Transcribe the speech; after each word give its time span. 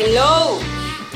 Hello. 0.00 0.60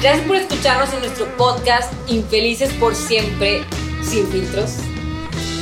Gracias 0.01 0.27
por 0.27 0.35
escucharnos 0.35 0.93
en 0.93 0.99
nuestro 0.99 1.27
podcast 1.37 1.93
Infelices 2.09 2.73
por 2.75 2.97
siempre, 2.97 3.63
sin 4.03 4.27
filtros. 4.27 4.73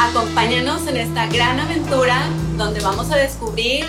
Acompáñanos 0.01 0.87
en 0.87 0.97
esta 0.97 1.27
gran 1.27 1.61
aventura 1.61 2.27
donde 2.57 2.81
vamos 2.81 3.11
a 3.11 3.17
descubrir 3.17 3.85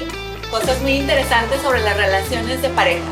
cosas 0.50 0.82
muy 0.82 0.92
interesantes 0.98 1.62
sobre 1.62 1.80
las 1.80 1.96
relaciones 1.96 2.62
de 2.62 2.70
pareja. 2.72 3.08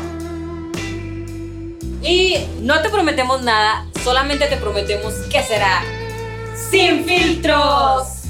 Y 2.02 2.36
no 2.60 2.82
te 2.82 2.90
prometemos 2.90 3.40
nada, 3.40 3.86
solamente 4.04 4.46
te 4.46 4.58
prometemos 4.58 5.14
que 5.32 5.42
será 5.42 5.82
sin 6.70 7.06
filtros. 7.06 8.24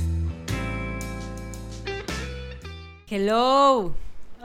Hello. 3.09 4.00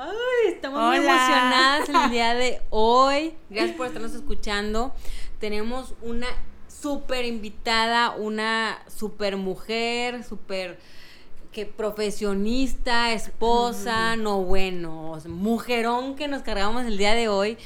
Ay, 0.06 0.54
estamos 0.54 0.80
muy 0.80 0.98
emocionadas 0.98 1.90
el 1.90 2.12
día 2.12 2.34
de 2.34 2.62
hoy. 2.70 3.34
Gracias 3.50 3.76
por 3.76 3.88
estarnos 3.88 4.14
escuchando. 4.14 4.94
Tenemos 5.40 5.94
una 6.02 6.28
súper 6.68 7.26
invitada, 7.26 8.12
una 8.12 8.80
súper 8.88 9.38
mujer, 9.38 10.24
súper 10.24 10.80
que 11.52 11.66
profesionista, 11.66 13.14
esposa, 13.14 14.16
no 14.18 14.42
bueno, 14.44 15.18
mujerón 15.28 16.16
que 16.16 16.28
nos 16.28 16.42
cargamos 16.42 16.86
el 16.86 16.98
día 16.98 17.14
de 17.16 17.30
hoy. 17.30 17.58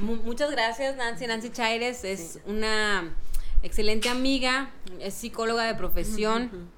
Mu- 0.00 0.16
muchas 0.16 0.50
gracias, 0.50 0.96
Nancy. 0.96 1.26
Nancy 1.26 1.50
Chaires 1.50 2.02
es 2.04 2.40
una 2.46 3.14
excelente 3.62 4.08
amiga, 4.08 4.70
es 5.00 5.14
psicóloga 5.14 5.62
de 5.64 5.74
profesión. 5.76 6.68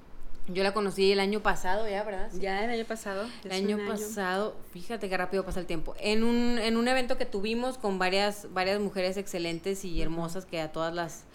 Yo 0.51 0.63
la 0.63 0.73
conocí 0.73 1.11
el 1.11 1.19
año 1.19 1.41
pasado, 1.41 1.87
ya, 1.87 2.03
¿verdad? 2.03 2.29
Sí. 2.31 2.39
Ya 2.39 2.63
el 2.65 2.71
año 2.71 2.85
pasado. 2.85 3.27
El 3.43 3.51
año 3.51 3.77
pasado, 3.87 4.55
fíjate 4.73 5.07
qué 5.07 5.15
rápido 5.17 5.45
pasa 5.45 5.59
el 5.59 5.65
tiempo. 5.65 5.95
En 5.99 6.23
un, 6.23 6.57
en 6.57 6.75
un 6.75 6.87
evento 6.87 7.17
que 7.17 7.25
tuvimos 7.25 7.77
con 7.77 7.99
varias, 7.99 8.47
varias 8.51 8.79
mujeres 8.79 9.17
excelentes 9.17 9.85
y 9.85 10.01
hermosas 10.01 10.45
que 10.45 10.59
a 10.59 10.71
todas 10.71 10.93
las, 10.93 11.25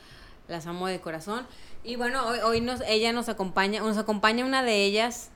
las 0.49 0.67
amo 0.67 0.89
de 0.89 1.01
corazón. 1.01 1.47
Y 1.85 1.97
bueno, 1.97 2.27
hoy, 2.27 2.39
hoy 2.41 2.61
nos, 2.61 2.81
ella 2.87 3.13
nos 3.13 3.29
acompaña, 3.29 3.81
nos 3.81 3.99
acompaña 3.99 4.45
una 4.45 4.63
de 4.63 4.85
ellas 4.85 5.31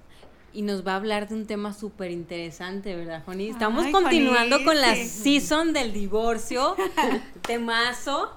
y 0.53 0.63
nos 0.63 0.87
va 0.87 0.93
a 0.93 0.97
hablar 0.97 1.29
de 1.29 1.35
un 1.35 1.47
tema 1.47 1.73
súper 1.73 2.11
interesante, 2.11 2.97
¿verdad, 2.97 3.23
Joni? 3.27 3.49
Estamos 3.49 3.87
Ay, 3.87 3.93
continuando 3.93 4.57
Joni, 4.57 4.65
con 4.65 4.81
la 4.81 4.95
sí. 4.95 5.09
season 5.09 5.73
del 5.73 5.93
divorcio, 5.93 6.75
temazo. 7.43 8.33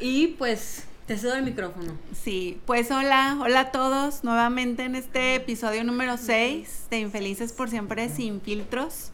Y 0.00 0.28
pues 0.28 0.84
te 1.10 1.18
cedo 1.18 1.34
el 1.34 1.42
micrófono. 1.42 1.94
Sí, 2.12 2.60
pues 2.66 2.88
hola, 2.92 3.36
hola 3.40 3.58
a 3.58 3.72
todos, 3.72 4.22
nuevamente 4.22 4.84
en 4.84 4.94
este 4.94 5.34
episodio 5.34 5.82
número 5.82 6.16
6 6.16 6.86
de 6.88 7.00
Infelices 7.00 7.52
por 7.52 7.68
siempre 7.68 8.08
sin 8.08 8.40
filtros. 8.40 9.10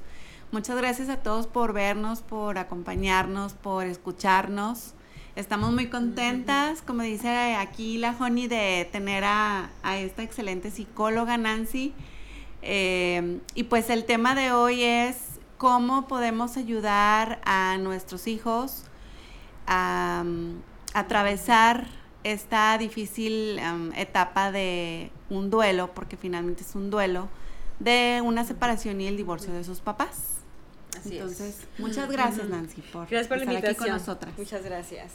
Muchas 0.52 0.76
gracias 0.76 1.08
a 1.08 1.22
todos 1.22 1.46
por 1.46 1.72
vernos, 1.72 2.20
por 2.20 2.58
acompañarnos, 2.58 3.54
por 3.54 3.86
escucharnos. 3.86 4.92
Estamos 5.36 5.72
muy 5.72 5.86
contentas, 5.88 6.82
como 6.82 7.00
dice 7.00 7.54
aquí 7.54 7.96
la 7.96 8.12
Joni, 8.12 8.46
de 8.46 8.86
tener 8.92 9.24
a, 9.24 9.70
esta 9.96 10.22
excelente 10.22 10.70
psicóloga 10.70 11.38
Nancy. 11.38 11.94
Eh, 12.60 13.40
y 13.54 13.62
pues 13.62 13.88
el 13.88 14.04
tema 14.04 14.34
de 14.34 14.52
hoy 14.52 14.82
es 14.82 15.16
cómo 15.56 16.08
podemos 16.08 16.58
ayudar 16.58 17.40
a 17.46 17.78
nuestros 17.78 18.26
hijos 18.26 18.82
a 19.66 20.24
atravesar 20.98 21.86
esta 22.24 22.76
difícil 22.78 23.60
um, 23.60 23.92
etapa 23.92 24.50
de 24.50 25.10
un 25.30 25.50
duelo, 25.50 25.92
porque 25.94 26.16
finalmente 26.16 26.62
es 26.62 26.74
un 26.74 26.90
duelo, 26.90 27.28
de 27.78 28.20
una 28.24 28.44
separación 28.44 29.00
y 29.00 29.06
el 29.06 29.16
divorcio 29.16 29.52
de 29.52 29.62
sus 29.62 29.80
papás. 29.80 30.38
Así 30.98 31.10
es. 31.10 31.22
Entonces, 31.22 31.58
muchas 31.78 32.10
gracias 32.10 32.48
Nancy 32.48 32.80
por, 32.80 33.02
Gracias 33.08 33.28
por 33.28 33.36
la 33.38 33.44
estar 33.44 33.70
aquí 33.70 33.74
con 33.78 33.88
nosotras. 33.90 34.32
Muchas 34.38 34.64
gracias. 34.64 35.12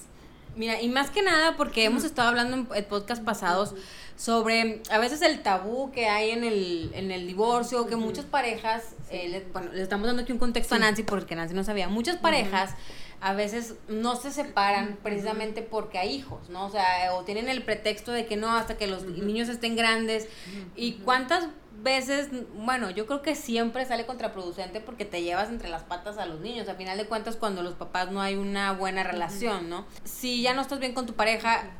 Mira, 0.56 0.82
y 0.82 0.90
más 0.90 1.10
que 1.10 1.24
nada 1.24 1.56
porque 1.58 1.86
hemos 1.86 2.04
estado 2.04 2.28
hablando 2.30 2.76
en 2.76 2.86
podcast 2.86 3.24
pasados 3.24 3.74
sobre 4.18 4.84
a 4.92 5.00
veces 5.00 5.22
el 5.22 5.42
tabú 5.42 5.92
que 5.92 6.08
hay 6.08 6.32
en 6.32 6.44
el, 6.44 6.92
en 6.94 7.10
el 7.10 7.26
divorcio, 7.26 7.88
que 7.88 7.96
muchas 7.96 8.26
parejas, 8.26 8.84
eh, 9.10 9.30
le- 9.30 9.46
bueno, 9.54 9.72
le 9.74 9.82
estamos 9.82 10.06
dando 10.06 10.22
aquí 10.24 10.32
un 10.34 10.38
contexto 10.40 10.76
a 10.76 10.80
Nancy 10.80 11.04
porque 11.04 11.36
Nancy 11.36 11.56
no 11.56 11.64
sabía, 11.64 11.88
muchas 11.88 12.18
parejas 12.18 12.76
a 13.22 13.34
veces 13.34 13.76
no 13.88 14.16
se 14.16 14.32
separan 14.32 14.98
precisamente 15.04 15.62
porque 15.62 16.00
hay 16.00 16.10
hijos, 16.16 16.50
¿no? 16.50 16.66
O 16.66 16.70
sea, 16.70 17.14
o 17.14 17.24
tienen 17.24 17.50
el 17.50 17.64
pretexto 17.64 18.12
de 18.12 18.26
que 18.26 18.36
no, 18.36 18.56
hasta 18.56 18.78
que 18.78 18.88
los 18.88 19.04
niños 19.04 19.48
estén 19.48 19.76
grandes. 19.76 20.28
¿Y 20.76 20.94
cuántas 20.94 21.48
veces, 21.84 22.30
bueno, 22.56 22.90
yo 22.90 23.06
creo 23.06 23.22
que 23.22 23.36
siempre 23.36 23.86
sale 23.86 24.06
contraproducente 24.06 24.82
porque 24.82 25.06
te 25.06 25.22
llevas 25.22 25.50
entre 25.50 25.70
las 25.70 25.84
patas 25.84 26.18
a 26.18 26.26
los 26.26 26.40
niños. 26.40 26.68
A 26.68 26.76
final 26.76 26.98
de 26.98 27.06
cuentas, 27.06 27.36
cuando 27.36 27.62
los 27.64 27.76
papás 27.76 28.12
no 28.12 28.22
hay 28.22 28.36
una 28.36 28.74
buena 28.74 29.04
relación, 29.04 29.70
¿no? 29.70 29.86
Si 30.04 30.42
ya 30.42 30.54
no 30.54 30.62
estás 30.62 30.80
bien 30.80 30.94
con 30.94 31.06
tu 31.06 31.14
pareja, 31.14 31.72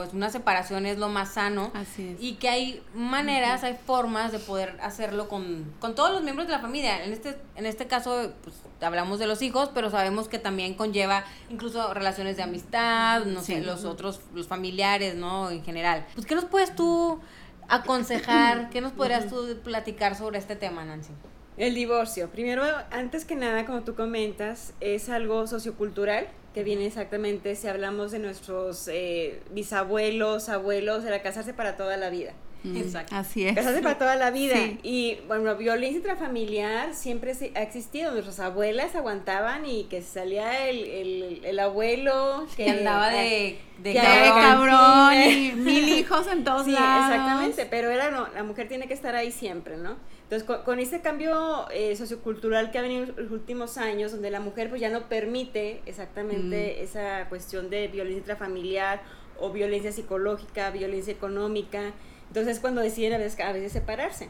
pues 0.00 0.14
una 0.14 0.30
separación 0.30 0.86
es 0.86 0.96
lo 0.96 1.10
más 1.10 1.34
sano. 1.34 1.70
Así 1.74 2.08
es. 2.08 2.22
Y 2.22 2.36
que 2.36 2.48
hay 2.48 2.82
maneras, 2.94 3.64
hay 3.64 3.76
formas 3.84 4.32
de 4.32 4.38
poder 4.38 4.78
hacerlo 4.80 5.28
con, 5.28 5.70
con 5.78 5.94
todos 5.94 6.10
los 6.10 6.22
miembros 6.22 6.48
de 6.48 6.54
la 6.54 6.60
familia. 6.60 7.04
En 7.04 7.12
este, 7.12 7.36
en 7.54 7.66
este 7.66 7.86
caso, 7.86 8.32
pues 8.42 8.56
hablamos 8.80 9.18
de 9.18 9.26
los 9.26 9.42
hijos, 9.42 9.70
pero 9.74 9.90
sabemos 9.90 10.26
que 10.26 10.38
también 10.38 10.72
conlleva 10.72 11.24
incluso 11.50 11.92
relaciones 11.92 12.38
de 12.38 12.44
amistad, 12.44 13.26
no 13.26 13.42
sé, 13.42 13.60
los 13.60 13.84
otros, 13.84 14.22
los 14.32 14.46
familiares, 14.46 15.16
¿no? 15.16 15.50
En 15.50 15.62
general. 15.62 16.06
Pues, 16.14 16.24
¿qué 16.24 16.34
nos 16.34 16.46
puedes 16.46 16.74
tú 16.74 17.20
aconsejar? 17.68 18.70
¿Qué 18.70 18.80
nos 18.80 18.92
podrías 18.92 19.28
tú 19.28 19.54
platicar 19.62 20.16
sobre 20.16 20.38
este 20.38 20.56
tema, 20.56 20.82
Nancy? 20.82 21.12
El 21.60 21.74
divorcio. 21.74 22.28
Primero, 22.30 22.62
antes 22.90 23.24
que 23.24 23.36
nada, 23.36 23.66
como 23.66 23.82
tú 23.82 23.94
comentas, 23.94 24.72
es 24.80 25.08
algo 25.08 25.46
sociocultural 25.46 26.26
que 26.54 26.64
viene 26.64 26.86
exactamente 26.86 27.54
si 27.54 27.68
hablamos 27.68 28.10
de 28.10 28.18
nuestros 28.18 28.88
eh, 28.88 29.40
bisabuelos, 29.52 30.48
abuelos, 30.48 31.04
era 31.04 31.22
casarse 31.22 31.52
para 31.54 31.76
toda 31.76 31.96
la 31.96 32.10
vida. 32.10 32.32
Mm, 32.64 32.76
Exacto. 32.76 33.14
Así 33.14 33.46
es. 33.46 33.54
Casarse 33.54 33.80
para 33.82 33.98
toda 33.98 34.16
la 34.16 34.30
vida. 34.40 34.54
Sí. 34.56 34.78
Y 34.82 35.18
bueno, 35.28 35.54
violencia 35.56 35.96
intrafamiliar 35.98 36.94
siempre 36.94 37.32
ha 37.54 37.62
existido. 37.62 38.10
Nuestras 38.10 38.40
abuelas 38.40 38.94
aguantaban 38.96 39.64
y 39.64 39.84
que 39.84 40.02
salía 40.02 40.68
el, 40.68 40.84
el, 40.86 41.44
el 41.44 41.58
abuelo 41.58 42.46
que 42.56 42.68
andaba 42.70 43.08
de, 43.10 43.58
de 43.82 43.92
que 43.92 44.00
Qué 44.00 44.04
cabrón. 44.34 44.68
cabrón, 44.70 45.14
y 45.30 45.52
mil 45.52 45.88
hijos 45.88 46.26
en 46.26 46.42
todos 46.44 46.64
Sí, 46.64 46.72
lados. 46.72 47.10
exactamente, 47.10 47.66
pero 47.66 47.90
era 47.90 48.10
no, 48.10 48.28
la 48.34 48.42
mujer 48.42 48.66
tiene 48.68 48.88
que 48.88 48.94
estar 48.94 49.14
ahí 49.14 49.30
siempre, 49.30 49.76
¿no? 49.76 49.96
Entonces, 50.30 50.46
con, 50.46 50.62
con 50.62 50.78
este 50.78 51.00
cambio 51.00 51.68
eh, 51.72 51.96
sociocultural 51.96 52.70
que 52.70 52.78
ha 52.78 52.82
venido 52.82 53.02
en 53.02 53.16
los 53.16 53.32
últimos 53.32 53.76
años, 53.78 54.12
donde 54.12 54.30
la 54.30 54.38
mujer 54.38 54.68
pues 54.68 54.80
ya 54.80 54.88
no 54.88 55.08
permite 55.08 55.82
exactamente 55.86 56.76
Mm. 56.78 56.84
esa 56.84 57.28
cuestión 57.28 57.68
de 57.68 57.88
violencia 57.88 58.18
intrafamiliar 58.20 59.02
o 59.40 59.50
violencia 59.50 59.90
psicológica, 59.90 60.70
violencia 60.70 61.12
económica, 61.12 61.92
entonces 62.28 62.60
cuando 62.60 62.80
deciden 62.80 63.14
a 63.14 63.18
veces, 63.18 63.40
a 63.40 63.50
veces 63.50 63.72
separarse. 63.72 64.28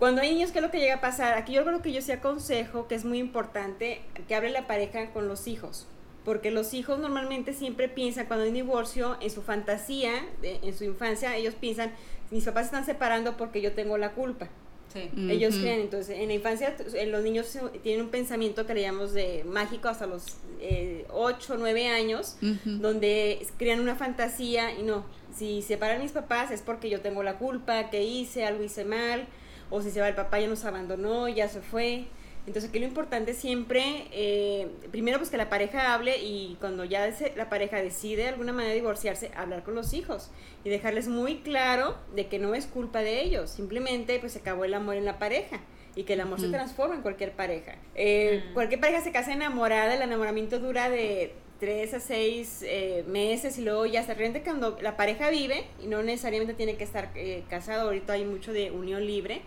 Cuando 0.00 0.22
hay 0.22 0.34
niños, 0.34 0.50
¿qué 0.50 0.58
es 0.58 0.64
lo 0.64 0.72
que 0.72 0.80
llega 0.80 0.96
a 0.96 1.00
pasar? 1.00 1.34
Aquí 1.38 1.52
yo 1.52 1.64
creo 1.64 1.82
que 1.82 1.92
yo 1.92 2.02
sí 2.02 2.10
aconsejo 2.10 2.88
que 2.88 2.96
es 2.96 3.04
muy 3.04 3.18
importante 3.20 4.00
que 4.26 4.34
hable 4.34 4.50
la 4.50 4.66
pareja 4.66 5.12
con 5.12 5.28
los 5.28 5.46
hijos. 5.46 5.86
Porque 6.24 6.50
los 6.50 6.74
hijos 6.74 6.98
normalmente 6.98 7.52
siempre 7.52 7.88
piensan, 7.88 8.26
cuando 8.26 8.42
hay 8.42 8.48
un 8.48 8.54
divorcio, 8.56 9.16
en 9.20 9.30
su 9.30 9.42
fantasía, 9.42 10.12
en 10.42 10.76
su 10.76 10.82
infancia, 10.82 11.36
ellos 11.36 11.54
piensan, 11.54 11.92
mis 12.32 12.44
papás 12.44 12.62
se 12.62 12.66
están 12.66 12.86
separando 12.86 13.36
porque 13.36 13.60
yo 13.60 13.72
tengo 13.72 13.96
la 13.98 14.10
culpa. 14.10 14.48
Sí. 14.92 15.10
Ellos 15.30 15.54
creen, 15.56 15.80
entonces, 15.80 16.18
en 16.18 16.28
la 16.28 16.34
infancia, 16.34 16.76
eh, 16.94 17.06
los 17.06 17.22
niños 17.22 17.56
tienen 17.82 18.04
un 18.04 18.10
pensamiento 18.10 18.66
que 18.66 18.74
le 18.74 18.82
llamamos 18.82 19.12
de 19.12 19.42
mágico 19.44 19.88
hasta 19.88 20.06
los 20.06 20.36
eh, 20.60 21.06
8 21.10 21.54
o 21.54 21.56
9 21.56 21.88
años, 21.88 22.36
donde 22.64 23.46
crean 23.58 23.80
una 23.80 23.96
fantasía 23.96 24.78
y 24.78 24.82
no, 24.82 25.04
si 25.34 25.62
separan 25.62 26.02
mis 26.02 26.12
papás 26.12 26.50
es 26.50 26.62
porque 26.62 26.90
yo 26.90 27.00
tengo 27.00 27.22
la 27.22 27.38
culpa, 27.38 27.90
que 27.90 28.04
hice, 28.04 28.44
algo 28.44 28.62
hice 28.62 28.84
mal, 28.84 29.26
o 29.70 29.80
si 29.80 29.90
se 29.90 30.00
va 30.00 30.08
el 30.08 30.14
papá 30.14 30.38
ya 30.40 30.48
nos 30.48 30.64
abandonó, 30.64 31.28
ya 31.28 31.48
se 31.48 31.60
fue. 31.60 32.06
Entonces 32.46 32.70
aquí 32.70 32.80
lo 32.80 32.86
importante 32.86 33.34
siempre, 33.34 34.08
eh, 34.10 34.66
primero 34.90 35.18
pues 35.18 35.30
que 35.30 35.36
la 35.36 35.48
pareja 35.48 35.94
hable 35.94 36.18
y 36.18 36.56
cuando 36.58 36.84
ya 36.84 37.12
se- 37.12 37.32
la 37.36 37.48
pareja 37.48 37.76
decide 37.80 38.22
de 38.22 38.28
alguna 38.30 38.52
manera 38.52 38.74
divorciarse, 38.74 39.30
hablar 39.36 39.62
con 39.62 39.74
los 39.76 39.92
hijos 39.94 40.30
y 40.64 40.68
dejarles 40.70 41.06
muy 41.06 41.36
claro 41.38 41.96
de 42.16 42.26
que 42.26 42.40
no 42.40 42.54
es 42.54 42.66
culpa 42.66 43.00
de 43.00 43.22
ellos, 43.22 43.48
simplemente 43.50 44.18
pues 44.18 44.32
se 44.32 44.40
acabó 44.40 44.64
el 44.64 44.74
amor 44.74 44.96
en 44.96 45.04
la 45.04 45.18
pareja 45.20 45.60
y 45.94 46.02
que 46.02 46.14
el 46.14 46.20
amor 46.20 46.40
se 46.40 46.48
transforma 46.48 46.94
en 46.96 47.02
cualquier 47.02 47.32
pareja. 47.32 47.76
Eh, 47.94 48.42
Mm. 48.50 48.54
Cualquier 48.54 48.80
pareja 48.80 49.02
se 49.02 49.12
casa 49.12 49.32
enamorada, 49.32 49.94
el 49.94 50.02
enamoramiento 50.02 50.58
dura 50.58 50.88
de 50.90 51.34
tres 51.62 51.94
a 51.94 52.00
seis 52.00 52.58
eh, 52.66 53.04
meses 53.06 53.56
y 53.56 53.62
luego 53.62 53.86
ya 53.86 54.02
se 54.02 54.12
realmente 54.14 54.42
cuando 54.42 54.76
la 54.82 54.96
pareja 54.96 55.30
vive 55.30 55.62
y 55.80 55.86
no 55.86 56.02
necesariamente 56.02 56.54
tiene 56.54 56.74
que 56.74 56.82
estar 56.82 57.12
eh, 57.14 57.44
casado, 57.48 57.82
ahorita 57.82 58.14
hay 58.14 58.24
mucho 58.24 58.52
de 58.52 58.72
unión 58.72 59.06
libre, 59.06 59.42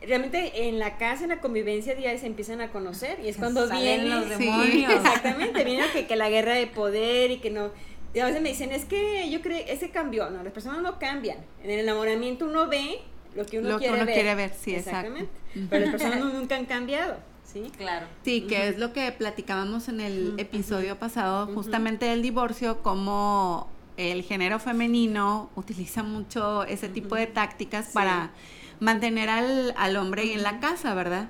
realmente 0.00 0.68
en 0.68 0.78
la 0.78 0.96
casa, 0.96 1.24
en 1.24 1.28
la 1.28 1.40
convivencia 1.42 1.94
diaria 1.94 2.18
se 2.18 2.26
empiezan 2.26 2.62
a 2.62 2.70
conocer 2.70 3.18
y 3.22 3.28
es 3.28 3.36
cuando 3.36 3.68
Salen 3.68 4.00
viene 4.04 4.08
los 4.16 4.24
Sí. 4.38 4.44
demonios. 4.46 4.94
exactamente, 5.04 5.64
viene 5.64 5.84
que, 5.92 6.06
que 6.06 6.16
la 6.16 6.30
guerra 6.30 6.54
de 6.54 6.66
poder 6.66 7.30
y 7.30 7.36
que 7.40 7.50
no 7.50 7.70
y 8.14 8.20
a 8.20 8.26
veces 8.26 8.40
me 8.40 8.48
dicen, 8.48 8.70
es 8.72 8.86
que 8.86 9.28
yo 9.28 9.42
creo, 9.42 9.58
ese 9.68 9.90
cambió, 9.90 10.30
no, 10.30 10.42
las 10.42 10.52
personas 10.54 10.80
no 10.80 10.98
cambian, 10.98 11.36
en 11.62 11.70
el 11.70 11.80
enamoramiento 11.80 12.46
uno 12.46 12.68
ve 12.68 13.00
lo 13.36 13.44
que 13.44 13.58
uno, 13.58 13.68
Lo 13.68 13.74
que 13.78 13.80
quiere, 13.86 13.96
uno 13.96 14.06
ver. 14.06 14.14
quiere 14.14 14.34
ver, 14.34 14.52
sí, 14.58 14.74
exactamente, 14.74 15.28
exacto. 15.54 15.66
Pero 15.68 15.80
las 15.84 15.90
personas 15.90 16.20
no- 16.20 16.32
nunca 16.32 16.54
han 16.56 16.64
cambiado. 16.64 17.16
¿Sí? 17.54 17.70
Claro. 17.78 18.06
Sí, 18.22 18.42
que 18.42 18.68
es 18.68 18.78
lo 18.78 18.92
que 18.92 19.10
platicábamos 19.12 19.88
en 19.88 20.00
el 20.00 20.34
episodio 20.38 20.98
pasado, 20.98 21.46
justamente 21.54 22.06
del 22.06 22.20
divorcio, 22.20 22.82
como 22.82 23.68
el 23.96 24.22
género 24.22 24.58
femenino 24.58 25.50
utiliza 25.54 26.02
mucho 26.02 26.64
ese 26.64 26.88
tipo 26.88 27.14
de 27.14 27.28
tácticas 27.28 27.90
para 27.94 28.32
mantener 28.80 29.30
al, 29.30 29.72
al 29.76 29.96
hombre 29.96 30.34
en 30.34 30.42
la 30.42 30.58
casa, 30.58 30.94
¿verdad? 30.94 31.28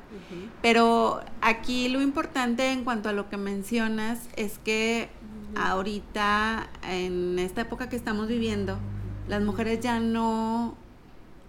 Pero 0.63 1.21
aquí 1.43 1.89
lo 1.89 2.01
importante 2.01 2.73
en 2.73 2.85
cuanto 2.85 3.11
a 3.11 3.13
lo 3.13 3.29
que 3.29 3.37
mencionas 3.37 4.29
es 4.37 4.59
que 4.59 5.11
ahorita, 5.55 6.69
en 6.89 7.39
esta 7.39 7.61
época 7.61 7.91
que 7.91 7.97
estamos 7.97 8.29
viviendo, 8.29 8.79
las 9.29 9.43
mujeres 9.43 9.81
ya 9.81 10.01
no 10.01 10.75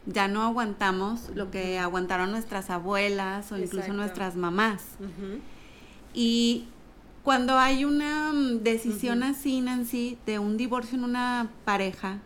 ya 0.06 0.28
no 0.28 0.44
aguantamos 0.44 1.30
lo 1.34 1.52
que 1.52 1.80
aguantaron 1.80 2.31
nuestras 2.31 2.69
abuelas 2.69 3.52
o 3.52 3.57
incluso 3.57 3.78
Exacto. 3.78 3.94
nuestras 3.94 4.36
mamás. 4.36 4.84
Y 6.13 6.66
cuando 7.24 7.57
hay 7.57 7.86
una 7.86 8.31
mm, 8.34 8.63
decisión 8.63 9.24
así, 9.24 9.62
Nancy, 9.62 10.18
de 10.25 10.40
un 10.40 10.57
divorcio 10.57 10.98
en 10.98 11.04
una 11.04 11.50
pareja, 11.66 12.19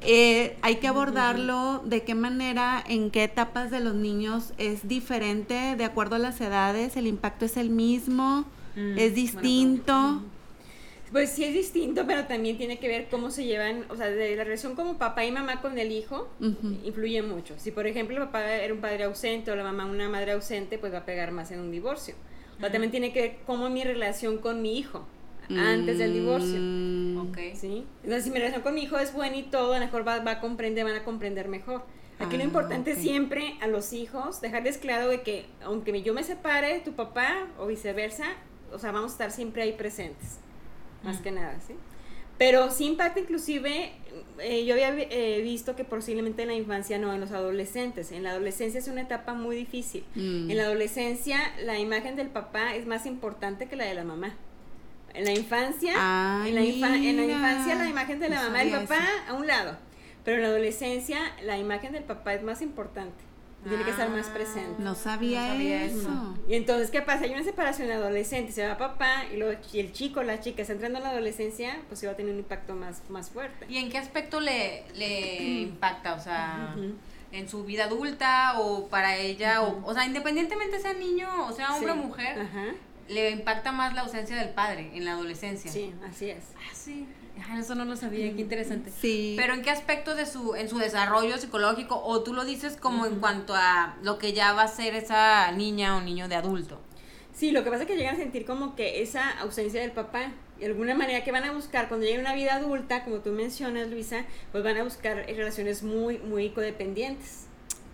eh, 0.00 0.56
hay 0.62 0.76
que 0.76 0.88
abordarlo 0.88 1.82
de 1.84 2.02
qué 2.04 2.14
manera, 2.14 2.82
en 2.86 3.10
qué 3.10 3.24
etapas 3.24 3.70
de 3.70 3.80
los 3.80 3.94
niños 3.94 4.52
es 4.58 4.88
diferente, 4.88 5.76
de 5.76 5.84
acuerdo 5.84 6.16
a 6.16 6.18
las 6.18 6.40
edades, 6.40 6.96
el 6.96 7.06
impacto 7.06 7.44
es 7.44 7.56
el 7.56 7.70
mismo, 7.70 8.46
Mm, 8.78 8.98
es 8.98 9.14
distinto. 9.14 10.22
Pues 11.12 11.30
sí 11.30 11.44
es 11.44 11.54
distinto, 11.54 12.04
pero 12.06 12.26
también 12.26 12.58
tiene 12.58 12.78
que 12.78 12.86
ver 12.88 13.08
cómo 13.10 13.30
se 13.30 13.44
llevan, 13.44 13.84
o 13.88 13.96
sea, 13.96 14.10
de 14.10 14.36
la 14.36 14.44
relación 14.44 14.74
como 14.74 14.98
papá 14.98 15.24
y 15.24 15.32
mamá 15.32 15.60
con 15.62 15.78
el 15.78 15.90
hijo, 15.90 16.28
influye 16.84 17.22
mucho. 17.22 17.54
Si 17.58 17.70
por 17.70 17.86
ejemplo 17.86 18.16
el 18.16 18.24
papá 18.24 18.44
era 18.56 18.74
un 18.74 18.80
padre 18.80 19.04
ausente 19.04 19.50
o 19.50 19.56
la 19.56 19.62
mamá 19.64 19.86
una 19.86 20.08
madre 20.08 20.32
ausente, 20.32 20.78
pues 20.78 20.92
va 20.92 20.98
a 20.98 21.04
pegar 21.06 21.30
más 21.32 21.50
en 21.50 21.60
un 21.60 21.70
divorcio. 21.70 22.14
O 22.56 22.60
sea, 22.60 22.70
también 22.72 22.90
tiene 22.90 23.12
que 23.12 23.20
ver 23.22 23.36
cómo 23.46 23.70
mi 23.70 23.84
relación 23.84 24.38
con 24.38 24.60
mi 24.62 24.78
hijo 24.78 25.06
antes 25.48 25.98
del 25.98 26.12
divorcio. 26.12 26.58
Mm, 26.60 26.98
Ok. 27.30 27.38
¿Sí? 27.56 27.84
Entonces, 28.02 28.24
si 28.24 28.30
mi 28.30 28.38
relación 28.38 28.62
con 28.62 28.74
mi 28.74 28.82
hijo 28.82 28.98
es 28.98 29.12
buena 29.14 29.36
y 29.36 29.44
todo, 29.44 29.72
a 29.72 29.78
lo 29.78 29.84
mejor 29.86 30.06
va, 30.06 30.18
va 30.20 30.32
a 30.32 30.40
comprender, 30.40 30.84
van 30.84 30.94
a 30.96 31.04
comprender 31.04 31.48
mejor. 31.48 31.82
Aquí 32.18 32.34
Ah, 32.34 32.38
lo 32.38 32.44
importante 32.44 32.90
ok. 32.92 32.96
es 32.96 33.02
siempre 33.02 33.54
a 33.60 33.66
los 33.68 33.92
hijos 33.92 34.40
dejarles 34.40 34.76
claro 34.78 35.08
de 35.08 35.22
que 35.22 35.46
aunque 35.62 36.02
yo 36.02 36.12
me 36.14 36.22
separe, 36.24 36.80
tu 36.80 36.92
papá 36.92 37.46
o 37.58 37.66
viceversa, 37.66 38.24
o 38.72 38.78
sea, 38.78 38.92
vamos 38.92 39.12
a 39.12 39.14
estar 39.14 39.30
siempre 39.30 39.62
ahí 39.62 39.72
presentes, 39.72 40.38
más 41.02 41.20
que 41.20 41.30
nada, 41.30 41.58
¿sí? 41.66 41.74
Pero 42.38 42.70
sí 42.70 42.86
impacta 42.86 43.18
inclusive, 43.18 43.92
eh, 44.38 44.64
yo 44.64 44.74
había 44.74 44.90
eh, 44.96 45.40
visto 45.42 45.74
que 45.74 45.84
posiblemente 45.84 46.42
en 46.42 46.48
la 46.48 46.54
infancia 46.54 46.96
no, 46.98 47.12
en 47.12 47.20
los 47.20 47.32
adolescentes. 47.32 48.12
En 48.12 48.22
la 48.22 48.30
adolescencia 48.30 48.78
es 48.78 48.86
una 48.86 49.00
etapa 49.00 49.34
muy 49.34 49.56
difícil. 49.56 50.04
Mm. 50.14 50.48
En 50.50 50.56
la 50.56 50.62
adolescencia 50.64 51.40
la 51.64 51.78
imagen 51.80 52.14
del 52.14 52.28
papá 52.28 52.76
es 52.76 52.86
más 52.86 53.06
importante 53.06 53.66
que 53.66 53.74
la 53.74 53.84
de 53.84 53.94
la 53.94 54.04
mamá. 54.04 54.34
En 55.14 55.24
la 55.24 55.32
infancia, 55.32 55.94
Ay, 55.96 56.50
en, 56.50 56.54
la 56.54 56.60
infa- 56.60 56.94
en 56.96 57.16
la 57.16 57.22
mira. 57.22 57.34
infancia 57.34 57.74
la 57.74 57.88
imagen 57.88 58.20
de 58.20 58.28
la 58.28 58.36
No 58.36 58.42
mamá 58.50 58.62
y 58.64 58.68
el 58.72 58.80
papá 58.82 58.96
eso. 58.98 59.32
a 59.32 59.34
un 59.34 59.46
lado. 59.48 59.76
Pero 60.24 60.36
en 60.36 60.42
la 60.42 60.48
adolescencia 60.50 61.18
la 61.44 61.58
imagen 61.58 61.92
del 61.92 62.04
papá 62.04 62.34
es 62.34 62.42
más 62.44 62.62
importante. 62.62 63.24
Tiene 63.66 63.82
que 63.84 63.90
estar 63.90 64.08
más 64.08 64.26
presente. 64.28 64.82
No 64.82 64.94
sabía, 64.94 65.42
No 65.42 65.48
sabía 65.52 65.84
eso. 65.84 65.98
eso. 65.98 66.34
Y 66.48 66.54
entonces, 66.54 66.90
¿qué 66.90 67.02
pasa? 67.02 67.24
Hay 67.24 67.32
una 67.32 67.42
separación 67.42 67.90
adolescente, 67.90 68.52
se 68.52 68.66
va 68.66 68.78
papá 68.78 69.24
y, 69.32 69.36
luego, 69.36 69.60
y 69.72 69.80
el 69.80 69.92
chico, 69.92 70.22
la 70.22 70.40
chica 70.40 70.62
está 70.62 70.74
entrando 70.74 70.98
en 70.98 71.04
la 71.04 71.10
adolescencia, 71.10 71.78
pues 71.88 72.00
se 72.00 72.06
va 72.06 72.12
a 72.12 72.16
tener 72.16 72.32
un 72.32 72.38
impacto 72.38 72.74
más, 72.74 73.02
más 73.10 73.30
fuerte. 73.30 73.66
¿Y 73.68 73.76
en 73.78 73.90
qué 73.90 73.98
aspecto 73.98 74.40
le, 74.40 74.84
le 74.94 75.36
impacta? 75.62 76.14
O 76.14 76.20
sea, 76.20 76.74
en 77.32 77.48
su 77.48 77.64
vida 77.64 77.84
adulta 77.84 78.58
o 78.60 78.88
para 78.88 79.16
ella, 79.16 79.60
o, 79.62 79.84
o 79.84 79.92
sea, 79.92 80.06
independientemente 80.06 80.78
sea 80.80 80.94
niño 80.94 81.28
o 81.46 81.52
sea 81.52 81.74
hombre 81.74 81.92
Sí. 81.92 81.98
o 81.98 82.02
mujer, 82.02 82.40
Ajá. 82.40 82.64
le 83.08 83.30
impacta 83.30 83.70
más 83.72 83.92
la 83.94 84.02
ausencia 84.02 84.36
del 84.36 84.50
padre 84.50 84.90
en 84.94 85.04
la 85.04 85.12
adolescencia. 85.12 85.70
Sí, 85.70 85.92
así 86.08 86.30
es. 86.30 86.44
Ah, 86.56 86.70
sí. 86.72 87.06
Ah, 87.48 87.58
eso 87.58 87.74
no 87.74 87.84
lo 87.84 87.96
sabía, 87.96 88.32
qué 88.34 88.40
interesante. 88.40 88.90
Sí. 89.00 89.34
Pero 89.36 89.54
en 89.54 89.62
qué 89.62 89.70
aspecto 89.70 90.14
de 90.14 90.26
su, 90.26 90.54
en 90.54 90.68
su 90.68 90.78
desarrollo 90.78 91.38
psicológico, 91.38 92.00
o 92.02 92.22
tú 92.22 92.32
lo 92.34 92.44
dices 92.44 92.76
como 92.76 93.06
en 93.06 93.20
cuanto 93.20 93.54
a 93.54 93.96
lo 94.02 94.18
que 94.18 94.32
ya 94.32 94.52
va 94.52 94.62
a 94.62 94.68
ser 94.68 94.94
esa 94.94 95.50
niña 95.52 95.96
o 95.96 96.00
niño 96.00 96.28
de 96.28 96.34
adulto. 96.34 96.80
Sí, 97.34 97.52
lo 97.52 97.62
que 97.62 97.70
pasa 97.70 97.82
es 97.82 97.88
que 97.88 97.96
llegan 97.96 98.16
a 98.16 98.18
sentir 98.18 98.44
como 98.44 98.74
que 98.74 99.00
esa 99.00 99.30
ausencia 99.38 99.80
del 99.80 99.92
papá, 99.92 100.32
de 100.58 100.66
alguna 100.66 100.94
manera 100.96 101.22
que 101.22 101.30
van 101.30 101.44
a 101.44 101.52
buscar 101.52 101.86
cuando 101.88 102.04
lleguen 102.04 102.20
a 102.26 102.30
una 102.30 102.34
vida 102.34 102.56
adulta, 102.56 103.04
como 103.04 103.18
tú 103.18 103.30
mencionas, 103.30 103.88
Luisa, 103.88 104.24
pues 104.50 104.64
van 104.64 104.76
a 104.76 104.82
buscar 104.82 105.16
relaciones 105.26 105.82
muy, 105.84 106.18
muy 106.18 106.50
codependientes. 106.50 107.44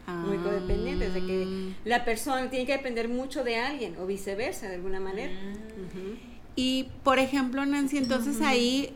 Muy 0.07 0.37
Ah. 0.39 0.43
codependientes, 0.43 1.15
de 1.15 1.21
que 1.21 1.73
la 1.85 2.05
persona 2.05 2.51
tiene 2.51 2.67
que 2.67 2.73
depender 2.73 3.09
mucho 3.09 3.43
de 3.43 3.57
alguien, 3.57 3.97
o 3.99 4.07
viceversa, 4.07 4.69
de 4.69 4.75
alguna 4.77 5.01
manera. 5.01 5.33
Mm. 5.33 6.35
Y 6.57 6.89
por 7.03 7.19
ejemplo, 7.19 7.65
Nancy, 7.67 7.99
entonces 7.99 8.41
ahí 8.43 8.95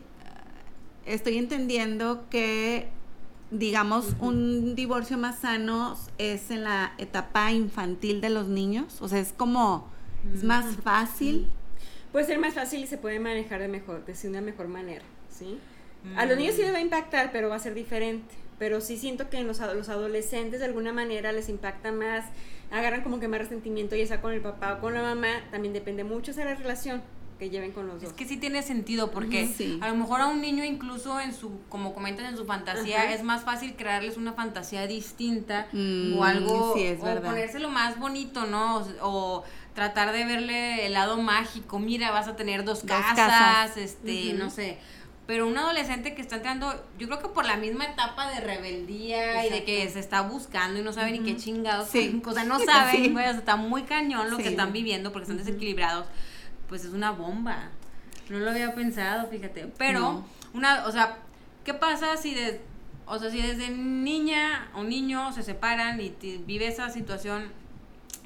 estoy 1.05 1.37
entendiendo 1.37 2.25
que, 2.29 2.87
digamos, 3.51 4.15
un 4.19 4.75
divorcio 4.75 5.17
más 5.17 5.39
sano 5.39 5.97
es 6.17 6.51
en 6.51 6.63
la 6.63 6.93
etapa 6.97 7.51
infantil 7.51 8.21
de 8.21 8.29
los 8.29 8.47
niños. 8.47 9.01
O 9.01 9.07
sea, 9.07 9.19
es 9.19 9.33
como, 9.33 9.89
es 10.33 10.43
más 10.43 10.77
fácil. 10.77 11.47
Puede 12.11 12.25
ser 12.25 12.39
más 12.39 12.53
fácil 12.53 12.83
y 12.83 12.87
se 12.87 12.97
puede 12.97 13.19
manejar 13.19 13.59
de 13.61 13.67
mejor, 13.67 14.05
de 14.05 14.27
una 14.27 14.41
mejor 14.41 14.67
manera, 14.67 15.03
¿sí? 15.29 15.59
A 16.15 16.25
los 16.25 16.37
niños 16.37 16.55
sí 16.55 16.61
les 16.61 16.73
va 16.73 16.77
a 16.77 16.81
impactar, 16.81 17.31
pero 17.31 17.49
va 17.49 17.55
a 17.55 17.59
ser 17.59 17.73
diferente. 17.73 18.33
Pero 18.57 18.81
sí 18.81 18.97
siento 18.97 19.29
que 19.29 19.37
en 19.37 19.47
los, 19.47 19.59
los 19.59 19.89
adolescentes 19.89 20.59
de 20.59 20.65
alguna 20.65 20.91
manera 20.91 21.31
les 21.31 21.49
impacta 21.49 21.91
más, 21.91 22.25
agarran 22.71 23.03
como 23.03 23.19
que 23.19 23.27
más 23.27 23.39
resentimiento, 23.39 23.95
ya 23.95 24.05
sea 24.05 24.21
con 24.21 24.33
el 24.33 24.41
papá 24.41 24.75
o 24.75 24.81
con 24.81 24.93
la 24.93 25.01
mamá, 25.01 25.43
también 25.51 25.73
depende 25.73 26.03
mucho 26.03 26.33
de 26.33 26.45
la 26.45 26.55
relación 26.55 27.01
que 27.39 27.49
lleven 27.49 27.71
con 27.71 27.87
los 27.87 28.01
dos. 28.01 28.09
Es 28.09 28.13
que 28.13 28.25
sí 28.27 28.37
tiene 28.37 28.61
sentido 28.61 29.09
porque 29.11 29.47
sí. 29.47 29.79
a 29.81 29.87
lo 29.87 29.95
mejor 29.95 30.19
a 30.21 30.27
un 30.27 30.41
niño 30.41 30.63
incluso 30.65 31.19
en 31.21 31.33
su, 31.33 31.61
como 31.69 31.93
comentas 31.93 32.29
en 32.29 32.35
su 32.37 32.45
fantasía, 32.45 33.03
Ajá. 33.03 33.13
es 33.13 33.23
más 33.23 33.43
fácil 33.45 33.75
crearles 33.77 34.17
una 34.17 34.33
fantasía 34.33 34.85
distinta 34.87 35.67
Mm, 35.71 36.17
o 36.17 36.23
algo, 36.25 36.73
sí, 36.75 36.83
es 36.83 36.99
o 36.99 37.05
verdad. 37.05 37.29
ponérselo 37.29 37.69
más 37.69 37.97
bonito, 37.97 38.45
¿no? 38.45 38.77
O, 38.77 38.87
o 39.01 39.43
tratar 39.73 40.11
de 40.11 40.25
verle 40.25 40.85
el 40.85 40.93
lado 40.93 41.17
mágico, 41.21 41.79
mira, 41.79 42.11
vas 42.11 42.27
a 42.27 42.35
tener 42.35 42.65
dos, 42.65 42.85
Dos 42.85 42.91
casas, 42.97 43.15
casas. 43.15 43.77
este, 43.77 44.33
no 44.33 44.49
sé. 44.49 44.77
Pero 45.25 45.47
un 45.47 45.55
adolescente 45.57 46.15
que 46.15 46.21
está 46.23 46.37
entrando, 46.37 46.73
yo 46.97 47.07
creo 47.07 47.19
que 47.21 47.27
por 47.29 47.45
la 47.45 47.55
misma 47.55 47.85
etapa 47.85 48.29
de 48.31 48.41
rebeldía 48.41 49.45
y 49.45 49.49
de 49.51 49.63
que 49.63 49.87
se 49.89 49.99
está 49.99 50.21
buscando 50.21 50.79
y 50.79 50.83
no 50.83 50.91
sabe 50.91 51.11
ni 51.11 51.19
qué 51.19 51.37
chingados, 51.37 51.87
Sí. 51.89 52.19
o 52.25 52.33
sea, 52.33 52.43
no 52.43 52.59
saben, 52.65 53.05
Sí. 53.05 53.13
sea, 53.15 53.29
está 53.31 53.55
muy 53.55 53.83
cañón 53.83 54.29
lo 54.31 54.37
que 54.37 54.49
están 54.49 54.73
viviendo 54.73 55.11
porque 55.11 55.23
están 55.31 55.37
desequilibrados, 55.37 56.07
pues 56.69 56.85
es 56.85 56.93
una 56.93 57.11
bomba. 57.11 57.69
No 58.29 58.39
lo 58.39 58.51
había 58.51 58.73
pensado, 58.75 59.27
fíjate. 59.27 59.67
Pero, 59.77 59.99
No. 59.99 60.25
una, 60.53 60.85
o 60.85 60.91
sea, 60.91 61.17
¿qué 61.65 61.73
pasa 61.73 62.15
si 62.15 62.35
de, 62.35 62.61
o 63.07 63.17
sea, 63.19 63.29
si 63.31 63.41
desde 63.41 63.69
niña 63.69 64.69
o 64.75 64.83
niño 64.83 65.33
se 65.33 65.43
separan 65.43 65.99
y 65.99 66.11
te- 66.11 66.37
vive 66.37 66.67
esa 66.67 66.89
situación? 66.89 67.51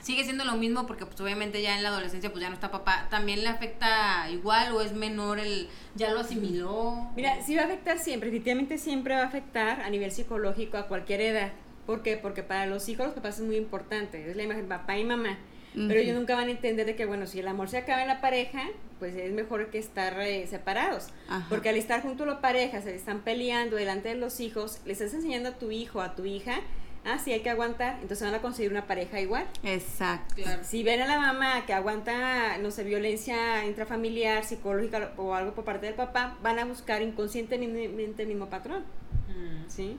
Sigue 0.02 0.26
siendo 0.26 0.44
lo 0.44 0.56
mismo 0.58 0.86
porque 0.86 1.06
pues 1.06 1.20
obviamente 1.22 1.62
ya 1.62 1.78
en 1.78 1.84
la 1.84 1.88
adolescencia 1.88 2.30
pues 2.30 2.42
ya 2.42 2.50
no 2.50 2.56
está 2.56 2.70
papá. 2.70 3.08
¿También 3.10 3.42
le 3.42 3.48
afecta 3.48 4.30
igual 4.30 4.74
o 4.74 4.82
es 4.82 4.92
menor 4.92 5.40
el, 5.40 5.70
ya 5.96 6.12
lo 6.12 6.20
asimiló? 6.20 7.10
Mira, 7.16 7.42
sí 7.42 7.56
va 7.56 7.62
a 7.62 7.66
afectar 7.66 7.98
siempre, 8.00 8.30
definitivamente 8.30 8.78
siempre 8.78 9.16
va 9.16 9.22
a 9.22 9.28
afectar 9.28 9.80
a 9.80 9.90
nivel 9.90 10.12
psicológico 10.12 10.76
a 10.76 10.88
cualquier 10.88 11.22
edad. 11.22 11.54
¿Por 11.86 12.02
qué? 12.04 12.18
Porque 12.18 12.44
para 12.44 12.66
los 12.66 12.90
hijos 12.90 13.06
los 13.06 13.16
papás 13.16 13.40
es 13.40 13.46
muy 13.46 13.56
importante, 13.56 14.30
es 14.30 14.36
la 14.36 14.44
imagen 14.44 14.68
papá 14.68 14.98
y 14.98 15.06
mamá. 15.06 15.38
Pero 15.74 16.00
ellos 16.00 16.16
nunca 16.16 16.36
van 16.36 16.48
a 16.48 16.52
entender 16.52 16.86
de 16.86 16.96
que, 16.96 17.06
bueno, 17.06 17.26
si 17.28 17.40
el 17.40 17.48
amor 17.48 17.68
se 17.70 17.78
acaba 17.78 18.02
en 18.02 18.08
la 18.08 18.22
pareja, 18.22 18.62
pues 19.00 19.16
es 19.16 19.32
mejor 19.34 19.70
que 19.72 19.80
estar 19.80 20.20
eh, 20.22 20.46
separados. 20.48 21.10
Ajá. 21.28 21.46
Porque 21.50 21.70
al 21.70 21.76
estar 21.78 22.02
junto 22.02 22.24
a 22.24 22.28
la 22.28 22.42
pareja, 22.42 22.82
se 22.82 22.96
están 22.96 23.22
peleando 23.22 23.76
delante 23.76 24.10
de 24.10 24.16
los 24.16 24.40
hijos, 24.40 24.80
le 24.86 24.94
estás 24.94 25.14
enseñando 25.14 25.50
a 25.50 25.54
tu 25.54 25.72
hijo, 25.72 26.02
a 26.02 26.16
tu 26.16 26.26
hija, 26.26 26.62
ah, 27.06 27.18
sí 27.18 27.32
hay 27.34 27.42
que 27.42 27.50
aguantar, 27.50 27.98
entonces 28.02 28.22
van 28.26 28.36
a 28.36 28.42
conseguir 28.42 28.72
una 28.72 28.86
pareja 28.88 29.20
igual. 29.20 29.46
Exacto. 29.64 30.36
Claro. 30.36 30.64
Si 30.64 30.84
ven 30.84 31.02
a 31.02 31.08
la 31.08 31.20
mamá 31.20 31.66
que 31.66 31.74
aguanta, 31.74 32.58
no 32.60 32.72
sé, 32.72 32.84
violencia 32.84 33.66
intrafamiliar, 33.66 34.44
psicológica 34.46 35.12
o 35.18 35.34
algo 35.34 35.54
por 35.54 35.66
parte 35.66 35.88
del 35.88 35.96
papá, 35.96 36.38
van 36.42 36.60
a 36.60 36.66
buscar 36.66 37.02
inconscientemente 37.02 38.22
el 38.24 38.28
mismo 38.30 38.48
patrón, 38.50 38.84
Mm. 39.28 39.70
¿sí? 39.70 39.98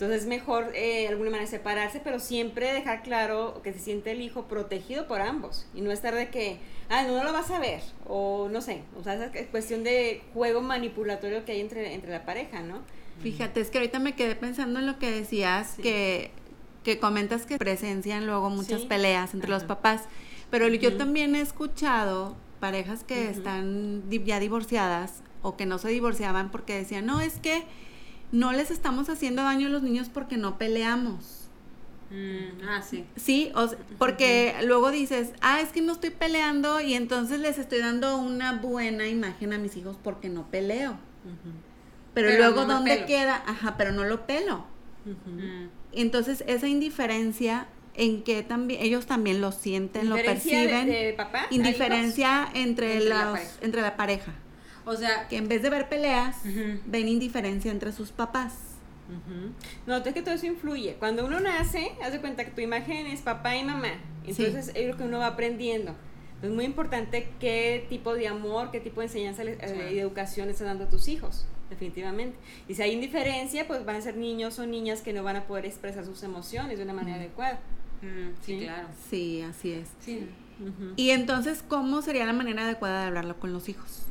Entonces 0.00 0.22
es 0.22 0.28
mejor 0.28 0.72
eh, 0.74 1.02
de 1.02 1.08
alguna 1.08 1.28
manera 1.28 1.46
separarse, 1.50 2.00
pero 2.02 2.20
siempre 2.20 2.72
dejar 2.72 3.02
claro 3.02 3.60
que 3.62 3.74
se 3.74 3.80
siente 3.80 4.12
el 4.12 4.22
hijo 4.22 4.44
protegido 4.48 5.06
por 5.06 5.20
ambos 5.20 5.66
y 5.74 5.82
no 5.82 5.92
estar 5.92 6.14
de 6.14 6.30
que, 6.30 6.56
ah, 6.88 7.02
no, 7.02 7.18
no 7.18 7.22
lo 7.22 7.34
vas 7.34 7.50
a 7.50 7.58
ver, 7.60 7.82
o 8.08 8.48
no 8.50 8.62
sé, 8.62 8.80
o 8.98 9.04
sea, 9.04 9.12
esa 9.12 9.30
cuestión 9.50 9.84
de 9.84 10.22
juego 10.32 10.62
manipulatorio 10.62 11.44
que 11.44 11.52
hay 11.52 11.60
entre, 11.60 11.92
entre 11.92 12.12
la 12.12 12.24
pareja, 12.24 12.62
¿no? 12.62 12.78
Fíjate, 13.22 13.60
es 13.60 13.68
que 13.68 13.76
ahorita 13.76 13.98
me 13.98 14.14
quedé 14.14 14.36
pensando 14.36 14.78
en 14.80 14.86
lo 14.86 14.98
que 14.98 15.10
decías, 15.10 15.74
Sí. 15.76 15.82
que, 15.82 16.30
que 16.82 16.98
comentas 16.98 17.44
que 17.44 17.58
presencian 17.58 18.24
luego 18.24 18.48
muchas 18.48 18.80
Sí. 18.80 18.86
peleas 18.86 19.34
entre 19.34 19.50
los 19.50 19.64
papás, 19.64 20.04
pero 20.50 20.66
yo 20.68 20.96
también 20.96 21.34
he 21.36 21.42
escuchado 21.42 22.36
parejas 22.58 23.04
que 23.04 23.24
Ujú. 23.24 23.30
están 23.32 24.08
di- 24.08 24.24
ya 24.24 24.40
divorciadas 24.40 25.22
o 25.42 25.58
que 25.58 25.66
no 25.66 25.76
se 25.76 25.88
divorciaban 25.90 26.50
porque 26.50 26.74
decían, 26.74 27.04
no, 27.04 27.20
es 27.20 27.38
que 27.38 27.64
no 28.32 28.52
les 28.52 28.70
estamos 28.70 29.08
haciendo 29.08 29.42
daño 29.42 29.66
a 29.66 29.70
los 29.70 29.82
niños 29.82 30.08
porque 30.12 30.36
no 30.36 30.58
peleamos. 30.58 31.48
Mm, 32.10 32.64
ah, 32.68 32.82
sí. 32.82 33.04
Sí, 33.16 33.52
o 33.54 33.68
sea, 33.68 33.78
porque 33.98 34.54
luego 34.64 34.90
dices, 34.90 35.32
ah, 35.42 35.60
es 35.60 35.68
que 35.70 35.80
no 35.80 35.92
estoy 35.92 36.10
peleando 36.10 36.80
y 36.80 36.94
entonces 36.94 37.38
les 37.40 37.58
estoy 37.58 37.78
dando 37.80 38.16
una 38.16 38.52
buena 38.52 39.06
imagen 39.06 39.52
a 39.52 39.58
mis 39.58 39.76
hijos 39.76 39.96
porque 40.02 40.28
no 40.28 40.48
peleo. 40.50 40.96
Pero, 42.14 42.28
Pero 42.28 42.38
luego, 42.38 42.62
no 42.66 42.74
¿dónde 42.74 42.94
pelo. 42.96 43.06
queda? 43.06 43.42
Ajá, 43.46 43.76
pero 43.76 43.92
no 43.92 44.04
lo 44.04 44.26
pelo. 44.26 44.64
Mm. 45.04 45.68
Entonces, 45.92 46.42
esa 46.48 46.66
indiferencia 46.66 47.68
en 47.94 48.22
que 48.22 48.42
también 48.42 48.80
ellos 48.82 49.06
también 49.06 49.40
lo 49.40 49.52
sienten, 49.52 50.08
lo 50.08 50.16
¿Diferencia 50.16 50.60
de- 50.60 50.66
perciben. 50.68 50.88
de 50.90 51.12
papá 51.16 51.46
indiferencia 51.50 52.48
entre, 52.54 52.94
Entre 52.94 53.08
la 53.08 53.24
los- 53.24 53.32
pareja. 53.32 53.52
entre 53.62 53.82
la 53.82 53.96
pareja. 53.96 54.32
O 54.92 54.96
sea, 54.96 55.28
Que 55.28 55.36
en 55.36 55.48
vez 55.48 55.62
de 55.62 55.70
ver 55.70 55.88
peleas, 55.88 56.36
ven 56.86 57.08
indiferencia 57.08 57.70
entre 57.70 57.92
sus 57.92 58.10
papás. 58.10 58.54
Ujú. 59.08 59.52
No, 59.86 59.96
es 59.96 60.14
que 60.14 60.22
todo 60.22 60.34
eso 60.34 60.46
influye. 60.46 60.94
Cuando 60.98 61.24
uno 61.26 61.40
nace, 61.40 61.92
haz 62.02 62.12
de 62.12 62.20
cuenta 62.20 62.44
que 62.44 62.50
tu 62.52 62.60
imagen 62.60 63.06
es 63.06 63.22
papá 63.22 63.56
y 63.56 63.64
mamá. 63.64 63.88
Entonces 64.26 64.70
es 64.74 64.88
lo 64.88 64.96
que 64.96 65.02
uno 65.04 65.18
va 65.18 65.26
aprendiendo. 65.28 65.94
Es 66.42 66.50
muy 66.50 66.64
importante 66.64 67.28
qué 67.38 67.84
tipo 67.88 68.14
de 68.14 68.28
amor, 68.28 68.70
qué 68.70 68.80
tipo 68.80 69.00
de 69.00 69.06
enseñanza 69.08 69.44
le- 69.44 69.52
eh, 69.54 69.58
Sí. 69.68 69.74
y 69.92 69.94
de 69.96 70.00
educación 70.00 70.46
le 70.46 70.52
estás 70.52 70.66
dando 70.68 70.84
a 70.84 70.88
tus 70.88 71.08
hijos, 71.08 71.44
definitivamente. 71.68 72.36
Y 72.68 72.74
si 72.74 72.82
hay 72.82 72.92
indiferencia, 72.92 73.66
pues 73.66 73.84
van 73.84 73.96
a 73.96 74.00
ser 74.00 74.16
niños 74.16 74.58
o 74.58 74.66
niñas 74.66 75.02
que 75.02 75.12
no 75.12 75.22
van 75.22 75.36
a 75.36 75.44
poder 75.44 75.66
expresar 75.66 76.04
sus 76.04 76.22
emociones 76.22 76.78
de 76.78 76.84
una 76.84 76.92
manera 76.94 77.16
adecuada. 77.16 77.58
mm, 78.02 78.30
sí, 78.46 78.58
Sí. 78.58 78.64
claro. 78.64 78.88
Sí, 79.10 79.42
así 79.42 79.72
es. 79.72 79.88
Sí. 80.00 80.26
Y 80.96 81.10
entonces, 81.10 81.62
¿cómo 81.66 82.00
sería 82.02 82.24
la 82.24 82.32
manera 82.32 82.64
adecuada 82.64 83.02
de 83.02 83.06
hablarlo 83.08 83.38
con 83.38 83.52
los 83.52 83.68
hijos? 83.68 84.06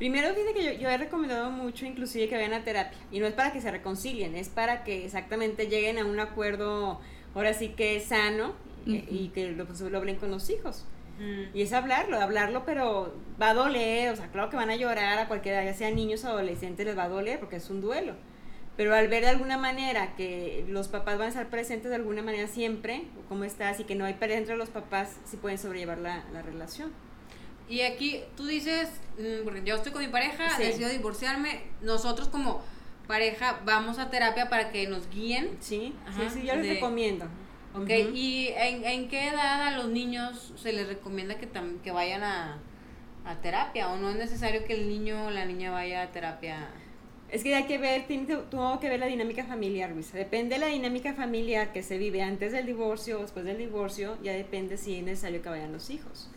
Primero, 0.00 0.32
fíjate 0.32 0.54
que 0.54 0.64
yo, 0.64 0.72
yo 0.80 0.88
he 0.88 0.96
recomendado 0.96 1.50
mucho, 1.50 1.84
inclusive, 1.84 2.26
que 2.26 2.34
vayan 2.34 2.54
a 2.54 2.64
terapia. 2.64 2.98
Y 3.12 3.20
no 3.20 3.26
es 3.26 3.34
para 3.34 3.52
que 3.52 3.60
se 3.60 3.70
reconcilien, 3.70 4.34
es 4.34 4.48
para 4.48 4.82
que 4.82 5.04
exactamente 5.04 5.66
lleguen 5.66 5.98
a 5.98 6.06
un 6.06 6.18
acuerdo, 6.18 7.02
ahora 7.34 7.52
sí 7.52 7.68
que 7.68 8.00
sano, 8.00 8.54
eh, 8.86 9.04
y 9.10 9.28
que 9.28 9.52
lo, 9.52 9.66
pues, 9.66 9.78
lo 9.82 9.98
hablen 9.98 10.16
con 10.16 10.30
los 10.30 10.48
hijos. 10.48 10.86
Mm. 11.18 11.54
Y 11.54 11.60
es 11.60 11.74
hablarlo, 11.74 12.18
hablarlo, 12.18 12.64
pero 12.64 13.14
va 13.38 13.50
a 13.50 13.54
doler, 13.54 14.10
o 14.10 14.16
sea, 14.16 14.28
claro 14.28 14.48
que 14.48 14.56
van 14.56 14.70
a 14.70 14.76
llorar 14.76 15.18
a 15.18 15.28
cualquiera, 15.28 15.62
ya 15.62 15.74
sean 15.74 15.96
niños 15.96 16.24
o 16.24 16.28
adolescentes, 16.28 16.86
les 16.86 16.96
va 16.96 17.02
a 17.02 17.08
doler 17.10 17.38
porque 17.38 17.56
es 17.56 17.68
un 17.68 17.82
duelo. 17.82 18.14
Pero 18.78 18.94
al 18.94 19.08
ver 19.08 19.24
de 19.24 19.28
alguna 19.28 19.58
manera 19.58 20.16
que 20.16 20.64
los 20.66 20.88
papás 20.88 21.18
van 21.18 21.26
a 21.26 21.28
estar 21.28 21.50
presentes 21.50 21.90
de 21.90 21.96
alguna 21.96 22.22
manera 22.22 22.48
siempre, 22.48 23.02
o 23.18 23.28
cómo 23.28 23.44
estás, 23.44 23.78
y 23.80 23.84
que 23.84 23.96
no 23.96 24.06
hay 24.06 24.14
pelea 24.14 24.38
entre 24.38 24.56
los 24.56 24.70
papás, 24.70 25.18
sí 25.26 25.36
pueden 25.36 25.58
sobrellevar 25.58 25.98
la, 25.98 26.24
la 26.32 26.40
relación. 26.40 26.90
Y 27.70 27.80
aquí 27.82 28.20
tú 28.36 28.44
dices, 28.46 28.88
mm, 29.18 29.44
porque 29.44 29.62
yo 29.64 29.76
estoy 29.76 29.92
con 29.92 30.02
mi 30.02 30.08
pareja, 30.08 30.56
Sí. 30.56 30.64
decido 30.64 30.88
divorciarme, 30.90 31.62
nosotros 31.80 32.28
como 32.28 32.62
pareja 33.06 33.60
vamos 33.64 33.98
a 33.98 34.10
terapia 34.10 34.48
para 34.50 34.70
que 34.72 34.86
nos 34.88 35.08
guíen. 35.08 35.56
Sí, 35.60 35.94
Ajá, 36.06 36.28
sí, 36.28 36.40
sí, 36.40 36.46
yo 36.46 36.54
les 36.56 36.64
de- 36.66 36.74
recomiendo. 36.74 37.26
¿Ok? 37.74 37.88
¿Y 38.12 38.48
en, 38.56 38.84
en 38.84 39.08
qué 39.08 39.28
edad 39.28 39.62
a 39.68 39.70
los 39.76 39.88
niños 39.88 40.52
se 40.56 40.72
les 40.72 40.88
recomienda 40.88 41.38
que, 41.38 41.48
tam- 41.50 41.80
que 41.82 41.92
vayan 41.92 42.24
a, 42.24 42.58
a 43.24 43.40
terapia? 43.40 43.88
¿O 43.90 43.96
no 43.96 44.10
es 44.10 44.16
necesario 44.16 44.64
que 44.64 44.72
el 44.74 44.88
niño 44.88 45.26
o 45.26 45.30
la 45.30 45.44
niña 45.44 45.70
vaya 45.70 46.02
a 46.02 46.10
terapia? 46.10 46.68
Es 47.30 47.44
que 47.44 47.54
hay 47.54 47.64
que 47.66 47.78
ver, 47.78 48.08
tiene 48.08 48.26
que- 48.26 48.34
tuvo 48.50 48.80
que 48.80 48.88
ver 48.88 48.98
la 48.98 49.06
dinámica 49.06 49.44
familiar, 49.44 49.90
Luisa. 49.90 50.18
Depende 50.18 50.56
de 50.56 50.60
la 50.60 50.66
dinámica 50.66 51.14
familiar 51.14 51.72
que 51.72 51.84
se 51.84 51.96
vive 51.96 52.22
antes 52.22 52.50
del 52.50 52.66
divorcio 52.66 53.18
o 53.18 53.22
después 53.22 53.44
del 53.44 53.58
divorcio, 53.58 54.18
ya 54.24 54.32
depende 54.32 54.76
si 54.76 54.96
es 54.96 55.04
necesario 55.04 55.40
que 55.40 55.48
vayan 55.48 55.70
los 55.70 55.90
hijos. 55.90 56.28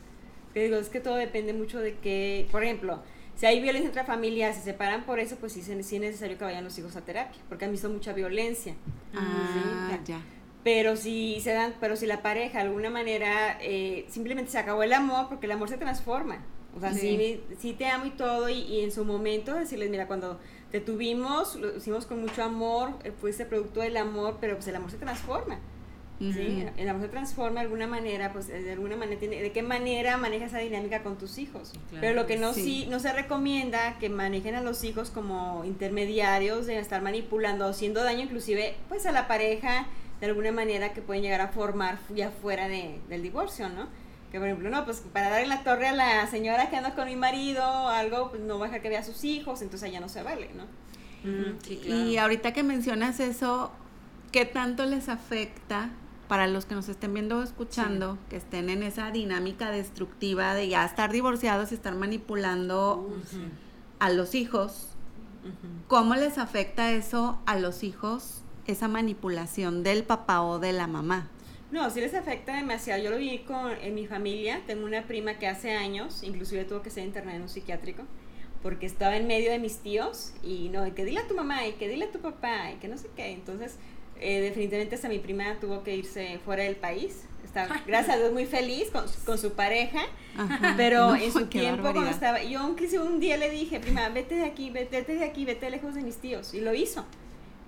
Te 0.53 0.62
digo, 0.62 0.77
es 0.77 0.89
que 0.89 1.00
todo 1.00 1.15
depende 1.15 1.53
mucho 1.53 1.79
de 1.79 1.95
que, 1.98 2.48
por 2.51 2.63
ejemplo, 2.63 3.01
si 3.36 3.45
hay 3.48 3.60
violencia 3.62 3.88
intrafamiliar, 3.88 4.53
se 4.53 4.62
separan 4.62 5.05
por 5.05 5.19
eso, 5.19 5.38
pues 5.38 5.53
sí, 5.53 5.62
sí 5.62 5.72
es 5.74 6.01
necesario 6.01 6.38
que 6.38 6.43
vayan 6.43 6.63
los 6.63 6.77
hijos 6.77 6.95
a 6.95 7.01
terapia, 7.01 7.41
porque 7.50 7.65
han 7.65 7.72
visto 7.72 7.89
mucha 7.89 8.13
violencia. 8.13 8.75
Ah, 9.15 9.89
Sí, 9.91 10.12
ya. 10.12 10.22
Pero 10.63 10.95
si 10.95 11.41
se 11.41 11.51
dan, 11.51 11.74
pero 11.81 11.95
si 11.98 12.05
la 12.05 12.22
pareja 12.22 12.60
de 12.60 12.65
alguna 12.65 12.89
manera 12.89 13.57
eh, 13.62 14.05
simplemente 14.10 14.51
se 14.51 14.57
acabó 14.60 14.83
el 14.83 14.93
amor, 14.93 15.27
porque 15.27 15.45
el 15.48 15.51
amor 15.51 15.67
se 15.67 15.77
transforma. 15.77 16.38
O 16.75 16.79
sea, 16.79 16.93
sí, 16.93 17.41
sí, 17.60 17.74
te 17.74 17.86
amo 17.88 18.05
y 18.05 18.12
todo, 18.12 18.50
y, 18.50 18.60
y 18.62 18.81
en 18.81 18.91
su 18.91 19.03
momento 19.05 19.53
decirles, 19.55 19.89
mira, 19.89 20.07
cuando 20.07 20.39
te 20.72 20.79
tuvimos, 20.79 21.55
lo 21.57 21.75
hicimos 21.77 22.05
con 22.05 22.22
mucho 22.22 22.43
amor, 22.43 22.91
eh, 23.03 23.12
fuiste 23.12 23.45
producto 23.45 23.81
del 23.81 23.98
amor, 23.98 24.38
pero 24.39 24.55
pues 24.55 24.67
el 24.67 24.75
amor 24.75 24.89
se 24.89 24.98
transforma. 24.98 25.60
¿Sí? 26.20 26.65
El 26.77 26.89
amor 26.89 27.01
se 27.01 27.10
transforma 27.10 27.60
de 27.60 27.65
alguna 27.65 27.88
manera, 27.88 28.32
pues 28.32 28.48
de 28.48 28.72
alguna 28.72 28.96
manera, 28.96 29.20
tiene, 29.20 29.41
¿de 29.41 29.51
qué 29.51 29.62
manera 29.63 30.17
manejas 30.17 30.50
esa 30.50 30.60
dinámica 30.60 31.03
con 31.03 31.17
tus 31.17 31.38
hijos? 31.38 31.72
Claro, 31.89 32.01
Pero 32.01 32.13
lo 32.13 32.25
que 32.25 32.38
no, 32.38 32.53
sí. 32.53 32.63
sí, 32.63 32.88
no 32.89 33.00
se 33.00 33.12
recomienda 33.12 33.98
que 34.00 34.10
manejen 34.10 34.55
a 34.55 34.62
los 34.62 34.84
hijos 34.84 35.10
como 35.10 35.63
intermediarios, 35.65 36.65
de 36.65 36.79
estar 36.79 37.01
manipulando 37.01 37.65
o 37.65 37.70
haciendo 37.70 38.03
daño 38.03 38.22
inclusive 38.24 38.75
pues 38.89 39.05
a 39.05 39.12
la 39.12 39.27
pareja 39.27 39.88
de 40.20 40.27
alguna 40.27 40.51
manera 40.51 40.93
que 40.93 41.01
pueden 41.01 41.24
llegar 41.24 41.41
a 41.41 41.50
formar 41.50 42.00
ya 42.15 42.32
fuera 42.32 42.67
de, 42.67 43.00
del 43.10 43.22
divorcio, 43.22 43.67
¿no? 43.70 43.88
Que 44.32 44.39
por 44.39 44.48
ejemplo, 44.48 44.70
no, 44.70 44.86
pues 44.86 45.03
para 45.12 45.29
darle 45.29 45.48
la 45.48 45.63
torre 45.63 45.88
a 45.88 45.91
la 45.93 46.25
señora 46.27 46.70
que 46.70 46.77
anda 46.77 46.96
con 46.96 47.08
mi 47.08 47.15
marido 47.15 47.63
o 47.63 47.88
algo, 47.89 48.29
pues 48.32 48.41
no 48.41 48.58
va 48.58 48.65
a 48.65 48.67
dejar 48.70 48.82
que 48.82 48.89
vea 48.89 49.01
a 49.01 49.03
sus 49.03 49.24
hijos, 49.24 49.62
entonces 49.62 49.89
allá 49.89 50.00
no 50.00 50.10
se 50.10 50.24
vale, 50.24 50.50
¿no? 50.55 50.63
Mm, 51.29 51.60
sí, 51.62 51.77
claro. 51.84 52.01
Y 52.03 52.17
ahorita 52.17 52.53
que 52.53 52.63
mencionas 52.63 53.20
eso, 53.20 53.72
¿qué 54.32 54.46
tanto 54.46 54.86
les 54.86 55.10
afecta 55.10 55.91
para 56.27 56.48
los 56.48 56.65
que 56.65 56.75
nos 56.75 56.89
estén 56.89 57.13
viendo 57.13 57.39
o 57.39 57.44
escuchando, 57.44 58.18
que 58.30 58.38
estén 58.38 58.70
en 58.70 58.84
esa 58.84 59.12
dinámica 59.12 59.72
destructiva 59.72 60.53
de 60.56 60.70
ya 60.70 60.86
estar 60.86 61.12
divorciados 61.12 61.72
y 61.72 61.75
estar 61.75 61.96
manipulando 61.96 63.10
a 64.00 64.10
los 64.10 64.36
hijos? 64.36 64.89
¿Cómo 65.88 66.15
les 66.15 66.38
afecta 66.38 66.92
eso 66.92 67.39
a 67.46 67.60
los 67.60 67.84
hijos, 67.84 68.44
esa 68.65 68.88
manipulación 68.88 69.84
del 69.84 70.03
papá 70.03 70.42
o 70.42 70.60
de 70.60 70.72
la 70.74 70.88
mamá? 70.88 71.30
No, 71.72 71.89
sí 71.89 72.01
les 72.01 72.13
afecta 72.13 72.56
demasiado. 72.56 73.01
Yo 73.03 73.10
lo 73.10 73.18
vi 73.18 73.39
con, 73.39 73.72
en 73.72 73.96
mi 73.96 74.06
familia. 74.06 74.62
Tengo 74.68 74.86
una 74.86 75.08
prima 75.08 75.39
que 75.39 75.48
hace 75.48 75.72
años, 75.72 76.22
inclusive 76.24 76.65
tuvo 76.65 76.84
que 76.84 76.92
ser 76.92 77.03
internada 77.03 77.36
en 77.36 77.42
un 77.42 77.50
psiquiátrico, 77.50 78.03
porque 78.62 78.86
estaba 78.86 79.18
en 79.18 79.25
medio 79.25 79.51
de 79.51 79.58
mis 79.58 79.80
tíos 79.80 80.34
y 80.44 80.70
no, 80.70 80.86
y 80.86 80.92
que 80.92 81.03
dile 81.03 81.22
a 81.22 81.27
tu 81.27 81.36
mamá 81.36 81.65
y 81.65 81.74
que 81.74 81.89
dile 81.89 82.06
a 82.06 82.12
tu 82.12 82.20
papá 82.20 82.72
y 82.72 82.75
que 82.75 82.88
no 82.88 82.98
sé 82.98 83.10
qué. 83.15 83.32
Entonces, 83.32 83.77
eh, 84.24 84.42
definitivamente 84.42 84.96
hasta 84.96 85.10
mi 85.10 85.20
prima 85.20 85.60
tuvo 85.60 85.84
que 85.84 85.96
irse 85.96 86.39
fuera 86.46 86.63
del 86.63 86.75
país. 86.75 87.25
Está, 87.44 87.68
gracias 87.86 88.15
a 88.15 88.20
Dios, 88.20 88.32
muy 88.32 88.46
feliz 88.46 88.89
con, 88.89 89.06
con 89.25 89.38
su 89.38 89.51
pareja. 89.51 90.01
Ajá. 90.38 90.74
Pero 90.77 91.10
No, 91.10 91.15
en 91.15 91.32
su 91.32 91.46
tiempo, 91.48 91.92
cuando 91.92 92.10
estaba, 92.10 92.42
yo 92.42 92.68
inclusive 92.68 93.03
un 93.03 93.20
día 93.20 93.38
le 93.38 93.50
dije, 93.50 93.80
prima, 93.80 94.10
vete 94.10 94.36
de 94.36 94.46
aquí, 94.46 94.70
vete, 94.70 94.98
vete 94.98 95.15
de 95.15 95.25
aquí, 95.25 95.46
vete 95.46 95.70
lejos 95.70 95.94
de 95.94 96.01
mis 96.01 96.18
tíos. 96.18 96.53
Y 96.53 96.62
lo 96.62 96.74
hizo. 96.74 97.06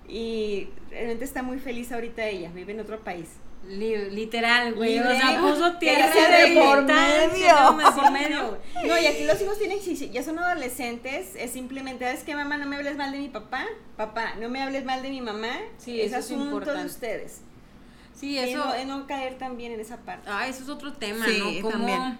Y 0.08 0.68
realmente 0.90 1.24
está 1.24 1.42
muy 1.42 1.58
feliz 1.58 1.92
ahorita 1.92 2.26
ella, 2.26 2.50
vive 2.54 2.72
en 2.72 2.80
otro 2.80 3.00
país. 3.00 3.28
Li- 3.68 4.10
literal, 4.10 4.74
güey. 4.74 4.98
O 4.98 5.02
sea, 5.02 5.40
puso 5.40 5.72
tierra 5.78 6.06
de 6.08 6.54
por 6.54 6.82
medio. 6.84 7.34
Sí, 7.34 8.00
por 8.00 8.10
medio. 8.12 8.58
No, 8.86 8.98
y 9.00 9.06
aquí 9.06 9.24
los 9.24 9.40
hijos 9.40 9.58
tienen, 9.58 9.80
si 9.80 9.96
ya 10.10 10.22
son 10.22 10.38
adolescentes, 10.38 11.34
es 11.34 11.50
simplemente, 11.50 12.04
¿sabes 12.04 12.22
qué, 12.24 12.34
mamá? 12.34 12.58
No 12.58 12.66
me 12.66 12.76
hables 12.76 12.96
mal 12.96 13.10
de 13.10 13.18
mi 13.18 13.28
papá. 13.28 13.64
Papá, 13.96 14.34
no 14.40 14.48
me 14.48 14.62
hables 14.62 14.84
mal 14.84 15.02
de 15.02 15.08
mi 15.10 15.20
mamá. 15.20 15.48
Sí, 15.78 16.00
es 16.00 16.08
eso 16.08 16.18
es 16.18 16.24
asunto 16.26 16.44
de 16.44 16.50
importante. 16.50 16.86
ustedes. 16.86 17.40
Sí, 18.14 18.38
eso. 18.38 18.58
no, 18.64 18.74
es 18.74 18.86
no 18.86 19.06
caer 19.06 19.36
también 19.38 19.72
en 19.72 19.80
esa 19.80 19.96
parte. 19.98 20.28
Ah, 20.30 20.46
eso 20.46 20.62
es 20.62 20.68
otro 20.68 20.92
tema, 20.92 21.24
Sí, 21.26 21.38
¿no? 21.38 21.62
Cómo, 21.62 21.70
también. 21.70 22.18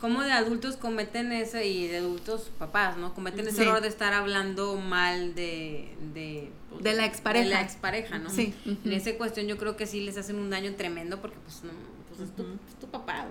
cómo 0.00 0.22
de 0.22 0.32
adultos 0.32 0.76
cometen 0.76 1.32
ese, 1.32 1.66
y 1.66 1.86
de 1.88 1.98
adultos 1.98 2.50
papás, 2.58 2.96
¿no? 2.96 3.12
Cometen 3.14 3.46
ese 3.46 3.58
Sí. 3.58 3.62
error 3.62 3.80
de 3.80 3.88
estar 3.88 4.12
hablando 4.14 4.76
mal 4.76 5.34
de... 5.34 5.94
De, 6.14 6.50
De 6.82 6.94
la 6.94 7.04
expareja. 7.06 7.44
De 7.44 7.50
la 7.54 7.60
expareja, 7.62 8.18
¿no? 8.18 8.30
Sí, 8.30 8.54
En 8.84 8.92
esa 8.92 9.14
cuestión 9.16 9.46
yo 9.46 9.56
creo 9.58 9.76
que 9.76 9.86
sí 9.86 10.00
les 10.00 10.16
hacen 10.16 10.36
un 10.38 10.50
daño 10.50 10.74
tremendo 10.74 11.20
porque 11.20 11.36
pues, 11.44 11.62
no, 11.64 11.70
pues 12.08 12.20
es, 12.28 12.34
tu, 12.36 12.42
Ujú. 12.42 12.52
es 12.68 12.74
tu 12.76 12.86
papá. 12.88 13.26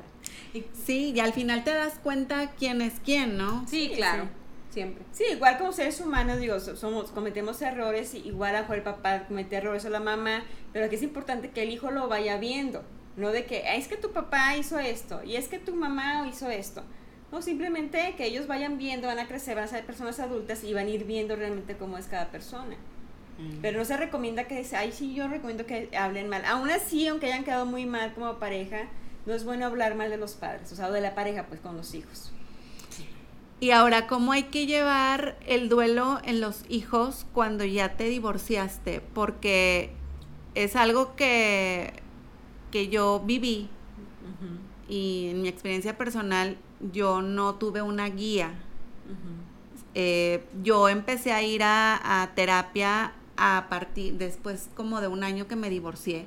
Y- 0.53 0.63
Sí, 0.85 1.11
y 1.15 1.19
al 1.19 1.33
final 1.33 1.63
te 1.63 1.71
das 1.73 1.93
cuenta 2.03 2.51
quién 2.57 2.81
es 2.81 2.93
quién, 3.03 3.37
¿no? 3.37 3.65
Sí, 3.67 3.87
Sí, 3.89 3.95
claro, 3.95 4.23
sí. 4.23 4.29
siempre. 4.73 5.03
Sí, 5.11 5.23
igual 5.31 5.57
como 5.57 5.71
seres 5.73 5.99
humanos, 6.01 6.39
digo, 6.39 6.59
so- 6.59 6.75
somos, 6.75 7.11
cometemos 7.11 7.61
errores, 7.61 8.13
y 8.13 8.19
igual 8.27 8.55
a 8.55 8.61
mejor 8.61 8.77
el 8.77 8.83
papá 8.83 9.25
comete 9.27 9.55
errores 9.57 9.85
o 9.85 9.89
la 9.89 9.99
mamá, 9.99 10.43
pero 10.73 10.85
aquí 10.85 10.95
es 10.95 11.03
importante 11.03 11.49
que 11.51 11.63
el 11.63 11.69
hijo 11.71 11.91
lo 11.91 12.07
vaya 12.07 12.37
viendo, 12.37 12.83
no 13.17 13.31
de 13.31 13.45
que, 13.45 13.63
"Ah, 13.67 13.75
es 13.75 13.87
que 13.87 13.97
tu 13.97 14.11
papá 14.11 14.55
hizo 14.57 14.77
esto, 14.79 15.23
y 15.23 15.35
es 15.35 15.47
que 15.47 15.59
tu 15.59 15.75
mamá 15.75 16.27
hizo 16.27 16.49
esto. 16.49 16.83
No, 17.31 17.41
simplemente 17.41 18.13
que 18.15 18.25
ellos 18.27 18.47
vayan 18.47 18.77
viendo, 18.77 19.07
van 19.07 19.19
a 19.19 19.27
crecer, 19.27 19.55
van 19.55 19.65
a 19.65 19.67
ser 19.67 19.85
personas 19.85 20.19
adultas 20.19 20.63
y 20.63 20.73
van 20.73 20.85
a 20.87 20.89
ir 20.89 21.03
viendo 21.05 21.35
realmente 21.35 21.75
cómo 21.75 21.97
es 21.97 22.05
cada 22.05 22.29
persona. 22.31 22.75
Pero 23.61 23.79
no 23.79 23.85
se 23.85 23.97
recomienda 23.97 24.45
que, 24.45 24.65
ay, 24.77 24.91
sí, 24.91 25.13
yo 25.13 25.27
recomiendo 25.27 25.65
que 25.65 25.89
hablen 25.97 26.29
mal. 26.29 26.45
Aún 26.45 26.69
así, 26.69 27.07
aunque 27.07 27.25
hayan 27.25 27.43
quedado 27.43 27.65
muy 27.65 27.85
mal 27.85 28.13
como 28.13 28.35
pareja, 28.35 28.87
no 29.25 29.33
es 29.33 29.43
bueno 29.43 29.65
hablar 29.65 29.95
mal 29.95 30.09
de 30.09 30.17
los 30.17 30.33
padres, 30.33 30.71
o 30.71 30.75
sea, 30.75 30.87
o 30.87 30.91
de 30.91 31.01
la 31.01 31.15
pareja, 31.15 31.45
pues 31.47 31.59
con 31.59 31.75
los 31.75 31.93
hijos. 31.93 32.31
Y 33.59 33.71
ahora, 33.71 34.07
¿cómo 34.07 34.31
hay 34.31 34.43
que 34.43 34.67
llevar 34.67 35.37
el 35.47 35.69
duelo 35.69 36.19
en 36.23 36.39
los 36.41 36.63
hijos 36.69 37.25
cuando 37.33 37.65
ya 37.65 37.97
te 37.97 38.05
divorciaste? 38.05 39.01
Porque 39.01 39.91
es 40.55 40.75
algo 40.75 41.15
que, 41.15 41.93
que 42.71 42.89
yo 42.89 43.21
viví 43.25 43.69
y 44.87 45.29
en 45.31 45.41
mi 45.41 45.47
experiencia 45.47 45.97
personal 45.97 46.57
yo 46.91 47.21
no 47.21 47.55
tuve 47.55 47.81
una 47.81 48.07
guía. 48.09 48.53
Eh, 49.93 50.43
yo 50.61 50.89
empecé 50.89 51.31
a 51.31 51.41
ir 51.41 51.63
a, 51.63 52.21
a 52.21 52.35
terapia 52.35 53.13
a 53.37 53.67
partir, 53.69 54.15
después 54.15 54.69
como 54.75 55.01
de 55.01 55.07
un 55.07 55.23
año 55.23 55.47
que 55.47 55.55
me 55.55 55.69
divorcié. 55.69 56.25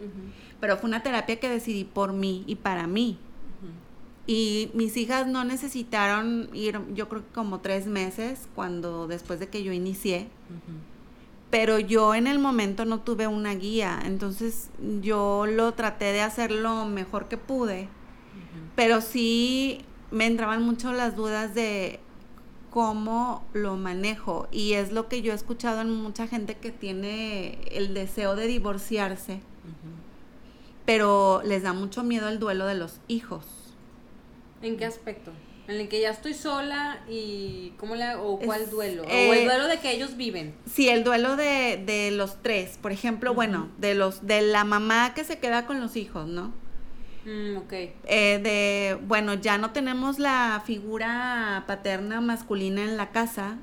pero 0.60 0.76
fue 0.76 0.88
una 0.88 1.02
terapia 1.02 1.38
que 1.40 1.48
decidí 1.48 1.84
por 1.84 2.12
mí 2.12 2.44
y 2.46 2.56
para 2.56 2.86
mí. 2.86 3.18
Y 4.26 4.70
mis 4.74 4.94
hijas 4.98 5.26
no 5.26 5.42
necesitaron 5.44 6.50
ir, 6.52 6.78
yo 6.92 7.08
creo 7.08 7.22
que 7.22 7.32
como 7.32 7.60
tres 7.60 7.86
meses, 7.86 8.46
cuando 8.54 9.06
después 9.06 9.40
de 9.40 9.48
que 9.48 9.62
yo 9.62 9.72
inicié. 9.72 10.28
Pero 11.50 11.78
yo 11.78 12.14
en 12.14 12.26
el 12.26 12.38
momento 12.38 12.84
no 12.84 13.00
tuve 13.00 13.26
una 13.26 13.54
guía, 13.54 14.02
entonces 14.04 14.68
yo 15.00 15.46
lo 15.46 15.72
traté 15.72 16.12
de 16.12 16.20
hacer 16.20 16.50
lo 16.50 16.84
mejor 16.84 17.28
que 17.28 17.38
pude. 17.38 17.88
Pero 18.76 19.00
sí 19.00 19.80
me 20.10 20.26
entraban 20.26 20.62
mucho 20.62 20.92
las 20.92 21.16
dudas 21.16 21.54
de 21.54 22.00
cómo 22.70 23.44
lo 23.52 23.76
manejo. 23.76 24.48
Y 24.50 24.74
es 24.74 24.92
lo 24.92 25.08
que 25.08 25.22
yo 25.22 25.32
he 25.32 25.34
escuchado 25.34 25.80
en 25.80 25.90
mucha 25.90 26.26
gente 26.26 26.56
que 26.56 26.70
tiene 26.70 27.58
el 27.70 27.94
deseo 27.94 28.36
de 28.36 28.46
divorciarse, 28.46 29.40
pero 30.84 31.42
les 31.44 31.62
da 31.62 31.72
mucho 31.72 32.02
miedo 32.02 32.28
el 32.28 32.38
duelo 32.38 32.66
de 32.66 32.74
los 32.74 33.00
hijos. 33.08 33.44
¿En 34.62 34.76
qué 34.76 34.84
aspecto? 34.84 35.32
En 35.68 35.76
el 35.76 35.88
que 35.88 36.00
ya 36.00 36.10
estoy 36.10 36.32
sola 36.32 36.98
y 37.10 37.74
cómo 37.76 37.94
le 37.94 38.14
o 38.14 38.38
cuál 38.38 38.62
Es, 38.62 38.70
duelo 38.70 39.02
o 39.02 39.06
eh, 39.06 39.40
el 39.40 39.44
duelo 39.44 39.66
de 39.66 39.78
que 39.80 39.92
ellos 39.92 40.16
viven. 40.16 40.54
Sí, 40.66 40.88
el 40.88 41.04
duelo 41.04 41.36
de, 41.36 41.82
de 41.84 42.10
los 42.10 42.42
tres, 42.42 42.78
por 42.80 42.90
ejemplo, 42.90 43.34
bueno, 43.34 43.68
de 43.76 43.94
los 43.94 44.26
de 44.26 44.40
la 44.40 44.64
mamá 44.64 45.12
que 45.14 45.24
se 45.24 45.38
queda 45.38 45.66
con 45.66 45.78
los 45.78 45.96
hijos, 45.96 46.26
¿no? 46.26 46.54
Mm, 47.24 47.56
ok. 47.58 47.72
Eh, 47.72 48.40
de, 48.42 48.98
bueno, 49.02 49.34
ya 49.34 49.58
no 49.58 49.70
tenemos 49.72 50.18
la 50.18 50.62
figura 50.64 51.64
paterna 51.66 52.20
masculina 52.20 52.82
en 52.82 52.96
la 52.96 53.10
casa. 53.10 53.58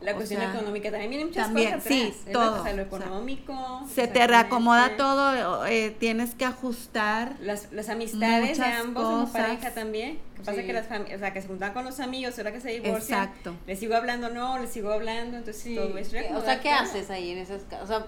La 0.00 0.12
o 0.12 0.16
cuestión 0.16 0.42
sea, 0.42 0.52
económica 0.52 0.90
también 0.90 1.08
viene 1.10 1.24
muchas 1.24 1.46
también, 1.46 1.72
cosas 1.74 1.84
sí, 1.84 2.02
atrás, 2.02 2.24
¿verdad? 2.26 2.32
todo, 2.42 2.60
O 2.60 2.64
sea, 2.64 2.72
lo 2.74 2.82
o 2.82 2.86
sea, 2.90 2.98
económico. 2.98 3.82
Se 3.94 4.06
te 4.06 4.26
reacomoda 4.26 4.96
todo, 4.98 5.64
eh, 5.64 5.96
tienes 5.98 6.34
que 6.34 6.44
ajustar. 6.44 7.36
Las, 7.40 7.72
las 7.72 7.88
amistades 7.88 8.58
de 8.58 8.64
ambos 8.66 9.02
como 9.02 9.24
cosas. 9.24 9.40
pareja 9.46 9.70
también. 9.72 10.18
Que 10.36 10.42
pasa 10.42 10.60
Sí. 10.60 10.66
que 10.66 10.72
las 10.74 10.86
o 10.90 11.18
sea, 11.18 11.32
que 11.32 11.40
se 11.40 11.48
juntan 11.48 11.72
con 11.72 11.86
los 11.86 12.00
amigos, 12.00 12.36
ahora 12.36 12.52
que 12.52 12.60
se 12.60 12.68
divorcian. 12.72 13.22
Exacto. 13.28 13.54
Les 13.66 13.78
sigo 13.78 13.94
hablando, 13.94 14.28
no, 14.28 14.58
les 14.58 14.68
sigo 14.70 14.92
hablando, 14.92 15.38
entonces 15.38 15.62
Sí. 15.62 15.74
todo 15.74 15.96
es 15.96 16.08
¿Qué- 16.08 16.30
o 16.34 16.42
sea, 16.42 16.60
¿qué 16.60 16.68
todo. 16.68 16.80
haces 16.80 17.08
ahí 17.08 17.30
en 17.30 17.38
esas 17.38 17.62
casas? 17.62 17.84
O 17.84 17.86
sea, 17.86 18.06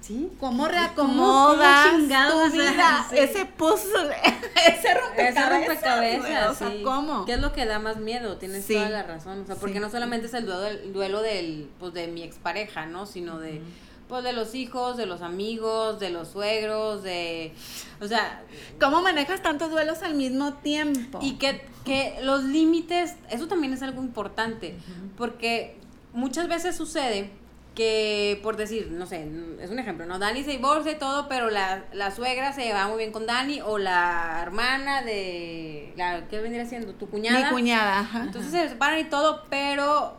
sí. 0.00 0.30
¿Cómo 0.40 0.64
cómo 0.64 0.68
reacomodas 0.68 1.90
chingados? 1.90 2.50
tu 2.50 2.58
vida? 2.58 3.06
Sí. 3.10 3.16
Ese 3.18 3.44
puzzle, 3.46 4.10
ese 4.66 4.94
rompecabezas. 4.94 5.36
Ese 5.36 5.48
rompecabezas, 5.48 6.20
güey, 6.20 6.34
o 6.46 6.54
sea, 6.54 6.70
sí. 6.70 6.82
¿cómo? 6.82 7.24
¿Qué 7.26 7.34
es 7.34 7.40
lo 7.40 7.52
que 7.52 7.66
da 7.66 7.78
más 7.78 7.96
miedo? 7.98 8.36
Tienes 8.36 8.64
Sí. 8.64 8.74
toda 8.74 8.88
la 8.90 9.02
razón. 9.02 9.42
O 9.42 9.46
sea, 9.46 9.56
porque 9.56 9.80
no 9.80 9.90
solamente 9.90 10.26
es 10.26 10.34
el 10.34 10.46
duelo, 10.46 10.66
el 10.66 10.92
duelo 10.92 11.22
del, 11.22 11.68
pues, 11.78 11.92
de 11.94 12.08
mi 12.08 12.22
expareja, 12.22 12.86
¿no? 12.86 13.06
Sino 13.06 13.38
de, 13.38 13.60
pues, 14.08 14.24
de 14.24 14.32
los 14.32 14.54
hijos, 14.54 14.96
de 14.96 15.06
los 15.06 15.20
amigos, 15.22 16.00
de 16.00 16.10
los 16.10 16.28
suegros, 16.28 17.02
de, 17.02 17.52
o 18.00 18.06
sea, 18.08 18.42
¿Cómo 18.80 19.02
manejas 19.02 19.42
tantos 19.42 19.70
duelos 19.70 20.02
al 20.02 20.14
mismo 20.14 20.54
tiempo? 20.54 21.18
y 21.22 21.34
que, 21.34 21.66
que 21.84 22.18
los 22.22 22.44
límites, 22.44 23.14
eso 23.30 23.48
también 23.48 23.72
es 23.74 23.82
algo 23.82 24.02
importante, 24.02 24.76
porque 25.18 25.76
muchas 26.14 26.48
veces 26.48 26.74
sucede 26.76 27.30
que, 27.78 28.40
por 28.42 28.56
decir, 28.56 28.88
no 28.90 29.06
sé, 29.06 29.24
es 29.60 29.70
un 29.70 29.78
ejemplo, 29.78 30.04
¿no? 30.04 30.18
Dani 30.18 30.42
se 30.42 30.50
divorcia 30.50 30.90
y 30.90 30.98
todo, 30.98 31.28
pero 31.28 31.48
la, 31.48 31.84
la 31.92 32.10
suegra 32.10 32.52
se 32.52 32.72
va 32.72 32.88
muy 32.88 32.98
bien 32.98 33.12
con 33.12 33.24
Dani, 33.24 33.60
o 33.60 33.78
la 33.78 34.40
hermana 34.42 35.02
de, 35.02 35.92
la, 35.96 36.26
¿qué 36.26 36.40
vendría 36.40 36.66
siendo? 36.66 36.94
Tu 36.94 37.08
cuñada. 37.08 37.38
Mi 37.38 37.48
cuñada, 37.50 38.00
ajá. 38.00 38.24
Entonces 38.24 38.50
se 38.50 38.68
separan 38.70 38.98
y 38.98 39.04
todo, 39.04 39.44
pero 39.48 40.16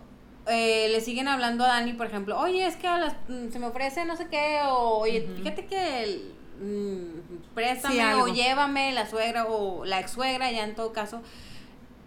eh, 0.48 0.88
le 0.89 1.01
siguen 1.01 1.28
hablando 1.28 1.66
a 1.66 1.68
Dani, 1.68 1.92
por 1.92 2.08
ejemplo, 2.08 2.39
oye, 2.39 2.66
es 2.66 2.78
que 2.78 2.88
a 2.88 2.98
las, 2.98 3.13
mm, 3.28 3.50
se 3.51 3.60
me 3.60 3.66
ofrece 3.66 4.06
no 4.06 4.16
sé 4.16 4.28
qué, 4.30 4.60
o 4.66 5.00
oye, 5.00 5.28
fíjate 5.36 5.66
que 5.66 6.04
el, 6.04 6.34
mm, 6.62 7.54
préstame 7.56 7.96
Sí, 7.96 8.01
o 8.22 8.28
llévame 8.28 8.94
la 8.94 9.06
suegra 9.06 9.48
o 9.48 9.84
la 9.84 10.00
ex 10.00 10.12
suegra, 10.12 10.50
ya 10.50 10.63
en 10.63 10.75
todo 10.75 10.94
caso. 10.94 11.22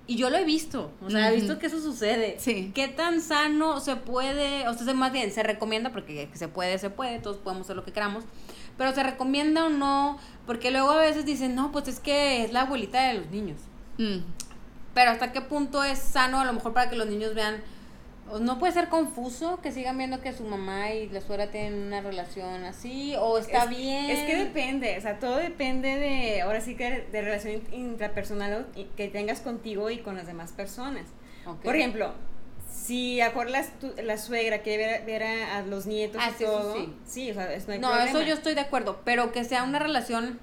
Y 0.06 0.16
yo 0.16 0.30
lo 0.30 0.36
he 0.36 0.44
visto, 0.44 0.90
o 1.04 1.10
sea, 1.10 1.30
he 1.30 1.36
visto 1.36 1.58
que 1.60 1.66
eso 1.66 1.80
sucede. 1.80 2.36
Sí. 2.38 2.72
¿Qué 2.74 2.88
tan 2.88 3.20
sano 3.20 3.78
se 3.80 3.94
puede, 3.96 4.66
o 4.68 4.74
sea, 4.74 4.84
se- 4.84 4.94
más 4.94 5.12
bien, 5.12 5.30
se 5.32 5.42
recomienda, 5.44 5.90
porque 5.92 6.28
que 6.30 6.36
se 6.38 6.48
puede, 6.48 6.76
se 6.78 6.90
puede, 6.90 7.20
todos 7.20 7.36
podemos 7.36 7.66
hacer 7.66 7.76
lo 7.76 7.84
que 7.84 7.92
queramos, 7.92 8.24
pero 8.76 8.92
se 8.94 9.02
recomienda 9.04 9.64
o 9.66 9.68
no, 9.70 10.18
porque 10.44 10.70
luego 10.72 10.90
a 10.90 10.98
veces 10.98 11.24
dicen, 11.24 11.54
no, 11.54 11.70
pues 11.70 11.86
es 11.88 12.00
que 12.00 12.44
es 12.44 12.52
la 12.52 12.62
abuelita 12.62 13.00
de 13.08 13.14
los 13.14 13.30
niños. 13.30 13.58
Mm. 13.98 14.18
Pero 14.92 15.10
hasta 15.12 15.30
qué 15.32 15.40
punto 15.40 15.84
es 15.84 15.98
sano 16.00 16.40
a 16.40 16.44
lo 16.44 16.52
mejor 16.52 16.72
para 16.72 16.90
que 16.90 16.96
los 16.96 17.06
niños 17.06 17.34
vean, 17.34 17.62
no 18.40 18.58
puede 18.58 18.72
ser 18.72 18.88
confuso 18.88 19.60
que 19.62 19.72
sigan 19.72 19.98
viendo 19.98 20.20
que 20.20 20.32
su 20.32 20.44
mamá 20.44 20.90
y 20.92 21.08
la 21.08 21.20
suegra 21.20 21.50
tienen 21.50 21.74
una 21.74 22.00
relación 22.00 22.64
así, 22.64 23.14
o 23.18 23.38
está 23.38 23.64
es, 23.64 23.70
bien. 23.70 24.10
Es 24.10 24.20
que 24.26 24.36
depende, 24.36 24.96
o 24.96 25.00
sea, 25.00 25.18
todo 25.18 25.36
depende 25.36 25.96
de, 25.96 26.42
ahora 26.42 26.60
sí 26.60 26.74
que 26.76 27.06
de 27.12 27.22
relación 27.22 27.62
intrapersonal 27.72 28.66
que 28.96 29.08
tengas 29.08 29.40
contigo 29.40 29.90
y 29.90 29.98
con 29.98 30.16
las 30.16 30.26
demás 30.26 30.52
personas. 30.52 31.04
Por 31.62 31.74
ejemplo, 31.76 32.12
si 32.72 33.20
acuerdas 33.20 33.70
tu- 33.80 33.92
la 34.02 34.16
suegra 34.16 34.62
que 34.62 34.76
ver, 34.76 35.04
ver 35.04 35.22
a, 35.24 35.58
a 35.58 35.62
los 35.62 35.86
nietos 35.86 36.20
Ah, 36.24 36.30
y 36.30 36.38
sí, 36.38 36.44
eso 36.44 36.52
todo, 36.52 36.74
sí. 37.06 37.30
o 37.30 37.34
sea, 37.34 37.52
es- 37.52 37.66
no 37.66 37.74
hay 37.74 37.78
No, 37.80 37.88
problema. 37.88 38.10
eso 38.10 38.22
yo 38.22 38.34
estoy 38.34 38.54
de 38.54 38.60
acuerdo, 38.62 39.00
pero 39.04 39.30
que 39.32 39.44
sea 39.44 39.62
una 39.62 39.78
relación 39.78 40.38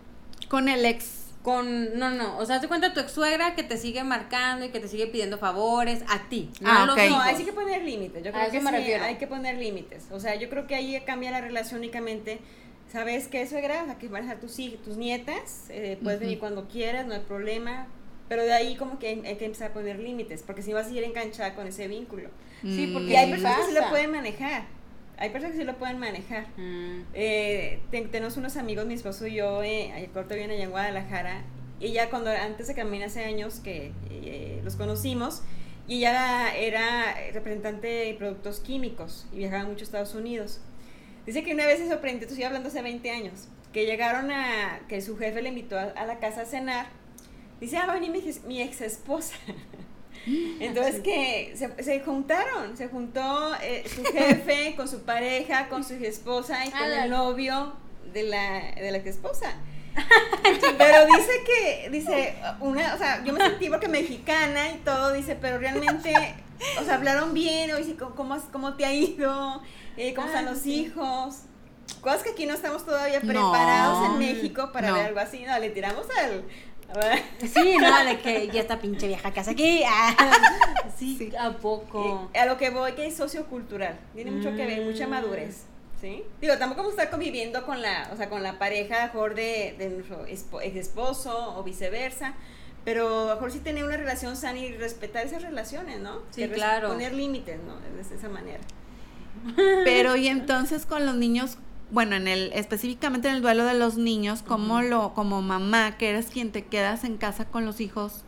Con 0.47 0.69
el 0.69 0.85
ex. 0.85 1.18
Con, 1.49 1.97
no, 1.97 2.11
no, 2.11 2.37
o 2.37 2.45
sea, 2.45 2.57
haz 2.57 2.61
de 2.61 2.67
cuenta 2.67 2.93
tu 2.93 2.99
ex 2.99 3.11
suegra 3.11 3.55
que 3.55 3.63
te 3.63 3.77
sigue 3.77 4.03
marcando 4.03 4.65
y 4.65 4.69
que 4.69 4.79
te 4.79 4.87
sigue 4.87 5.07
pidiendo 5.07 5.37
favores 5.37 6.03
a 6.07 6.29
ti, 6.29 6.49
no 6.61 6.69
Ah, 6.69 6.83
a 6.83 6.85
los 6.85 6.95
ok. 6.95 7.01
No, 7.09 7.21
hay 7.21 7.35
sí 7.35 7.45
que 7.45 7.53
poner 7.53 7.83
límites. 7.83 8.23
Yo 8.23 8.31
creo 8.31 8.51
que 8.51 8.59
sí, 8.61 8.67
hay 8.93 9.15
que 9.15 9.27
poner 9.27 9.57
límites. 9.57 10.05
O 10.11 10.19
sea, 10.19 10.35
yo 10.35 10.49
creo 10.49 10.67
que 10.67 10.75
ahí 10.75 11.01
cambia 11.05 11.31
la 11.31 11.41
relación 11.41 11.79
únicamente. 11.79 12.39
¿Sabes 12.91 13.27
qué, 13.27 13.45
suegra? 13.47 13.83
O 13.83 13.85
sea, 13.85 13.97
que 13.99 14.07
van 14.07 14.25
a 14.25 14.29
ser 14.29 14.39
tus, 14.39 14.55
tus 14.83 14.97
nietas. 14.97 15.65
eh, 15.69 15.97
puedes 16.03 16.19
venir 16.19 16.39
cuando 16.39 16.67
quieras, 16.67 17.05
no 17.05 17.13
hay 17.13 17.19
problema. 17.21 17.87
Pero 18.27 18.43
de 18.43 18.53
ahí 18.53 18.75
como 18.75 18.99
que 18.99 19.07
hay, 19.07 19.23
hay 19.25 19.35
que 19.37 19.45
empezar 19.45 19.71
a 19.71 19.73
poner 19.73 19.97
límites, 19.99 20.43
porque 20.43 20.61
si 20.61 20.71
vas 20.73 20.85
a 20.85 20.89
seguir 20.89 21.03
enganchada 21.03 21.55
con 21.55 21.65
ese 21.67 21.87
vínculo. 21.87 22.29
Sí, 22.61 22.87
Mm. 22.87 22.93
porque 22.93 23.09
Y 23.09 23.15
hay 23.15 23.25
¿Qué 23.27 23.31
personas 23.33 23.57
que 23.59 23.65
sí 23.65 23.73
lo 23.73 23.89
pueden 23.89 24.11
manejar. 24.11 24.63
Hay 25.19 25.29
personas 25.31 25.53
que 25.55 25.61
sí 25.61 25.65
lo 25.65 25.77
pueden 25.77 25.99
manejar. 25.99 26.47
Mm, 26.57 27.01
Eh, 27.13 27.79
ten- 27.91 28.09
tenemos 28.09 28.37
unos 28.37 28.55
amigos, 28.57 28.85
mi 28.85 28.93
esposo 28.93 29.27
y 29.27 29.35
yo, 29.35 29.61
eh, 29.63 30.09
corto 30.13 30.33
bien 30.35 30.49
allá 30.49 30.63
en 30.63 30.71
Guadalajara. 30.71 31.43
Y 31.79 31.87
ella 31.87 32.09
cuando 32.09 32.29
antes 32.31 32.67
de 32.67 32.75
caminar 32.75 33.07
hace 33.07 33.23
años 33.23 33.59
que 33.59 33.91
eh, 34.09 34.61
los 34.63 34.75
conocimos, 34.75 35.41
y 35.87 35.97
ella 35.99 36.55
era 36.55 37.15
representante 37.33 37.87
de 37.87 38.13
productos 38.13 38.59
químicos 38.59 39.27
y 39.33 39.37
viajaba 39.37 39.63
mucho 39.65 39.81
a 39.81 39.83
Estados 39.85 40.13
Unidos. 40.15 40.61
Dice 41.25 41.43
que 41.43 41.53
una 41.53 41.65
vez 41.65 41.79
se 41.79 41.87
sorprendió, 41.89 42.27
estoy 42.27 42.43
hablando 42.43 42.69
hace 42.69 42.81
20 42.81 43.11
años, 43.11 43.47
que 43.73 43.85
llegaron 43.85 44.31
a, 44.31 44.81
que 44.87 45.01
su 45.01 45.17
jefe 45.17 45.41
le 45.41 45.49
invitó 45.49 45.77
a, 45.77 45.83
a 45.83 46.05
la 46.05 46.19
casa 46.19 46.41
a 46.41 46.45
cenar. 46.45 46.87
Dice, 47.59 47.77
ah, 47.77 47.85
va 47.87 47.93
a 47.93 47.99
venir 47.99 48.11
mi, 48.11 48.21
mi 48.47 48.61
ex 48.61 48.81
esposa. 48.81 49.35
Entonces 50.59 51.01
que 51.01 51.53
se, 51.55 51.83
se 51.83 51.99
juntaron, 52.01 52.75
se 52.77 52.87
juntó 52.87 53.53
eh, 53.61 53.83
su 53.93 54.03
jefe 54.03 54.73
con 54.77 54.87
su 54.87 55.01
pareja, 55.03 55.67
con 55.69 55.83
su 55.83 55.93
esposa 55.95 56.65
y 56.65 56.71
con 56.71 56.83
el 56.91 57.09
novio 57.09 57.73
de 58.13 58.23
la, 58.23 58.71
de 58.75 58.91
la 58.91 58.97
ex 58.97 59.07
esposa. 59.07 59.53
Pero 60.77 61.05
dice 61.07 61.31
que, 61.45 61.89
dice, 61.89 62.35
una, 62.59 62.93
o 62.93 62.97
sea, 62.97 63.23
yo 63.23 63.33
me 63.33 63.41
sentí 63.41 63.69
porque 63.69 63.87
mexicana 63.87 64.71
y 64.71 64.77
todo, 64.77 65.11
dice, 65.13 65.35
pero 65.35 65.57
realmente, 65.57 66.13
o 66.79 66.83
sea, 66.85 66.95
hablaron 66.95 67.33
bien, 67.33 67.71
o 67.71 67.77
dice, 67.77 67.95
¿cómo, 67.95 68.37
cómo, 68.51 68.75
te 68.75 68.85
ha 68.85 68.93
ido? 68.93 69.61
Eh, 69.97 70.13
¿Cómo 70.13 70.27
Ah, 70.27 70.29
están 70.29 70.45
los 70.45 70.59
sí. 70.59 70.81
hijos? 70.81 71.39
Cosas 72.01 72.23
que 72.23 72.29
aquí 72.29 72.45
no 72.45 72.53
estamos 72.53 72.85
todavía 72.85 73.19
No. 73.19 73.27
preparados 73.27 74.05
en 74.05 74.19
México 74.19 74.69
para 74.71 74.89
No. 74.89 74.93
ver 74.95 75.07
algo 75.07 75.19
así, 75.19 75.43
no, 75.45 75.57
le 75.59 75.69
tiramos 75.71 76.05
al... 76.23 76.43
Sí, 77.53 77.77
no, 77.79 78.03
de 78.05 78.19
que 78.19 78.47
ya 78.47 78.61
esta 78.61 78.79
pinche 78.79 79.07
vieja 79.07 79.31
casa 79.31 79.51
aquí. 79.51 79.83
Ah, 79.87 80.15
sí, 80.97 81.15
Sí. 81.17 81.31
¿a 81.37 81.51
poco? 81.57 82.29
A 82.39 82.45
lo 82.45 82.57
que 82.57 82.69
voy 82.69 82.93
que 82.93 83.05
es 83.07 83.15
sociocultural, 83.15 83.97
tiene 84.15 84.31
mucho 84.31 84.49
que 84.55 84.65
ver, 84.65 84.81
mucha 84.85 85.07
Mm. 85.07 85.09
madurez, 85.11 85.63
¿sí? 86.01 86.23
Digo, 86.41 86.57
tampoco 86.57 86.81
vamos 86.81 86.97
a 86.97 87.03
estar 87.03 87.09
conviviendo 87.11 87.65
con 87.65 87.81
la, 87.81 88.09
o 88.13 88.17
sea, 88.17 88.29
con 88.29 88.43
la 88.43 88.57
pareja 88.59 89.03
mejor 89.03 89.35
de, 89.35 89.75
de 89.77 89.89
nuestro 89.89 90.25
ex 90.25 90.75
esposo 90.75 91.55
o 91.57 91.63
viceversa, 91.63 92.33
pero 92.85 93.23
a 93.23 93.27
lo 93.27 93.33
mejor 93.35 93.51
sí 93.51 93.59
tener 93.59 93.83
una 93.83 93.97
relación 93.97 94.35
sana 94.35 94.57
y 94.59 94.73
respetar 94.75 95.25
esas 95.25 95.41
relaciones, 95.43 95.99
¿no? 95.99 96.19
Sí, 96.31 96.41
Que 96.41 96.49
claro. 96.51 96.89
Poner 96.89 97.13
límites, 97.13 97.59
¿no? 97.63 97.75
De 97.79 98.15
esa 98.15 98.29
manera. 98.29 98.59
Pero 99.85 100.15
y 100.15 100.27
entonces 100.27 100.85
con 100.85 101.05
los 101.05 101.15
niños, 101.15 101.57
bueno, 101.91 102.15
en 102.15 102.27
el 102.27 102.51
específicamente 102.53 103.27
en 103.29 103.35
el 103.35 103.41
duelo 103.41 103.65
de 103.65 103.73
los 103.73 103.97
niños, 103.97 104.43
¿cómo 104.43 104.81
lo 104.81 105.13
como 105.13 105.41
mamá, 105.41 105.97
que 105.97 106.09
eres 106.09 106.27
quien 106.27 106.51
te 106.51 106.65
quedas 106.65 107.03
en 107.03 107.17
casa 107.17 107.45
con 107.45 107.65
los 107.65 107.79
hijos, 107.81 108.23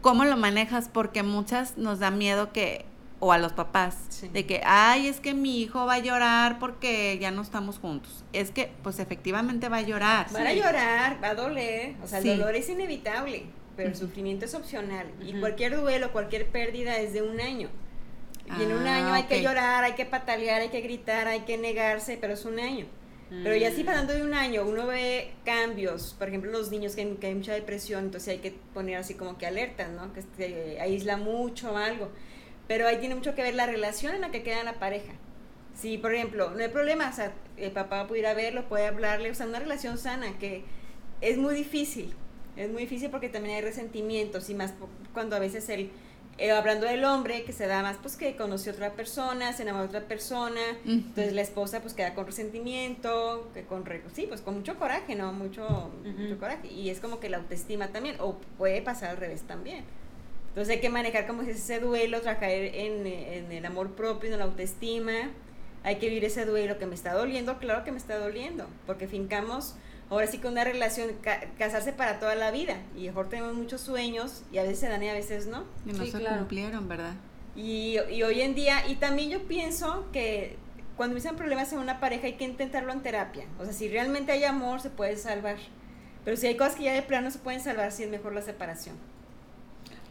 cómo 0.00 0.24
lo 0.24 0.36
manejas? 0.36 0.88
Porque 0.92 1.22
muchas 1.22 1.76
nos 1.78 1.98
da 2.00 2.10
miedo 2.10 2.52
que 2.52 2.84
o 3.20 3.32
a 3.32 3.38
los 3.38 3.52
papás 3.52 3.96
Sí. 4.10 4.28
de 4.28 4.46
que, 4.46 4.60
ay, 4.64 5.08
es 5.08 5.18
que 5.20 5.34
mi 5.34 5.60
hijo 5.60 5.86
va 5.86 5.94
a 5.94 5.98
llorar 5.98 6.58
porque 6.60 7.18
ya 7.20 7.30
no 7.32 7.42
estamos 7.42 7.78
juntos. 7.78 8.24
Es 8.32 8.50
que 8.52 8.70
pues 8.84 8.98
efectivamente 9.00 9.68
va 9.68 9.78
a 9.78 9.82
llorar. 9.82 10.26
Van 10.32 10.46
a 10.46 10.52
llorar, 10.52 11.18
va 11.22 11.30
a 11.30 11.34
doler, 11.34 11.96
o 12.02 12.06
sea, 12.06 12.22
Sí. 12.22 12.28
el 12.30 12.38
dolor 12.38 12.54
es 12.54 12.68
inevitable, 12.68 13.46
pero 13.76 13.88
el 13.88 13.96
sufrimiento 13.96 14.44
es 14.44 14.54
opcional. 14.54 15.06
Y 15.24 15.32
cualquier 15.40 15.76
duelo, 15.80 16.12
cualquier 16.12 16.46
pérdida 16.48 16.98
es 16.98 17.12
de 17.12 17.22
un 17.22 17.40
año. 17.40 17.68
Y 18.56 18.62
en 18.62 18.72
un 18.72 18.86
Ah, 18.86 18.96
año 18.96 19.12
hay 19.12 19.24
que 19.24 19.42
llorar, 19.42 19.84
hay 19.84 19.94
que 19.94 20.06
patalear, 20.06 20.60
hay 20.62 20.68
que 20.70 20.80
gritar, 20.80 21.28
hay 21.28 21.40
que 21.40 21.58
negarse, 21.58 22.16
pero 22.20 22.34
es 22.34 22.44
un 22.44 22.58
año. 22.58 22.86
Pero 23.42 23.54
ya 23.56 23.68
así 23.68 23.84
pasando 23.84 24.14
de 24.14 24.22
un 24.22 24.32
año, 24.32 24.64
uno 24.64 24.86
ve 24.86 25.32
cambios, 25.44 26.14
por 26.18 26.28
ejemplo, 26.28 26.50
los 26.50 26.70
niños 26.70 26.96
que, 26.96 27.16
que 27.16 27.26
hay 27.26 27.34
mucha 27.34 27.52
depresión, 27.52 28.04
entonces 28.06 28.28
hay 28.30 28.38
que 28.38 28.52
poner 28.72 28.96
así 28.96 29.14
como 29.14 29.36
que 29.36 29.46
alerta, 29.46 29.88
¿no? 29.88 30.12
Que 30.14 30.22
se 30.38 30.80
aísla 30.80 31.18
mucho 31.18 31.72
o 31.72 31.76
algo. 31.76 32.10
Pero 32.66 32.86
ahí 32.86 32.98
tiene 32.98 33.14
mucho 33.14 33.34
que 33.34 33.42
ver 33.42 33.54
la 33.54 33.66
relación 33.66 34.14
en 34.14 34.22
la 34.22 34.30
que 34.30 34.42
queda 34.42 34.64
la 34.64 34.78
pareja. 34.78 35.12
Si, 35.74 35.98
por 35.98 36.14
ejemplo, 36.14 36.50
no 36.50 36.58
hay 36.62 36.68
problema, 36.68 37.10
o 37.10 37.12
sea, 37.12 37.32
el 37.58 37.70
papá 37.70 38.06
puede 38.08 38.20
ir 38.20 38.26
a 38.26 38.34
verlo, 38.34 38.68
puede 38.68 38.86
hablarle, 38.86 39.30
o 39.30 39.34
sea, 39.34 39.46
una 39.46 39.58
relación 39.60 39.98
sana 39.98 40.38
que 40.38 40.64
es 41.20 41.36
muy 41.38 41.54
difícil, 41.54 42.14
es 42.56 42.70
muy 42.70 42.82
difícil 42.82 43.10
porque 43.10 43.28
también 43.28 43.56
hay 43.56 43.62
resentimientos 43.62 44.50
y 44.50 44.54
más 44.54 44.74
cuando 45.12 45.36
a 45.36 45.38
veces 45.38 45.68
el, 45.68 45.90
eh, 46.38 46.52
hablando 46.52 46.86
del 46.86 47.04
hombre, 47.04 47.42
que 47.42 47.52
se 47.52 47.66
da 47.66 47.82
más 47.82 47.96
pues 48.00 48.16
que 48.16 48.36
conoció 48.36 48.70
a 48.72 48.74
otra 48.76 48.92
persona, 48.92 49.52
se 49.52 49.62
enamoró 49.64 49.88
de 49.88 49.98
otra 49.98 50.08
persona, 50.08 50.60
entonces 50.86 51.32
la 51.32 51.42
esposa 51.42 51.80
pues 51.80 51.94
queda 51.94 52.14
con 52.14 52.26
resentimiento, 52.26 53.50
que 53.52 53.64
con, 53.64 53.84
sí, 54.14 54.26
pues 54.28 54.40
con 54.40 54.54
mucho 54.54 54.78
coraje, 54.78 55.16
¿no? 55.16 55.32
Mucho, 55.32 55.90
mucho 56.04 56.38
coraje. 56.38 56.68
Y 56.68 56.90
es 56.90 57.00
como 57.00 57.18
que 57.18 57.28
la 57.28 57.38
autoestima 57.38 57.88
también, 57.88 58.16
o 58.20 58.36
puede 58.56 58.80
pasar 58.82 59.10
al 59.10 59.16
revés 59.16 59.42
también. 59.42 59.84
Entonces 60.50 60.74
hay 60.76 60.80
que 60.80 60.90
manejar 60.90 61.26
como 61.26 61.42
ese 61.42 61.80
duelo, 61.80 62.20
trabajar 62.20 62.50
en, 62.50 63.06
en 63.06 63.52
el 63.52 63.66
amor 63.66 63.92
propio, 63.92 64.32
en 64.32 64.38
la 64.38 64.44
autoestima. 64.44 65.30
Hay 65.82 65.96
que 65.96 66.08
vivir 66.08 66.24
ese 66.24 66.44
duelo 66.44 66.78
que 66.78 66.86
me 66.86 66.94
está 66.94 67.14
doliendo, 67.14 67.58
claro 67.58 67.84
que 67.84 67.92
me 67.92 67.98
está 67.98 68.18
doliendo, 68.18 68.66
porque 68.86 69.08
fincamos 69.08 69.74
ahora 70.10 70.26
sí 70.26 70.38
que 70.38 70.48
una 70.48 70.64
relación, 70.64 71.10
casarse 71.58 71.92
para 71.92 72.18
toda 72.18 72.34
la 72.34 72.50
vida. 72.50 72.76
Y 72.96 73.06
mejor 73.06 73.28
tenemos 73.28 73.54
muchos 73.54 73.80
sueños 73.80 74.42
y 74.52 74.58
a 74.58 74.62
veces 74.62 74.80
se 74.80 74.88
dan 74.88 75.02
y 75.02 75.08
a 75.08 75.14
veces 75.14 75.46
no. 75.46 75.64
Y 75.86 75.92
no 75.92 76.04
se 76.04 76.24
cumplieron, 76.24 76.88
¿verdad? 76.88 77.14
Y, 77.56 77.98
y, 78.10 78.22
hoy 78.22 78.40
en 78.40 78.54
día, 78.54 78.86
y 78.88 78.96
también 78.96 79.30
yo 79.30 79.42
pienso 79.48 80.06
que 80.12 80.56
cuando 80.96 81.16
dicen 81.16 81.36
problemas 81.36 81.72
en 81.72 81.80
una 81.80 81.98
pareja 82.00 82.26
hay 82.26 82.34
que 82.34 82.44
intentarlo 82.44 82.92
en 82.92 83.02
terapia. 83.02 83.46
O 83.58 83.64
sea, 83.64 83.72
si 83.72 83.88
realmente 83.88 84.32
hay 84.32 84.44
amor, 84.44 84.80
se 84.80 84.90
puede 84.90 85.16
salvar. 85.16 85.56
Pero 86.24 86.36
si 86.36 86.46
hay 86.46 86.56
cosas 86.56 86.76
que 86.76 86.84
ya 86.84 86.92
de 86.92 87.02
plano 87.02 87.30
se 87.30 87.38
pueden 87.38 87.60
salvar, 87.60 87.90
sí 87.90 88.04
es 88.04 88.10
mejor 88.10 88.34
la 88.34 88.42
separación. 88.42 88.96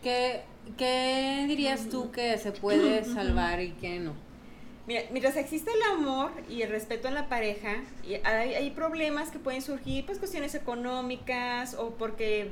¿Qué, 0.04 0.42
qué 0.78 1.46
dirías 1.48 1.90
tú 1.90 2.12
que 2.12 2.38
se 2.38 2.52
puede 2.52 3.04
salvar 3.04 3.62
y 3.62 3.72
qué 3.72 4.00
no? 4.00 4.14
Mira, 4.88 5.02
mientras 5.12 5.36
existe 5.36 5.70
el 5.70 5.98
amor 5.98 6.32
y 6.50 6.62
el 6.62 6.70
respeto 6.70 7.10
en 7.10 7.14
la 7.14 7.28
pareja, 7.28 7.76
y 8.08 8.16
hay, 8.24 8.56
hay, 8.56 8.70
problemas 8.72 9.30
que 9.32 9.38
pueden 9.38 9.62
surgir, 9.62 10.06
pues 10.06 10.18
cuestiones 10.18 10.56
económicas 10.56 11.74
o 11.74 11.90
porque 11.92 12.52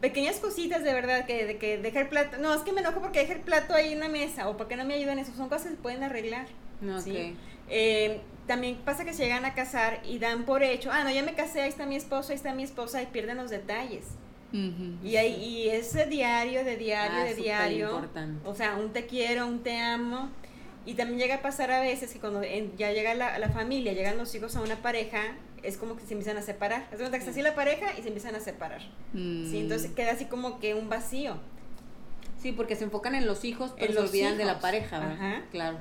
pequeñas 0.00 0.38
cositas 0.38 0.84
de 0.84 0.92
verdad, 0.92 1.26
que, 1.26 1.44
de 1.44 1.58
que 1.58 1.78
dejar 1.78 2.08
plato, 2.08 2.36
no, 2.38 2.54
es 2.54 2.62
que 2.62 2.72
me 2.72 2.80
enojo 2.80 3.00
porque 3.00 3.20
dejé 3.20 3.34
el 3.34 3.40
plato 3.40 3.74
ahí 3.74 3.92
en 3.92 4.00
la 4.00 4.08
mesa 4.08 4.48
o 4.48 4.56
porque 4.56 4.76
no 4.76 4.84
me 4.84 4.94
ayudan 4.94 5.18
eso, 5.18 5.32
son 5.32 5.48
cosas 5.48 5.64
que 5.64 5.70
se 5.70 5.76
pueden 5.76 6.02
arreglar. 6.04 6.46
¿sí? 7.02 7.36
Eh, 7.68 8.20
también 8.46 8.76
pasa 8.84 9.04
que 9.04 9.12
se 9.12 9.24
llegan 9.24 9.44
a 9.44 9.54
casar 9.54 10.00
y 10.04 10.18
dan 10.18 10.44
por 10.44 10.62
hecho, 10.62 10.90
ah, 10.92 11.04
no, 11.04 11.10
ya 11.10 11.22
me 11.22 11.34
casé, 11.34 11.62
ahí 11.62 11.68
está 11.68 11.86
mi 11.86 11.96
esposo, 11.96 12.30
ahí 12.30 12.36
está 12.36 12.52
mi 12.54 12.64
esposa 12.64 13.02
y 13.02 13.06
pierden 13.06 13.36
los 13.36 13.50
detalles. 13.50 14.04
y, 14.52 15.16
hay, 15.16 15.34
y 15.34 15.68
ese 15.68 16.06
diario, 16.06 16.64
de 16.64 16.76
diario, 16.76 17.18
ah, 17.20 17.24
de 17.24 17.34
diario, 17.34 18.08
o 18.44 18.54
sea, 18.54 18.74
un 18.74 18.92
te 18.92 19.06
quiero, 19.06 19.46
un 19.46 19.62
te 19.62 19.78
amo, 19.80 20.30
y 20.84 20.94
también 20.94 21.18
llega 21.18 21.36
a 21.36 21.42
pasar 21.42 21.70
a 21.70 21.80
veces 21.80 22.12
que 22.12 22.18
cuando 22.18 22.42
ya 22.42 22.92
llega 22.92 23.14
la, 23.14 23.38
la, 23.38 23.48
familia, 23.50 23.92
llegan 23.92 24.18
los 24.18 24.34
hijos 24.34 24.56
a 24.56 24.60
una 24.60 24.76
pareja, 24.76 25.36
es 25.62 25.76
como 25.76 25.96
que 25.96 26.04
se 26.04 26.14
empiezan 26.14 26.36
a 26.36 26.42
separar. 26.42 26.88
Es 26.92 26.98
que 26.98 27.16
está 27.16 27.30
así 27.30 27.42
la 27.42 27.54
pareja 27.54 27.92
y 27.98 28.02
se 28.02 28.08
empiezan 28.08 28.34
a 28.34 28.40
separar. 28.40 28.80
¿sí? 29.12 29.58
Entonces 29.58 29.90
mm. 29.90 29.94
queda 29.94 30.12
así 30.12 30.24
como 30.24 30.58
que 30.58 30.74
un 30.74 30.88
vacío. 30.88 31.36
Sí, 32.40 32.50
porque 32.50 32.74
se 32.74 32.84
enfocan 32.84 33.14
en 33.14 33.26
los 33.26 33.44
hijos, 33.44 33.72
pero 33.78 33.92
se 33.92 34.00
olvidan 34.00 34.36
de 34.36 34.44
la 34.44 34.58
pareja, 34.58 34.98
¿verdad? 34.98 35.42
Claro. 35.52 35.78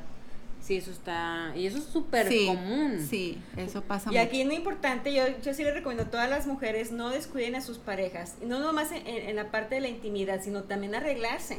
Sí, 0.61 0.77
eso 0.77 0.91
está. 0.91 1.51
Y 1.55 1.65
eso 1.65 1.79
es 1.79 1.85
súper 1.85 2.27
común. 2.45 3.03
Sí, 3.09 3.41
eso 3.57 3.81
pasa 3.81 4.13
Y 4.13 4.17
aquí 4.17 4.41
es 4.41 4.45
muy 4.45 4.57
importante, 4.57 5.11
yo, 5.11 5.23
yo 5.41 5.55
sí 5.55 5.63
le 5.63 5.73
recomiendo 5.73 6.03
a 6.03 6.11
todas 6.11 6.29
las 6.29 6.45
mujeres 6.45 6.91
no 6.91 7.09
descuiden 7.09 7.55
a 7.55 7.61
sus 7.61 7.79
parejas. 7.79 8.35
Y 8.43 8.45
no 8.45 8.59
nomás 8.59 8.91
en, 8.91 9.07
en 9.07 9.35
la 9.35 9.49
parte 9.49 9.73
de 9.73 9.81
la 9.81 9.87
intimidad, 9.87 10.43
sino 10.43 10.63
también 10.65 10.93
arreglarse. 10.93 11.57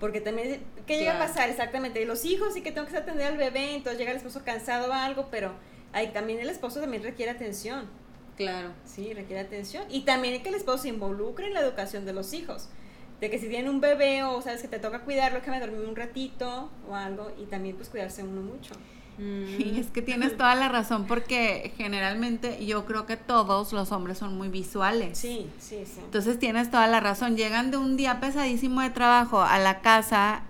Porque 0.00 0.22
también, 0.22 0.62
¿qué 0.86 0.98
llega 0.98 1.16
a 1.16 1.18
pasar 1.18 1.50
exactamente? 1.50 2.04
Los 2.06 2.24
hijos 2.24 2.56
y 2.56 2.62
que 2.62 2.72
tengo 2.72 2.88
que 2.88 2.96
atender 2.96 3.26
al 3.26 3.36
bebé, 3.36 3.74
entonces 3.74 3.98
llega 3.98 4.10
el 4.10 4.16
esposo 4.16 4.42
cansado 4.44 4.90
o 4.90 4.92
algo, 4.92 5.28
pero 5.30 5.52
hay, 5.92 6.08
también 6.08 6.40
el 6.40 6.48
esposo 6.48 6.80
también 6.80 7.02
requiere 7.02 7.30
atención. 7.30 7.88
Claro. 8.36 8.70
Sí, 8.84 9.12
requiere 9.12 9.40
atención. 9.40 9.84
Y 9.90 10.00
también 10.00 10.42
que 10.42 10.48
el 10.48 10.54
esposo 10.54 10.84
se 10.84 10.88
involucre 10.88 11.48
en 11.48 11.54
la 11.54 11.60
educación 11.60 12.06
de 12.06 12.14
los 12.14 12.32
hijos. 12.32 12.70
De 13.20 13.28
que 13.28 13.38
si 13.38 13.48
tiene 13.48 13.68
un 13.68 13.82
bebé 13.82 14.24
o 14.24 14.40
sabes 14.40 14.62
que 14.62 14.68
te 14.68 14.78
toca 14.78 15.00
cuidarlo, 15.00 15.42
que 15.42 15.50
me 15.50 15.60
dormir 15.60 15.86
un 15.86 15.94
ratito 15.94 16.70
o 16.88 16.94
algo, 16.94 17.30
y 17.38 17.44
también 17.44 17.76
pues 17.76 17.90
cuidarse 17.90 18.22
uno 18.22 18.40
mucho. 18.40 18.72
Y 19.18 19.78
es 19.78 19.88
que 19.88 20.00
tienes 20.00 20.36
toda 20.36 20.54
la 20.54 20.68
razón 20.68 21.06
porque 21.06 21.72
generalmente 21.76 22.64
yo 22.64 22.86
creo 22.86 23.04
que 23.04 23.16
todos 23.16 23.72
los 23.72 23.92
hombres 23.92 24.16
son 24.16 24.36
muy 24.36 24.48
visuales. 24.48 25.18
Sí, 25.18 25.50
sí, 25.58 25.84
sí. 25.84 26.00
Entonces 26.02 26.38
tienes 26.38 26.70
toda 26.70 26.86
la 26.86 27.00
razón. 27.00 27.36
Llegan 27.36 27.70
de 27.70 27.76
un 27.76 27.96
día 27.96 28.20
pesadísimo 28.20 28.80
de 28.80 28.90
trabajo 28.90 29.42
a 29.42 29.58
la 29.58 29.80
casa 29.80 30.42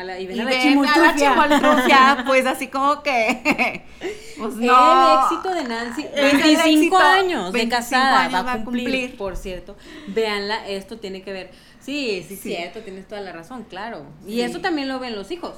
a 0.00 0.04
la, 0.04 0.18
y 0.18 0.26
ven, 0.26 0.40
a, 0.40 0.44
la 0.44 0.50
pues 2.26 2.46
así 2.46 2.68
como 2.68 3.02
que 3.02 3.84
pues 4.38 4.54
no. 4.54 5.12
El 5.12 5.24
éxito 5.24 5.54
de 5.54 5.64
Nancy, 5.64 6.06
25 6.14 6.96
años 6.96 7.52
de 7.52 7.68
casada, 7.68 8.28
va, 8.28 8.52
a 8.52 8.64
cumplir, 8.64 9.16
por 9.18 9.36
cierto. 9.36 9.76
Véanla, 10.06 10.66
esto 10.68 10.98
tiene 10.98 11.22
que 11.22 11.32
ver. 11.32 11.50
Sí, 11.80 12.24
sí, 12.26 12.36
sí. 12.36 12.50
cierto, 12.50 12.80
tienes 12.80 13.08
toda 13.08 13.20
la 13.20 13.32
razón, 13.32 13.64
claro. 13.64 14.06
Y 14.26 14.40
eso 14.40 14.60
también 14.60 14.88
lo 14.88 15.00
ven 15.00 15.14
los 15.14 15.30
hijos. 15.30 15.54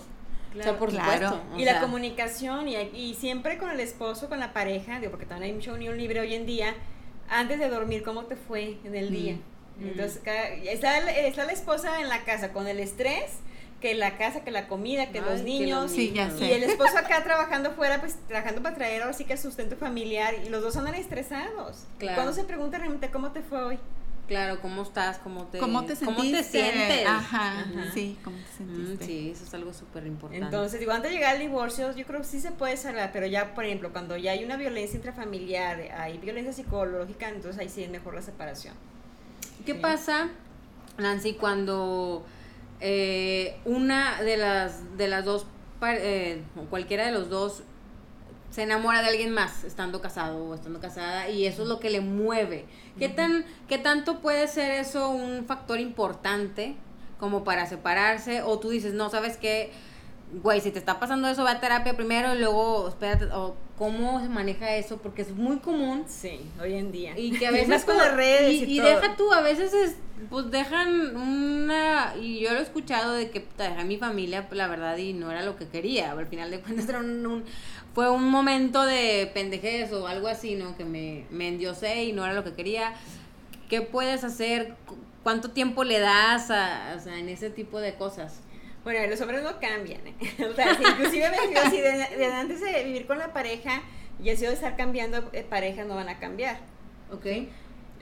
Claro, 0.52 0.78
por 0.78 0.90
supuesto. 0.90 1.40
y 1.56 1.64
la 1.64 1.80
comunicación, 1.80 2.68
y, 2.68 2.76
y, 2.76 3.14
siempre 3.14 3.58
con 3.58 3.70
el 3.70 3.80
esposo, 3.80 4.28
con 4.28 4.38
la 4.38 4.52
pareja, 4.52 5.00
digo, 5.00 5.10
porque 5.10 5.26
también 5.26 5.50
hay 5.50 5.56
mucha 5.56 5.72
unión 5.72 5.96
libre 5.96 6.20
hoy 6.20 6.34
en 6.34 6.46
día, 6.46 6.74
antes 7.28 7.58
de 7.58 7.68
dormir, 7.68 8.02
¿cómo 8.02 8.24
te 8.24 8.36
fue 8.36 8.76
en 8.84 8.94
el 8.94 9.10
día? 9.10 9.36
Mm. 9.78 9.88
Entonces, 9.88 10.20
está, 10.64 11.00
está, 11.00 11.44
la 11.44 11.52
esposa 11.52 12.00
en 12.00 12.08
la 12.08 12.24
casa 12.24 12.52
con 12.52 12.68
el 12.68 12.78
estrés, 12.80 13.38
que 13.80 13.94
la 13.94 14.16
casa, 14.16 14.44
que 14.44 14.50
la 14.50 14.68
comida, 14.68 15.10
que 15.10 15.20
los 15.20 15.42
niños. 15.42 15.92
y 15.96 16.12
el 16.18 16.62
esposo 16.62 16.96
acá 16.98 17.24
trabajando 17.24 17.72
fuera, 17.72 18.00
pues 18.00 18.16
trabajando 18.28 18.62
para 18.62 18.76
traer 18.76 19.02
ahora 19.02 19.14
sí 19.14 19.24
que 19.24 19.36
sustento 19.36 19.76
familiar, 19.76 20.34
y 20.46 20.50
los 20.50 20.62
dos 20.62 20.76
andan 20.76 20.94
estresados. 20.94 21.84
Claro. 21.98 22.16
Cuando 22.16 22.32
se 22.32 22.44
pregunta 22.44 22.78
realmente 22.78 23.10
cómo 23.10 23.32
te 23.32 23.42
fue 23.42 23.62
hoy. 23.62 23.78
Claro, 24.28 24.61
¿cómo 24.61 24.82
estás? 24.82 25.18
¿Cómo 25.18 25.46
te, 25.46 25.58
¿Cómo 25.58 25.85
te, 25.85 25.96
¿cómo 25.96 26.22
te 26.22 26.42
sientes? 26.44 27.06
Ajá, 27.06 27.66
sí, 27.92 28.16
¿cómo 28.22 28.37
te 28.38 28.56
sentiste? 28.56 29.04
Mm, 29.04 29.06
sí, 29.06 29.30
eso 29.35 29.44
es 29.44 29.54
algo 29.54 29.74
súper 29.74 30.06
importante. 30.06 30.44
Entonces, 30.44 30.80
digo, 30.80 30.92
antes 30.92 31.11
de 31.11 31.16
llegar 31.16 31.35
al 31.35 31.40
divorcio, 31.40 31.94
yo 31.94 32.06
creo 32.06 32.20
que 32.20 32.26
sí 32.26 32.40
se 32.40 32.52
puede 32.52 32.76
salvar, 32.76 33.11
pero 33.12 33.26
ya, 33.26 33.54
por 33.54 33.64
ejemplo, 33.64 33.90
cuando 33.92 34.16
ya 34.16 34.32
hay 34.32 34.44
una 34.44 34.56
violencia 34.56 34.96
intrafamiliar, 34.96 35.80
hay 35.96 36.18
violencia 36.18 36.52
psicológica, 36.52 37.28
entonces 37.28 37.61
ahí 37.61 37.68
sí 37.68 37.82
es 37.82 37.90
mejor 37.90 38.14
la 38.14 38.22
separación. 38.22 38.74
¿Qué 39.66 39.74
pasa, 39.74 40.28
Nancy, 40.98 41.35
cuando 41.35 42.24
eh, 42.80 43.61
una 43.64 44.22
de 44.22 44.37
las, 44.37 44.96
de 44.96 45.08
las 45.08 45.24
dos, 45.24 45.46
eh, 45.82 46.42
o 46.56 46.62
cualquiera 46.66 47.06
de 47.06 47.12
los 47.12 47.28
dos, 47.28 47.64
se 48.52 48.62
enamora 48.62 49.00
de 49.00 49.08
alguien 49.08 49.32
más 49.32 49.64
estando 49.64 50.02
casado 50.02 50.44
o 50.44 50.54
estando 50.54 50.78
casada 50.78 51.30
y 51.30 51.46
eso 51.46 51.62
es 51.62 51.68
lo 51.68 51.80
que 51.80 51.88
le 51.88 52.02
mueve. 52.02 52.66
¿Qué, 52.98 53.08
tan, 53.08 53.46
¿Qué 53.66 53.78
tanto 53.78 54.20
puede 54.20 54.46
ser 54.46 54.70
eso 54.72 55.08
un 55.08 55.46
factor 55.46 55.80
importante 55.80 56.76
como 57.18 57.44
para 57.44 57.66
separarse? 57.66 58.42
O 58.42 58.58
tú 58.58 58.68
dices, 58.68 58.92
no, 58.92 59.08
¿sabes 59.08 59.38
qué? 59.38 59.72
Güey, 60.42 60.60
si 60.60 60.70
te 60.70 60.78
está 60.78 61.00
pasando 61.00 61.28
eso, 61.28 61.44
va 61.44 61.52
a 61.52 61.60
terapia 61.60 61.96
primero 61.96 62.34
y 62.34 62.38
luego 62.38 62.88
espérate, 62.88 63.24
o 63.32 63.56
cómo 63.78 64.20
se 64.20 64.28
maneja 64.28 64.76
eso, 64.76 64.98
porque 64.98 65.22
es 65.22 65.32
muy 65.32 65.58
común. 65.58 66.04
Sí, 66.06 66.40
hoy 66.60 66.74
en 66.74 66.92
día. 66.92 67.18
Y 67.18 67.32
que 67.32 67.46
a 67.46 67.50
veces 67.52 67.84
con 67.86 67.96
las 67.96 68.14
redes 68.14 68.52
y, 68.52 68.64
y, 68.64 68.80
deja 68.80 69.16
tú, 69.16 69.32
a 69.32 69.40
veces 69.40 69.72
es, 69.72 69.96
pues 70.28 70.50
dejan 70.50 71.16
una, 71.16 72.14
y 72.20 72.40
yo 72.40 72.52
lo 72.52 72.58
he 72.58 72.62
escuchado 72.62 73.14
de 73.14 73.30
que 73.30 73.40
te 73.40 73.62
dejé 73.62 73.84
mi 73.84 73.96
familia, 73.96 74.46
la 74.50 74.68
verdad, 74.68 74.96
y 74.98 75.14
no 75.14 75.30
era 75.30 75.42
lo 75.42 75.56
que 75.56 75.68
quería, 75.68 76.12
al 76.12 76.26
final 76.26 76.50
de 76.50 76.60
cuentas 76.60 76.86
era 76.88 77.00
un 77.00 77.44
fue 77.94 78.11
un 78.11 78.31
momento 78.31 78.85
de 78.85 79.31
pendejez 79.35 79.92
o 79.92 80.07
algo 80.07 80.28
así, 80.28 80.55
¿no? 80.55 80.76
Que 80.76 80.85
me, 80.85 81.26
me 81.31 81.48
endiosé 81.48 82.05
y 82.05 82.12
no 82.12 82.24
era 82.24 82.35
lo 82.35 82.44
que 82.44 82.55
quería. 82.55 82.94
¿Qué 83.68 83.83
puedes 83.83 84.24
hacer? 84.24 84.74
¿Cuánto 85.22 85.50
tiempo 85.50 85.85
le 85.85 86.00
das 86.00 86.50
a, 86.50 86.94
o 86.96 87.00
sea, 87.00 87.18
en 87.18 87.28
ese 87.28 87.50
tipo 87.50 87.81
de 87.81 87.94
cosas? 87.94 88.40
Bueno, 88.85 89.07
los 89.07 89.20
hombres 89.20 89.42
no 89.42 89.61
cambian, 89.61 90.07
¿eh? 90.07 90.14
O 90.50 90.55
sea, 90.55 90.72
inclusive 90.72 91.31
me 91.31 91.70
si 91.70 91.81
de, 91.81 92.26
antes 92.26 92.61
de 92.61 92.85
vivir 92.85 93.07
con 93.07 93.18
la 93.18 93.33
pareja 93.33 93.83
y 94.22 94.35
sido 94.37 94.50
de 94.50 94.57
estar 94.57 94.76
cambiando 94.76 95.20
de 95.20 95.42
pareja, 95.42 95.85
no 95.85 95.94
van 95.94 96.09
a 96.09 96.18
cambiar. 96.18 96.59
¿Ok? 97.12 97.26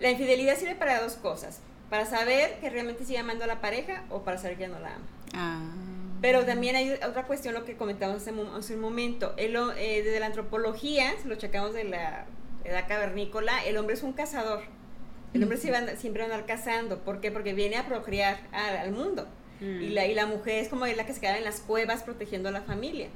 La 0.01 0.11
infidelidad 0.11 0.57
sirve 0.57 0.75
para 0.75 1.01
dos 1.03 1.15
cosas. 1.15 1.61
Para 1.91 2.07
saber 2.07 2.59
que 2.61 2.71
realmente 2.71 3.05
sigue 3.05 3.19
amando 3.19 3.45
a 3.45 3.49
la 3.49 3.61
pareja 3.61 4.05
o 4.11 4.23
para 4.23 4.39
saber 4.39 4.57
que 4.57 4.69
no 4.69 4.79
la 4.79 4.95
ama. 4.95 5.07
Ah. 5.35 5.90
Pero 6.21 6.45
también 6.45 6.77
hay 6.77 6.93
otra 6.93 7.25
cuestión, 7.25 7.55
lo 7.55 7.65
que 7.65 7.77
comentamos 7.77 8.29
hace, 8.29 8.75
un 8.75 8.81
momento. 8.81 9.33
El, 9.37 9.57
eh, 9.57 10.03
desde 10.03 10.21
la 10.21 10.27
antropología, 10.27 11.15
si 11.23 11.29
lo 11.29 11.37
checamos 11.37 11.73
de 11.73 11.85
la 11.85 12.27
edad 12.65 12.87
cavernícola, 12.87 13.65
el 13.65 13.79
hombre 13.79 13.95
es 13.95 14.03
un 14.03 14.13
cazador. 14.13 14.63
El 15.33 15.45
hombre 15.45 15.59
siempre 15.59 16.23
va 16.23 16.29
a 16.29 16.33
andar 16.33 16.47
cazando. 16.47 16.99
¿Por 16.99 17.21
qué? 17.21 17.31
Porque 17.31 17.55
viene 17.55 17.77
a 17.77 17.87
procrear 17.87 18.41
al, 18.53 18.91
mundo. 18.93 19.27
Y, 19.61 19.91
la, 19.91 20.07
y 20.07 20.15
la 20.15 20.27
mujer 20.27 20.63
es 20.63 20.69
como 20.69 20.87
la 20.87 21.05
que 21.05 21.13
se 21.13 21.21
queda 21.21 21.37
en 21.37 21.45
las 21.45 21.61
cuevas 21.61 22.03
protegiendo 22.03 22.49
a 22.49 22.53
la 22.53 22.63
familia. 22.63 23.09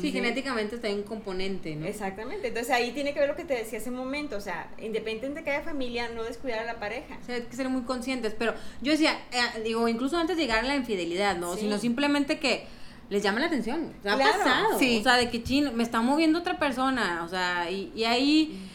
Sí, 0.00 0.12
genéticamente 0.12 0.76
está 0.76 0.88
un 0.88 1.02
componente, 1.02 1.74
¿no? 1.74 1.86
Exactamente. 1.86 2.48
Entonces 2.48 2.72
ahí 2.72 2.92
tiene 2.92 3.12
que 3.12 3.20
ver 3.20 3.28
lo 3.28 3.36
que 3.36 3.44
te 3.44 3.54
decía 3.54 3.78
hace 3.78 3.90
un 3.90 3.96
momento. 3.96 4.36
O 4.36 4.40
sea, 4.40 4.70
independiente 4.80 5.40
de 5.40 5.44
que 5.44 5.50
haya 5.50 5.62
familia, 5.62 6.08
no 6.14 6.22
descuidar 6.22 6.60
a 6.60 6.64
la 6.64 6.78
pareja. 6.78 7.18
O 7.20 7.24
sea, 7.24 7.36
hay 7.36 7.42
que 7.42 7.56
ser 7.56 7.68
muy 7.68 7.82
conscientes. 7.82 8.34
Pero 8.38 8.54
yo 8.80 8.92
decía, 8.92 9.18
eh, 9.32 9.62
digo, 9.64 9.88
incluso 9.88 10.16
antes 10.16 10.36
de 10.36 10.42
llegar 10.42 10.64
a 10.64 10.68
la 10.68 10.76
infidelidad, 10.76 11.36
¿no? 11.36 11.56
Sino 11.56 11.78
simplemente 11.78 12.38
que 12.38 12.66
les 13.10 13.22
llama 13.22 13.40
la 13.40 13.46
atención. 13.46 13.92
ha 14.04 14.16
pasado. 14.16 14.76
O 14.76 15.02
sea, 15.02 15.16
de 15.16 15.30
que 15.30 15.42
chin, 15.42 15.74
me 15.74 15.82
está 15.82 16.00
moviendo 16.00 16.38
otra 16.38 16.58
persona. 16.58 17.22
O 17.24 17.28
sea, 17.28 17.70
y, 17.70 17.92
y 17.96 18.04
ahí 18.04 18.68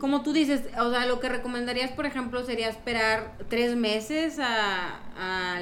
como 0.00 0.22
tú 0.22 0.32
dices, 0.32 0.62
o 0.78 0.90
sea, 0.90 1.06
lo 1.06 1.20
que 1.20 1.28
recomendarías, 1.28 1.92
por 1.92 2.06
ejemplo, 2.06 2.42
sería 2.44 2.68
esperar 2.68 3.36
tres 3.48 3.76
meses 3.76 4.38
a, 4.40 4.98
a, 5.16 5.60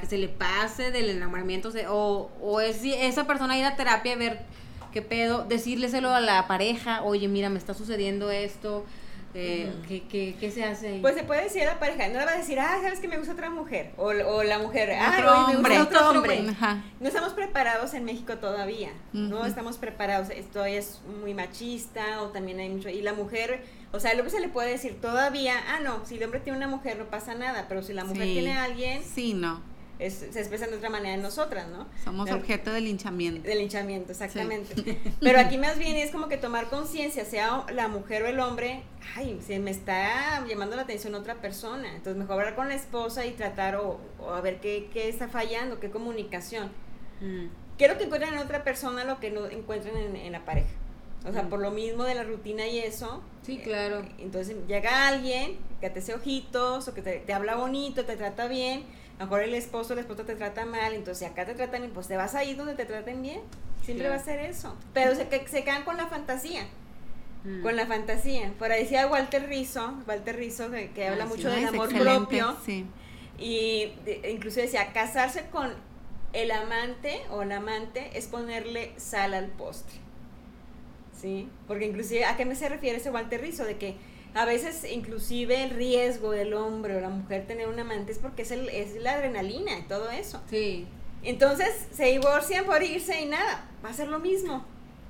que 0.00 0.06
se 0.06 0.18
le 0.18 0.28
pase 0.28 0.90
del 0.90 1.10
enamoramiento, 1.10 1.70
o, 1.90 2.30
o 2.40 2.60
es 2.60 2.82
esa 2.84 3.26
persona 3.26 3.58
ir 3.58 3.64
a 3.64 3.76
terapia 3.76 4.12
y 4.12 4.16
ver 4.16 4.40
qué 4.92 5.02
pedo, 5.02 5.44
decirleselo 5.44 6.10
a 6.10 6.20
la 6.20 6.46
pareja, 6.46 7.02
oye, 7.02 7.28
mira, 7.28 7.50
me 7.50 7.58
está 7.58 7.74
sucediendo 7.74 8.30
esto, 8.30 8.84
eh, 9.38 9.72
¿qué, 9.86 10.34
qué, 10.38 10.50
se 10.50 10.64
hace 10.64 10.98
Pues 11.00 11.14
se 11.14 11.22
puede 11.22 11.44
decir 11.44 11.62
a 11.62 11.66
la 11.66 11.78
pareja, 11.78 12.08
no 12.08 12.18
le 12.18 12.24
va 12.24 12.32
a 12.32 12.36
decir, 12.36 12.58
ah, 12.58 12.78
sabes 12.82 12.98
que 13.00 13.08
me 13.08 13.16
gusta 13.16 13.32
otra 13.32 13.50
mujer, 13.50 13.92
o, 13.96 14.06
o 14.06 14.42
la 14.42 14.58
mujer, 14.58 14.90
ah, 14.98 15.48
me 15.48 15.56
gusta 15.56 15.82
otro 15.82 16.10
hombre. 16.10 16.42
No 17.00 17.06
estamos 17.06 17.32
preparados 17.32 17.94
en 17.94 18.04
México 18.04 18.36
todavía, 18.38 18.90
no 19.12 19.46
estamos 19.46 19.78
preparados, 19.78 20.30
esto 20.30 20.64
es 20.64 21.00
muy 21.20 21.34
machista, 21.34 22.22
o 22.22 22.28
también 22.28 22.58
hay 22.58 22.68
mucho, 22.68 22.88
y 22.88 23.00
la 23.00 23.12
mujer, 23.12 23.62
o 23.92 24.00
sea, 24.00 24.12
el 24.12 24.18
hombre 24.18 24.32
se 24.32 24.40
le 24.40 24.48
puede 24.48 24.70
decir 24.70 25.00
todavía, 25.00 25.54
ah, 25.68 25.80
no, 25.80 26.04
si 26.04 26.16
el 26.16 26.24
hombre 26.24 26.40
tiene 26.40 26.58
una 26.58 26.68
mujer 26.68 26.98
no 26.98 27.04
pasa 27.04 27.34
nada, 27.34 27.66
pero 27.68 27.82
si 27.82 27.92
la 27.92 28.04
mujer 28.04 28.24
tiene 28.24 28.52
a 28.52 28.64
alguien... 28.64 29.02
Sí, 29.02 29.34
no 29.34 29.77
se 29.98 30.38
expresan 30.38 30.70
de 30.70 30.76
otra 30.76 30.90
manera 30.90 31.14
en 31.14 31.22
nosotras, 31.22 31.66
¿no? 31.68 31.86
Somos 32.04 32.30
objeto 32.30 32.72
de 32.72 32.80
linchamiento. 32.80 33.48
De 33.48 33.56
linchamiento, 33.56 34.12
exactamente. 34.12 35.00
Pero 35.20 35.40
aquí 35.40 35.58
más 35.58 35.76
bien 35.76 35.96
es 35.96 36.12
como 36.12 36.28
que 36.28 36.36
tomar 36.36 36.68
conciencia, 36.68 37.24
sea 37.24 37.64
la 37.72 37.88
mujer 37.88 38.22
o 38.22 38.26
el 38.26 38.38
hombre, 38.38 38.82
ay, 39.16 39.40
se 39.44 39.58
me 39.58 39.72
está 39.72 40.46
llamando 40.46 40.76
la 40.76 40.82
atención 40.82 41.16
otra 41.16 41.34
persona. 41.36 41.88
Entonces 41.96 42.16
mejor 42.16 42.38
hablar 42.38 42.54
con 42.54 42.68
la 42.68 42.76
esposa 42.76 43.26
y 43.26 43.32
tratar 43.32 43.76
o, 43.76 43.98
a 44.32 44.40
ver 44.40 44.60
qué, 44.60 44.88
qué, 44.92 45.08
está 45.08 45.26
fallando, 45.26 45.80
qué 45.80 45.90
comunicación. 45.90 46.70
Mm. 47.20 47.46
Quiero 47.76 47.98
que 47.98 48.04
encuentren 48.04 48.34
en 48.34 48.40
otra 48.40 48.62
persona 48.62 49.02
lo 49.04 49.18
que 49.18 49.32
no 49.32 49.46
encuentren 49.46 50.14
en, 50.14 50.32
la 50.32 50.44
pareja. 50.44 50.70
O 51.26 51.32
sea, 51.32 51.42
mm. 51.42 51.48
por 51.48 51.58
lo 51.58 51.72
mismo 51.72 52.04
de 52.04 52.14
la 52.14 52.22
rutina 52.22 52.68
y 52.68 52.78
eso. 52.78 53.20
Sí, 53.42 53.58
claro. 53.58 54.00
Eh, 54.00 54.14
entonces 54.18 54.56
llega 54.68 55.08
alguien 55.08 55.56
que 55.80 55.90
te 55.90 55.98
hace 55.98 56.14
ojitos 56.14 56.86
o 56.86 56.94
que 56.94 57.02
te, 57.02 57.18
te 57.18 57.32
habla 57.32 57.56
bonito, 57.56 58.04
te 58.04 58.16
trata 58.16 58.46
bien 58.46 58.84
a 59.18 59.24
lo 59.24 59.26
mejor 59.26 59.42
el 59.42 59.54
esposo 59.54 59.92
o 59.92 59.96
la 59.96 60.02
esposa 60.02 60.24
te 60.24 60.36
trata 60.36 60.64
mal, 60.64 60.92
entonces 60.92 61.18
si 61.18 61.24
acá 61.24 61.44
te 61.44 61.54
tratan 61.54 61.80
bien, 61.80 61.92
pues 61.92 62.06
te 62.06 62.16
vas 62.16 62.34
a 62.36 62.44
ir 62.44 62.56
donde 62.56 62.74
te 62.74 62.84
traten 62.84 63.20
bien. 63.20 63.40
Siempre 63.84 64.08
va 64.08 64.14
a 64.14 64.20
ser 64.22 64.38
eso. 64.40 64.76
Pero 64.92 65.14
se, 65.14 65.26
se 65.48 65.64
quedan 65.64 65.82
con 65.84 65.96
la 65.96 66.06
fantasía. 66.06 66.66
Mm. 67.44 67.62
Con 67.62 67.76
la 67.76 67.86
fantasía. 67.86 68.52
Por 68.58 68.70
ahí 68.70 68.82
decía 68.82 69.06
Walter 69.06 69.48
Rizzo, 69.48 69.94
Walter 70.06 70.36
Rizzo, 70.36 70.70
que, 70.94 71.08
habla 71.08 71.24
ah, 71.24 71.26
mucho 71.26 71.50
del 71.50 71.66
amor 71.66 71.88
propio. 71.88 72.56
Y 73.38 73.92
incluso 74.30 74.60
decía, 74.60 74.92
casarse 74.92 75.46
con 75.50 75.72
el 76.32 76.50
amante 76.50 77.22
o 77.30 77.44
la 77.44 77.56
amante 77.56 78.10
es 78.14 78.26
ponerle 78.26 78.92
sal 78.96 79.34
al 79.34 79.46
postre. 79.46 79.96
¿Sí? 81.20 81.48
Porque 81.66 81.86
inclusive, 81.86 82.24
¿a 82.24 82.36
qué 82.36 82.44
me 82.44 82.54
se 82.54 82.68
refiere 82.68 82.98
ese 82.98 83.10
Walter 83.10 83.40
Rizzo? 83.40 83.64
De 83.64 83.76
que 83.78 83.96
a 84.38 84.44
veces 84.44 84.86
inclusive 84.88 85.64
el 85.64 85.70
riesgo 85.70 86.30
del 86.30 86.54
hombre 86.54 86.96
o 86.96 87.00
la 87.00 87.08
mujer 87.08 87.44
tener 87.48 87.66
un 87.66 87.80
amante 87.80 88.12
es 88.12 88.18
porque 88.18 88.42
es, 88.42 88.52
el, 88.52 88.68
es 88.68 88.94
la 89.02 89.14
adrenalina 89.14 89.76
y 89.76 89.82
todo 89.82 90.10
eso. 90.10 90.40
Sí. 90.48 90.86
Entonces 91.24 91.88
se 91.92 92.04
divorcian 92.04 92.64
por 92.64 92.80
irse 92.84 93.20
y 93.20 93.26
nada, 93.26 93.64
va 93.84 93.88
a 93.88 93.92
ser 93.92 94.06
lo 94.06 94.20
mismo. 94.20 94.64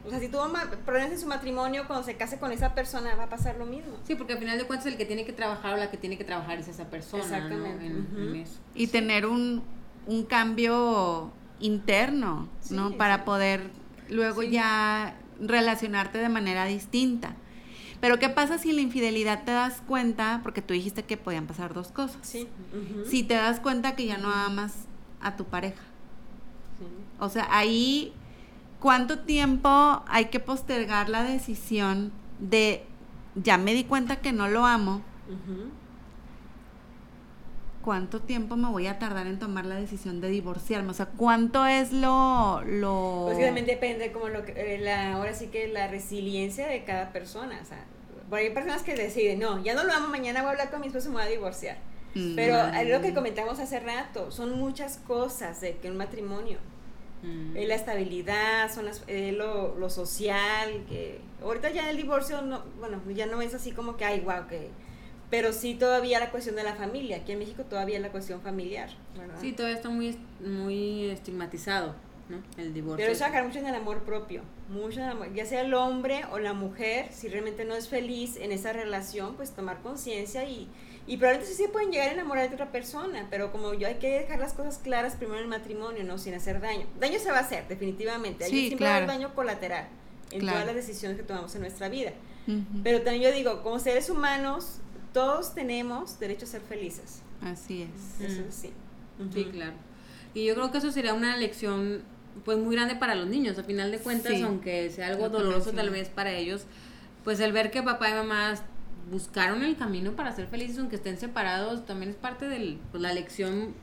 O 0.07 0.09
sea, 0.09 0.19
si 0.19 0.29
tuvo 0.29 0.51
problemas 0.87 1.13
en 1.13 1.21
su 1.21 1.27
matrimonio, 1.27 1.85
cuando 1.87 2.07
se 2.07 2.17
case 2.17 2.39
con 2.39 2.53
esa 2.53 2.75
persona 2.75 3.15
va 3.17 3.25
a 3.25 3.29
pasar 3.29 3.57
lo 3.59 3.67
mismo. 3.67 3.99
Sí, 4.05 4.15
porque 4.15 4.33
al 4.33 4.39
final 4.39 4.57
de 4.57 4.65
cuentas 4.65 4.87
el 4.87 4.97
que 4.97 5.05
tiene 5.05 5.27
que 5.27 5.35
trabajar 5.35 5.75
o 5.75 5.77
la 5.77 5.91
que 5.91 5.99
tiene 5.99 6.17
que 6.17 6.25
trabajar 6.25 6.59
es 6.59 6.69
esa 6.69 6.89
persona. 6.89 7.23
Exactamente. 7.23 8.47
Y 8.75 8.87
tener 8.87 9.27
un, 9.27 9.63
un, 10.07 10.25
cambio 10.25 11.31
interno, 11.61 12.49
¿no? 12.71 12.97
Para 12.97 13.27
poder 13.27 13.61
luego 14.09 14.43
ya 14.43 15.17
relacionarte 15.39 16.17
de 16.17 16.31
manera 16.31 16.65
distinta. 16.65 17.37
Pero 18.01 18.19
¿qué 18.19 18.29
pasa 18.29 18.59
si 18.59 18.73
la 18.73 18.81
infidelidad 18.81 19.45
te 19.45 19.53
das 19.53 19.83
cuenta, 19.87 20.41
porque 20.43 20.63
tú 20.63 20.75
dijiste 20.75 21.05
que 21.05 21.17
podían 21.17 21.47
pasar 21.47 21.75
dos 21.75 21.89
cosas? 21.89 22.19
Sí. 22.23 22.49
Si 23.09 23.25
te 23.25 23.35
das 23.35 23.61
cuenta 23.61 23.97
que 23.97 24.07
ya 24.07 24.19
no 24.19 24.31
amas 24.31 24.87
a 25.21 25.37
tu 25.37 25.45
pareja. 25.45 25.83
O 27.19 27.29
sea, 27.29 27.49
ahí, 27.51 28.13
¿cuánto 28.79 29.21
tiempo 29.21 30.03
hay 30.07 30.27
que 30.27 30.39
postergar 30.39 31.09
la 31.09 31.25
decisión 31.25 32.13
de, 32.39 32.87
ya 33.35 33.59
me 33.59 33.75
di 33.75 33.83
cuenta 33.85 34.17
que 34.17 34.33
no 34.33 34.49
lo 34.49 34.65
amo? 34.65 35.03
¿Cuánto 37.89 38.21
tiempo 38.21 38.55
me 38.57 38.69
voy 38.69 38.87
a 38.87 38.99
tardar 38.99 39.27
en 39.27 39.39
tomar 39.39 39.65
la 39.65 39.77
decisión 39.77 40.21
de 40.21 40.29
divorciarme? 40.29 40.91
O 40.91 40.93
sea, 40.93 41.07
¿cuánto 41.07 41.65
es 41.65 41.91
lo...? 41.91 42.61
lo... 42.67 43.23
Pues 43.25 43.43
también 43.43 43.65
depende 43.65 44.13
como 44.13 44.29
lo 44.29 44.45
que, 44.45 44.53
eh, 44.53 44.77
la, 44.77 45.15
ahora 45.15 45.33
sí 45.33 45.47
que 45.47 45.69
la 45.69 45.89
resiliencia 45.89 46.69
de 46.69 46.85
cada 46.85 47.15
persona. 47.15 47.59
O 47.63 47.65
sea, 47.65 47.87
hay 48.31 48.51
personas 48.51 48.83
que 48.83 48.95
deciden, 48.95 49.39
no, 49.39 49.65
ya 49.65 49.73
no 49.73 49.85
lo 49.85 49.93
amo, 49.95 50.09
mañana 50.09 50.43
voy 50.43 50.49
a 50.49 50.51
hablar 50.51 50.71
con 50.71 50.83
mi 50.83 50.89
esposo 50.89 51.07
y 51.07 51.13
me 51.13 51.17
voy 51.17 51.25
a 51.25 51.31
divorciar. 51.31 51.79
Mm. 52.15 52.35
Pero 52.35 52.59
lo 52.85 53.01
que 53.01 53.15
comentamos 53.15 53.59
hace 53.59 53.81
rato, 53.81 54.31
son 54.31 54.59
muchas 54.59 54.99
cosas 54.99 55.63
de 55.63 55.79
que 55.79 55.91
un 55.91 55.97
matrimonio. 55.97 56.59
Mm. 57.23 57.55
la 57.67 57.75
estabilidad, 57.75 58.71
son 58.71 58.85
las, 58.85 59.03
lo, 59.09 59.79
lo, 59.79 59.89
social, 59.89 60.85
que 60.91 61.23
ahorita 61.43 61.71
ya 61.71 61.89
el 61.89 61.97
divorcio, 61.97 62.43
no, 62.43 62.65
bueno, 62.81 63.01
ya 63.15 63.25
no 63.25 63.41
es 63.41 63.55
así 63.55 63.73
como 63.73 63.97
que, 63.97 64.05
ay, 64.05 64.21
wow, 64.21 64.47
que 64.47 64.69
pero 65.31 65.53
sí 65.53 65.75
todavía 65.75 66.21
la 66.21 66.31
cuestión 66.31 66.57
de 66.57 66.63
la 66.63 66.75
familia. 66.75 67.19
Aquí 67.19 67.33
en 67.33 67.39
México 67.39 67.65
todavía 67.65 67.99
la 68.01 68.11
cuestión 68.11 68.41
familiar. 68.41 68.91
Sí, 69.41 69.53
todavía 69.53 69.77
está 69.77 69.91
muy, 69.91 70.19
muy 70.41 71.11
estigmatizado, 71.11 71.95
¿no? 72.29 72.39
El 72.57 72.73
divorcio. 72.73 72.97
Pero 72.97 73.13
eso 73.13 73.25
sacar 73.25 73.45
mucho 73.45 73.59
en 73.59 73.67
el 73.67 73.75
amor 73.75 74.05
propio, 74.05 74.43
mucho 74.69 75.01
en 75.01 75.07
el 75.07 75.13
amor, 75.13 75.35
ya 75.35 75.45
sea 75.45 75.61
el 75.61 75.75
hombre 75.75 76.23
o 76.33 76.39
la 76.39 76.55
mujer, 76.55 77.09
si 77.13 77.29
realmente 77.29 77.65
no 77.65 77.75
es 77.75 77.89
feliz 77.89 78.37
en 78.37 78.53
esa 78.53 78.73
relación, 78.73 79.35
pues 79.35 79.51
tomar 79.51 79.81
conciencia 79.83 80.45
y, 80.45 80.69
y 81.07 81.19
probablemente 81.19 81.53
sí 81.55 81.63
se 81.63 81.69
pueden 81.69 81.91
llegar 81.91 82.09
a 82.09 82.13
enamorar 82.13 82.49
de 82.49 82.55
otra 82.55 82.73
persona, 82.73 83.27
pero 83.31 83.53
como 83.53 83.75
yo 83.75 83.87
hay 83.87 83.97
que 83.97 84.21
dejar 84.21 84.39
las 84.39 84.55
cosas 84.55 84.79
claras 84.79 85.17
primero 85.17 85.39
en 85.39 85.45
el 85.45 85.51
matrimonio, 85.51 86.05
¿no? 86.05 86.17
Sin 86.17 86.33
hacer 86.35 86.61
daño. 86.61 86.87
Daño 86.99 87.19
se 87.19 87.31
va 87.31 87.39
a 87.39 87.41
hacer, 87.43 87.69
definitivamente. 87.69 88.45
Hay 88.45 88.51
sí, 88.51 88.77
claro. 88.77 89.07
daño 89.07 89.35
colateral 89.35 89.89
en 90.31 90.41
todas 90.41 90.67
las 90.67 90.75
decisiones 90.75 91.17
que 91.19 91.23
tomamos 91.23 91.55
en 91.55 91.63
nuestra 91.63 91.89
vida. 91.89 92.13
Pero 92.83 93.03
también 93.03 93.25
yo 93.25 93.33
digo, 93.37 93.63
como 93.63 93.79
seres 93.79 94.09
humanos, 94.09 94.81
todos 95.19 95.53
tenemos 95.53 96.21
derecho 96.21 96.45
a 96.45 96.49
ser 96.49 96.61
felices. 96.61 97.23
Así 97.43 97.83
es. 97.83 98.31
Eso 98.31 98.43
sí. 98.51 98.71
Sí, 99.35 99.45
claro. 99.47 99.73
Y 100.33 100.45
yo 100.45 100.55
creo 100.55 100.71
que 100.71 100.79
eso 100.79 100.93
sería 100.93 101.13
una 101.13 101.37
lección 101.37 102.03
pues 102.45 102.57
muy 102.57 102.77
grande 102.77 102.95
para 102.95 103.17
los 103.17 103.27
niños, 103.27 103.59
a 103.59 103.65
final 103.65 103.91
de 103.91 103.99
cuentas, 103.99 104.41
aunque 104.43 104.91
sea 104.91 105.09
algo 105.09 105.29
doloroso 105.29 105.73
tal 105.73 105.91
vez 105.91 106.09
para 106.09 106.31
ellos, 106.31 106.67
pues 107.25 107.41
el 107.41 107.51
ver 107.51 107.73
que 107.73 107.83
papá 107.83 108.11
y 108.11 108.13
mamá 108.13 108.55
buscaron 109.11 109.65
el 109.65 109.77
camino 109.77 110.13
para 110.13 110.31
ser 110.37 110.47
felices 110.47 110.79
aunque 110.79 110.95
estén 110.97 111.19
separados 111.19 111.85
también 111.85 112.11
es 112.11 112.17
parte 112.17 112.47
de 112.47 112.79
pues, 112.93 113.03
la 113.03 113.13
lección 113.13 113.75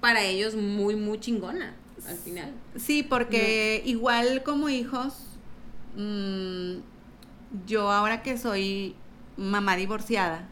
para 0.00 0.24
ellos 0.24 0.56
muy 0.56 0.94
muy 0.94 1.18
chingona 1.20 1.74
al 2.06 2.18
final. 2.18 2.52
Sí, 2.76 3.02
porque 3.02 3.80
igual 3.86 4.42
como 4.42 4.68
hijos, 4.68 5.14
mm, 5.96 6.80
yo 7.66 7.90
ahora 7.90 8.22
que 8.22 8.36
soy 8.36 8.94
mamá 9.36 9.76
divorciada. 9.76 10.48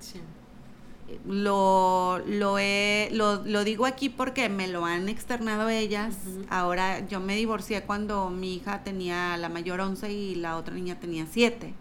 Lo, 1.27 2.19
lo, 2.27 2.59
he, 2.59 3.11
lo, 3.13 3.65
digo 3.65 3.87
aquí 3.87 4.09
porque 4.09 4.49
me 4.49 4.69
lo 4.69 4.85
han 4.85 5.09
externado 5.09 5.69
ellas. 5.69 6.17
Ahora 6.49 7.07
yo 7.07 7.21
me 7.21 7.37
divorcié 7.37 7.83
cuando 7.83 8.31
mi 8.31 8.57
hija 8.57 8.83
tenía 8.83 9.37
la 9.37 9.49
mayor 9.49 9.81
11 9.81 10.13
y 10.13 10.35
la 10.35 10.57
otra 10.57 10.75
niña 10.75 10.99
tenía 10.99 11.27
7. 11.31 11.75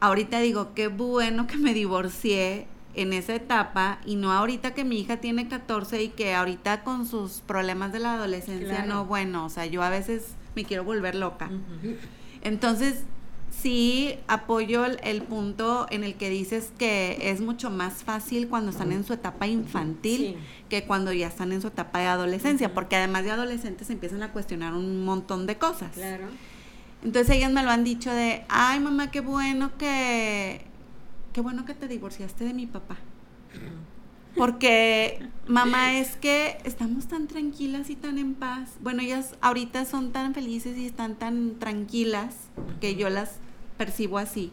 Ahorita 0.00 0.40
digo, 0.40 0.72
qué 0.74 0.88
bueno 0.88 1.46
que 1.46 1.56
me 1.56 1.74
divorcié 1.74 2.66
en 2.94 3.12
esa 3.12 3.34
etapa 3.34 4.00
y 4.04 4.16
no 4.16 4.32
ahorita 4.32 4.72
que 4.72 4.84
mi 4.84 4.98
hija 5.00 5.18
tiene 5.18 5.48
14 5.48 6.02
y 6.02 6.08
que 6.08 6.34
ahorita 6.34 6.82
con 6.82 7.06
sus 7.06 7.40
problemas 7.42 7.92
de 7.92 8.00
la 8.00 8.14
adolescencia 8.14 8.84
no, 8.84 9.04
bueno, 9.04 9.44
o 9.44 9.48
sea, 9.48 9.66
yo 9.66 9.82
a 9.82 9.90
veces 9.90 10.34
me 10.54 10.64
quiero 10.64 10.84
volver 10.84 11.14
loca. 11.14 11.50
Entonces, 12.42 13.04
sí 13.60 14.14
apoyo 14.26 14.84
el, 14.84 15.22
punto 15.22 15.86
en 15.90 16.04
el 16.04 16.14
que 16.14 16.30
dices 16.30 16.72
que 16.78 17.30
es 17.30 17.40
mucho 17.40 17.70
más 17.70 18.04
fácil 18.04 18.48
cuando 18.48 18.70
están 18.70 18.92
en 18.92 19.04
su 19.04 19.12
etapa 19.12 19.46
infantil 19.46 20.36
que 20.68 20.84
cuando 20.84 21.12
ya 21.12 21.28
están 21.28 21.52
en 21.52 21.60
su 21.60 21.68
etapa 21.68 21.98
de 21.98 22.06
adolescencia, 22.06 22.72
porque 22.72 22.96
además 22.96 23.24
de 23.24 23.32
adolescentes 23.32 23.90
empiezan 23.90 24.22
a 24.22 24.32
cuestionar 24.32 24.74
un 24.74 25.04
montón 25.04 25.46
de 25.46 25.58
cosas. 25.58 25.92
Claro. 25.92 26.26
Entonces 27.02 27.36
ellas 27.36 27.52
me 27.52 27.62
lo 27.62 27.70
han 27.70 27.84
dicho 27.84 28.12
de, 28.12 28.44
ay 28.48 28.80
mamá, 28.80 29.10
qué 29.10 29.20
bueno 29.20 29.76
que, 29.78 30.62
qué 31.32 31.40
bueno 31.40 31.64
que 31.64 31.74
te 31.74 31.88
divorciaste 31.88 32.44
de 32.44 32.54
mi 32.54 32.66
papá. 32.66 32.96
Porque, 34.36 35.28
mamá, 35.46 35.94
es 35.98 36.16
que 36.16 36.58
estamos 36.64 37.06
tan 37.06 37.26
tranquilas 37.26 37.90
y 37.90 37.96
tan 37.96 38.18
en 38.18 38.34
paz. 38.34 38.70
Bueno, 38.80 39.02
ellas 39.02 39.34
ahorita 39.40 39.84
son 39.84 40.12
tan 40.12 40.34
felices 40.34 40.76
y 40.78 40.86
están 40.86 41.16
tan 41.16 41.58
tranquilas 41.58 42.34
que 42.80 42.94
yo 42.94 43.10
las 43.10 43.38
percibo 43.80 44.18
así. 44.18 44.52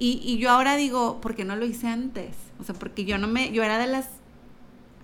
y, 0.00 0.20
y 0.24 0.38
yo 0.38 0.50
ahora 0.50 0.74
digo, 0.74 1.20
¿por 1.20 1.36
qué 1.36 1.44
no 1.44 1.54
lo 1.54 1.64
hice 1.64 1.86
antes? 1.86 2.34
O 2.58 2.64
sea, 2.64 2.74
porque 2.74 3.04
yo 3.04 3.18
no 3.18 3.28
me, 3.28 3.52
yo 3.52 3.62
era 3.62 3.78
de 3.78 3.86
las 3.86 4.08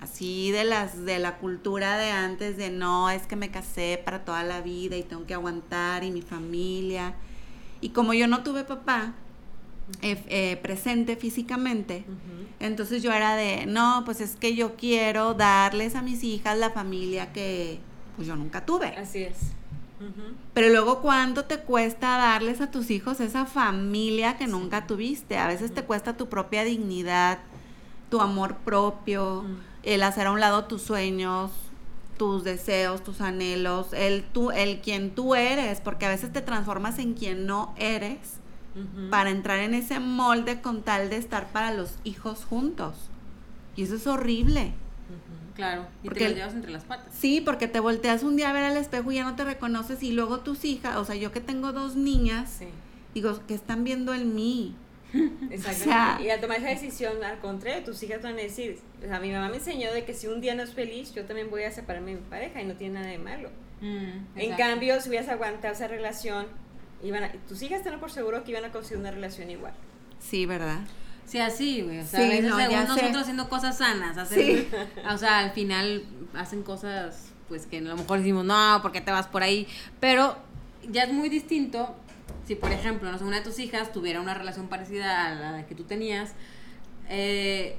así 0.00 0.50
de 0.50 0.64
las 0.64 1.04
de 1.04 1.20
la 1.20 1.38
cultura 1.38 1.96
de 1.96 2.10
antes 2.10 2.56
de 2.56 2.70
no 2.70 3.10
es 3.10 3.22
que 3.28 3.36
me 3.36 3.50
casé 3.50 4.02
para 4.04 4.24
toda 4.24 4.42
la 4.42 4.60
vida 4.60 4.96
y 4.96 5.02
tengo 5.04 5.24
que 5.24 5.34
aguantar 5.34 6.02
y 6.04 6.10
mi 6.10 6.20
familia 6.20 7.14
y 7.80 7.90
como 7.90 8.12
yo 8.12 8.26
no 8.26 8.42
tuve 8.42 8.64
papá 8.64 9.14
eh, 10.02 10.22
eh, 10.28 10.56
presente 10.58 11.16
físicamente 11.16 12.04
entonces 12.60 13.02
yo 13.02 13.12
era 13.12 13.34
de 13.34 13.64
no 13.64 14.02
pues 14.04 14.20
es 14.20 14.36
que 14.36 14.54
yo 14.54 14.76
quiero 14.76 15.32
darles 15.32 15.94
a 15.94 16.02
mis 16.02 16.22
hijas 16.22 16.58
la 16.58 16.70
familia 16.70 17.32
que 17.32 17.78
pues 18.16 18.28
yo 18.28 18.36
nunca 18.36 18.66
tuve 18.66 18.88
Así 18.88 19.22
es. 19.22 19.36
Pero 20.52 20.68
luego 20.68 21.00
cuánto 21.00 21.44
te 21.44 21.58
cuesta 21.58 22.16
darles 22.18 22.60
a 22.60 22.70
tus 22.70 22.90
hijos 22.90 23.20
esa 23.20 23.46
familia 23.46 24.36
que 24.36 24.46
nunca 24.46 24.86
tuviste 24.86 25.38
a 25.38 25.46
veces 25.46 25.72
te 25.72 25.84
cuesta 25.84 26.16
tu 26.16 26.28
propia 26.28 26.64
dignidad 26.64 27.38
tu 28.10 28.20
amor 28.20 28.56
propio 28.58 29.44
el 29.84 30.02
hacer 30.02 30.26
a 30.26 30.32
un 30.32 30.40
lado 30.40 30.64
tus 30.64 30.82
sueños, 30.82 31.50
tus 32.16 32.44
deseos, 32.44 33.02
tus 33.02 33.20
anhelos, 33.20 33.92
el 33.92 34.24
tú, 34.24 34.50
el 34.50 34.80
quien 34.80 35.14
tú 35.14 35.34
eres, 35.34 35.80
porque 35.80 36.06
a 36.06 36.10
veces 36.10 36.32
te 36.32 36.40
transformas 36.40 36.98
en 36.98 37.14
quien 37.14 37.46
no 37.46 37.74
eres 37.76 38.18
para 39.10 39.30
entrar 39.30 39.60
en 39.60 39.72
ese 39.72 40.00
molde 40.00 40.60
con 40.60 40.82
tal 40.82 41.08
de 41.08 41.16
estar 41.16 41.48
para 41.52 41.72
los 41.72 41.94
hijos 42.02 42.44
juntos. 42.44 42.94
Y 43.76 43.84
eso 43.84 43.94
es 43.94 44.06
horrible. 44.06 44.72
Claro, 45.54 45.86
y 46.02 46.06
Porque 46.08 46.24
te 46.24 46.30
lo 46.30 46.36
llevas 46.36 46.54
entre 46.54 46.70
las 46.72 46.82
patas. 46.84 47.14
Sí, 47.16 47.40
porque 47.40 47.68
te 47.68 47.78
volteas 47.80 48.22
un 48.24 48.34
día 48.36 48.50
a 48.50 48.52
ver 48.52 48.64
al 48.64 48.76
espejo 48.76 49.12
y 49.12 49.16
ya 49.16 49.24
no 49.24 49.36
te 49.36 49.44
reconoces 49.44 50.02
y 50.02 50.10
luego 50.12 50.40
tus 50.40 50.64
hijas, 50.64 50.96
o 50.96 51.04
sea, 51.04 51.14
yo 51.14 51.30
que 51.30 51.40
tengo 51.40 51.72
dos 51.72 51.94
niñas, 51.94 52.50
Sí. 52.58 52.66
digo, 53.14 53.40
que 53.46 53.54
están 53.54 53.84
viendo 53.84 54.14
en 54.14 54.34
mí. 54.34 54.74
Sea- 55.72 56.18
y 56.20 56.28
al 56.30 56.40
tomar 56.40 56.58
esa 56.58 56.68
decisión, 56.70 57.22
al 57.22 57.38
contrario, 57.38 57.84
tus 57.84 58.02
hijas 58.02 58.20
van 58.22 58.34
a 58.34 58.38
decir, 58.38 58.78
o 59.02 59.06
sea, 59.06 59.20
mi 59.20 59.30
mamá 59.30 59.48
me 59.48 59.56
enseñó 59.58 59.92
de 59.92 60.04
que 60.04 60.12
si 60.12 60.26
un 60.26 60.40
día 60.40 60.54
no 60.56 60.62
es 60.64 60.72
feliz, 60.74 61.14
yo 61.14 61.24
también 61.24 61.50
voy 61.50 61.62
a 61.62 61.70
separarme 61.70 62.12
de 62.14 62.20
mi 62.20 62.26
pareja 62.28 62.60
y 62.60 62.64
no 62.66 62.74
tiene 62.74 62.94
nada 62.94 63.06
de 63.12 63.18
malo. 63.18 63.50
Mm, 63.80 63.84
En 63.86 64.26
exacto. 64.36 64.56
cambio, 64.58 65.00
si 65.00 65.08
hubieras 65.08 65.28
aguantado 65.28 65.72
esa 65.72 65.86
relación, 65.86 66.46
iban 67.02 67.22
a- 67.24 67.32
tus 67.48 67.62
hijas 67.62 67.78
están 67.84 68.00
por 68.00 68.10
seguro 68.10 68.42
que 68.42 68.50
iban 68.50 68.64
a 68.64 68.72
conseguir 68.72 68.98
una 68.98 69.12
relación 69.12 69.50
igual. 69.50 69.74
Sí, 70.18 70.46
¿verdad? 70.46 70.80
Sí, 71.26 71.38
así, 71.38 71.82
güey. 71.82 72.00
O 72.00 72.04
sea, 72.06 72.20
Sí, 72.20 72.26
a 72.26 72.28
veces 72.28 72.50
no, 72.50 72.56
según 72.56 72.76
sé. 72.80 72.86
nosotros 72.88 73.16
haciendo 73.22 73.48
cosas 73.48 73.78
sanas, 73.78 74.16
hacen, 74.18 74.38
Sí. 74.38 74.68
o 75.08 75.18
sea, 75.18 75.38
al 75.40 75.50
final 75.52 76.04
hacen 76.34 76.62
cosas, 76.62 77.32
pues 77.48 77.66
que 77.66 77.78
a 77.78 77.82
lo 77.82 77.96
mejor 77.96 78.18
decimos, 78.18 78.44
no, 78.44 78.78
¿por 78.82 78.92
qué 78.92 79.00
te 79.00 79.10
vas 79.10 79.26
por 79.26 79.42
ahí? 79.42 79.66
Pero 80.00 80.36
ya 80.90 81.04
es 81.04 81.12
muy 81.12 81.28
distinto 81.28 81.94
si, 82.46 82.54
por 82.54 82.72
ejemplo, 82.72 83.10
no 83.10 83.18
sé, 83.18 83.24
una 83.24 83.38
de 83.38 83.42
tus 83.44 83.58
hijas 83.58 83.92
tuviera 83.92 84.20
una 84.20 84.34
relación 84.34 84.68
parecida 84.68 85.26
a 85.28 85.34
la 85.34 85.66
que 85.66 85.74
tú 85.74 85.84
tenías, 85.84 86.32
eh, 87.08 87.78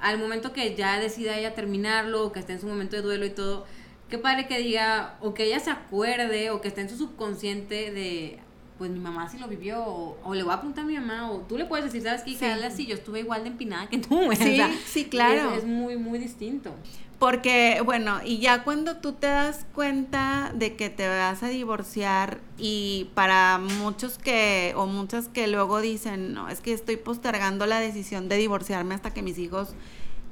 al 0.00 0.18
momento 0.18 0.52
que 0.52 0.74
ya 0.74 0.98
decida 1.00 1.36
ella 1.38 1.54
terminarlo, 1.54 2.26
o 2.26 2.32
que 2.32 2.40
esté 2.40 2.52
en 2.52 2.60
su 2.60 2.66
momento 2.66 2.96
de 2.96 3.02
duelo 3.02 3.24
y 3.24 3.30
todo, 3.30 3.64
qué 4.10 4.18
padre 4.18 4.46
que 4.46 4.58
diga, 4.58 5.16
o 5.20 5.32
que 5.32 5.44
ella 5.44 5.58
se 5.60 5.70
acuerde, 5.70 6.50
o 6.50 6.60
que 6.60 6.68
esté 6.68 6.82
en 6.82 6.90
su 6.90 6.98
subconsciente 6.98 7.90
de, 7.92 8.38
pues 8.78 8.90
mi 8.90 8.98
mamá 8.98 9.28
sí 9.28 9.38
lo 9.38 9.46
vivió, 9.48 9.82
o, 9.84 10.18
o 10.24 10.34
le 10.34 10.42
voy 10.42 10.52
a 10.52 10.56
preguntar 10.58 10.84
a 10.84 10.86
mi 10.88 10.94
mamá, 10.98 11.30
o 11.30 11.38
tú 11.42 11.56
le 11.58 11.64
puedes 11.64 11.84
decir, 11.86 12.02
¿sabes 12.02 12.22
qué? 12.22 12.30
Hija, 12.30 12.56
Sí. 12.58 12.62
así, 12.64 12.86
yo 12.86 12.94
estuve 12.94 13.20
igual 13.20 13.42
de 13.44 13.50
empinada 13.50 13.88
que 13.88 13.98
tú. 13.98 14.20
Sí, 14.34 14.42
O 14.52 14.56
sea, 14.56 14.70
sí, 14.86 15.04
claro. 15.04 15.52
Es, 15.52 15.58
es 15.58 15.64
muy, 15.64 15.96
muy 15.96 16.18
distinto. 16.18 16.74
Porque, 17.18 17.80
bueno, 17.84 18.18
y 18.24 18.38
ya 18.38 18.64
cuando 18.64 18.96
tú 18.96 19.12
te 19.12 19.28
das 19.28 19.64
cuenta 19.72 20.50
de 20.54 20.74
que 20.74 20.90
te 20.90 21.08
vas 21.08 21.42
a 21.44 21.48
divorciar 21.48 22.40
y 22.58 23.08
para 23.14 23.58
muchos 23.58 24.18
que, 24.18 24.74
o 24.76 24.86
muchas 24.86 25.28
que 25.28 25.46
luego 25.46 25.80
dicen, 25.80 26.34
no, 26.34 26.48
es 26.48 26.60
que 26.60 26.72
estoy 26.72 26.96
postergando 26.96 27.66
la 27.66 27.78
decisión 27.78 28.28
de 28.28 28.36
divorciarme 28.36 28.94
hasta 28.96 29.14
que 29.14 29.22
mis 29.22 29.38
hijos 29.38 29.74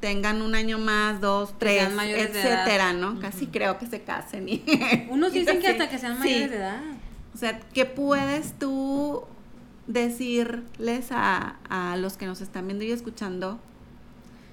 tengan 0.00 0.42
un 0.42 0.56
año 0.56 0.78
más, 0.78 1.20
dos, 1.20 1.50
Que 1.50 1.56
tres, 1.60 1.88
etcétera, 2.16 2.92
¿no? 2.92 3.20
Casi 3.20 3.46
creo 3.46 3.78
que 3.78 3.86
se 3.86 4.02
casen. 4.02 4.48
Y, 4.48 4.62
Unos 5.08 5.32
dicen 5.32 5.60
que 5.60 5.68
hasta 5.68 5.88
que 5.88 5.98
sean 5.98 6.14
Sí. 6.14 6.18
mayores 6.18 6.50
de 6.50 6.56
edad. 6.56 6.80
O 7.34 7.36
sea, 7.38 7.60
¿qué 7.72 7.86
puedes 7.86 8.58
tú 8.58 9.24
decirles 9.86 11.08
a, 11.10 11.56
a 11.68 11.96
los 11.96 12.16
que 12.16 12.26
nos 12.26 12.40
están 12.40 12.66
viendo 12.66 12.84
y 12.84 12.92
escuchando 12.92 13.58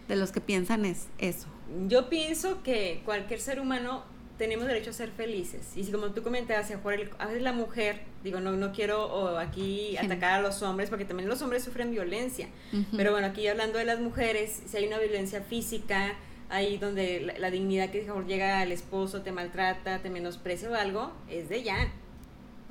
de 0.07 0.15
los 0.15 0.31
que 0.31 0.41
piensan 0.41 0.85
es 0.85 1.07
eso? 1.17 1.47
Yo 1.87 2.09
pienso 2.09 2.63
que 2.63 3.01
cualquier 3.05 3.39
ser 3.39 3.59
humano 3.59 4.03
tenemos 4.39 4.65
derecho 4.65 4.89
a 4.89 4.93
ser 4.93 5.11
felices. 5.11 5.75
Y 5.75 5.83
si 5.83 5.91
como 5.91 6.11
tú 6.11 6.23
comentabas, 6.23 6.71
a, 6.71 7.25
veces 7.25 7.41
la 7.41 7.51
mujer, 7.51 8.01
digo, 8.23 8.39
no, 8.39 8.53
no 8.53 8.71
quiero 8.71 9.37
aquí 9.37 9.97
atacar 9.97 10.39
a 10.39 10.41
los 10.41 10.63
hombres, 10.63 10.89
porque 10.89 11.03
también 11.03 11.27
los 11.27 11.41
hombres 11.41 11.63
sufren 11.63 11.91
violencia. 11.91 12.47
Pero 12.95 13.11
bueno, 13.11 13.27
aquí 13.27 13.45
hablando 13.47 13.77
de 13.77 13.85
las 13.85 13.99
mujeres, 13.99 14.63
si 14.65 14.77
hay 14.77 14.87
una 14.87 14.97
violencia 14.97 15.41
física, 15.41 16.15
ahí 16.47 16.77
donde 16.77 17.19
la, 17.19 17.37
la 17.37 17.51
dignidad 17.51 17.91
que 17.91 18.09
llega 18.25 18.61
al 18.61 18.71
esposo, 18.71 19.21
te 19.21 19.33
maltrata, 19.33 19.99
te 19.99 20.09
menosprecia 20.09 20.71
o 20.71 20.73
algo, 20.73 21.11
es 21.29 21.49
de 21.49 21.61
ya. 21.61 21.91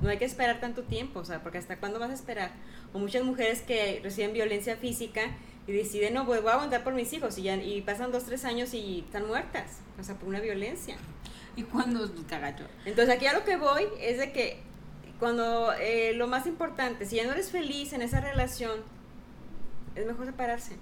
No 0.01 0.09
hay 0.09 0.17
que 0.17 0.25
esperar 0.25 0.61
tanto 0.61 0.83
tiempo, 0.83 1.19
o 1.19 1.25
sea, 1.25 1.41
porque 1.41 1.57
hasta 1.57 1.77
cuándo 1.77 1.99
vas 1.99 2.11
a 2.11 2.13
esperar. 2.13 2.51
O 2.93 2.99
muchas 2.99 3.23
mujeres 3.23 3.61
que 3.61 3.99
reciben 4.01 4.33
violencia 4.33 4.77
física 4.77 5.31
y 5.67 5.73
deciden, 5.73 6.13
no, 6.13 6.25
pues 6.25 6.41
voy 6.41 6.51
a 6.51 6.53
aguantar 6.53 6.83
por 6.83 6.93
mis 6.93 7.11
hijos 7.13 7.37
y, 7.37 7.43
ya, 7.43 7.55
y 7.55 7.81
pasan 7.81 8.11
dos, 8.11 8.23
tres 8.23 8.45
años 8.45 8.73
y 8.73 8.99
están 9.05 9.27
muertas, 9.27 9.79
o 9.99 10.03
sea, 10.03 10.15
por 10.15 10.29
una 10.29 10.39
violencia. 10.39 10.97
Y 11.55 11.63
cuando 11.63 12.09
cagacho. 12.27 12.63
Entonces 12.85 13.13
aquí 13.13 13.25
a 13.25 13.33
lo 13.33 13.43
que 13.43 13.57
voy 13.57 13.85
es 13.99 14.17
de 14.17 14.31
que 14.31 14.61
cuando 15.19 15.73
eh, 15.73 16.13
lo 16.13 16.27
más 16.27 16.47
importante, 16.47 17.05
si 17.05 17.17
ya 17.17 17.25
no 17.25 17.33
eres 17.33 17.51
feliz 17.51 17.91
en 17.91 18.01
esa 18.01 18.21
relación, 18.21 18.79
es 19.95 20.05
mejor 20.05 20.25
separarse. 20.25 20.77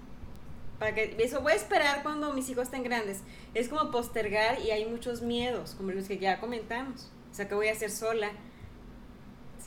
Para 0.78 0.94
que 0.94 1.16
eso 1.18 1.42
voy 1.42 1.54
a 1.54 1.56
esperar 1.56 2.04
cuando 2.04 2.32
mis 2.34 2.48
hijos 2.50 2.66
estén 2.66 2.84
grandes. 2.84 3.22
Es 3.56 3.68
como 3.68 3.90
postergar 3.90 4.60
y 4.62 4.70
hay 4.70 4.86
muchos 4.86 5.24
miedos, 5.24 5.74
como 5.76 5.92
los 5.92 6.08
que 6.08 6.20
ya 6.20 6.40
comentamos. 6.40 7.12
O 7.32 7.34
sea, 7.34 7.48
¿qué 7.48 7.56
voy 7.56 7.68
a 7.68 7.72
hacer 7.72 7.90
sola? 7.90 8.32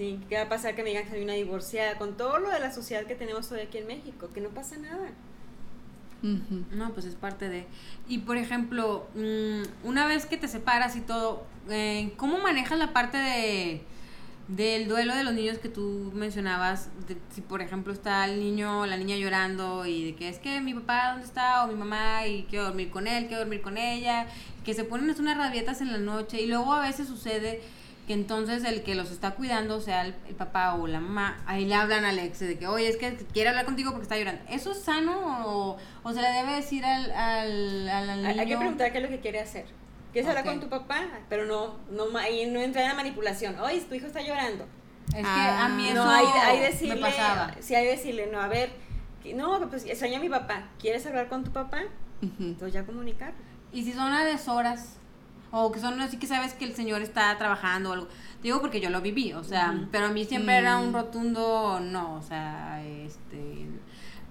Sí, 0.00 0.18
¿qué 0.30 0.36
va 0.36 0.44
a 0.44 0.48
pasar 0.48 0.74
que 0.74 0.82
me 0.82 0.88
digan 0.88 1.04
que 1.04 1.10
soy 1.10 1.22
una 1.24 1.34
divorciada? 1.34 1.98
Con 1.98 2.16
todo 2.16 2.38
lo 2.38 2.48
de 2.48 2.58
la 2.58 2.72
sociedad 2.72 3.04
que 3.04 3.14
tenemos 3.14 3.52
hoy 3.52 3.60
aquí 3.60 3.76
en 3.76 3.86
México, 3.86 4.30
que 4.32 4.40
no 4.40 4.48
pasa 4.48 4.78
nada. 4.78 5.10
No, 6.72 6.94
pues 6.94 7.04
es 7.04 7.16
parte 7.16 7.50
de. 7.50 7.66
Y 8.08 8.20
por 8.20 8.38
ejemplo, 8.38 9.06
mm, 9.14 9.60
una 9.86 10.06
vez 10.06 10.24
que 10.24 10.38
te 10.38 10.48
separas 10.48 10.96
y 10.96 11.02
todo, 11.02 11.44
eh, 11.68 12.14
¿cómo 12.16 12.38
manejas 12.38 12.78
la 12.78 12.94
parte 12.94 13.18
de 13.18 13.82
del 14.48 14.88
duelo 14.88 15.14
de 15.14 15.22
los 15.22 15.34
niños 15.34 15.58
que 15.58 15.68
tú 15.68 16.10
mencionabas? 16.14 16.88
De- 17.06 17.18
si 17.34 17.42
por 17.42 17.60
ejemplo 17.60 17.92
está 17.92 18.24
el 18.24 18.40
niño 18.40 18.80
o 18.80 18.86
la 18.86 18.96
niña 18.96 19.16
llorando 19.16 19.84
y 19.84 20.06
de 20.06 20.14
que 20.16 20.30
es 20.30 20.38
que 20.38 20.62
mi 20.62 20.72
papá 20.72 21.10
dónde 21.10 21.26
está 21.26 21.62
o 21.62 21.68
mi 21.68 21.74
mamá 21.74 22.26
y 22.26 22.44
quiero 22.44 22.64
dormir 22.64 22.88
con 22.88 23.06
él, 23.06 23.26
quiero 23.26 23.40
dormir 23.42 23.60
con 23.60 23.76
ella, 23.76 24.26
que 24.64 24.72
se 24.72 24.84
ponen 24.84 25.14
unas 25.20 25.36
rabietas 25.36 25.82
en 25.82 25.92
la 25.92 25.98
noche 25.98 26.40
y 26.40 26.46
luego 26.46 26.72
a 26.72 26.80
veces 26.80 27.06
sucede 27.06 27.60
que 28.11 28.14
entonces 28.14 28.64
el 28.64 28.83
que 28.83 28.96
los 28.96 29.12
está 29.12 29.37
cuidando, 29.37 29.81
sea 29.81 30.05
el, 30.05 30.16
el 30.27 30.35
papá 30.35 30.75
o 30.75 30.88
la 30.88 30.99
mamá, 30.99 31.38
ahí 31.46 31.64
le 31.64 31.77
hablan 31.77 32.05
al 32.05 32.18
ex 32.18 32.40
de 32.40 32.59
que, 32.59 32.66
oye, 32.66 32.88
es 32.88 32.96
que 32.96 33.14
quiere 33.33 33.51
hablar 33.51 33.66
contigo 33.66 33.92
porque 33.92 34.03
está 34.03 34.18
llorando. 34.18 34.42
¿Eso 34.49 34.73
es 34.73 34.83
sano 34.83 35.46
o, 35.46 35.77
o 36.03 36.12
se 36.12 36.20
le 36.20 36.27
debe 36.29 36.55
decir 36.57 36.85
al, 36.85 37.09
al, 37.12 37.88
al, 37.88 38.11
al 38.11 38.27
Hay- 38.27 38.35
que 38.37 38.44
niño? 38.46 38.59
preguntar 38.59 38.90
qué 38.90 38.99
es 38.99 39.05
lo 39.05 39.11
que 39.11 39.20
quiere 39.20 39.38
hacer. 39.38 39.66
¿Quieres 40.11 40.29
hablar 40.29 40.42
Ok. 40.44 40.51
con 40.51 40.61
tu 40.61 40.68
papá? 40.68 41.03
Pero 41.29 41.46
no, 41.46 41.77
no, 41.92 42.18
ahí 42.18 42.51
no 42.51 42.59
entra 42.59 42.83
en 42.83 42.88
la 42.88 42.94
manipulación. 42.94 43.57
Oye, 43.61 43.81
tu 43.83 43.94
hijo 43.94 44.07
está 44.09 44.23
llorando. 44.23 44.64
Es 45.11 45.14
que 45.18 45.23
Ah. 45.25 45.66
a 45.66 45.68
mí 45.68 45.87
eso 45.87 45.94
no, 46.05 46.11
hay, 46.11 46.27
hay 46.27 46.59
decirle, 46.59 46.96
me 46.96 47.01
pasaba. 47.03 47.55
sí, 47.61 47.77
hay 47.77 47.87
decirle, 47.87 48.27
no, 48.27 48.40
a 48.40 48.49
ver, 48.49 48.73
que- 49.23 49.35
no, 49.35 49.68
pues 49.70 49.85
extraña 49.85 50.18
a 50.18 50.20
mi 50.20 50.29
papá. 50.29 50.64
¿Quieres 50.81 51.07
hablar 51.07 51.29
con 51.29 51.44
tu 51.44 51.53
papá? 51.53 51.83
Ujú. 52.23 52.35
Entonces 52.42 52.73
ya 52.73 52.85
comunicar. 52.85 53.35
Y 53.73 53.85
si 53.85 53.92
son 53.92 54.12
a 54.12 54.25
deshoras, 54.25 54.96
o 55.52 55.72
que 55.72 55.80
son 55.80 56.00
así 56.00 56.16
que 56.18 56.26
sabes 56.26 56.54
que 56.54 56.64
el 56.64 56.74
señor 56.74 57.02
está 57.02 57.36
trabajando 57.38 57.90
o 57.90 57.92
algo. 57.94 58.08
Digo 58.42 58.60
porque 58.60 58.80
yo 58.80 58.88
lo 58.90 59.00
viví, 59.00 59.32
o 59.34 59.44
sea, 59.44 59.74
pero 59.92 60.06
a 60.06 60.08
mí 60.10 60.24
siempre 60.24 60.56
era 60.56 60.78
un 60.78 60.90
Mm. 60.90 60.94
rotundo 60.94 61.80
no, 61.80 62.14
o 62.14 62.22
sea, 62.22 62.82
este. 62.84 63.66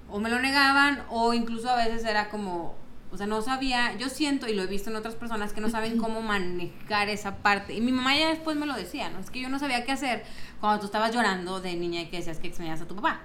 O 0.10 0.20
me 0.20 0.30
lo 0.30 0.40
negaban, 0.40 1.04
o 1.10 1.34
incluso 1.34 1.70
a 1.70 1.76
veces 1.76 2.04
era 2.06 2.30
como. 2.30 2.76
O 3.12 3.18
sea, 3.18 3.26
no 3.28 3.42
sabía, 3.42 3.96
yo 3.98 4.08
siento 4.08 4.48
y 4.48 4.54
lo 4.54 4.62
he 4.64 4.68
visto 4.68 4.90
en 4.92 4.96
otras 4.96 5.16
personas 5.16 5.52
que 5.52 5.62
no 5.62 5.70
saben 5.70 5.98
cómo 5.98 6.22
manejar 6.22 7.10
esa 7.10 7.38
parte. 7.38 7.74
Y 7.74 7.82
mi 7.82 7.92
mamá 7.92 8.16
ya 8.16 8.30
después 8.30 8.56
me 8.56 8.68
lo 8.68 8.76
decía, 8.76 9.10
¿no? 9.10 9.18
Es 9.20 9.30
que 9.32 9.40
yo 9.42 9.50
no 9.50 9.58
sabía 9.58 9.84
qué 9.84 9.92
hacer 9.92 10.24
cuando 10.60 10.80
tú 10.80 10.86
estabas 10.86 11.12
llorando 11.14 11.60
de 11.60 11.76
niña 11.76 12.02
y 12.02 12.06
que 12.10 12.18
decías 12.18 12.38
que 12.40 12.48
extrañabas 12.48 12.82
a 12.82 12.88
tu 12.88 12.96
papá. 12.96 13.22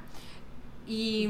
Y 0.86 1.28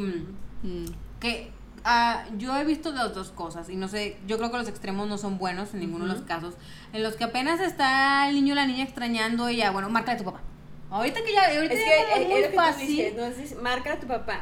Mm. 0.62 0.86
que 1.20 1.50
ah, 1.84 2.24
yo 2.38 2.56
he 2.56 2.64
visto 2.64 2.90
las 2.92 3.14
dos 3.14 3.30
cosas 3.30 3.68
y 3.68 3.76
no 3.76 3.88
sé, 3.88 4.16
yo 4.26 4.38
creo 4.38 4.50
que 4.50 4.56
los 4.58 4.68
extremos 4.68 5.08
no 5.08 5.18
son 5.18 5.38
buenos 5.38 5.74
en 5.74 5.80
ninguno 5.80 6.06
de 6.06 6.12
los 6.14 6.22
casos. 6.22 6.54
En 6.92 7.02
los 7.02 7.14
que 7.16 7.24
apenas 7.24 7.60
está 7.60 8.28
el 8.28 8.34
niño 8.34 8.52
o 8.52 8.56
la 8.56 8.66
niña 8.66 8.84
extrañando 8.84 9.48
y 9.50 9.56
ya, 9.56 9.70
bueno, 9.70 9.88
marca 9.90 10.12
de 10.12 10.18
tu 10.18 10.24
papá. 10.24 10.40
Ahorita 10.90 11.20
que 11.24 11.32
ya, 11.32 11.46
ahorita 11.56 11.74
Es 11.74 11.80
ya 11.80 12.14
que 12.14 12.22
es, 12.22 12.28
muy 12.28 12.36
es 12.36 12.40
lo 12.42 12.46
que 12.50 12.56
tú 12.56 12.56
fácil. 12.56 12.86
dices, 13.36 13.62
marca 13.62 13.92
a 13.94 14.00
tu 14.00 14.06
papá. 14.06 14.40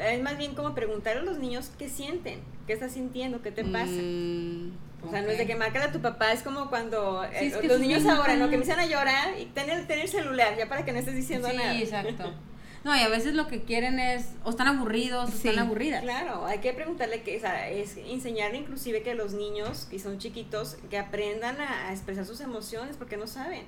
es 0.00 0.22
más 0.22 0.36
bien 0.38 0.54
como 0.54 0.74
preguntar 0.74 1.16
a 1.18 1.22
los 1.22 1.38
niños 1.38 1.70
qué 1.78 1.88
sienten, 1.88 2.40
qué 2.66 2.72
estás 2.74 2.92
sintiendo, 2.92 3.42
qué 3.42 3.50
te 3.50 3.64
pasa. 3.64 3.86
Mm, 3.90 4.72
O 5.02 5.10
sea, 5.10 5.22
no 5.22 5.30
es 5.30 5.38
de 5.38 5.46
que 5.46 5.56
marca 5.56 5.82
a 5.84 5.90
tu 5.92 6.00
papá, 6.00 6.32
es 6.32 6.42
como 6.42 6.68
cuando 6.68 7.22
Sí, 7.38 7.44
eh, 7.44 7.46
es 7.48 7.56
que 7.56 7.66
los 7.68 7.78
sí, 7.78 7.82
niños 7.88 8.06
ahora, 8.06 8.36
¿no? 8.36 8.48
Que 8.48 8.56
empiezan 8.56 8.78
a 8.78 8.86
llorar 8.86 9.38
y 9.40 9.46
tener, 9.46 9.86
tener 9.86 10.06
celular, 10.08 10.54
ya 10.56 10.68
para 10.68 10.84
que 10.84 10.92
no 10.92 10.98
estés 10.98 11.14
diciendo 11.16 11.48
sí, 11.50 11.56
nada. 11.56 11.76
exacto. 11.78 12.32
No, 12.84 12.96
y 12.96 13.00
a 13.00 13.08
veces 13.08 13.34
lo 13.34 13.46
que 13.46 13.60
quieren 13.62 13.98
es, 13.98 14.26
o 14.42 14.50
están 14.50 14.66
aburridos, 14.68 15.28
o 15.28 15.32
Sí. 15.32 15.48
están 15.48 15.66
aburridas. 15.66 16.02
Claro, 16.02 16.46
hay 16.46 16.58
que 16.60 16.72
preguntarle 16.72 17.22
que, 17.22 17.36
o 17.36 17.40
sea, 17.40 17.68
es 17.70 17.96
enseñarle 17.98 18.56
inclusive 18.58 19.02
que 19.02 19.14
los 19.14 19.34
niños, 19.34 19.86
que 19.90 19.98
son 19.98 20.18
chiquitos, 20.18 20.76
que 20.88 20.98
aprendan 20.98 21.60
a, 21.60 21.88
a 21.88 21.92
expresar 21.92 22.24
sus 22.24 22.40
emociones 22.40 22.96
porque 22.96 23.16
no 23.18 23.26
saben. 23.26 23.64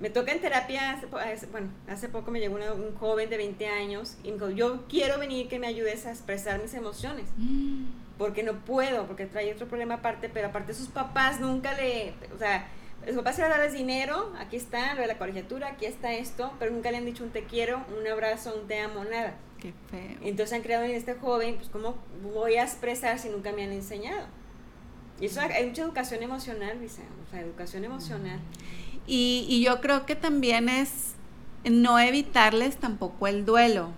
Me 0.00 0.10
toca 0.10 0.32
en 0.32 0.42
terapia, 0.42 0.90
hace, 0.90 1.46
bueno, 1.46 1.68
hace 1.88 2.10
poco 2.10 2.30
me 2.30 2.38
llegó 2.38 2.56
una- 2.56 2.74
un 2.74 2.94
joven 2.96 3.30
de 3.30 3.38
20 3.38 3.66
años 3.68 4.18
y 4.22 4.26
me 4.28 4.34
dijo, 4.34 4.50
yo 4.50 4.84
quiero 4.86 5.18
venir 5.18 5.48
que 5.48 5.58
me 5.58 5.66
ayudes 5.68 6.04
a 6.04 6.10
expresar 6.10 6.60
mis 6.60 6.74
emociones, 6.74 7.24
porque 8.18 8.42
no 8.42 8.54
puedo, 8.66 9.06
porque 9.06 9.24
trae 9.24 9.50
otro 9.54 9.66
problema 9.66 9.94
aparte, 9.94 10.28
pero 10.28 10.48
aparte 10.48 10.74
sus 10.74 10.88
papás 10.88 11.40
nunca 11.40 11.72
le, 11.72 12.12
o 12.34 12.38
sea, 12.38 12.68
los 13.04 13.16
papás 13.16 13.38
a 13.38 13.48
darles 13.48 13.72
dinero, 13.72 14.32
aquí 14.38 14.56
está, 14.56 14.94
lo 14.94 15.02
de 15.02 15.06
la 15.06 15.18
colegiatura, 15.18 15.68
aquí 15.68 15.84
está 15.84 16.12
esto, 16.14 16.52
pero 16.58 16.72
nunca 16.72 16.90
le 16.90 16.98
han 16.98 17.04
dicho 17.04 17.24
un 17.24 17.30
te 17.30 17.44
quiero, 17.44 17.84
un 17.98 18.06
abrazo, 18.06 18.54
un 18.60 18.66
te 18.66 18.80
amo, 18.80 19.04
nada. 19.04 19.34
Qué 19.60 19.72
feo. 19.90 20.18
Entonces 20.22 20.54
han 20.54 20.62
creado 20.62 20.84
en 20.84 20.92
este 20.92 21.14
joven, 21.14 21.56
pues 21.56 21.68
cómo 21.68 21.96
voy 22.34 22.56
a 22.56 22.64
expresar 22.64 23.18
si 23.18 23.28
nunca 23.28 23.52
me 23.52 23.64
han 23.64 23.72
enseñado. 23.72 24.26
Y 25.20 25.26
eso 25.26 25.40
hay 25.40 25.66
mucha 25.66 25.82
educación 25.82 26.22
emocional, 26.22 26.80
dice, 26.80 27.02
o 27.26 27.30
sea, 27.30 27.40
educación 27.40 27.84
emocional. 27.84 28.38
Y, 29.06 29.46
y 29.48 29.62
yo 29.64 29.80
creo 29.80 30.04
que 30.04 30.14
también 30.16 30.68
es 30.68 31.14
no 31.64 31.98
evitarles 31.98 32.76
tampoco 32.76 33.26
el 33.26 33.44
duelo. 33.44 33.90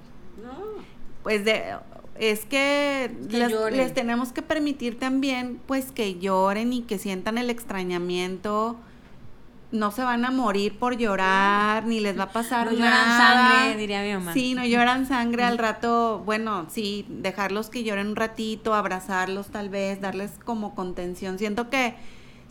No, 0.42 0.82
Pues 1.22 1.44
de, 1.44 1.76
es 2.18 2.44
que, 2.44 3.10
Que 3.28 3.38
les, 3.38 3.52
les 3.72 3.94
tenemos 3.94 4.32
que 4.32 4.42
permitir 4.42 4.98
también 4.98 5.60
pues 5.66 5.92
que 5.92 6.18
lloren 6.18 6.72
y 6.72 6.82
que 6.82 6.98
sientan 6.98 7.38
el 7.38 7.50
extrañamiento. 7.50 8.76
No 9.70 9.90
se 9.90 10.02
van 10.02 10.24
a 10.24 10.30
morir 10.30 10.78
por 10.78 10.96
llorar, 10.96 11.84
ni 11.84 12.00
les 12.00 12.18
va 12.18 12.22
a 12.24 12.32
pasar 12.32 12.66
No 12.66 12.72
lloran 12.72 12.90
nada. 12.90 13.50
sangre, 13.52 13.76
diría 13.76 14.02
mi 14.02 14.12
mamá. 14.14 14.32
Sí, 14.32 14.54
no 14.54 14.64
lloran 14.64 15.06
sangre 15.06 15.44
al 15.44 15.58
rato, 15.58 16.22
bueno, 16.24 16.64
sí, 16.70 17.04
dejarlos 17.08 17.68
que 17.68 17.84
lloren 17.84 18.06
un 18.08 18.16
ratito, 18.16 18.72
abrazarlos 18.74 19.48
tal 19.48 19.68
vez, 19.68 20.00
darles 20.00 20.30
como 20.46 20.74
contención. 20.74 21.38
Siento 21.38 21.68
que, 21.68 21.94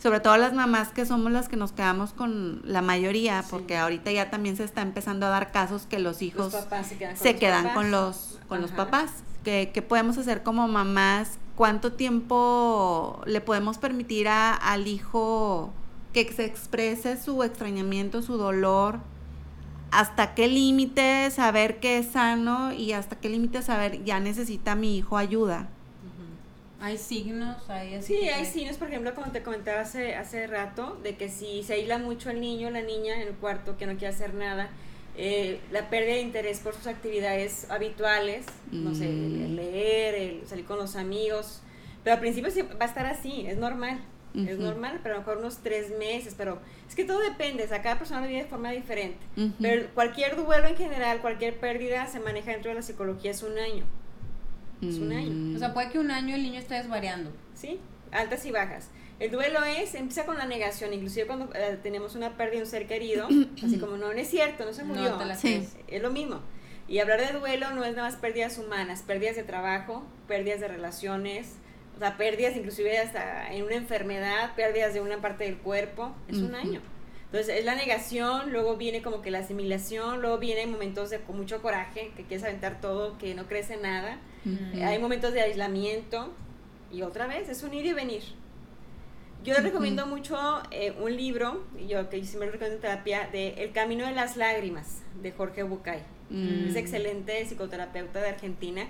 sobre 0.00 0.20
todo 0.20 0.36
las 0.36 0.52
mamás 0.52 0.90
que 0.90 1.04
somos 1.06 1.32
las 1.32 1.48
que 1.48 1.56
nos 1.56 1.72
quedamos 1.72 2.12
con 2.12 2.60
la 2.64 2.82
mayoría, 2.82 3.42
Sí. 3.42 3.48
porque 3.50 3.76
ahorita 3.76 4.12
ya 4.12 4.30
también 4.30 4.56
se 4.56 4.62
está 4.62 4.82
empezando 4.82 5.26
a 5.26 5.30
dar 5.30 5.50
casos 5.50 5.86
que 5.88 5.98
los 5.98 6.22
hijos 6.22 6.52
los 6.52 6.62
papás 6.62 6.86
se 6.86 6.98
quedan 6.98 7.14
con 7.16 7.22
se 7.24 7.32
los 7.32 7.40
quedan 7.40 7.62
papás. 7.64 7.74
con 7.76 7.90
los 7.90 8.38
con 8.48 8.60
los 8.62 8.70
papás. 8.70 9.10
¿Qué, 9.42 9.72
qué 9.74 9.82
podemos 9.82 10.18
hacer 10.18 10.44
como 10.44 10.68
mamás? 10.68 11.38
¿Cuánto 11.56 11.92
tiempo 11.94 13.20
le 13.26 13.40
podemos 13.40 13.78
permitir 13.78 14.28
a- 14.28 14.54
al 14.54 14.86
hijo 14.86 15.72
que 16.12 16.30
se 16.32 16.44
exprese 16.44 17.16
su 17.22 17.42
extrañamiento, 17.42 18.22
su 18.22 18.36
dolor? 18.36 19.00
¿Hasta 19.90 20.34
qué 20.34 20.48
límite 20.48 21.30
saber 21.30 21.80
que 21.80 21.98
es 21.98 22.08
sano 22.08 22.72
y 22.72 22.92
hasta 22.92 23.16
qué 23.16 23.28
límite 23.28 23.62
saber 23.62 24.04
ya 24.04 24.20
necesita 24.20 24.74
mi 24.74 24.96
hijo 24.98 25.16
ayuda? 25.16 25.68
Hay 26.80 26.96
signos, 26.96 27.68
hay 27.68 27.94
así. 27.94 28.14
Sí, 28.14 28.28
hay 28.28 28.44
signos, 28.44 28.76
por 28.76 28.88
ejemplo, 28.88 29.12
como 29.14 29.32
te 29.32 29.42
comentaba 29.42 29.80
hace, 29.80 30.14
hace 30.14 30.46
rato, 30.46 30.96
de 31.02 31.16
que 31.16 31.28
si 31.28 31.62
se 31.64 31.72
aísla 31.74 31.98
mucho 31.98 32.30
el 32.30 32.40
niño 32.40 32.68
o 32.68 32.70
la 32.70 32.82
niña 32.82 33.14
en 33.20 33.26
el 33.28 33.34
cuarto, 33.34 33.76
que 33.76 33.86
no 33.86 33.92
quiere 33.96 34.14
hacer 34.14 34.34
nada, 34.34 34.68
eh, 35.16 35.58
la 35.72 35.90
pérdida 35.90 36.14
de 36.14 36.20
interés 36.20 36.60
por 36.60 36.74
sus 36.74 36.86
actividades 36.86 37.68
habituales, 37.70 38.44
no 38.70 38.94
sé, 38.94 39.06
el- 39.08 39.40
el 39.42 39.52
Mm. 39.52 39.56
leer, 39.56 40.14
el 40.14 40.46
salir 40.46 40.64
con 40.66 40.78
los 40.78 40.94
amigos, 40.94 41.62
pero 42.04 42.14
al 42.14 42.20
principio 42.20 42.50
sí 42.52 42.62
va 42.62 42.84
a 42.84 42.88
estar 42.88 43.06
así, 43.06 43.46
es 43.48 43.56
normal. 43.58 43.98
Es 44.34 44.58
normal, 44.58 45.00
pero 45.02 45.16
a 45.16 45.18
lo 45.18 45.24
mejor 45.24 45.38
unos 45.38 45.58
tres 45.58 45.90
meses, 45.98 46.34
pero 46.36 46.60
es 46.88 46.94
que 46.94 47.04
todo 47.04 47.18
depende, 47.20 47.64
o 47.64 47.68
sea, 47.68 47.82
cada 47.82 47.98
persona 47.98 48.20
lo 48.20 48.28
vive 48.28 48.42
de 48.42 48.48
forma 48.48 48.70
diferente. 48.70 49.18
Pero 49.60 49.88
cualquier 49.94 50.36
duelo 50.36 50.68
en 50.68 50.76
general, 50.76 51.20
cualquier 51.20 51.58
pérdida 51.58 52.06
se 52.06 52.20
maneja 52.20 52.52
dentro 52.52 52.68
de 52.68 52.76
la 52.76 52.82
psicología, 52.82 53.30
es 53.30 53.42
un 53.42 53.58
año, 53.58 53.84
es 54.82 54.98
un 54.98 55.12
año. 55.12 55.30
Mm. 55.30 55.56
O 55.56 55.58
sea, 55.58 55.74
puede 55.74 55.90
que 55.90 55.98
un 55.98 56.10
año 56.10 56.34
el 56.34 56.42
niño 56.42 56.60
esté 56.60 56.74
desvariando. 56.74 57.32
¿sí? 57.58 57.80
Altas 58.12 58.44
y 58.46 58.50
bajas. 58.50 58.90
El 59.18 59.32
duelo 59.32 59.64
es, 59.64 59.94
empieza 59.94 60.24
con 60.24 60.38
la 60.38 60.46
negación, 60.46 60.94
inclusive 60.94 61.26
cuando 61.26 61.50
eh, 61.54 61.78
tenemos 61.82 62.14
una 62.14 62.36
pérdida 62.36 62.58
de 62.58 62.62
un 62.62 62.70
ser 62.70 62.86
querido, 62.86 63.26
así 63.64 63.78
como 63.78 63.96
no, 63.96 64.12
no 64.12 64.18
es 64.18 64.28
cierto, 64.28 64.64
no 64.64 64.72
se 64.72 64.84
murió. 64.84 65.18
Sí. 65.36 65.66
Es 65.88 66.02
lo 66.02 66.10
mismo. 66.10 66.40
Y 66.86 67.00
hablar 67.00 67.20
de 67.20 67.38
duelo 67.38 67.70
no 67.72 67.84
es 67.84 67.96
nada 67.96 68.08
más 68.08 68.16
pérdidas 68.16 68.56
humanas, 68.58 69.02
pérdidas 69.02 69.36
de 69.36 69.42
trabajo, 69.42 70.04
pérdidas 70.26 70.60
de 70.60 70.68
relaciones, 70.68 71.56
o 71.98 72.00
sea, 72.00 72.16
pérdidas 72.16 72.56
inclusive 72.56 72.96
hasta 72.96 73.52
en 73.52 73.64
una 73.64 73.74
enfermedad, 73.74 74.54
pérdidas 74.54 74.94
de 74.94 75.00
una 75.00 75.20
parte 75.20 75.42
del 75.42 75.58
cuerpo, 75.58 76.14
es 76.28 76.36
un 76.38 76.54
Ujú. 76.54 76.56
año. 76.56 76.80
Entonces 77.24 77.58
es 77.58 77.64
la 77.64 77.74
negación, 77.74 78.52
luego 78.52 78.76
viene 78.76 79.02
como 79.02 79.20
que 79.20 79.32
la 79.32 79.40
asimilación, 79.40 80.20
luego 80.22 80.38
vienen 80.38 80.70
momentos 80.70 81.10
de 81.10 81.18
con 81.18 81.36
mucho 81.36 81.60
coraje, 81.60 82.12
que 82.16 82.22
quieres 82.22 82.44
aventar 82.44 82.80
todo, 82.80 83.18
que 83.18 83.34
no 83.34 83.48
crees 83.48 83.68
en 83.70 83.82
nada. 83.82 84.20
Ujú. 84.46 84.78
Eh, 84.78 84.84
Hay 84.84 85.00
momentos 85.00 85.32
de 85.32 85.40
aislamiento 85.40 86.32
y 86.92 87.02
otra 87.02 87.26
vez 87.26 87.48
es 87.48 87.64
un 87.64 87.74
ir 87.74 87.84
y 87.84 87.92
venir. 87.94 88.22
Yo 89.42 89.54
les 89.54 89.62
recomiendo 89.64 90.06
mucho 90.06 90.36
eh, 90.70 90.92
un 91.00 91.16
libro, 91.16 91.64
yo 91.88 92.08
que 92.08 92.22
siempre 92.24 92.46
lo 92.46 92.52
recomiendo 92.52 92.76
en 92.76 92.80
terapia, 92.80 93.28
de 93.32 93.54
El 93.64 93.72
Camino 93.72 94.06
de 94.06 94.12
las 94.12 94.36
Lágrimas, 94.36 95.02
de 95.20 95.32
Jorge 95.32 95.64
Bucay. 95.64 96.02
Mm. 96.30 96.68
Es 96.68 96.76
excelente 96.76 97.44
psicoterapeuta 97.44 98.20
de 98.20 98.28
Argentina. 98.28 98.86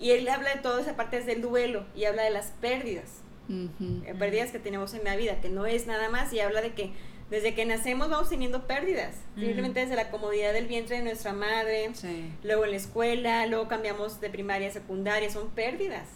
Y 0.00 0.10
él 0.10 0.28
habla 0.28 0.54
de 0.54 0.60
toda 0.60 0.80
esa 0.80 0.96
parte 0.96 1.20
del 1.22 1.42
duelo 1.42 1.84
y 1.94 2.04
habla 2.04 2.22
de 2.24 2.30
las 2.30 2.46
pérdidas, 2.60 3.20
eh, 3.48 4.14
pérdidas 4.18 4.50
que 4.50 4.58
tenemos 4.58 4.94
en 4.94 5.04
la 5.04 5.14
vida, 5.16 5.40
que 5.40 5.48
no 5.48 5.66
es 5.66 5.86
nada 5.86 6.08
más, 6.08 6.32
y 6.32 6.40
habla 6.40 6.60
de 6.60 6.72
que 6.72 6.92
desde 7.30 7.54
que 7.54 7.64
nacemos 7.64 8.10
vamos 8.10 8.28
teniendo 8.28 8.66
pérdidas, 8.66 9.14
simplemente 9.36 9.80
desde 9.80 9.96
la 9.96 10.10
comodidad 10.10 10.52
del 10.52 10.66
vientre 10.66 10.98
de 10.98 11.02
nuestra 11.04 11.32
madre, 11.32 11.90
Sí. 11.94 12.30
luego 12.42 12.64
en 12.64 12.72
la 12.72 12.76
escuela, 12.76 13.46
luego 13.46 13.68
cambiamos 13.68 14.20
de 14.20 14.28
primaria 14.28 14.68
a 14.68 14.72
secundaria, 14.72 15.30
son 15.30 15.48
pérdidas. 15.50 16.08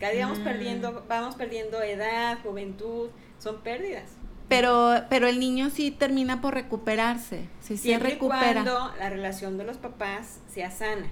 Cada 0.00 0.12
día 0.12 0.24
vamos 0.26 0.40
Mm. 0.40 0.44
perdiendo, 0.44 1.04
vamos 1.08 1.34
perdiendo 1.36 1.82
edad, 1.82 2.38
juventud, 2.42 3.10
son 3.38 3.60
pérdidas. 3.62 4.04
Pero, 4.48 4.94
pero 5.10 5.26
el 5.28 5.38
niño 5.40 5.68
sí 5.70 5.90
termina 5.90 6.40
por 6.40 6.54
recuperarse, 6.54 7.44
sí 7.60 7.76
Siempre 7.76 8.10
y 8.10 8.12
recupera. 8.14 8.62
cuando 8.64 8.92
la 8.98 9.10
relación 9.10 9.58
de 9.58 9.64
los 9.64 9.76
papás 9.76 10.40
sea 10.52 10.70
sana. 10.70 11.06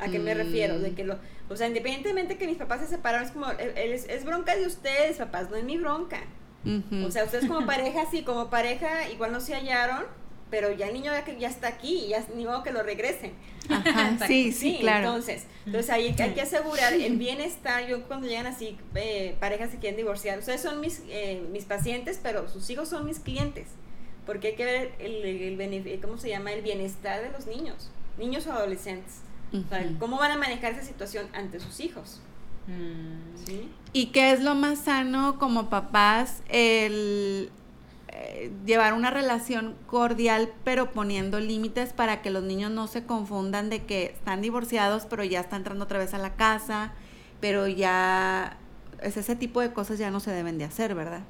¿A 0.00 0.08
qué 0.10 0.18
me 0.18 0.34
Mm. 0.34 0.38
refiero? 0.38 0.78
De 0.78 0.92
que 0.94 1.04
lo, 1.04 1.18
o 1.48 1.56
sea, 1.56 1.66
independientemente 1.66 2.36
que 2.38 2.46
mis 2.46 2.56
papás 2.56 2.80
se 2.80 2.86
separaron, 2.86 3.26
es 3.26 3.32
como, 3.32 3.50
eh, 3.52 3.72
es, 3.94 4.06
es 4.08 4.24
bronca 4.24 4.56
de 4.56 4.66
ustedes, 4.66 5.18
papás, 5.18 5.50
no 5.50 5.56
es 5.56 5.64
mi 5.64 5.76
bronca. 5.78 6.20
O 7.06 7.10
sea, 7.10 7.24
ustedes 7.24 7.46
como 7.46 7.64
pareja, 7.66 8.04
sí, 8.10 8.22
como 8.22 8.50
pareja, 8.50 9.08
igual 9.10 9.32
no 9.32 9.40
se 9.40 9.54
hallaron, 9.54 10.04
pero 10.50 10.72
ya 10.72 10.88
el 10.88 10.94
niño 10.94 11.12
ya, 11.38 11.48
está 11.48 11.68
aquí, 11.68 12.08
ya 12.08 12.24
ni 12.34 12.44
modo 12.44 12.62
que 12.62 12.72
lo 12.72 12.82
regresen. 12.82 13.32
Ajá, 13.68 14.18
sí, 14.26 14.52
sí, 14.52 14.78
claro. 14.80 15.06
Entonces, 15.06 15.44
entonces 15.64 15.90
ahí 15.90 16.14
hay 16.18 16.34
que 16.34 16.40
asegurar 16.42 16.92
el 16.92 17.16
bienestar. 17.16 17.86
Yo 17.86 18.02
cuando 18.08 18.26
llegan 18.26 18.46
así 18.46 18.76
eh, 18.96 19.36
parejas 19.38 19.70
que 19.70 19.78
quieren 19.78 19.96
divorciar, 19.96 20.38
ustedes 20.38 20.60
son 20.60 20.80
mis, 20.80 21.02
eh, 21.08 21.40
mis 21.52 21.64
pacientes, 21.64 22.18
pero 22.22 22.48
sus 22.48 22.68
hijos 22.68 22.88
son 22.88 23.06
mis 23.06 23.20
clientes. 23.20 23.68
Porque 24.26 24.48
hay 24.48 24.54
que 24.54 24.64
ver 24.64 24.92
el, 24.98 26.00
¿cómo 26.02 26.18
se 26.18 26.28
llama? 26.28 26.52
El 26.52 26.62
bienestar 26.62 27.22
de 27.22 27.30
los 27.30 27.46
niños, 27.46 27.90
niños 28.18 28.46
o 28.46 28.52
adolescentes. 28.52 29.20
O 29.52 29.68
sea, 29.68 29.80
Ujú. 29.84 29.98
cómo 29.98 30.18
van 30.18 30.30
a 30.32 30.36
manejar 30.36 30.72
esa 30.72 30.82
situación 30.82 31.26
ante 31.32 31.58
sus 31.60 31.80
hijos. 31.80 32.20
Mm. 32.66 33.46
¿sí? 33.46 33.68
¿Y 33.92 34.06
qué 34.06 34.32
es 34.32 34.40
lo 34.42 34.54
más 34.54 34.80
sano 34.80 35.38
como 35.38 35.68
papás? 35.70 36.42
El 36.48 37.50
eh, 38.08 38.52
llevar 38.66 38.94
una 38.94 39.10
relación 39.10 39.74
cordial, 39.86 40.52
pero 40.64 40.90
poniendo 40.92 41.40
límites 41.40 41.92
para 41.92 42.22
que 42.22 42.30
los 42.30 42.42
niños 42.42 42.70
no 42.70 42.86
se 42.86 43.04
confundan 43.04 43.70
de 43.70 43.84
que 43.84 44.06
están 44.06 44.40
divorciados, 44.42 45.06
pero 45.08 45.24
ya 45.24 45.40
está 45.40 45.56
entrando 45.56 45.84
otra 45.84 45.98
vez 45.98 46.12
a 46.14 46.18
la 46.18 46.34
casa, 46.34 46.92
pero 47.40 47.66
ya 47.66 48.56
es 49.00 49.16
ese 49.16 49.36
tipo 49.36 49.60
de 49.60 49.72
cosas 49.72 49.98
ya 49.98 50.10
no 50.10 50.20
se 50.20 50.30
deben 50.30 50.58
de 50.58 50.64
hacer, 50.64 50.94
¿verdad? 50.94 51.22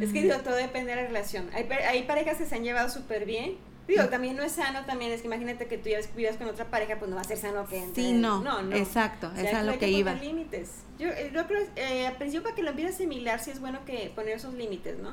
Es 0.00 0.12
que 0.12 0.22
digo, 0.22 0.34
todo 0.38 0.54
depende 0.54 0.90
de 0.90 0.96
la 0.96 1.06
relación. 1.06 1.48
Hay, 1.52 1.68
hay 1.70 2.02
parejas 2.04 2.38
que 2.38 2.46
se 2.46 2.54
han 2.54 2.64
llevado 2.64 2.88
súper 2.88 3.26
bien. 3.26 3.56
Digo, 3.86 4.04
también 4.08 4.34
no 4.36 4.42
es 4.42 4.52
sano, 4.52 4.84
también 4.86 5.12
es 5.12 5.20
que 5.20 5.26
imagínate 5.26 5.66
que 5.66 5.76
tú 5.76 5.90
ya 5.90 5.98
vivas 6.16 6.36
con 6.36 6.48
otra 6.48 6.64
pareja, 6.70 6.98
pues 6.98 7.10
no 7.10 7.16
va 7.16 7.20
a 7.22 7.24
ser 7.24 7.36
sano 7.36 7.66
que 7.66 7.76
entre- 7.82 8.02
Sí, 8.02 8.12
no, 8.14 8.40
no, 8.42 8.62
no. 8.62 8.74
exacto, 8.76 9.30
O 9.32 9.34
sea, 9.38 9.50
es 9.50 9.54
a 9.54 9.62
lo 9.62 9.72
que 9.72 9.78
poner 9.80 9.90
iba. 9.94 10.14
límites. 10.14 10.70
Yo, 10.98 11.08
eh, 11.08 11.30
yo 11.34 11.46
creo, 11.46 11.66
eh, 11.76 12.06
al 12.06 12.16
principio 12.16 12.42
para 12.44 12.54
que 12.54 12.62
lo 12.62 12.70
empieces 12.70 12.94
a 12.94 12.96
asimilar, 12.96 13.40
sí 13.40 13.50
es 13.50 13.60
bueno 13.60 13.84
que 13.84 14.10
poner 14.14 14.36
esos 14.36 14.54
límites, 14.54 14.98
¿no? 14.98 15.12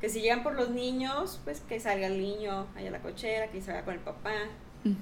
Que 0.00 0.08
si 0.10 0.20
llegan 0.20 0.42
por 0.44 0.54
los 0.54 0.70
niños, 0.70 1.40
pues 1.44 1.60
que 1.60 1.80
salga 1.80 2.06
el 2.06 2.20
niño 2.20 2.66
allá 2.76 2.88
a 2.88 2.92
la 2.92 3.00
cochera, 3.00 3.48
que 3.48 3.60
salga 3.60 3.84
con 3.84 3.94
el 3.94 4.00
papá. 4.00 4.32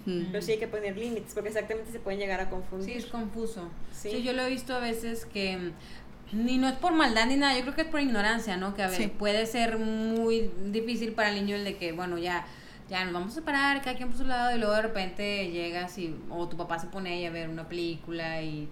Pero 0.06 0.40
sí 0.40 0.52
hay 0.52 0.58
que 0.58 0.68
poner 0.68 0.96
límites, 0.96 1.34
porque 1.34 1.48
exactamente 1.48 1.90
se 1.90 1.98
pueden 1.98 2.20
llegar 2.20 2.40
a 2.40 2.48
confundir. 2.48 2.88
Sí, 2.88 2.98
es 2.98 3.06
confuso. 3.06 3.68
Sí. 3.92 4.10
Sí. 4.12 4.22
yo 4.22 4.32
lo 4.32 4.42
he 4.42 4.48
visto 4.48 4.74
a 4.76 4.78
veces 4.78 5.26
que 5.26 5.56
mm, 5.56 5.72
ni 6.44 6.56
no 6.56 6.68
es 6.68 6.76
por 6.76 6.92
maldad 6.92 7.26
ni 7.26 7.34
nada, 7.36 7.54
yo 7.56 7.62
creo 7.62 7.74
que 7.74 7.82
es 7.82 7.88
por 7.88 8.00
ignorancia, 8.00 8.56
¿no? 8.56 8.74
Que 8.76 8.84
a 8.84 8.88
ver, 8.88 8.96
Sí. 8.96 9.06
puede 9.08 9.44
ser 9.46 9.78
muy 9.78 10.50
difícil 10.66 11.12
para 11.12 11.30
el 11.30 11.34
niño 11.34 11.56
el 11.56 11.64
de 11.64 11.76
que, 11.76 11.90
bueno, 11.92 12.16
ya 12.16 12.46
ya 12.92 13.04
nos 13.06 13.14
vamos 13.14 13.32
a 13.32 13.34
separar, 13.36 13.80
cada 13.80 13.96
quien 13.96 14.10
por 14.10 14.18
su 14.18 14.26
lado, 14.26 14.54
y 14.54 14.58
luego 14.58 14.74
de 14.74 14.82
repente 14.82 15.50
llegas 15.50 15.96
y, 15.96 16.14
o 16.28 16.46
tu 16.46 16.58
papá 16.58 16.78
se 16.78 16.88
pone 16.88 17.14
ahí 17.14 17.24
a 17.24 17.30
ver 17.30 17.48
una 17.48 17.66
película 17.66 18.42
y, 18.42 18.68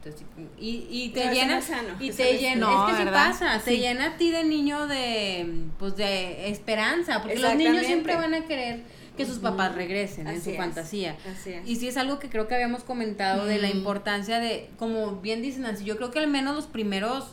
y, 0.59 0.87
y 0.91 1.09
te 1.09 1.21
Pero 1.23 1.33
llena, 1.33 1.62
sano, 1.62 1.95
y 1.99 2.11
te 2.11 2.37
llena, 2.37 2.66
No, 2.66 2.87
es 2.91 2.97
que 2.97 3.03
sí 3.03 3.09
pasa, 3.11 3.59
te 3.64 3.79
llena 3.79 4.05
a 4.09 4.16
ti 4.18 4.31
de 4.31 4.45
niño 4.45 4.87
de, 4.87 5.64
pues 5.79 5.97
de 5.97 6.51
esperanza, 6.51 7.23
porque 7.23 7.39
los 7.39 7.55
niños 7.55 7.87
siempre 7.87 8.14
van 8.14 8.35
a 8.35 8.45
querer 8.45 8.83
que 9.16 9.25
sus 9.25 9.39
papás 9.39 9.75
regresen 9.75 10.27
en 10.27 10.43
su 10.43 10.51
es, 10.51 10.57
fantasía. 10.59 11.16
así 11.27 11.55
es. 11.55 11.66
Y 11.66 11.77
sí 11.77 11.89
es 11.89 11.97
algo 11.97 12.18
que 12.18 12.29
creo 12.29 12.47
que 12.47 12.55
habíamos 12.55 12.85
comentado 12.85 13.47
de 13.47 13.59
la 13.59 13.71
importancia 13.71 14.39
de, 14.39 14.68
como 14.79 15.16
bien 15.23 15.41
dice 15.41 15.61
Nancy, 15.61 15.85
yo 15.85 15.97
creo 15.97 16.11
que 16.11 16.18
al 16.18 16.29
menos 16.29 16.55
los 16.55 16.66
primeros, 16.66 17.25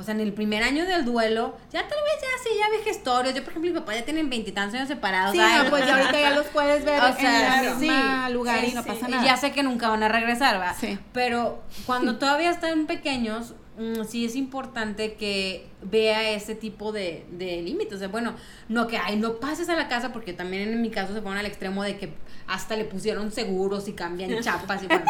o 0.00 0.02
sea, 0.02 0.14
en 0.14 0.20
el 0.20 0.32
primer 0.32 0.62
año 0.62 0.84
del 0.86 1.04
duelo, 1.04 1.56
ya 1.72 1.80
tal 1.82 1.90
vez 1.90 2.20
ya 2.22 2.42
sí, 2.42 2.50
ya 2.58 2.68
vejestorios. 2.78 3.34
Yo, 3.34 3.42
por 3.44 3.50
ejemplo, 3.52 3.72
mi 3.72 3.78
papá 3.78 3.94
ya 3.94 4.04
tienen 4.04 4.28
veintitantos 4.30 4.74
años 4.74 4.88
separados. 4.88 5.32
Sí, 5.32 5.38
ay, 5.40 5.64
no, 5.64 5.70
pues 5.70 5.86
ya 5.86 5.96
ahorita 5.96 6.20
ya 6.20 6.30
los 6.30 6.46
puedes 6.46 6.84
ver 6.84 7.00
O 7.02 7.06
en 7.08 7.16
sea, 7.16 7.62
el 7.62 7.74
sí, 7.74 7.80
mismo 7.88 8.28
lugar 8.32 8.64
y 8.64 8.68
sí, 8.70 8.74
no 8.74 8.82
sí. 8.82 8.88
pasa 8.88 9.08
y 9.08 9.10
nada. 9.12 9.24
ya 9.24 9.36
sé 9.36 9.52
que 9.52 9.62
nunca 9.62 9.88
van 9.88 10.02
a 10.02 10.08
regresar, 10.08 10.58
¿verdad? 10.58 10.76
Sí. 10.80 10.98
Pero 11.12 11.62
cuando 11.86 12.16
todavía 12.18 12.50
están 12.50 12.86
pequeños, 12.86 13.54
mm, 13.78 14.04
sí 14.08 14.24
es 14.24 14.34
importante 14.36 15.14
que 15.14 15.66
vea 15.82 16.30
ese 16.30 16.54
tipo 16.54 16.92
de, 16.92 17.26
de 17.30 17.62
límites. 17.62 17.94
O 17.94 17.98
sea, 17.98 18.08
bueno, 18.08 18.34
no 18.68 18.86
que, 18.86 18.98
ay, 18.98 19.16
no 19.16 19.34
pases 19.36 19.68
a 19.68 19.76
la 19.76 19.88
casa, 19.88 20.12
porque 20.12 20.32
también 20.32 20.62
en 20.68 20.80
mi 20.82 20.90
caso 20.90 21.14
se 21.14 21.20
fueron 21.20 21.38
al 21.38 21.46
extremo 21.46 21.82
de 21.84 21.96
que 21.98 22.12
hasta 22.46 22.74
le 22.76 22.84
pusieron 22.84 23.30
seguros 23.32 23.86
y 23.88 23.92
cambian 23.92 24.40
chapas 24.42 24.82
y 24.82 24.86
bueno, 24.86 25.04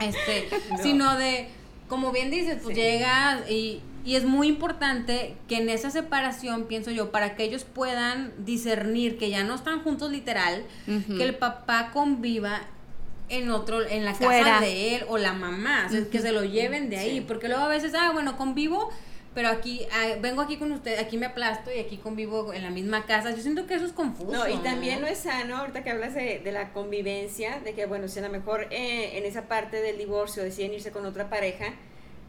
este, 0.00 0.48
sino 0.82 1.16
de, 1.16 1.48
como 1.88 2.12
bien 2.12 2.30
dices, 2.30 2.58
pues 2.62 2.74
Sí. 2.76 2.80
llegas 2.82 3.48
y, 3.50 3.80
y 4.04 4.16
es 4.16 4.24
muy 4.24 4.48
importante 4.48 5.36
que 5.48 5.56
en 5.58 5.68
esa 5.68 5.90
separación, 5.90 6.64
pienso 6.66 6.90
yo, 6.90 7.10
para 7.10 7.36
que 7.36 7.44
ellos 7.44 7.64
puedan 7.64 8.32
discernir 8.44 9.18
que 9.18 9.30
ya 9.30 9.44
no 9.44 9.54
están 9.54 9.80
juntos 9.82 10.10
literal, 10.10 10.64
que 10.86 11.22
el 11.22 11.34
papá 11.36 11.90
conviva 11.92 12.62
en 13.28 13.50
otro, 13.50 13.86
en 13.86 14.04
la 14.04 14.14
Fuera. 14.14 14.44
casa 14.44 14.60
de 14.64 14.96
él 14.96 15.04
o 15.08 15.16
la 15.18 15.32
mamá, 15.32 15.84
o 15.86 15.90
sea, 15.90 16.04
que 16.10 16.18
se 16.18 16.32
lo 16.32 16.44
lleven 16.44 16.90
de 16.90 16.98
ahí, 16.98 17.18
Sí. 17.18 17.20
porque 17.26 17.48
luego 17.48 17.62
a 17.62 17.68
veces, 17.68 17.92
ah, 17.98 18.10
bueno, 18.12 18.36
convivo, 18.36 18.90
pero 19.34 19.48
aquí, 19.48 19.80
ah, 19.92 20.16
vengo 20.20 20.42
aquí 20.42 20.56
con 20.58 20.70
usted, 20.72 20.98
aquí 20.98 21.16
me 21.16 21.24
aplasto 21.24 21.70
y 21.74 21.78
aquí 21.78 21.96
convivo 21.96 22.52
en 22.52 22.62
la 22.62 22.70
misma 22.70 23.06
casa, 23.06 23.30
yo 23.30 23.38
siento 23.40 23.66
que 23.66 23.74
eso 23.74 23.86
es 23.86 23.92
confuso. 23.92 24.32
No, 24.32 24.46
y 24.48 24.58
también 24.58 25.00
no 25.00 25.06
es 25.06 25.18
sano, 25.20 25.56
ahorita 25.56 25.82
que 25.82 25.90
hablas 25.90 26.14
de, 26.14 26.40
de 26.40 26.52
la 26.52 26.72
convivencia, 26.74 27.60
de 27.60 27.72
que, 27.72 27.86
bueno, 27.86 28.08
si 28.08 28.18
a 28.18 28.22
lo 28.22 28.28
mejor 28.28 28.66
eh, 28.70 29.16
en 29.16 29.24
esa 29.24 29.48
parte 29.48 29.80
del 29.80 29.96
divorcio 29.96 30.42
deciden 30.42 30.74
irse 30.74 30.90
con 30.90 31.06
otra 31.06 31.30
pareja, 31.30 31.72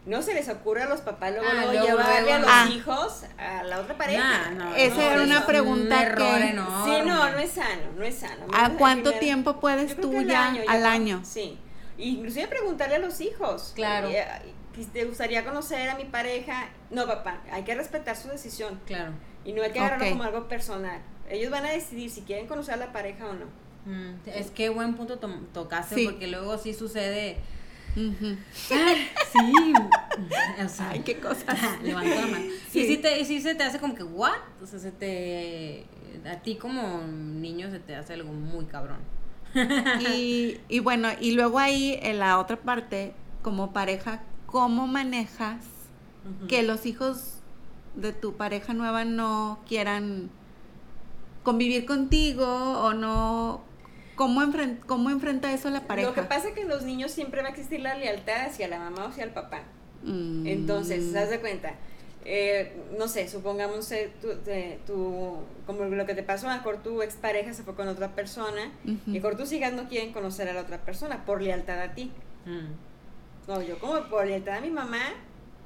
no 0.06 0.22
se 0.22 0.34
les 0.34 0.50
ocurre 0.50 0.84
a 0.84 0.90
los 0.90 1.02
papás 1.02 1.32
luego, 1.32 1.48
Ah, 1.50 1.66
luego 1.66 1.86
llevarle 1.88 2.22
luego, 2.22 2.36
a 2.36 2.40
los 2.40 2.50
ah. 2.52 2.70
hijos 2.74 3.22
a 3.38 3.64
la 3.64 3.80
otra 3.80 3.98
pareja. 3.98 4.50
Nah, 4.52 4.52
no, 4.52 4.76
Esa 4.76 4.96
no, 4.96 5.02
era 5.02 5.24
una 5.24 5.46
pregunta 5.46 5.96
un 5.96 6.02
error 6.02 6.18
que- 6.40 6.50
enorme. 6.50 6.84
Sí, 6.98 7.02
no, 7.08 7.30
no 7.32 7.38
es 7.40 7.52
sano, 7.52 7.82
no 7.98 8.04
es 8.04 8.16
sano. 8.16 8.46
¿A 8.54 8.70
cuánto 8.72 9.14
tiempo 9.14 9.60
puedes 9.60 9.96
tú 9.96 10.22
ya 10.24 10.50
año, 10.50 10.62
al 10.68 10.86
año? 10.86 11.22
Sí. 11.24 11.58
Inclusive 11.98 12.48
preguntarle 12.48 12.96
a 12.96 13.00
los 13.00 13.22
hijos. 13.22 13.72
Claro. 13.76 14.10
¿Te 14.92 15.06
gustaría 15.06 15.46
conocer 15.46 15.88
a 15.90 15.96
mi 15.96 16.06
pareja? 16.06 16.70
No, 16.90 17.06
papá, 17.06 17.42
hay 17.52 17.64
que 17.64 17.76
respetar 17.76 18.16
su 18.18 18.28
decisión. 18.30 18.82
Claro. 18.88 19.12
Y 19.46 19.54
no 19.54 19.62
hay 19.62 19.72
que 19.72 19.80
agarrarlo 19.80 20.10
como 20.10 20.24
algo 20.24 20.48
personal. 20.48 21.00
Ellos 21.30 21.52
van 21.52 21.66
a 21.66 21.70
decidir 21.70 22.10
si 22.10 22.22
quieren 22.22 22.48
conocer 22.48 22.74
a 22.74 22.78
la 22.78 22.92
pareja 22.92 23.28
o 23.28 23.34
no. 23.34 23.46
Mm, 23.86 24.16
es 24.26 24.50
que 24.50 24.70
buen 24.70 24.96
punto 24.96 25.20
to- 25.20 25.30
tocaste, 25.54 25.96
Sí. 25.96 26.06
porque 26.06 26.28
luego 26.28 26.58
sí 26.58 26.74
sucede... 26.74 27.38
Ay, 27.96 29.08
sí. 29.32 29.74
O 30.64 30.70
sea, 30.70 30.90
Ay, 30.92 31.02
qué 31.02 31.20
cosas. 31.20 31.60
Levanto 31.82 32.16
la 32.16 32.28
mano. 32.28 32.46
Sí. 32.70 32.82
Y 32.82 32.88
sí, 32.88 32.98
te, 32.98 33.20
y 33.20 33.42
se 33.42 33.56
te 33.56 33.64
hace 33.64 33.80
como 33.80 33.96
que, 33.96 34.04
¿what? 34.04 34.38
O 34.62 34.66
sea, 34.66 34.80
se 34.80 34.92
te. 34.92 35.86
A 36.30 36.38
ti 36.38 36.56
como 36.56 37.00
niño 37.06 37.70
se 37.72 37.80
te 37.80 37.96
hace 37.96 38.14
algo 38.14 38.32
muy 38.32 38.66
cabrón. 38.66 39.00
Y, 40.00 40.58
y 40.68 40.80
bueno, 40.80 41.10
y 41.20 41.32
luego 41.34 41.60
ahí 41.60 42.00
en 42.02 42.20
la 42.20 42.40
otra 42.40 42.58
parte, 42.58 43.14
como 43.42 43.74
pareja, 43.74 44.24
¿cómo 44.48 44.88
manejas 44.88 45.66
que 46.48 46.64
los 46.64 46.86
hijos 46.86 47.40
de 47.96 48.14
tu 48.14 48.36
pareja 48.36 48.74
nueva 48.74 49.06
no 49.06 49.60
quieran 49.68 50.30
convivir 51.44 51.86
contigo 51.86 52.46
o 52.48 52.94
no? 52.94 53.64
¿Cómo, 54.16 54.42
enfren- 54.42 54.80
cómo 54.86 55.10
enfrenta 55.10 55.52
eso 55.54 55.70
la 55.70 55.82
pareja? 55.88 56.10
Lo 56.10 56.14
que 56.16 56.22
pasa 56.24 56.50
es 56.50 56.54
que 56.54 56.62
en 56.62 56.70
los 56.70 56.84
niños 56.84 57.12
siempre 57.12 57.42
va 57.42 57.48
a 57.48 57.52
existir 57.52 57.80
la 57.80 57.96
lealtad 57.96 58.46
hacia 58.48 58.68
la 58.68 58.80
mamá 58.80 59.06
o 59.06 59.08
hacia 59.10 59.24
el 59.24 59.32
papá. 59.32 59.62
Mm. 60.04 60.46
Entonces, 60.48 61.16
haz 61.16 61.30
de 61.30 61.40
cuenta. 61.40 61.74
eh, 62.26 62.74
no 62.98 63.08
sé, 63.10 63.28
supongamos 63.28 63.92
eh, 63.92 64.10
tu, 64.86 65.38
como 65.66 65.84
lo 65.86 66.06
que 66.06 66.14
te 66.16 66.24
pasó, 66.24 66.48
a 66.50 66.56
mejor 66.56 66.78
tu 66.84 67.02
expareja 67.02 67.54
se 67.54 67.64
fue 67.64 67.76
con 67.76 67.88
otra 67.90 68.16
persona 68.16 68.72
Ujú. 68.86 68.94
y 69.08 69.12
a 69.12 69.14
lo 69.14 69.14
mejor 69.14 69.36
tus 69.36 69.52
hijas 69.52 69.74
no 69.74 69.90
quieren 69.90 70.14
conocer 70.14 70.48
a 70.48 70.54
la 70.54 70.62
otra 70.62 70.78
persona 70.86 71.26
por 71.26 71.42
lealtad 71.42 71.82
a 71.82 71.94
ti. 71.94 72.12
Mm. 72.46 73.50
No, 73.52 73.62
yo 73.62 73.78
como 73.80 74.02
por 74.10 74.26
lealtad 74.26 74.58
a 74.58 74.62
mi 74.62 74.70
mamá, 74.70 75.02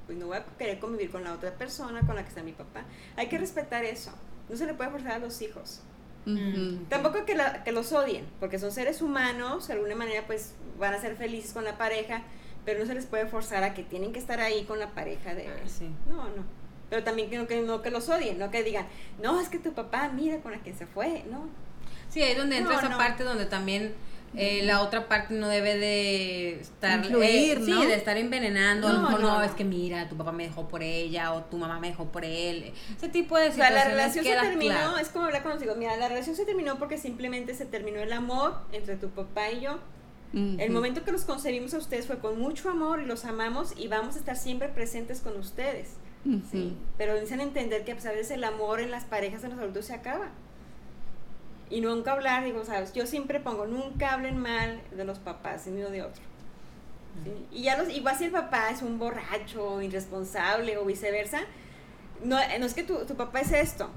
pues 0.08 0.18
no 0.18 0.28
voy 0.28 0.38
a 0.38 0.46
querer 0.58 0.80
convivir 0.80 1.12
con 1.12 1.24
la 1.24 1.34
otra 1.34 1.52
persona 1.54 2.02
con 2.08 2.16
la 2.16 2.24
que 2.24 2.30
está 2.30 2.42
mi 2.42 2.54
papá. 2.54 2.86
Hay 3.18 3.28
que 3.28 3.38
respetar 3.38 3.84
eso. 3.86 4.12
No 4.50 4.56
se 4.58 4.66
le 4.66 4.74
puede 4.74 4.90
forzar 4.90 5.12
a 5.12 5.20
los 5.20 5.40
hijos. 5.44 5.82
Ujú. 6.26 6.80
Tampoco 6.90 7.24
que, 7.26 7.36
la- 7.36 7.64
que 7.64 7.72
los 7.72 7.92
odien, 7.94 8.26
porque 8.40 8.60
son 8.60 8.72
seres 8.72 9.02
humanos, 9.02 9.68
de 9.68 9.74
alguna 9.74 9.96
manera 9.96 10.26
pues 10.28 10.56
van 10.80 10.94
a 10.94 11.00
ser 11.00 11.16
felices 11.16 11.54
con 11.54 11.64
la 11.64 11.78
pareja, 11.78 12.24
pero 12.66 12.80
no 12.80 12.86
se 12.86 12.94
les 12.94 13.06
puede 13.06 13.28
forzar 13.28 13.64
a 13.64 13.74
que 13.74 13.84
tienen 13.84 14.12
que 14.12 14.20
estar 14.20 14.40
ahí 14.42 14.66
con 14.66 14.78
la 14.80 14.92
pareja 14.92 15.34
de... 15.34 15.48
Ah, 15.48 15.54
sí. 15.68 15.90
No, 16.10 16.24
no. 16.26 16.44
Pero 16.90 17.04
también 17.04 17.30
que 17.30 17.38
no, 17.38 17.48
que 17.48 17.62
no 17.62 17.82
que 17.82 17.92
los 17.92 18.08
odien, 18.10 18.38
no 18.40 18.52
que 18.52 18.64
digan, 18.64 18.88
no, 19.22 19.40
es 19.40 19.50
que 19.50 19.60
tu 19.60 19.74
papá 19.74 20.10
mira 20.14 20.38
con 20.40 20.52
la 20.52 20.60
que 20.60 20.74
se 20.74 20.86
fue, 20.86 21.24
no. 21.32 21.48
Sí, 22.10 22.22
ahí 22.22 22.32
es 22.32 22.38
donde 22.38 22.58
entra 22.58 22.74
No, 22.74 22.80
esa 22.80 22.90
no. 22.90 22.98
parte 22.98 23.24
donde 23.24 23.46
también 23.46 23.94
eh, 24.36 24.62
la 24.64 24.82
otra 24.82 25.08
parte 25.08 25.34
no 25.34 25.48
debe 25.48 25.78
de 25.78 26.60
estar 26.60 27.06
eh, 27.06 27.60
sí, 27.64 27.72
¿no? 27.72 27.82
de 27.82 27.96
estar 27.96 28.18
envenenando, 28.18 28.92
No, 28.92 29.18
no, 29.18 29.42
es 29.42 29.52
que 29.52 29.64
mira, 29.64 30.10
tu 30.10 30.18
papá 30.18 30.32
me 30.32 30.44
dejó 30.44 30.68
por 30.68 30.84
ella 30.84 31.34
o 31.34 31.44
tu 31.44 31.58
mamá 31.58 31.80
me 31.80 31.88
dejó 31.90 32.06
por 32.06 32.26
él. 32.26 32.74
Ese 32.96 33.10
tipo 33.10 33.38
de 33.38 33.50
O 33.50 33.52
sea, 33.54 33.68
situaciones 33.68 33.86
la 33.86 33.92
relación 33.92 34.26
se 34.26 34.32
terminó, 34.32 34.76
claro. 34.76 34.98
es 34.98 35.10
como 35.10 35.26
hablar 35.26 35.44
con 35.44 35.54
los 35.54 35.64
hijos, 35.64 35.78
mira, 35.78 35.96
la 35.98 36.10
relación 36.10 36.36
se 36.36 36.46
terminó 36.46 36.78
porque 36.78 36.98
simplemente 36.98 37.54
se 37.56 37.66
terminó 37.66 38.00
el 38.00 38.14
amor 38.14 38.60
entre 38.74 38.98
tu 38.98 39.10
papá 39.10 39.50
y 39.52 39.62
yo. 39.62 39.80
El 40.34 40.72
momento 40.72 41.04
que 41.04 41.12
los 41.12 41.24
concebimos 41.24 41.74
a 41.74 41.78
ustedes 41.78 42.06
fue 42.06 42.20
con 42.20 42.40
mucho 42.40 42.70
amor 42.70 43.02
y 43.02 43.06
los 43.06 43.26
amamos 43.26 43.74
y 43.76 43.88
vamos 43.88 44.18
a 44.18 44.20
estar 44.20 44.36
siempre 44.36 44.68
presentes 44.68 45.22
con 45.22 45.38
ustedes. 45.38 45.94
Ujú. 46.26 46.42
Sí, 46.52 46.78
pero 46.98 47.14
necesitan 47.14 47.42
entender 47.42 47.86
que 47.86 47.94
a 47.94 47.96
veces 47.96 48.32
el 48.32 48.44
amor 48.44 48.82
en 48.82 48.92
las 48.92 49.06
parejas 49.06 49.44
en 49.44 49.52
los 49.52 49.60
adultos 49.60 49.86
se 49.86 49.94
acaba. 49.94 50.32
Y 51.70 51.82
nunca 51.82 52.14
hablar, 52.14 52.46
digo, 52.46 52.64
sabes, 52.66 52.94
yo 52.94 53.06
siempre 53.06 53.40
pongo, 53.40 53.66
nunca 53.66 54.14
hablen 54.14 54.38
mal 54.38 54.80
de 54.96 55.04
los 55.04 55.20
papás 55.20 55.68
ni 55.68 55.82
uno 55.82 55.90
de 55.90 56.02
otro. 56.04 56.22
¿sí? 57.24 57.32
Y 57.52 57.64
ya 57.64 57.78
los, 57.78 57.90
igual 57.90 58.16
si 58.18 58.26
el 58.26 58.32
papá 58.32 58.70
es 58.70 58.82
un 58.82 58.98
borracho, 59.00 59.82
irresponsable 59.82 60.78
o 60.78 60.86
viceversa, 60.86 61.42
no, 62.24 62.38
no 62.60 62.66
es 62.66 62.74
que 62.74 62.84
tu, 62.84 63.06
tu 63.06 63.16
papá 63.16 63.42
es 63.42 63.52
esto, 63.52 63.90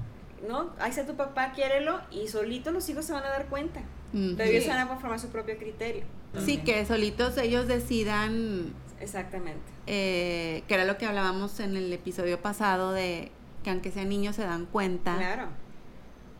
¿no? 0.49 0.71
Ahí 0.81 0.91
está 0.91 1.07
tu 1.07 1.15
papá, 1.17 1.53
quiérelo 1.53 2.01
y 2.11 2.27
solito 2.29 2.71
los 2.73 2.89
hijos 2.89 3.05
se 3.05 3.13
van 3.13 3.23
a 3.25 3.29
dar 3.29 3.47
cuenta. 3.47 3.81
Ujú. 4.13 4.35
Pero 4.37 4.51
ellos 4.51 4.65
Sí. 4.65 4.69
van 4.71 4.79
a 4.79 4.97
formar 4.99 5.21
su 5.21 5.29
propio 5.29 5.57
criterio. 5.57 6.03
Sí, 6.45 6.59
que 6.59 6.85
solitos 6.87 7.37
ellos 7.39 7.67
decidan, 7.69 8.73
Exactamente. 9.01 9.61
eh, 9.87 10.63
que 10.67 10.75
era 10.75 10.85
lo 10.85 10.99
que 10.99 11.07
hablábamos 11.07 11.61
en 11.61 11.77
el 11.77 11.93
episodio 11.93 12.41
pasado 12.41 12.93
de 12.93 13.31
que 13.63 13.71
aunque 13.71 13.91
sean 13.93 14.09
niños 14.09 14.37
se 14.37 14.43
dan 14.43 14.67
cuenta 14.67 15.17
Claro. 15.17 15.49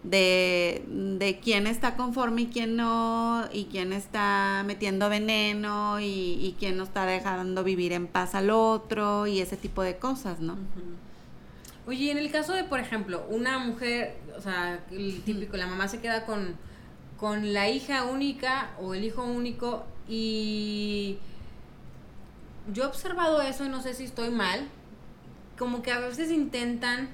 De, 0.03 0.85
de 1.19 1.41
quién 1.41 1.67
está 1.67 1.97
conforme 1.97 2.43
y 2.43 2.47
quién 2.47 2.77
no, 2.77 3.45
y 3.53 3.67
quién 3.67 3.93
está 3.93 4.63
metiendo 4.67 5.09
veneno 5.09 6.01
y, 6.01 6.05
y 6.05 6.57
quién 6.59 6.77
no 6.77 6.85
está 6.85 7.05
dejando 7.07 7.63
vivir 7.65 7.93
en 7.93 8.07
paz 8.07 8.35
al 8.35 8.51
otro 8.51 9.27
y 9.27 9.41
ese 9.41 9.57
tipo 9.57 9.83
de 9.83 9.99
cosas, 9.99 10.41
¿no? 10.41 10.57
Oye, 11.87 12.05
y 12.05 12.11
en 12.11 12.19
el 12.19 12.31
caso 12.31 12.53
de, 12.53 12.65
por 12.65 12.81
ejemplo, 12.81 13.25
una 13.29 13.59
mujer, 13.59 14.17
o 14.37 14.41
sea, 14.41 14.81
el 14.91 15.23
típico, 15.23 15.57
la 15.57 15.67
mamá 15.67 15.89
se 15.89 16.01
queda 16.01 16.25
con, 16.25 16.57
con 17.19 17.53
la 17.53 17.69
hija 17.69 18.05
única 18.05 18.71
o 18.81 18.95
el 18.95 19.05
hijo 19.05 19.25
único 19.25 19.85
y 20.09 21.19
yo 22.73 22.85
he 22.85 22.87
observado 22.87 23.43
eso 23.43 23.65
y 23.65 23.69
no 23.69 23.83
sé 23.83 23.95
si 23.95 24.05
estoy 24.05 24.31
mal, 24.31 24.69
como 25.59 25.83
que 25.83 25.93
a 25.93 26.01
veces 26.01 26.31
intentan 26.31 27.11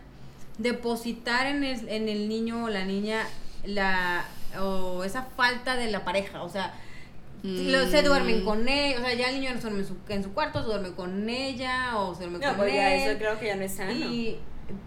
depositar 0.59 1.47
en 1.47 1.65
el, 1.65 1.89
en 1.89 2.09
el 2.09 2.29
niño 2.29 2.65
o 2.65 2.69
la 2.69 2.85
niña 2.85 3.27
la 3.65 4.25
o 4.61 5.05
esa 5.05 5.23
falta 5.37 5.77
de 5.77 5.91
la 5.91 6.05
pareja, 6.05 6.43
o 6.43 6.49
sea, 6.49 6.73
lo- 7.43 7.87
se 7.91 8.03
duermen 8.03 8.43
Mm. 8.43 8.45
con 8.45 8.69
él, 8.69 8.97
o 8.97 9.01
sea, 9.05 9.15
ya 9.15 9.29
el 9.29 9.41
niño 9.41 9.51
no 9.51 9.57
se 9.57 9.63
duerme 9.69 9.81
en 9.81 9.87
su, 9.87 9.97
en 10.09 10.23
su 10.25 10.33
cuarto, 10.33 10.61
se 10.61 10.67
duerme 10.67 10.93
con 10.93 11.29
ella 11.29 11.99
o 11.99 12.15
se 12.15 12.23
duerme 12.25 12.39
No, 12.39 12.49
con 12.49 12.57
pues 12.59 12.71
él. 12.71 12.77
ya 12.77 12.95
eso 12.95 13.19
creo 13.19 13.39
que 13.39 13.47
ya 13.47 13.57
no 13.57 13.63
es 13.63 13.73
sano. 13.75 13.93
Y, 13.93 14.39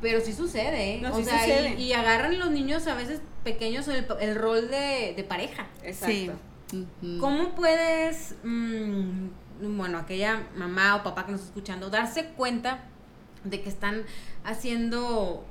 pero 0.01 0.19
sí 0.21 0.33
sucede, 0.33 0.95
¿eh? 0.95 0.99
No, 1.01 1.13
o 1.13 1.17
sí 1.17 1.23
sea, 1.25 1.39
sucede. 1.39 1.75
Y, 1.77 1.83
y 1.83 1.93
agarran 1.93 2.39
los 2.39 2.49
niños 2.51 2.87
a 2.87 2.95
veces 2.95 3.21
pequeños 3.43 3.87
el, 3.87 4.05
el 4.19 4.35
rol 4.35 4.69
de, 4.69 5.13
de 5.15 5.23
pareja. 5.23 5.67
Exacto. 5.83 6.33
Sí. 6.71 6.87
¿Cómo 7.19 7.49
puedes, 7.55 8.35
mm, 8.43 9.27
bueno, 9.77 9.99
aquella 9.99 10.43
mamá 10.55 10.95
o 10.95 11.03
papá 11.03 11.25
que 11.25 11.31
nos 11.31 11.41
está 11.41 11.51
escuchando, 11.51 11.89
darse 11.89 12.25
cuenta 12.35 12.79
de 13.43 13.61
que 13.61 13.69
están 13.69 14.03
haciendo 14.43 15.45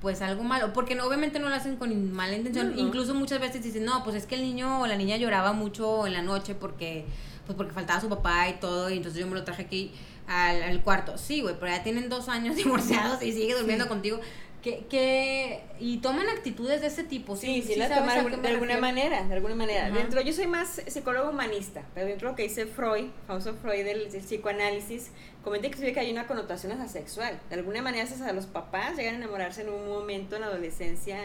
pues 0.00 0.22
algo 0.22 0.44
malo, 0.44 0.72
porque 0.72 0.94
no, 0.94 1.04
obviamente 1.04 1.38
no 1.40 1.48
lo 1.48 1.54
hacen 1.54 1.76
con 1.76 2.12
mala 2.12 2.36
intención, 2.36 2.70
No, 2.70 2.76
no. 2.76 2.82
incluso 2.88 3.14
muchas 3.14 3.40
veces 3.40 3.62
dicen, 3.62 3.84
no, 3.84 4.04
pues 4.04 4.14
es 4.16 4.26
que 4.26 4.36
el 4.36 4.42
niño 4.42 4.80
o 4.80 4.86
la 4.86 4.96
niña 4.96 5.16
lloraba 5.16 5.52
mucho 5.52 6.06
en 6.06 6.12
la 6.12 6.22
noche 6.22 6.54
porque, 6.54 7.04
pues 7.46 7.56
porque 7.56 7.72
faltaba 7.72 8.00
su 8.00 8.08
papá 8.08 8.48
y 8.48 8.54
todo, 8.60 8.90
y 8.90 8.96
entonces 8.98 9.20
yo 9.20 9.26
me 9.26 9.34
lo 9.34 9.42
traje 9.44 9.62
aquí 9.62 9.90
al, 10.28 10.62
al 10.62 10.82
cuarto. 10.82 11.18
Sí, 11.18 11.40
güey, 11.40 11.56
pero 11.58 11.72
ya 11.72 11.82
tienen 11.82 12.08
dos 12.08 12.28
años 12.28 12.54
divorciados 12.62 13.22
y 13.22 13.32
sigue 13.32 13.54
durmiendo 13.56 13.84
Sí. 13.84 13.88
contigo. 13.88 14.20
Que, 14.62 14.86
que, 14.90 15.62
y 15.78 15.98
toman 15.98 16.28
actitudes 16.28 16.80
de 16.80 16.88
ese 16.88 17.04
tipo. 17.04 17.36
Sí, 17.36 17.62
sí, 17.62 17.74
sí 17.74 17.78
la 17.78 17.86
sabes 17.88 18.02
toman 18.02 18.42
de 18.42 18.48
alguna 18.48 18.74
refiero. 18.74 18.80
manera, 18.80 19.22
de 19.22 19.34
alguna 19.34 19.54
manera. 19.54 19.90
Dentro, 19.90 20.20
yo 20.20 20.32
soy 20.32 20.48
más 20.48 20.82
psicólogo 20.88 21.30
humanista, 21.30 21.82
pero 21.94 22.06
dentro 22.08 22.28
de 22.28 22.32
lo 22.32 22.36
que 22.36 22.42
dice 22.42 22.66
Freud, 22.66 23.06
famoso 23.28 23.54
Freud 23.54 23.84
del, 23.84 24.10
del 24.10 24.20
psicoanálisis, 24.20 25.12
comenta 25.44 25.68
inclusive 25.68 25.92
que 25.92 26.00
hay 26.00 26.10
una 26.10 26.26
connotación 26.26 26.72
hasta 26.72 26.88
sexual. 26.88 27.38
De 27.48 27.54
alguna 27.54 27.82
manera, 27.82 28.02
hasta 28.02 28.32
los 28.32 28.46
papás 28.46 28.96
llegan 28.96 29.14
a 29.14 29.18
enamorarse 29.18 29.62
en 29.62 29.68
un 29.68 29.86
momento 29.88 30.34
en 30.34 30.40
la 30.42 30.48
adolescencia 30.48 31.18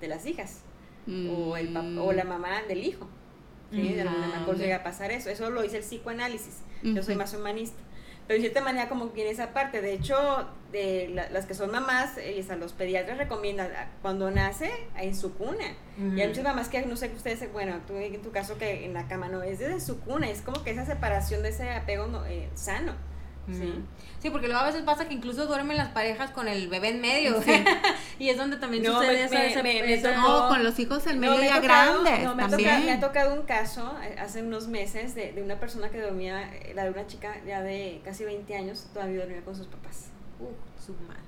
de 0.00 0.08
las 0.08 0.26
hijas, 0.26 0.62
o, 1.06 1.56
el 1.56 1.76
o 1.76 2.12
la 2.12 2.24
mamá 2.24 2.62
del 2.66 2.84
hijo. 2.84 3.08
¿sí? 3.70 3.92
De 3.92 4.02
alguna 4.02 4.18
manera 4.26 4.42
pues, 4.46 4.58
llega 4.58 4.76
a 4.76 4.82
pasar 4.82 5.12
eso. 5.12 5.30
Eso 5.30 5.48
lo 5.50 5.62
dice 5.62 5.76
el 5.76 5.84
psicoanálisis. 5.84 6.58
Yo 6.82 7.02
soy 7.02 7.14
más 7.14 7.32
humanista. 7.34 7.76
Pero 8.30 8.40
de 8.40 8.48
cierta 8.48 8.60
manera 8.64 8.88
como 8.88 9.08
que 9.08 9.14
tiene 9.16 9.30
esa 9.30 9.52
parte. 9.52 9.80
De 9.82 9.92
hecho, 9.92 10.14
de 10.70 11.08
la- 11.12 11.28
las 11.30 11.46
que 11.46 11.54
son 11.54 11.72
mamás, 11.72 12.16
eh, 12.16 12.46
a 12.48 12.54
los 12.54 12.72
pediatras 12.72 13.18
recomiendan 13.18 13.72
cuando 14.02 14.30
nace 14.30 14.70
en 14.96 15.16
su 15.16 15.34
cuna. 15.34 15.64
Y 15.98 16.20
hay 16.20 16.28
muchas 16.28 16.44
mamás 16.44 16.68
que 16.68 16.80
no 16.86 16.94
sé 16.96 17.10
que 17.10 17.16
ustedes, 17.16 17.52
bueno, 17.52 17.80
tú 17.88 17.96
en 17.96 18.22
tu 18.22 18.30
caso 18.30 18.56
que 18.56 18.84
en 18.84 18.94
la 18.94 19.08
cama 19.08 19.26
no, 19.26 19.42
es 19.42 19.58
desde 19.58 19.80
su 19.80 19.98
cuna, 19.98 20.30
es 20.30 20.42
como 20.42 20.62
que 20.62 20.70
esa 20.70 20.86
separación 20.86 21.42
de 21.42 21.48
ese 21.48 21.70
apego 21.70 22.06
no, 22.06 22.24
eh, 22.24 22.48
sano. 22.54 22.92
¿Sí? 23.48 23.72
Sí, 24.20 24.28
porque 24.30 24.48
luego 24.48 24.62
a 24.62 24.66
veces 24.66 24.82
pasa 24.82 25.08
que 25.08 25.14
incluso 25.14 25.46
duermen 25.46 25.76
las 25.78 25.88
parejas 25.92 26.30
con 26.30 26.46
el 26.46 26.68
bebé 26.68 26.88
en 26.90 27.00
medio. 27.00 27.40
Sí. 27.42 27.52
y 28.18 28.28
es 28.28 28.36
donde 28.36 28.56
también 28.58 28.82
No, 28.82 28.94
sucede 29.00 29.28
me- 29.62 29.98
tocó- 29.98 30.14
No, 30.14 30.48
con 30.48 30.62
los 30.62 30.78
hijos 30.78 31.06
en 31.06 31.18
medio 31.20 31.36
me 31.36 31.46
ya 31.46 31.56
ha 31.56 31.60
tocado- 31.62 32.02
grandes 32.02 32.24
no, 32.24 32.34
me, 32.34 32.42
ha 32.42 32.48
también. 32.48 32.68
tocado, 32.70 32.84
me 32.86 32.92
ha 32.92 33.00
tocado 33.00 33.34
un 33.34 33.42
caso 33.46 33.96
eh, 34.02 34.16
hace 34.18 34.42
unos 34.42 34.68
meses 34.68 35.14
de, 35.14 35.32
de 35.32 35.42
una 35.42 35.58
persona 35.58 35.88
que 35.90 36.00
dormía, 36.00 36.54
eh, 36.54 36.72
la 36.74 36.84
de 36.84 36.90
una 36.90 37.06
chica 37.06 37.34
ya 37.46 37.62
de 37.62 38.00
casi 38.04 38.24
20 38.24 38.54
años, 38.56 38.86
todavía 38.92 39.20
dormía 39.20 39.40
con 39.42 39.56
sus 39.56 39.66
papás. 39.68 40.08
Uh, 40.38 40.46
su 40.84 40.92
madre. 41.06 41.20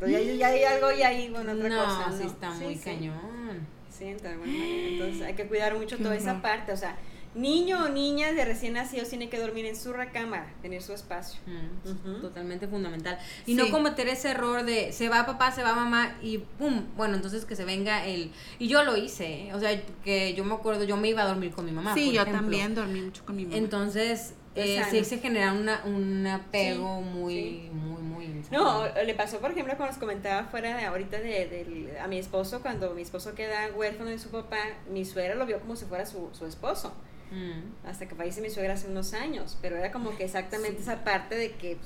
Pero 0.00 0.10
ya, 0.12 0.20
ya 0.20 0.46
hay 0.48 0.64
algo 0.64 0.90
y 0.92 1.02
ahí, 1.02 1.28
bueno, 1.30 1.52
otra 1.52 1.68
no, 1.68 1.84
cosa. 1.84 2.12
sí 2.16 2.24
¿no? 2.24 2.30
está 2.30 2.54
Sí, 2.54 2.64
muy 2.64 2.74
sí. 2.76 2.80
cañón. 2.84 3.66
Sí, 3.90 4.04
de 4.14 4.28
alguna 4.28 4.50
manera. 4.50 4.88
Entonces 4.88 5.22
hay 5.22 5.34
que 5.34 5.46
cuidar 5.46 5.76
mucho 5.76 5.98
toda 5.98 6.16
esa 6.16 6.40
parte. 6.40 6.72
O 6.72 6.76
sea, 6.76 6.96
niño 7.34 7.84
o 7.84 7.88
niña 7.88 8.32
de 8.32 8.44
recién 8.44 8.72
nacidos 8.72 9.08
tiene 9.08 9.28
que 9.28 9.38
dormir 9.38 9.64
en 9.66 9.76
su 9.76 9.92
recámara, 9.92 10.52
tener 10.62 10.82
su 10.82 10.92
espacio. 10.92 11.40
Mm. 11.46 12.20
Totalmente 12.20 12.66
fundamental. 12.66 13.18
Y 13.46 13.52
Sí. 13.52 13.54
no 13.54 13.70
cometer 13.70 14.08
ese 14.08 14.30
error 14.30 14.64
de 14.64 14.92
se 14.92 15.08
va 15.08 15.26
papá, 15.26 15.52
se 15.52 15.62
va 15.62 15.74
mamá 15.74 16.16
y 16.22 16.38
pum, 16.38 16.86
bueno, 16.96 17.14
entonces 17.14 17.44
que 17.44 17.54
se 17.54 17.64
venga 17.64 18.04
el... 18.04 18.32
Y 18.58 18.66
yo 18.68 18.82
lo 18.82 18.96
hice, 18.96 19.46
¿eh? 19.48 19.54
o 19.54 19.60
sea, 19.60 19.80
que 20.04 20.34
yo 20.34 20.44
me 20.44 20.54
acuerdo, 20.54 20.84
yo 20.84 20.96
me 20.96 21.08
iba 21.08 21.22
a 21.22 21.26
dormir 21.26 21.52
con 21.52 21.64
mi 21.64 21.72
mamá. 21.72 21.94
sí, 21.94 22.06
por 22.06 22.14
yo 22.14 22.20
ejemplo. 22.22 22.40
también 22.42 22.74
dormí 22.74 23.00
mucho 23.02 23.24
con 23.24 23.36
mi 23.36 23.44
mamá. 23.44 23.56
Entonces, 23.56 24.34
Es 24.56 24.80
eh, 24.80 24.84
sí 24.90 25.04
se 25.04 25.18
genera 25.18 25.52
una, 25.52 25.82
un 25.84 26.26
apego 26.26 26.98
Sí, 27.04 27.10
muy, 27.18 27.34
sí. 27.34 27.70
muy, 27.72 28.02
muy... 28.02 28.44
No, 28.50 28.84
le 29.04 29.14
pasó, 29.14 29.38
por 29.38 29.52
ejemplo, 29.52 29.76
como 29.76 29.86
les 29.88 29.98
comentaba 29.98 30.48
fuera 30.48 30.76
de 30.76 30.84
ahorita 30.86 31.20
de, 31.20 31.46
del- 31.46 31.96
a 32.02 32.08
mi 32.08 32.18
esposo, 32.18 32.60
cuando 32.60 32.92
mi 32.94 33.02
esposo 33.02 33.34
queda 33.36 33.68
huérfano 33.76 34.10
de 34.10 34.18
su 34.18 34.30
papá, 34.30 34.56
mi 34.92 35.04
suegra 35.04 35.36
lo 35.36 35.46
vio 35.46 35.60
como 35.60 35.76
si 35.76 35.84
fuera 35.84 36.04
su, 36.04 36.30
su 36.32 36.46
esposo. 36.46 36.92
Mm. 37.30 37.86
Hasta 37.86 38.06
que 38.08 38.14
falleció 38.14 38.42
mi 38.42 38.50
suegra 38.50 38.74
hace 38.74 38.88
unos 38.88 39.12
años. 39.14 39.56
Pero 39.62 39.76
era 39.76 39.92
como 39.92 40.16
que 40.16 40.24
exactamente 40.24 40.80
esa 40.82 41.04
parte 41.04 41.34
de 41.36 41.52
que, 41.52 41.76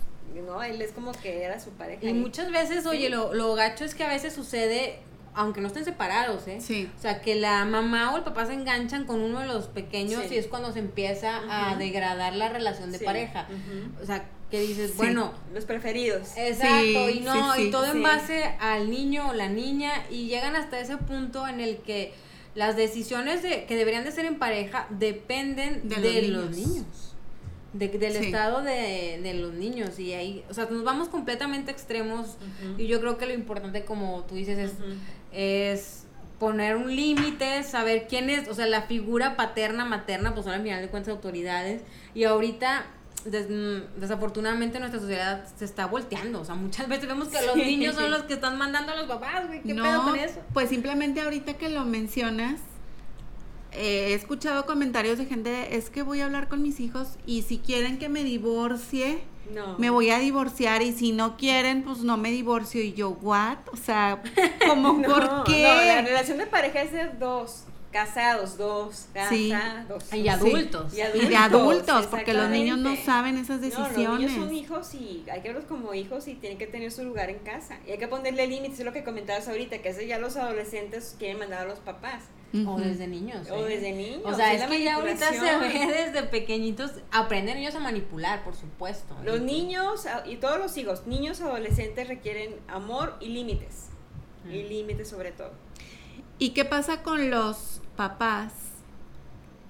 no, 0.47 0.63
él 0.63 0.81
es 0.83 0.93
como 0.93 1.13
que 1.13 1.43
era 1.45 1.61
su 1.61 1.71
pareja. 1.71 2.05
Y 2.07 2.15
muchas 2.15 2.51
veces, 2.51 2.87
oye, 2.87 3.09
lo, 3.11 3.35
lo 3.35 3.55
gacho 3.55 3.85
es 3.85 3.95
que 3.95 4.05
a 4.05 4.09
veces 4.09 4.33
sucede, 4.33 4.99
aunque 5.35 5.61
no 5.61 5.69
estén 5.69 5.85
separados, 5.85 6.47
¿eh? 6.49 6.59
Sí. 6.61 6.91
O 6.97 7.01
sea, 7.01 7.21
que 7.21 7.35
la 7.35 7.65
mamá 7.65 8.13
o 8.15 8.17
el 8.17 8.25
papá 8.25 8.47
se 8.47 8.55
enganchan 8.55 9.05
con 9.05 9.21
uno 9.21 9.41
de 9.41 9.47
los 9.47 9.67
pequeños 9.67 10.23
Sí. 10.29 10.35
y 10.37 10.39
es 10.39 10.47
cuando 10.47 10.73
se 10.73 10.79
empieza 10.79 11.41
a 11.49 11.77
degradar 11.77 12.35
la 12.35 12.49
relación 12.49 12.91
de 12.93 12.99
Sí. 12.99 13.05
pareja. 13.05 13.47
O 14.03 14.07
sea, 14.07 14.25
que 14.51 14.61
dices, 14.61 14.91
Sí. 14.93 14.97
bueno, 14.99 15.33
Los 15.53 15.65
preferidos. 15.65 16.37
exacto, 16.37 17.09
Sí, 17.09 17.19
y 17.19 17.21
no, 17.21 17.53
sí, 17.55 17.61
sí, 17.63 17.69
y 17.69 17.71
todo 17.73 17.87
en 17.87 17.93
sí. 17.95 18.01
base 18.01 18.45
al 18.61 18.89
niño 18.91 19.31
o 19.31 19.33
la 19.35 19.49
niña 19.49 19.93
y 20.11 20.29
llegan 20.29 20.55
hasta 20.55 20.79
ese 20.79 20.97
punto 20.97 21.49
en 21.49 21.61
el 21.61 21.79
que 21.79 22.15
las 22.55 22.77
decisiones 22.77 23.43
de, 23.43 23.65
que 23.67 23.77
deberían 23.77 24.05
de 24.05 24.13
ser 24.13 24.27
en 24.27 24.39
pareja 24.39 24.87
dependen 24.91 25.89
de, 25.89 25.97
De 25.97 26.23
los, 26.29 26.51
niños. 26.51 26.69
niños. 26.69 26.87
de- 27.73 27.89
del 27.89 28.13
Sí. 28.13 28.27
estado 28.27 28.63
de, 28.63 29.19
de 29.23 29.35
los 29.35 29.53
niños 29.55 29.99
y 29.99 30.13
ahí, 30.13 30.45
o 30.49 30.55
sea, 30.55 30.67
nos 30.71 30.85
vamos 30.85 31.09
completamente 31.09 31.73
extremos 31.73 32.37
y 32.79 32.87
yo 32.87 33.01
creo 33.01 33.19
que 33.19 33.27
lo 33.27 33.35
importante, 33.35 33.85
como 33.85 34.23
tú 34.29 34.37
dices, 34.37 34.59
es, 34.59 34.73
es 35.33 36.05
poner 36.39 36.77
un 36.77 36.95
límite, 36.95 37.63
saber 37.65 38.07
quién 38.09 38.31
es, 38.31 38.49
o 38.49 38.55
sea, 38.55 38.67
la 38.67 38.83
figura 38.83 39.35
paterna, 39.37 39.85
materna, 39.85 40.35
pues 40.35 40.45
son 40.45 40.55
al 40.55 40.63
final 40.63 40.83
de 40.83 40.89
cuentas 40.89 41.13
autoridades. 41.15 41.83
Y 42.15 42.25
ahorita, 42.25 42.87
des- 43.25 43.49
mm, 43.51 44.01
desafortunadamente, 44.01 44.79
nuestra 44.79 45.01
sociedad 45.01 45.45
se 45.57 45.65
está 45.65 45.87
volteando. 45.87 46.41
O 46.41 46.45
sea, 46.45 46.55
muchas 46.55 46.89
veces 46.89 47.07
vemos 47.09 47.29
que 47.29 47.45
los 47.45 47.57
niños 47.57 47.95
son 47.95 48.11
los 48.11 48.23
que 48.25 48.35
están 48.35 48.57
mandando 48.59 48.93
a 48.93 48.97
los 48.97 49.07
papás, 49.07 49.47
güey. 49.47 49.63
¿Qué 49.63 49.75
no, 49.75 49.83
pedo 49.83 50.03
con 50.05 50.17
eso? 50.19 50.41
pues 50.53 50.69
simplemente 50.69 51.21
ahorita 51.21 51.55
que 51.55 51.69
lo 51.69 51.85
mencionas, 51.85 52.61
eh, 53.73 54.09
he 54.11 54.15
escuchado 54.15 54.67
comentarios 54.67 55.19
de 55.19 55.27
gente, 55.27 55.51
de, 55.51 55.77
es 55.77 55.91
que 55.91 56.03
voy 56.03 56.21
a 56.21 56.27
hablar 56.27 56.49
con 56.49 56.63
mis 56.63 56.79
hijos 56.81 57.09
y 57.27 57.43
si 57.43 57.59
quieren 57.59 57.99
que 57.99 58.09
me 58.09 58.23
divorcie, 58.23 59.25
No. 59.53 59.77
me 59.79 59.91
voy 59.91 60.11
a 60.11 60.19
divorciar 60.21 60.81
y 60.83 60.93
si 60.93 61.11
no 61.13 61.37
quieren, 61.37 61.83
pues 61.83 61.99
no 61.99 62.17
me 62.17 62.31
divorcio. 62.31 62.81
Y 62.83 62.93
yo, 62.93 63.11
¿what? 63.21 63.59
O 63.73 63.77
sea, 63.77 64.23
¿cómo 64.69 64.93
No, 64.93 65.03
por 65.09 65.25
No, 65.25 65.39
la 65.39 65.45
qué? 65.45 66.03
relación 66.07 66.39
de 66.39 66.47
pareja 66.47 66.83
es 66.83 66.93
de 66.93 67.09
dos. 67.19 67.65
Casados, 67.95 68.57
dos. 68.59 69.07
Sí. 69.29 69.51
Casados. 69.51 70.13
Y 70.13 70.27
adultos. 70.27 70.93
Y 70.93 70.97
Y 70.97 71.01
adultos, 71.03 71.29
de 71.29 71.37
adultos, 71.37 72.07
porque 72.07 72.35
los 72.35 72.51
niños 72.51 72.77
no 72.79 72.97
saben 72.97 73.39
esas 73.39 73.61
No, 73.61 73.67
decisiones. 73.67 74.09
los 74.09 74.19
niños 74.19 74.33
son 74.33 74.53
hijos 74.53 74.95
y 74.95 75.25
hay 75.31 75.43
que 75.43 75.53
verlos 75.53 75.67
como 75.67 75.95
hijos 75.95 76.27
y 76.27 76.35
tienen 76.35 76.59
que 76.59 76.67
tener 76.67 76.91
su 76.91 77.05
lugar 77.05 77.31
en 77.31 77.39
casa. 77.39 77.79
Y 77.87 77.93
hay 77.93 77.99
que 77.99 78.09
ponerle 78.09 78.49
límites, 78.49 78.81
es 78.81 78.85
lo 78.85 78.93
que 78.93 79.05
comentabas 79.05 79.47
ahorita, 79.47 79.79
que 79.79 79.91
eso 79.91 80.01
ya 80.03 80.19
los 80.19 80.37
adolescentes 80.37 81.15
quieren 81.21 81.39
mandar 81.39 81.61
a 81.61 81.69
los 81.69 81.79
papás. 81.79 82.25
O 82.67 82.81
desde 82.81 83.07
niños. 83.07 83.49
O 83.49 83.65
¿eh? 83.65 83.77
desde 83.77 83.93
niños. 83.93 84.23
O 84.25 84.35
sea, 84.35 84.51
sí, 84.51 84.57
es 84.57 84.61
la 84.63 84.67
que 84.67 84.83
ya 84.83 84.97
ahorita 84.97 85.31
se 85.33 85.41
ve 85.41 85.87
desde 85.87 86.25
pequeñitos, 86.25 86.91
aprenden 87.13 87.59
ellos 87.59 87.77
a 87.77 87.81
manipular, 87.81 88.43
por 88.43 88.57
supuesto. 88.57 89.17
Los 89.23 89.41
niños 89.41 90.05
y 90.27 90.39
todos 90.39 90.59
los 90.59 90.77
hijos, 90.77 91.07
niños 91.07 91.41
adolescentes 91.41 92.09
requieren 92.09 92.57
amor 92.67 93.17
y 93.21 93.29
límites. 93.29 93.91
Y 94.51 94.65
límites 94.65 95.09
sobre 95.11 95.31
todo. 95.31 95.53
¿Y 96.41 96.51
qué 96.51 96.65
pasa 96.65 97.03
con 97.05 97.31
los 97.31 97.81
papás 97.97 98.53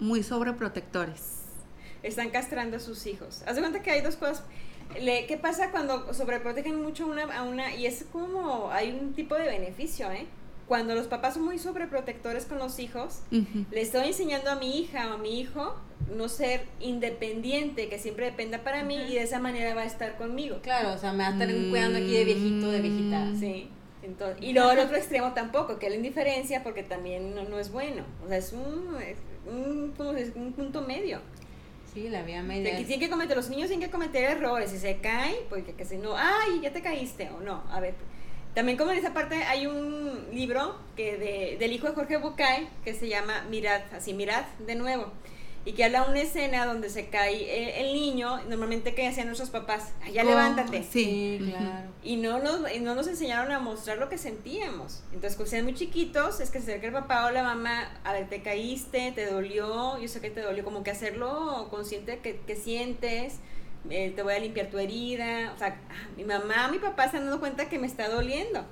muy 0.01 0.23
sobreprotectores? 0.23 1.43
Están 2.03 2.31
castrando 2.31 2.77
a 2.77 2.81
sus 2.81 3.07
hijos. 3.07 3.43
Haz 3.47 3.57
de 3.57 3.63
cuenta 3.63 3.83
que 3.83 3.91
hay 3.91 4.01
dos 4.03 4.17
cosas. 4.17 4.43
Le- 5.01 5.27
¿Qué 5.27 5.37
pasa 5.39 5.71
cuando 5.71 6.13
sobreprotegen 6.13 6.83
mucho 6.83 7.07
una, 7.07 7.25
a 7.25 7.43
una? 7.43 7.75
Y 7.75 7.87
es 7.87 8.05
como, 8.13 8.71
hay 8.71 8.93
un 8.93 9.15
tipo 9.15 9.35
de 9.35 9.49
beneficio, 9.49 10.11
¿eh? 10.13 10.27
Cuando 10.69 10.95
los 10.95 11.07
papás 11.09 11.35
son 11.35 11.45
muy 11.45 11.59
sobreprotectores 11.59 12.47
con 12.47 12.59
los 12.59 12.79
hijos, 12.79 13.21
Ujú. 13.31 13.67
le 13.71 13.81
estoy 13.83 14.09
enseñando 14.09 14.51
a 14.51 14.57
mi 14.57 14.79
hija 14.81 15.09
o 15.11 15.15
a 15.15 15.19
mi 15.19 15.39
hijo 15.41 15.75
no 16.17 16.29
ser 16.29 16.65
independiente, 16.81 17.89
que 17.89 17.99
siempre 17.99 18.27
dependa 18.27 18.59
para 18.65 18.83
mí 18.83 18.95
y 18.97 19.15
de 19.15 19.23
esa 19.23 19.41
manera 19.41 19.75
va 19.75 19.83
a 19.83 19.87
estar 19.87 20.17
conmigo. 20.17 20.59
Claro, 20.63 20.93
o 20.93 20.99
sea, 20.99 21.13
me 21.13 21.25
va 21.25 21.29
a 21.31 21.33
estar 21.33 21.49
cuidando 21.71 21.99
aquí 21.99 22.13
de 22.13 22.25
viejito, 22.25 22.71
de 22.71 22.81
viejita. 22.81 23.27
Sí. 23.39 23.69
Entonces, 24.05 24.43
y 24.43 24.53
luego 24.53 24.71
el 24.73 24.79
otro 24.81 24.97
extremo 24.97 25.33
tampoco, 25.33 25.79
que 25.79 25.87
es 25.87 25.93
la 25.93 25.97
indiferencia, 25.97 26.63
porque 26.63 26.83
también 26.83 27.35
no, 27.35 27.45
no 27.45 27.59
es 27.59 27.73
bueno. 27.73 28.05
O 28.25 28.29
sea, 28.29 28.37
es 28.37 28.53
un, 28.53 28.97
es 29.01 29.17
un, 29.47 30.53
punto 30.55 30.83
medio. 30.83 31.21
Sí, 31.93 32.09
la 32.09 32.23
De 32.23 32.43
media. 32.43 32.77
que 32.77 32.85
tienen 32.85 33.01
que 33.01 33.11
cometer, 33.11 33.37
los 33.37 33.49
niños 33.49 33.69
tienen 33.69 33.87
que 33.87 33.93
cometer 33.93 34.25
errores. 34.25 34.71
Si 34.71 34.79
se 34.79 34.99
cae, 34.99 35.37
pues 35.49 35.65
que, 35.65 35.75
que 35.75 35.85
si 35.85 35.97
no, 35.97 36.17
ay, 36.17 36.61
ya 36.61 36.73
te 36.73 36.83
caíste, 36.83 37.31
o 37.31 37.41
no. 37.41 37.63
A 37.71 37.81
ver. 37.81 37.95
También 38.55 38.79
como 38.79 38.93
en 38.93 38.99
esa 38.99 39.13
parte 39.13 39.35
hay 39.35 39.67
un 39.67 40.29
libro 40.33 40.77
que 40.97 41.17
de, 41.17 41.57
del 41.59 41.73
hijo 41.73 41.89
de 41.89 41.95
Jorge 41.95 42.19
Bucay 42.19 42.69
que 42.85 42.95
se 42.95 43.09
llama 43.09 43.45
Mirad, 43.51 43.83
así, 43.93 44.15
Mirad 44.15 44.45
de 44.65 44.77
nuevo. 44.77 45.11
Y 45.67 45.73
que 45.73 45.85
habla 45.85 46.03
una 46.03 46.21
escena 46.21 46.67
donde 46.67 46.91
se 46.91 47.09
cae 47.09 47.79
el, 47.81 47.87
el 47.87 47.95
niño, 47.95 48.39
normalmente 48.49 48.95
que 48.95 49.07
hacían 49.07 49.27
nuestros 49.29 49.49
papás, 49.49 49.93
"Ay, 50.03 50.13
ya 50.13 50.23
Oh, 50.23 50.27
levántate. 50.27 50.83
Sí, 50.83 51.39
claro. 51.49 51.89
Y 52.03 52.17
no 52.17 52.39
nos, 52.39 52.71
y 52.71 52.81
no 52.81 52.95
nos 52.95 53.07
enseñaron 53.07 53.51
a 53.51 53.61
mostrar 53.61 53.97
lo 53.97 54.11
que 54.11 54.19
sentíamos. 54.19 55.03
Entonces, 55.13 55.37
cuando 55.37 55.51
sean 55.51 55.65
muy 55.65 55.73
chiquitos, 55.75 56.41
es 56.41 56.51
que 56.51 56.59
se 56.61 56.73
acerca 56.73 56.89
el 56.89 56.93
papá 56.93 57.25
o 57.27 57.31
la 57.31 57.43
mamá, 57.43 57.89
a 58.05 58.13
ver, 58.13 58.29
te 58.29 58.43
caíste, 58.43 59.13
te 59.13 59.25
dolió, 59.25 59.99
yo 59.99 60.07
sé 60.09 60.21
que 60.21 60.29
te 60.31 60.43
dolió, 60.43 60.65
como 60.65 60.83
que 60.83 60.91
hacerlo 60.91 61.69
consciente 61.71 62.19
que, 62.19 62.41
que 62.47 62.57
sientes, 62.57 63.37
eh, 63.89 64.13
te 64.15 64.23
voy 64.23 64.35
a 64.35 64.39
limpiar 64.41 64.67
tu 64.67 64.79
herida. 64.79 65.53
O 65.55 65.59
sea, 65.59 65.81
ah, 65.89 66.09
mi 66.17 66.25
mamá, 66.25 66.69
mi 66.69 66.79
papá 66.79 67.11
se 67.11 67.17
han 67.17 67.25
dado 67.25 67.41
cuenta 67.41 67.71
que 67.71 67.79
me 67.79 67.87
está 67.87 68.09
doliendo. 68.11 68.67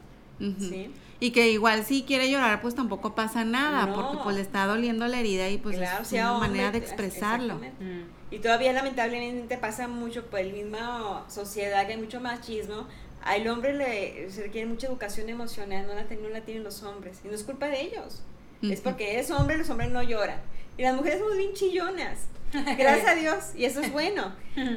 ¿sí? 0.58 0.90
Y 1.22 1.30
que 1.30 1.50
igual 1.50 1.84
si 1.84 2.02
quiere 2.02 2.28
llorar, 2.28 2.60
pues 2.60 2.74
tampoco 2.74 3.14
pasa 3.14 3.44
nada, 3.44 3.86
No. 3.86 3.94
porque 3.94 4.18
pues 4.24 4.34
le 4.34 4.42
está 4.42 4.66
doliendo 4.66 5.06
la 5.06 5.20
herida 5.20 5.48
y 5.48 5.56
pues 5.56 5.76
Claro, 5.76 6.02
es 6.02 6.08
sea 6.08 6.32
una 6.32 6.48
manera 6.48 6.72
de 6.72 6.78
hombre, 6.78 6.80
expresarlo. 6.80 7.54
Mm. 7.54 8.34
Y 8.34 8.38
todavía 8.40 8.72
lamentablemente 8.72 9.56
pasa 9.56 9.86
mucho 9.86 10.26
por 10.26 10.40
la 10.40 10.52
misma 10.52 11.24
sociedad 11.28 11.86
que 11.86 11.92
hay 11.92 12.00
mucho 12.00 12.20
machismo. 12.20 12.88
Al 13.22 13.46
hombre 13.46 13.72
le 13.72 14.30
se 14.32 14.42
requiere 14.42 14.66
mucha 14.66 14.88
educación 14.88 15.28
emocional, 15.28 15.86
no 15.86 15.94
la, 15.94 16.02
no 16.02 16.28
la 16.28 16.40
tienen 16.40 16.64
los 16.64 16.82
hombres. 16.82 17.20
Y 17.24 17.28
no 17.28 17.34
es 17.34 17.44
culpa 17.44 17.68
de 17.68 17.82
ellos. 17.82 18.22
Es 18.60 18.80
porque 18.80 19.20
es 19.20 19.30
hombre, 19.30 19.56
los 19.56 19.70
hombres 19.70 19.92
no 19.92 20.02
lloran. 20.02 20.40
Y 20.76 20.82
las 20.82 20.96
mujeres 20.96 21.20
somos 21.20 21.36
bien 21.36 21.52
chillonas. 21.52 22.18
Gracias 22.52 23.08
a 23.08 23.14
Dios. 23.14 23.36
Y 23.56 23.64
eso 23.64 23.80
es 23.80 23.92
bueno. 23.92 24.34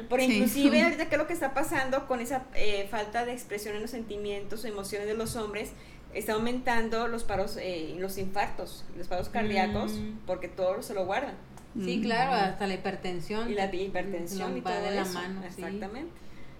Por 0.08 0.20
inclusive 0.20 0.82
ahorita 0.84 1.08
qué 1.08 1.16
es 1.16 1.20
lo 1.20 1.26
que 1.26 1.32
está 1.32 1.54
pasando 1.54 2.06
con 2.06 2.20
esa 2.20 2.44
eh, 2.54 2.86
falta 2.90 3.24
de 3.24 3.32
expresión 3.32 3.74
en 3.74 3.82
los 3.82 3.90
sentimientos 3.90 4.64
o 4.64 4.68
emociones 4.68 5.06
de 5.06 5.14
los 5.14 5.36
hombres, 5.36 5.72
está 6.18 6.32
aumentando 6.32 7.08
los 7.08 7.24
paros, 7.24 7.56
eh, 7.60 7.94
los 7.98 8.18
infartos, 8.18 8.84
los 8.96 9.06
paros 9.06 9.28
cardíacos, 9.28 9.92
mm. 9.92 10.26
porque 10.26 10.48
todo 10.48 10.82
se 10.82 10.94
lo 10.94 11.04
guardan. 11.06 11.34
Sí, 11.78 12.00
claro, 12.00 12.32
hasta 12.32 12.66
la 12.66 12.74
hipertensión. 12.74 13.50
Y 13.50 13.54
la 13.54 13.72
hipertensión 13.72 14.56
y 14.56 14.62
todo 14.62 14.80
de 14.80 14.92
la 14.92 15.04
mano. 15.04 15.44
Exactamente. 15.44 16.10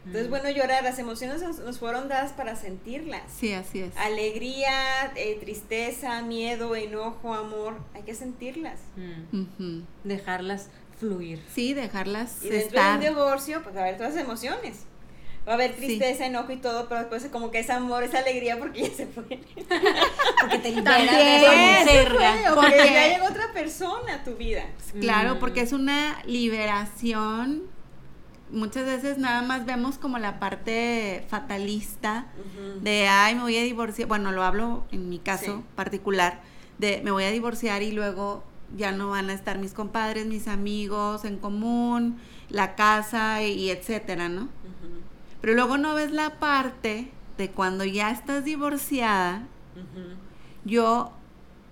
Entonces, 0.05 0.31
bueno, 0.31 0.49
llorar, 0.51 0.85
las 0.85 1.01
emociones 1.01 1.43
nos, 1.43 1.79
fueron 1.79 2.09
dadas 2.09 2.33
para 2.33 2.55
sentirlas. 2.55 3.23
Sí, 3.29 3.53
así 3.53 3.81
es. 3.81 3.97
Alegría, 3.97 4.71
eh, 5.17 5.37
tristeza, 5.41 6.23
miedo, 6.23 6.77
enojo, 6.77 7.35
amor, 7.35 7.75
hay 7.93 8.03
que 8.03 8.15
sentirlas. 8.15 8.79
Mm. 8.95 9.81
Dejarlas 10.05 10.69
fluir. 11.01 11.43
Sí, 11.53 11.75
dejarlas 11.75 12.43
Y 12.45 12.49
dentro 12.51 12.83
de 12.83 12.95
un 12.95 13.01
divorcio, 13.01 13.63
pues 13.63 13.75
va 13.75 13.81
a 13.81 13.83
haber 13.85 13.97
todas 13.97 14.15
las 14.15 14.23
emociones. 14.23 14.85
Va 15.47 15.53
a 15.53 15.55
haber 15.55 15.77
tristeza, 15.77 16.27
enojo 16.27 16.51
y 16.51 16.57
todo, 16.57 16.89
pero 16.89 17.01
después 17.01 17.25
como 17.31 17.53
que 17.53 17.61
es 17.61 17.71
amor, 17.71 18.03
es 18.03 18.15
alegría 18.15 18.59
porque 18.59 18.83
ya 18.83 18.95
se 18.95 19.07
fue. 19.07 19.23
porque 20.41 20.59
te 20.59 20.73
liberas 20.73 21.87
de 21.87 22.03
esa 22.03 22.55
Porque 22.55 22.77
ya 22.77 23.09
llegó 23.09 23.27
otra 23.27 23.53
persona 23.53 24.15
a 24.15 24.25
tu 24.25 24.35
vida. 24.35 24.65
Claro, 25.01 25.37
mm. 25.37 25.39
porque 25.39 25.61
es 25.61 25.73
una 25.73 26.21
liberación. 26.27 27.63
Muchas 28.51 28.87
veces 28.87 29.19
nada 29.19 29.43
más 29.43 29.67
vemos 29.67 29.99
como 29.99 30.19
la 30.19 30.41
parte 30.41 31.25
fatalista 31.29 32.27
de, 32.81 33.09
ay, 33.09 33.35
me 33.35 33.43
voy 33.43 33.57
a 33.57 33.63
divorciar, 33.63 34.09
bueno, 34.09 34.31
lo 34.31 34.43
hablo 34.45 34.85
en 34.93 35.09
mi 35.09 35.19
caso 35.19 35.65
particular, 35.75 36.41
de 36.79 37.01
me 37.03 37.11
voy 37.11 37.25
a 37.25 37.31
divorciar 37.31 37.83
y 37.83 37.91
luego 37.91 38.45
ya 38.77 38.93
no 38.93 39.11
van 39.11 39.31
a 39.31 39.33
estar 39.33 39.59
mis 39.59 39.73
compadres, 39.73 40.27
mis 40.27 40.49
amigos 40.49 41.25
en 41.25 41.39
común, 41.39 42.19
la 42.49 42.75
casa 42.75 43.43
y, 43.43 43.71
etcétera, 43.71 44.29
¿no? 44.29 44.49
Pero 45.41 45.55
luego 45.55 45.79
no 45.79 45.95
ves 45.95 46.11
la 46.11 46.39
parte 46.39 47.11
de 47.39 47.51
cuando 47.51 47.85
ya 47.85 48.11
estás 48.11 48.45
divorciada. 48.45 49.47
Yo 50.65 51.13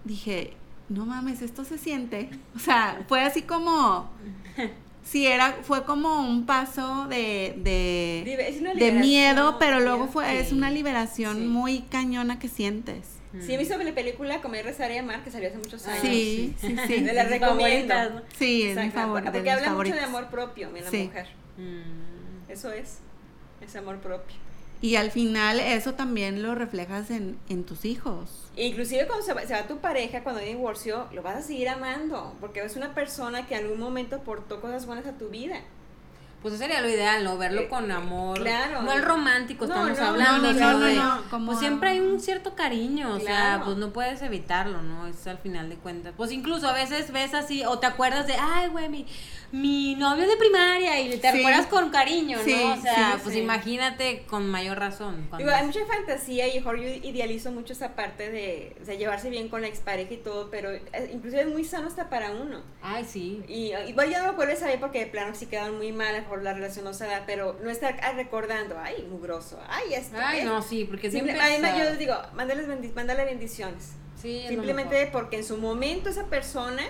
dije, 0.05 0.55
no 0.89 1.07
mames, 1.07 1.43
esto 1.43 1.65
se 1.65 1.79
siente. 1.79 2.31
O 2.55 2.59
sea, 2.59 3.05
fue 3.09 3.23
así 3.23 3.43
como 3.43 4.11
sí 5.05 5.27
era 5.27 5.59
fue 5.63 5.85
como 5.85 6.21
un 6.21 6.47
paso 6.47 7.07
de 7.09 7.55
de, 7.57 8.93
miedo 8.93 9.59
pero 9.59 9.81
luego 9.81 10.09
fue 10.09 10.41
es 10.41 10.51
una 10.53 10.71
liberación 10.71 11.49
muy 11.49 11.83
cañona 11.83 12.39
que 12.39 12.49
sientes. 12.49 13.19
Sí 13.41 13.53
he 13.53 13.57
visto 13.57 13.77
la 13.77 13.93
película 13.93 14.41
Comer 14.41 14.65
rezar 14.65 14.93
y 14.93 14.99
amar 14.99 15.25
que 15.25 15.31
salió 15.33 15.49
hace 15.49 15.59
muchos 15.59 15.87
años. 15.87 16.03
sí 16.03 16.55
sí 16.59 16.77
sí. 16.87 17.01
Me 17.01 17.13
la 17.13 17.25
recomiendo. 17.25 18.23
sí 18.39 18.63
es 18.63 18.77
mi 18.77 18.91
favorita 18.91 19.33
porque 19.33 19.51
habla 19.51 19.73
mucho 19.73 19.95
de 19.95 20.01
amor 20.01 20.29
propio 20.29 20.69
en 20.69 20.85
la 20.85 20.91
mujer. 20.91 21.27
Mm. 21.57 22.51
eso 22.51 22.73
es 22.73 22.99
es 23.65 23.77
amor 23.77 23.99
propio 23.99 24.37
y 24.85 24.97
al 24.97 25.11
final 25.11 25.61
eso 25.61 25.95
también 25.95 26.43
lo 26.43 26.55
reflejas 26.55 27.11
en, 27.11 27.39
en 27.49 27.65
tus 27.65 27.87
hijos. 27.87 28.29
Inclusive 28.55 29.07
cuando 29.07 29.25
se 29.25 29.33
va, 29.33 29.41
se 29.47 29.55
va, 29.55 29.67
tu 29.67 29.79
pareja, 29.79 30.23
cuando 30.23 30.43
hay 30.43 30.49
divorcio, 30.49 31.09
lo 31.13 31.23
vas 31.23 31.37
a 31.37 31.43
seguir 31.43 31.71
amando, 31.71 32.37
porque 32.39 32.63
es 32.63 32.77
una 32.77 32.95
persona 32.95 33.47
que 33.47 33.55
en 33.55 33.65
algún 33.65 33.81
momento 33.81 34.17
aportó 34.17 34.61
cosas 34.61 34.85
buenas 34.85 35.07
a 35.07 35.13
tu 35.13 35.31
vida 35.31 35.63
pues 36.45 36.53
eso 36.53 36.63
sería 36.65 36.83
lo 36.83 36.91
ideal, 36.91 37.25
¿no? 37.25 37.39
Verlo 37.39 37.63
eh, 37.63 37.69
con 37.69 37.91
amor. 37.91 38.39
Claro. 38.39 38.83
No 38.83 38.93
el 38.93 39.01
romántico, 39.01 39.65
estamos 39.65 39.99
hablando. 39.99 40.53
No, 40.53 40.79
no, 40.79 41.23
no, 41.31 41.47
Pues 41.47 41.59
siempre 41.59 41.89
hay 41.89 42.01
un 42.01 42.21
cierto 42.21 42.55
cariño, 42.55 43.15
o 43.15 43.19
sea, 43.19 43.63
pues 43.65 43.79
no 43.79 43.95
puedes 43.95 44.21
evitarlo, 44.21 44.83
¿no? 44.83 45.07
Es 45.07 45.27
al 45.27 45.39
final 45.39 45.71
de 45.71 45.77
cuentas. 45.77 46.13
Pues 46.15 46.33
incluso 46.33 46.69
a 46.69 46.75
veces 46.75 47.11
ves 47.13 47.33
así, 47.33 47.65
o 47.65 47.79
te 47.79 47.87
acuerdas 47.87 48.27
de, 48.27 48.35
ay, 48.39 48.69
güey, 48.69 48.91
mi, 48.91 49.07
mi 49.53 49.95
novio 49.95 50.29
de 50.29 50.37
primaria, 50.37 51.01
y 51.01 51.17
te 51.17 51.29
acuerdas 51.29 51.67
con 51.67 51.89
cariño, 51.89 52.37
¿no? 52.37 52.73
O 52.75 52.77
sea, 52.83 53.19
pues 53.23 53.37
imagínate 53.37 54.27
con 54.27 54.47
mayor 54.47 54.79
razón. 54.79 55.27
Digo, 55.39 55.51
hay 55.51 55.65
mucha 55.65 55.87
fantasía 55.87 56.47
y 56.49 56.59
mejor 56.59 56.79
yo 56.79 56.89
idealizo 56.89 57.53
mucho 57.53 57.73
esa 57.73 57.95
parte 57.95 58.31
de, 58.31 58.77
o 58.83 58.85
sea, 58.85 58.95
llevarse 58.97 59.31
bien 59.31 59.49
con 59.49 59.63
la 59.63 59.69
expareja 59.69 60.13
y 60.13 60.19
todo, 60.19 60.51
pero 60.51 60.73
eh, 60.73 61.11
inclusive 61.11 61.43
es 61.43 61.49
muy 61.49 61.65
sano 61.65 61.87
hasta 61.87 62.11
para 62.11 62.33
uno. 62.33 62.63
Ay, 62.83 63.07
sí. 63.09 63.43
Y 63.49 63.73
igual 63.89 64.11
ya 64.11 64.21
no 64.21 64.27
lo 64.27 64.35
vuelves 64.35 64.63
a 64.63 64.67
ver 64.67 64.79
porque 64.79 64.99
de 64.99 65.07
plano 65.07 65.35
sí 65.35 65.47
quedaron 65.47 65.77
muy 65.77 65.93
mal, 65.93 66.15
la 66.43 66.55
relación 66.55 66.85
no 66.85 66.95
se 66.95 67.07
da, 67.07 67.25
pero 67.27 67.59
no 67.63 67.71
estar 67.71 67.99
recordando, 68.17 68.77
ay, 68.79 69.07
mugroso, 69.11 69.59
ay, 69.69 69.95
esto. 69.95 70.17
Ay, 70.19 70.45
no, 70.45 70.63
sí, 70.63 70.85
porque 70.85 71.11
siempre. 71.11 71.39
Además, 71.39 71.77
yo 71.79 71.85
les 71.85 71.99
digo, 71.99 72.15
mándale 72.35 73.25
bendiciones. 73.25 73.93
Sí, 74.21 74.45
Simplemente 74.49 75.09
porque 75.13 75.37
en 75.37 75.45
su 75.45 75.59
momento 75.59 76.09
esa 76.09 76.27
persona 76.27 76.83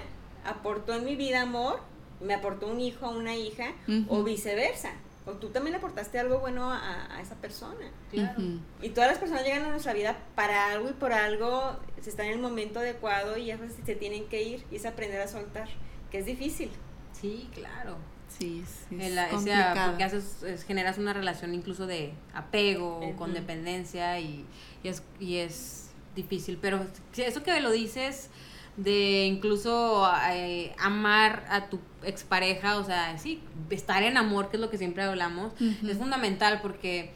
aportó 0.45 0.95
en 0.95 1.05
mi 1.05 1.17
vida 1.17 1.43
amor, 1.43 1.81
me 2.21 2.35
aportó 2.35 2.69
un 2.69 2.81
hijo, 2.81 3.11
una 3.11 3.35
hija, 3.35 3.73
o 4.09 4.23
viceversa. 4.23 4.93
O 5.27 5.33
tú 5.33 5.49
también 5.49 5.75
aportaste 5.75 6.19
algo 6.19 6.39
bueno 6.39 6.71
a, 6.71 7.19
esa 7.21 7.35
persona. 7.37 7.91
Claro. 8.11 8.41
Y 8.83 8.91
todas 8.91 9.11
las 9.11 9.19
personas 9.19 9.43
llegan 9.43 9.65
a 9.65 9.71
nuestra 9.71 9.95
vida 9.95 10.19
para 10.35 10.71
algo 10.71 10.91
y 10.91 10.93
por 10.93 11.13
algo 11.13 11.77
se 12.01 12.11
está 12.11 12.25
en 12.27 12.33
el 12.33 12.39
momento 12.39 12.81
adecuado 12.81 13.39
y 13.39 13.47
ya 13.47 13.59
se 13.85 13.95
tienen 13.95 14.27
que 14.27 14.43
ir 14.43 14.65
y 14.71 14.77
es 14.77 14.85
aprender 14.85 15.21
a 15.23 15.29
soltar, 15.29 15.69
que 16.11 16.19
es 16.19 16.27
difícil. 16.27 16.71
Sí, 17.13 17.49
claro. 17.55 17.97
Sí, 18.39 18.65
sí. 18.67 18.97
Es 19.01 19.31
complicado. 19.31 19.91
porque 19.91 20.05
haces, 20.05 20.65
generas 20.67 20.99
una 20.99 21.13
relación 21.13 21.55
incluso 21.55 21.87
de 21.87 22.13
apego, 22.33 23.01
con 23.17 23.33
dependencia 23.33 24.19
y, 24.19 24.45
es, 24.83 25.03
y 25.21 25.37
es 25.37 25.91
difícil. 26.17 26.59
Pero 26.61 26.85
eso 27.17 27.43
que 27.43 27.61
lo 27.61 27.71
dices 27.71 28.31
de 28.77 29.25
incluso 29.27 30.11
eh, 30.33 30.75
amar 30.79 31.45
a 31.49 31.67
tu 31.69 31.79
expareja, 32.03 32.79
o 32.79 32.85
sea, 32.85 33.17
sí, 33.19 33.41
estar 33.71 34.03
en 34.03 34.17
amor, 34.17 34.51
que 34.51 34.57
es 34.57 34.61
lo 34.61 34.71
que 34.71 34.79
siempre 34.79 35.05
hablamos, 35.05 35.53
es 35.61 35.97
fundamental 35.97 36.61
porque 36.61 37.13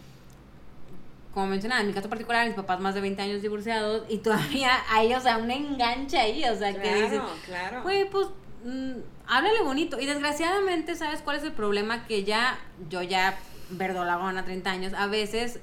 como 1.34 1.46
mencionaba, 1.48 1.82
en 1.82 1.88
mi 1.88 1.92
caso 1.92 2.08
particular, 2.08 2.46
mis 2.46 2.56
papás 2.56 2.80
más 2.80 2.94
de 2.94 3.00
20 3.00 3.22
años 3.22 3.42
divorciados 3.42 4.04
y 4.08 4.18
todavía 4.18 4.72
hay, 4.90 5.14
o 5.14 5.20
sea, 5.20 5.38
un 5.38 5.50
enganche 5.50 6.18
ahí, 6.18 6.44
o 6.44 6.56
sea, 6.56 6.72
que 6.80 6.94
dices, 6.94 7.20
claro. 7.44 7.82
güey, 7.82 8.08
pues 8.10 8.28
mm, 8.64 8.92
háblale 9.26 9.62
bonito. 9.62 10.00
Y 10.00 10.06
desgraciadamente, 10.06 10.94
¿sabes 10.96 11.20
cuál 11.22 11.36
es 11.36 11.44
el 11.44 11.52
problema? 11.52 12.06
Que 12.06 12.24
ya, 12.24 12.58
yo 12.88 13.02
ya, 13.02 13.38
verdolagona, 13.70 14.44
30 14.44 14.70
años, 14.70 14.92
a 14.94 15.06
veces 15.06 15.60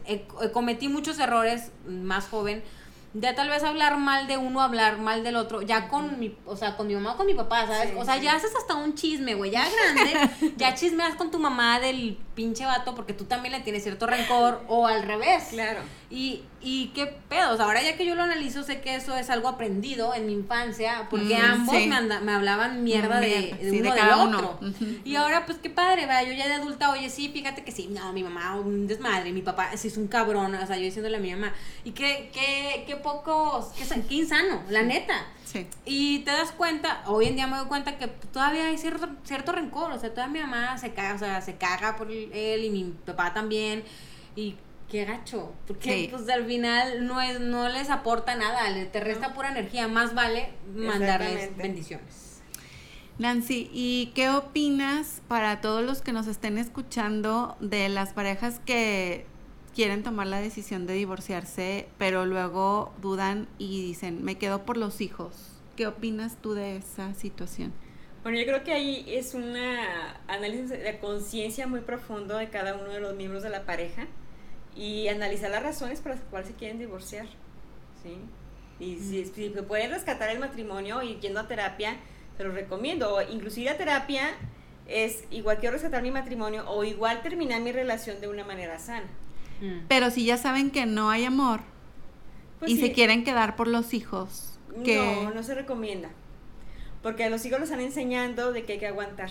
cometí 0.53 0.89
muchos 0.89 1.19
errores 1.19 1.71
más 1.87 2.27
joven 2.27 2.63
ya 3.17 3.33
tal 3.33 3.49
vez 3.49 3.63
hablar 3.63 3.97
mal 3.97 4.27
de 4.27 4.37
uno, 4.37 4.61
hablar 4.61 4.97
mal 4.97 5.23
del 5.23 5.37
otro, 5.37 5.61
ya 5.61 5.87
con 5.87 6.19
mi, 6.19 6.35
o 6.45 6.57
sea, 6.57 6.75
con 6.75 6.87
mi 6.87 6.95
mamá 6.95 7.13
o 7.13 7.17
con 7.17 7.25
mi 7.25 7.33
papá, 7.33 7.65
¿sabes? 7.65 7.93
o 7.97 8.03
sea, 8.03 8.17
ya 8.17 8.35
haces 8.35 8.53
hasta 8.55 8.75
un 8.75 8.93
chisme, 8.93 9.35
güey, 9.35 9.51
ya 9.51 9.65
grande, 9.69 10.53
ya 10.57 10.75
chismeas 10.75 11.15
con 11.15 11.31
tu 11.31 11.39
mamá 11.39 11.79
del 11.79 12.17
pinche 12.35 12.65
vato 12.65 12.93
porque 12.93 13.13
tú 13.13 13.23
también 13.23 13.53
le 13.53 13.61
tienes 13.61 13.83
cierto 13.83 14.05
rencor 14.05 14.61
o 14.67 14.85
al 14.85 15.03
revés. 15.03 15.45
Claro. 15.51 15.79
Y, 16.09 16.43
y 16.61 16.89
qué 16.89 17.07
pedos, 17.07 17.59
ahora 17.59 17.81
ya 17.81 17.97
que 17.97 18.05
yo 18.05 18.13
lo 18.13 18.21
analizo, 18.21 18.61
sé 18.63 18.79
que 18.79 18.95
eso 18.95 19.17
es 19.17 19.31
algo 19.31 19.47
aprendido 19.47 20.13
en 20.13 20.27
mi 20.27 20.33
infancia, 20.33 21.07
porque 21.09 21.35
mm, 21.35 21.43
ambos 21.43 21.73
me, 21.73 22.19
me, 22.21 22.31
hablaban 22.31 22.83
mierda 22.83 23.19
de, 23.19 23.57
uno 23.63 23.91
de 23.91 23.97
cada 23.97 24.23
otro. 24.23 24.59
Y 25.03 25.15
ahora, 25.15 25.47
pues 25.47 25.57
qué 25.57 25.71
padre, 25.71 26.05
¿verdad? 26.05 26.25
Yo 26.27 26.33
ya 26.33 26.47
de 26.47 26.53
adulta, 26.53 26.91
oye, 26.91 27.09
sí, 27.09 27.29
fíjate 27.29 27.63
que 27.63 27.71
sí, 27.71 27.87
no, 27.87 28.13
mi 28.13 28.23
mamá 28.23 28.55
un 28.55 28.85
desmadre, 28.85 29.31
mi 29.31 29.41
papá 29.41 29.75
sí 29.77 29.87
es 29.87 29.97
un 29.97 30.07
cabrón, 30.07 30.53
o 30.53 30.67
sea, 30.67 30.77
yo 30.77 30.83
diciéndole 30.83 31.17
a 31.17 31.19
mi 31.19 31.31
mamá, 31.31 31.53
y 31.83 31.91
qué, 31.91 32.29
qué, 32.31 32.83
qué 32.85 32.95
pocos, 32.97 33.67
qué, 33.75 33.83
qué 34.07 34.15
insano, 34.15 34.61
la 34.69 34.83
neta. 34.83 35.25
Sí. 35.43 35.65
Y 35.85 36.19
te 36.19 36.31
das 36.31 36.51
cuenta, 36.51 37.03
hoy 37.07 37.27
en 37.27 37.35
día 37.35 37.47
me 37.47 37.57
doy 37.57 37.65
cuenta 37.65 37.97
que 37.97 38.07
todavía 38.07 38.65
hay 38.67 38.77
cierto, 38.77 39.09
cierto 39.23 39.53
rencor, 39.53 39.91
o 39.91 39.99
sea, 39.99 40.13
toda 40.13 40.27
mi 40.27 40.39
mamá 40.39 40.77
se 40.77 40.93
caga, 40.93 41.15
o 41.15 41.19
sea, 41.19 41.41
se 41.41 41.55
caga 41.55 41.95
por 41.95 42.11
él 42.11 42.63
y 42.63 42.69
mi 42.69 42.83
papá 43.05 43.33
también, 43.33 43.83
y 44.35 44.55
qué 44.89 45.05
gacho, 45.05 45.53
porque 45.67 46.07
pues 46.11 46.29
al 46.29 46.45
final 46.45 47.07
no 47.07 47.21
es 47.21 47.39
no 47.39 47.67
les 47.69 47.89
aporta 47.89 48.35
nada, 48.35 48.61
te 48.91 48.99
resta 48.99 49.33
pura 49.33 49.49
energía, 49.49 49.87
más 49.87 50.13
vale 50.13 50.49
mandarles 50.73 51.55
bendiciones. 51.57 52.41
Nancy, 53.17 53.69
¿y 53.71 54.11
qué 54.13 54.29
opinas 54.29 55.21
para 55.29 55.61
todos 55.61 55.83
los 55.83 56.01
que 56.01 56.11
nos 56.11 56.27
estén 56.27 56.57
escuchando 56.57 57.55
de 57.61 57.87
las 57.87 58.11
parejas 58.11 58.59
que 58.65 59.25
quieren 59.73 60.03
tomar 60.03 60.27
la 60.27 60.41
decisión 60.41 60.85
de 60.85 60.95
divorciarse, 60.95 61.87
pero 61.97 62.25
luego 62.25 62.93
dudan 63.01 63.47
y 63.57 63.81
dicen, 63.81 64.23
me 64.23 64.37
quedo 64.37 64.65
por 64.65 64.75
los 64.75 64.99
hijos? 64.99 65.61
¿Qué 65.77 65.87
opinas 65.87 66.37
tú 66.41 66.53
de 66.53 66.75
esa 66.77 67.13
situación? 67.13 67.73
Bueno, 68.23 68.37
yo 68.37 68.45
creo 68.45 68.63
que 68.63 68.73
ahí 68.73 69.05
es 69.07 69.33
un 69.33 69.55
análisis 70.27 70.69
de 70.69 70.99
conciencia 70.99 71.67
muy 71.67 71.81
profundo 71.81 72.37
de 72.37 72.49
cada 72.49 72.75
uno 72.75 72.91
de 72.91 72.99
los 72.99 73.15
miembros 73.15 73.43
de 73.43 73.49
la 73.49 73.65
pareja 73.65 74.07
y 74.75 75.07
analizar 75.07 75.49
las 75.51 75.63
razones 75.63 76.01
por 76.01 76.11
las 76.11 76.21
cuales 76.21 76.49
se 76.49 76.55
quieren 76.55 76.79
divorciar. 76.79 77.27
¿sí? 78.03 78.17
Y 78.79 78.97
si, 78.99 79.25
si, 79.25 79.49
pueden 79.49 79.91
rescatar 79.91 80.29
el 80.29 80.39
matrimonio 80.39 81.01
y 81.01 81.19
yendo 81.19 81.39
a 81.39 81.47
terapia, 81.47 81.97
se 82.37 82.43
los 82.43 82.53
recomiendo. 82.53 83.21
Inclusive 83.21 83.69
a 83.69 83.77
terapia 83.77 84.35
es 84.87 85.23
igual 85.31 85.57
quiero 85.57 85.73
rescatar 85.73 86.03
mi 86.03 86.11
matrimonio 86.11 86.69
o 86.69 86.83
igual 86.83 87.21
terminar 87.21 87.61
mi 87.61 87.71
relación 87.71 88.19
de 88.19 88.27
una 88.27 88.43
manera 88.43 88.77
sana. 88.79 89.07
Mm. 89.61 89.87
Pero 89.87 90.11
si 90.11 90.25
ya 90.25 90.37
saben 90.37 90.69
que 90.69 90.85
no 90.85 91.09
hay 91.09 91.23
amor 91.25 91.61
Pues 92.59 92.71
y 92.71 92.75
sí. 92.75 92.81
se 92.81 92.91
quieren 92.91 93.23
quedar 93.23 93.55
por 93.55 93.67
los 93.67 93.93
hijos, 93.93 94.59
que 94.83 94.97
No, 94.97 95.31
no 95.31 95.43
se 95.43 95.55
recomienda. 95.55 96.09
Porque 97.01 97.23
a 97.23 97.29
los 97.29 97.45
hijos 97.45 97.59
los 97.59 97.69
están 97.69 97.83
enseñando 97.83 98.51
de 98.51 98.63
que 98.63 98.73
hay 98.73 98.79
que 98.79 98.87
aguantar. 98.87 99.29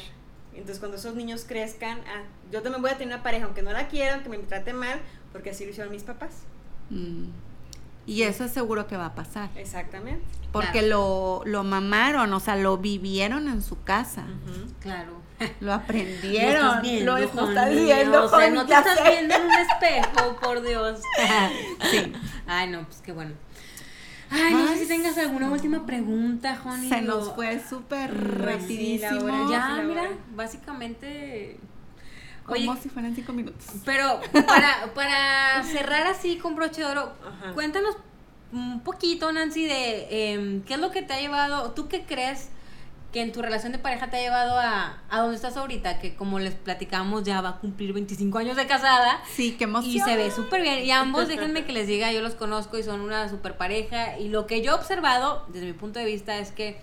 Entonces, 0.55 0.79
cuando 0.79 0.97
esos 0.97 1.17
niños 1.17 1.45
crezcan, 1.47 1.99
ah, 2.07 2.23
yo 2.53 2.63
también 2.63 2.81
voy 2.81 2.93
a 2.93 2.97
tener 2.97 3.13
una 3.13 3.25
pareja, 3.25 3.47
aunque 3.47 3.63
no 3.63 3.73
la 3.73 3.89
quiera, 3.89 4.15
aunque 4.15 4.29
me 4.29 4.39
trate 4.39 4.73
mal, 4.73 5.01
porque 5.35 5.51
así 5.51 5.64
lo 5.64 5.70
hicieron 5.72 5.93
mis 5.93 6.05
papás. 6.05 6.30
Mm. 6.91 7.24
y 8.07 8.22
eso 8.22 8.45
es 8.45 8.53
seguro 8.53 8.87
que 8.87 8.97
va 8.97 9.07
a 9.07 9.14
pasar. 9.14 9.51
Exactamente. 9.57 10.24
Porque 10.53 10.82
lo, 10.82 11.43
lo 11.45 11.64
mamaron, 11.64 12.32
o 12.32 12.39
sea, 12.41 12.55
lo 12.57 12.78
vivieron 12.78 13.49
en 13.49 13.61
su 13.62 13.82
casa. 13.82 14.24
Claro. 14.80 15.12
Lo 15.61 15.72
aprendieron. 15.80 16.80
viendo, 16.82 17.18
lo 17.18 17.24
estás 17.24 17.70
viendo, 17.74 18.24
o 18.24 18.28
sea, 18.28 18.51
no 18.51 18.64
te 18.64 18.74
estás 18.74 18.99
viendo 19.03 19.35
en 19.35 19.43
un 19.43 19.53
espejo, 19.53 20.37
por 20.41 20.62
Dios. 20.62 21.01
Sí. 21.91 22.12
Ay, 22.47 22.70
no, 22.70 22.85
pues 22.87 23.01
qué 23.03 23.12
bueno. 23.12 23.32
Ay, 24.30 24.53
no 24.55 24.68
sé 24.68 24.78
si 24.80 24.87
tengas 24.87 25.16
alguna 25.18 25.51
última 25.51 25.85
pregunta, 25.87 26.57
Juan. 26.57 26.89
Se 26.89 27.03
nos 27.03 27.35
fue 27.35 27.61
súper 27.68 28.11
Sí, 28.11 28.16
rapidísimo. 28.16 29.26
la 29.26 29.43
hora 29.43 29.51
Ya, 29.51 29.68
la 29.76 29.82
mira, 29.82 30.09
básicamente. 30.37 31.59
Como 32.45 32.73
Oye, 32.73 32.81
si 32.83 32.89
fueran 32.89 33.15
cinco 33.15 33.33
minutos. 33.33 33.65
pero 33.85 34.21
para, 34.47 34.93
para 34.95 35.63
cerrar 35.65 36.07
así 36.07 36.37
con 36.37 36.55
broche 36.55 36.83
de 36.83 36.87
oro, 36.87 37.13
Ajá. 37.27 37.53
cuéntanos 37.55 37.97
un 38.53 38.81
poquito, 38.81 39.33
Nancy, 39.33 39.65
de 39.65 40.33
em, 40.33 40.63
qué 40.63 40.75
es 40.75 40.81
lo 40.81 40.91
que 40.91 41.03
te 41.03 41.15
ha 41.15 41.21
llevado, 41.21 41.73
tú 41.73 41.89
qué 41.89 42.05
crees 42.05 42.51
que 43.13 43.23
en 43.23 43.31
tu 43.33 43.41
relación 43.43 43.71
de 43.73 43.79
pareja 43.79 44.11
te 44.11 44.17
ha 44.17 44.21
llevado 44.21 44.59
a, 44.59 44.99
a 45.09 45.21
donde 45.21 45.37
estás 45.37 45.57
ahorita, 45.57 46.01
que 46.01 46.17
como 46.17 46.41
les 46.41 46.55
platicamos 46.55 47.23
ya 47.23 47.41
va 47.41 47.51
a 47.51 47.57
cumplir 47.61 47.93
25 47.93 48.39
años 48.39 48.57
de 48.57 48.67
casada. 48.67 49.23
Sí, 49.35 49.53
qué 49.57 49.65
emoción. 49.65 49.95
Y 49.95 50.01
se 50.01 50.17
ve 50.17 50.31
súper 50.33 50.63
bien. 50.63 50.85
Y 50.85 50.91
ambos, 50.91 51.29
déjenme 51.29 51.65
que 51.65 51.73
les 51.73 51.87
diga, 51.87 52.11
yo 52.13 52.23
los 52.23 52.35
conozco 52.35 52.77
y 52.77 52.83
son 52.83 53.01
una 53.01 53.29
super 53.29 53.57
pareja. 53.57 54.19
Y 54.19 54.29
lo 54.31 54.49
que 54.49 54.63
yo 54.63 54.73
he 54.73 54.75
observado, 54.75 55.47
desde 55.49 55.67
mi 55.67 55.75
punto 55.75 56.01
de 56.01 56.07
vista, 56.07 56.39
es 56.39 56.51
que 56.51 56.81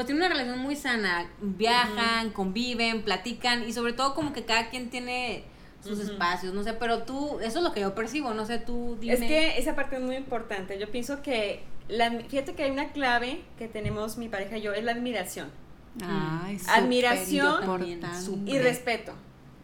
pues 0.00 0.06
tienen 0.06 0.22
una 0.24 0.34
relación 0.34 0.58
muy 0.60 0.76
sana. 0.76 1.30
Viajan, 1.42 2.30
conviven, 2.30 3.02
platican 3.02 3.68
y 3.68 3.74
sobre 3.74 3.92
todo 3.92 4.14
como 4.14 4.32
que 4.32 4.46
cada 4.46 4.70
quien 4.70 4.88
tiene 4.88 5.44
sus 5.84 5.98
espacios, 5.98 6.54
no 6.54 6.62
sé, 6.62 6.72
pero 6.72 7.02
tú, 7.02 7.38
eso 7.40 7.58
es 7.58 7.64
lo 7.64 7.72
que 7.72 7.80
yo 7.80 7.94
percibo, 7.94 8.32
no 8.32 8.46
sé, 8.46 8.58
tú 8.58 8.96
dime. 8.98 9.12
Es 9.12 9.20
que 9.20 9.58
esa 9.58 9.74
parte 9.74 9.96
es 9.96 10.02
muy 10.02 10.16
importante. 10.16 10.78
Yo 10.78 10.90
pienso 10.90 11.20
que, 11.20 11.64
la, 11.88 12.10
fíjate 12.10 12.54
que 12.54 12.62
hay 12.62 12.70
una 12.70 12.92
clave 12.92 13.42
que 13.58 13.68
tenemos 13.68 14.16
mi 14.16 14.30
pareja 14.30 14.56
y 14.56 14.62
yo, 14.62 14.72
es 14.72 14.84
la 14.84 14.92
admiración. 14.92 15.50
Ay, 16.02 16.58
súper 16.58 16.74
Admiración. 16.74 18.48
Y 18.48 18.58
respeto. 18.58 19.12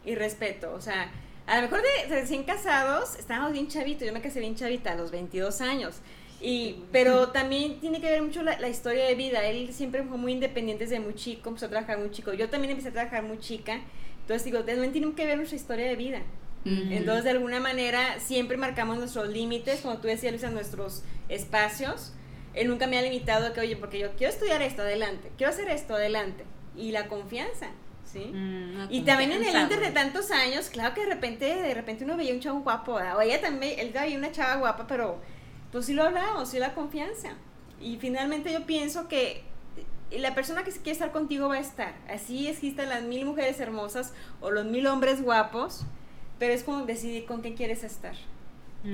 Y 0.05 0.13
respeto. 0.13 0.71
O 0.75 0.81
sea, 0.81 1.09
a 1.47 1.55
lo 1.55 1.63
mejor 1.63 1.81
de 1.81 2.15
recién 2.15 2.43
casados, 2.43 3.15
estábamos 3.15 3.53
bien 3.53 3.69
chavitos. 3.69 4.05
Yo 4.05 4.13
me 4.13 4.21
casé 4.21 4.39
bien 4.39 4.55
chavita 4.55 4.91
a 4.91 4.95
los 4.95 5.09
22 5.09 5.61
años. 5.61 5.95
Y, 6.39 6.83
pero 6.91 7.29
también 7.29 7.79
tiene 7.79 7.99
que 7.99 8.11
ver 8.11 8.21
mucho 8.21 8.43
la, 8.43 8.59
la 8.59 8.69
historia 8.69 9.05
de 9.05 9.15
vida. 9.15 9.43
Él 9.45 9.73
siempre 9.73 10.03
fue 10.03 10.17
muy 10.17 10.33
independiente 10.33 10.83
desde 10.83 10.99
muy 10.99 11.15
chico, 11.15 11.49
empezó 11.49 11.65
a 11.65 11.69
trabajar 11.69 11.97
muy 11.97 12.11
chico. 12.11 12.33
Yo 12.33 12.49
también 12.49 12.71
empecé 12.71 12.89
a 12.89 12.93
trabajar 12.93 13.23
muy 13.23 13.39
chica. 13.39 13.79
Entonces 14.21 14.43
digo, 14.45 14.63
también 14.63 14.91
tiene 14.91 15.13
que 15.13 15.25
ver 15.25 15.37
nuestra 15.37 15.55
historia 15.55 15.87
de 15.87 15.95
vida. 15.95 16.21
Entonces, 16.65 17.23
de 17.23 17.29
alguna 17.29 17.61
manera, 17.61 18.19
siempre 18.19 18.57
marcamos 18.57 18.97
nuestros 18.97 19.29
límites, 19.29 19.79
como 19.79 19.99
tú 19.99 20.07
decías, 20.09 20.33
Luisa, 20.33 20.49
nuestros 20.49 21.01
espacios. 21.29 22.11
Él 22.53 22.67
nunca 22.67 22.87
me 22.87 22.97
ha 22.97 23.01
limitado 23.01 23.47
a 23.47 23.53
que, 23.53 23.61
oye, 23.61 23.77
porque 23.77 23.99
yo 23.99 24.09
quiero 24.17 24.33
estudiar 24.33 24.61
esto, 24.61 24.81
adelante. 24.81 25.31
Quiero 25.37 25.53
hacer 25.53 25.69
esto, 25.69 25.95
adelante. 25.95 26.43
Y 26.75 26.91
la 26.91 27.07
confianza, 27.07 27.67
¿sí? 28.03 28.19
Mm, 28.33 28.87
Y 28.89 29.01
también 29.01 29.31
en 29.31 29.45
el 29.45 29.55
inter 29.55 29.79
de 29.79 29.91
tantos 29.91 30.29
años, 30.29 30.69
claro 30.69 30.93
que 30.93 31.05
de 31.05 31.13
repente, 31.13 31.45
de 31.45 31.73
repente 31.73 32.03
uno 32.03 32.17
veía 32.17 32.33
un 32.33 32.41
chavo 32.41 32.59
guapo, 32.59 32.95
¿verdad? 32.95 33.15
o 33.15 33.21
ella 33.21 33.39
también, 33.39 33.79
él 33.79 33.91
veía 33.93 34.17
una 34.17 34.33
chava 34.33 34.57
guapa, 34.57 34.87
pero 34.87 35.21
pues 35.71 35.85
sí 35.85 35.93
lo 35.93 36.03
hablábamos, 36.03 36.49
sí 36.49 36.59
la 36.59 36.73
confianza. 36.73 37.29
Y 37.81 37.97
finalmente 37.97 38.51
yo 38.51 38.65
pienso 38.65 39.07
que 39.07 39.43
la 40.11 40.33
persona 40.33 40.63
que 40.63 40.71
quiere 40.71 40.91
estar 40.91 41.11
contigo 41.11 41.49
va 41.49 41.55
a 41.55 41.59
estar. 41.59 41.93
Así 42.09 42.47
existen 42.47 42.89
las 42.89 43.03
mil 43.03 43.25
mujeres 43.25 43.59
hermosas 43.59 44.13
o 44.41 44.51
los 44.51 44.65
mil 44.65 44.87
hombres 44.87 45.21
guapos, 45.21 45.85
pero 46.39 46.53
es 46.53 46.63
como 46.63 46.85
decidir 46.85 47.25
con 47.25 47.41
quién 47.41 47.55
quieres 47.55 47.83
estar. 47.83 48.15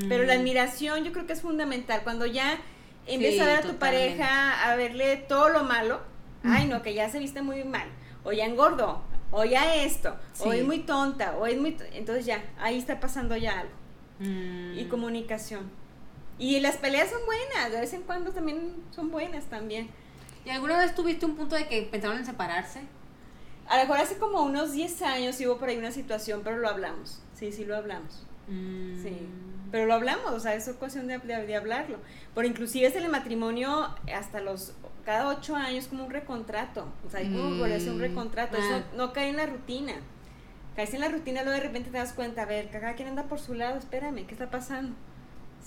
Pero 0.09 0.23
la 0.23 0.35
Mm. 0.35 0.39
admiración 0.39 1.03
yo 1.03 1.11
creo 1.11 1.27
que 1.27 1.33
es 1.33 1.41
fundamental. 1.41 2.01
Cuando 2.03 2.25
ya 2.25 2.57
empiezas 3.05 3.35
Sí, 3.35 3.39
a 3.41 3.45
ver 3.45 3.57
a 3.57 3.61
tu 3.61 3.67
totalmente. 3.73 4.17
pareja, 4.17 4.71
a 4.71 4.75
verle 4.75 5.17
todo 5.17 5.49
lo 5.49 5.63
malo, 5.65 6.01
ay 6.43 6.67
no, 6.67 6.81
que 6.81 6.93
ya 6.93 7.09
se 7.09 7.19
viste 7.19 7.41
muy 7.41 7.63
mal, 7.63 7.87
o 8.23 8.31
ya 8.31 8.45
engordó, 8.45 9.01
o 9.31 9.43
ya 9.45 9.75
esto, 9.75 10.15
o 10.39 10.51
Sí. 10.51 10.59
es 10.59 10.65
muy 10.65 10.79
tonta, 10.79 11.35
o 11.37 11.45
es 11.45 11.59
muy... 11.59 11.77
Entonces 11.93 12.25
ya, 12.25 12.43
ahí 12.59 12.77
está 12.77 12.99
pasando 12.99 13.35
ya 13.37 13.59
algo. 13.59 13.73
Mm. 14.19 14.79
Y 14.79 14.85
comunicación. 14.85 15.69
Y 16.39 16.59
las 16.59 16.77
peleas 16.77 17.09
son 17.09 17.19
buenas, 17.25 17.71
de 17.71 17.79
vez 17.79 17.93
en 17.93 18.01
cuando 18.03 18.31
también 18.31 18.73
son 18.91 19.11
buenas 19.11 19.45
también. 19.45 19.89
¿Y 20.45 20.49
alguna 20.49 20.77
vez 20.77 20.93
tuviste 20.95 21.25
un 21.25 21.35
punto 21.35 21.55
de 21.55 21.67
que 21.67 21.83
pensaron 21.83 22.17
en 22.17 22.25
separarse? 22.25 22.81
A 23.67 23.77
lo 23.77 23.83
mejor 23.83 23.99
hace 23.99 24.17
como 24.17 24.41
unos 24.41 24.73
10 24.73 25.01
años 25.03 25.39
hubo 25.41 25.57
por 25.57 25.69
ahí 25.69 25.77
una 25.77 25.91
situación, 25.91 26.41
pero 26.43 26.57
lo 26.57 26.67
hablamos. 26.67 27.21
Sí, 27.33 27.51
sí 27.51 27.63
lo 27.65 27.77
hablamos. 27.77 28.25
Mm. 28.49 29.01
Sí, 29.01 29.27
pero 29.71 29.85
lo 29.85 29.93
hablamos, 29.93 30.31
o 30.31 30.39
sea, 30.39 30.53
es 30.55 30.67
ocasión 30.67 31.07
de, 31.07 31.17
de- 31.19 31.45
de 31.45 31.55
hablarlo. 31.55 31.97
Por 32.33 32.45
inclusive 32.45 32.87
es 32.87 32.95
el 32.97 33.07
matrimonio 33.09 33.95
hasta 34.13 34.41
los, 34.41 34.73
cada 35.05 35.29
ocho 35.29 35.55
años 35.55 35.87
como 35.87 36.05
un 36.05 36.11
recontrato, 36.11 36.87
o 37.07 37.09
sea, 37.09 37.21
hay 37.21 37.27
como 37.31 37.51
Mm. 37.51 37.59
volverse 37.59 37.89
un 37.89 37.99
recontrato, 37.99 38.57
Ah. 38.59 38.65
eso 38.65 38.83
no 38.97 39.13
cae 39.13 39.29
en 39.29 39.37
la 39.37 39.45
rutina. 39.45 39.93
Caes 40.75 40.93
en 40.93 40.99
la 41.01 41.07
rutina, 41.07 41.43
luego 41.43 41.57
de 41.57 41.63
repente 41.67 41.89
te 41.91 41.97
das 41.97 42.11
cuenta, 42.13 42.41
a 42.41 42.45
ver, 42.45 42.69
cada 42.69 42.95
quien 42.95 43.07
anda 43.07 43.23
por 43.23 43.39
su 43.39 43.53
lado, 43.53 43.77
espérame, 43.77 44.25
¿qué 44.25 44.33
está 44.33 44.49
pasando? 44.51 44.93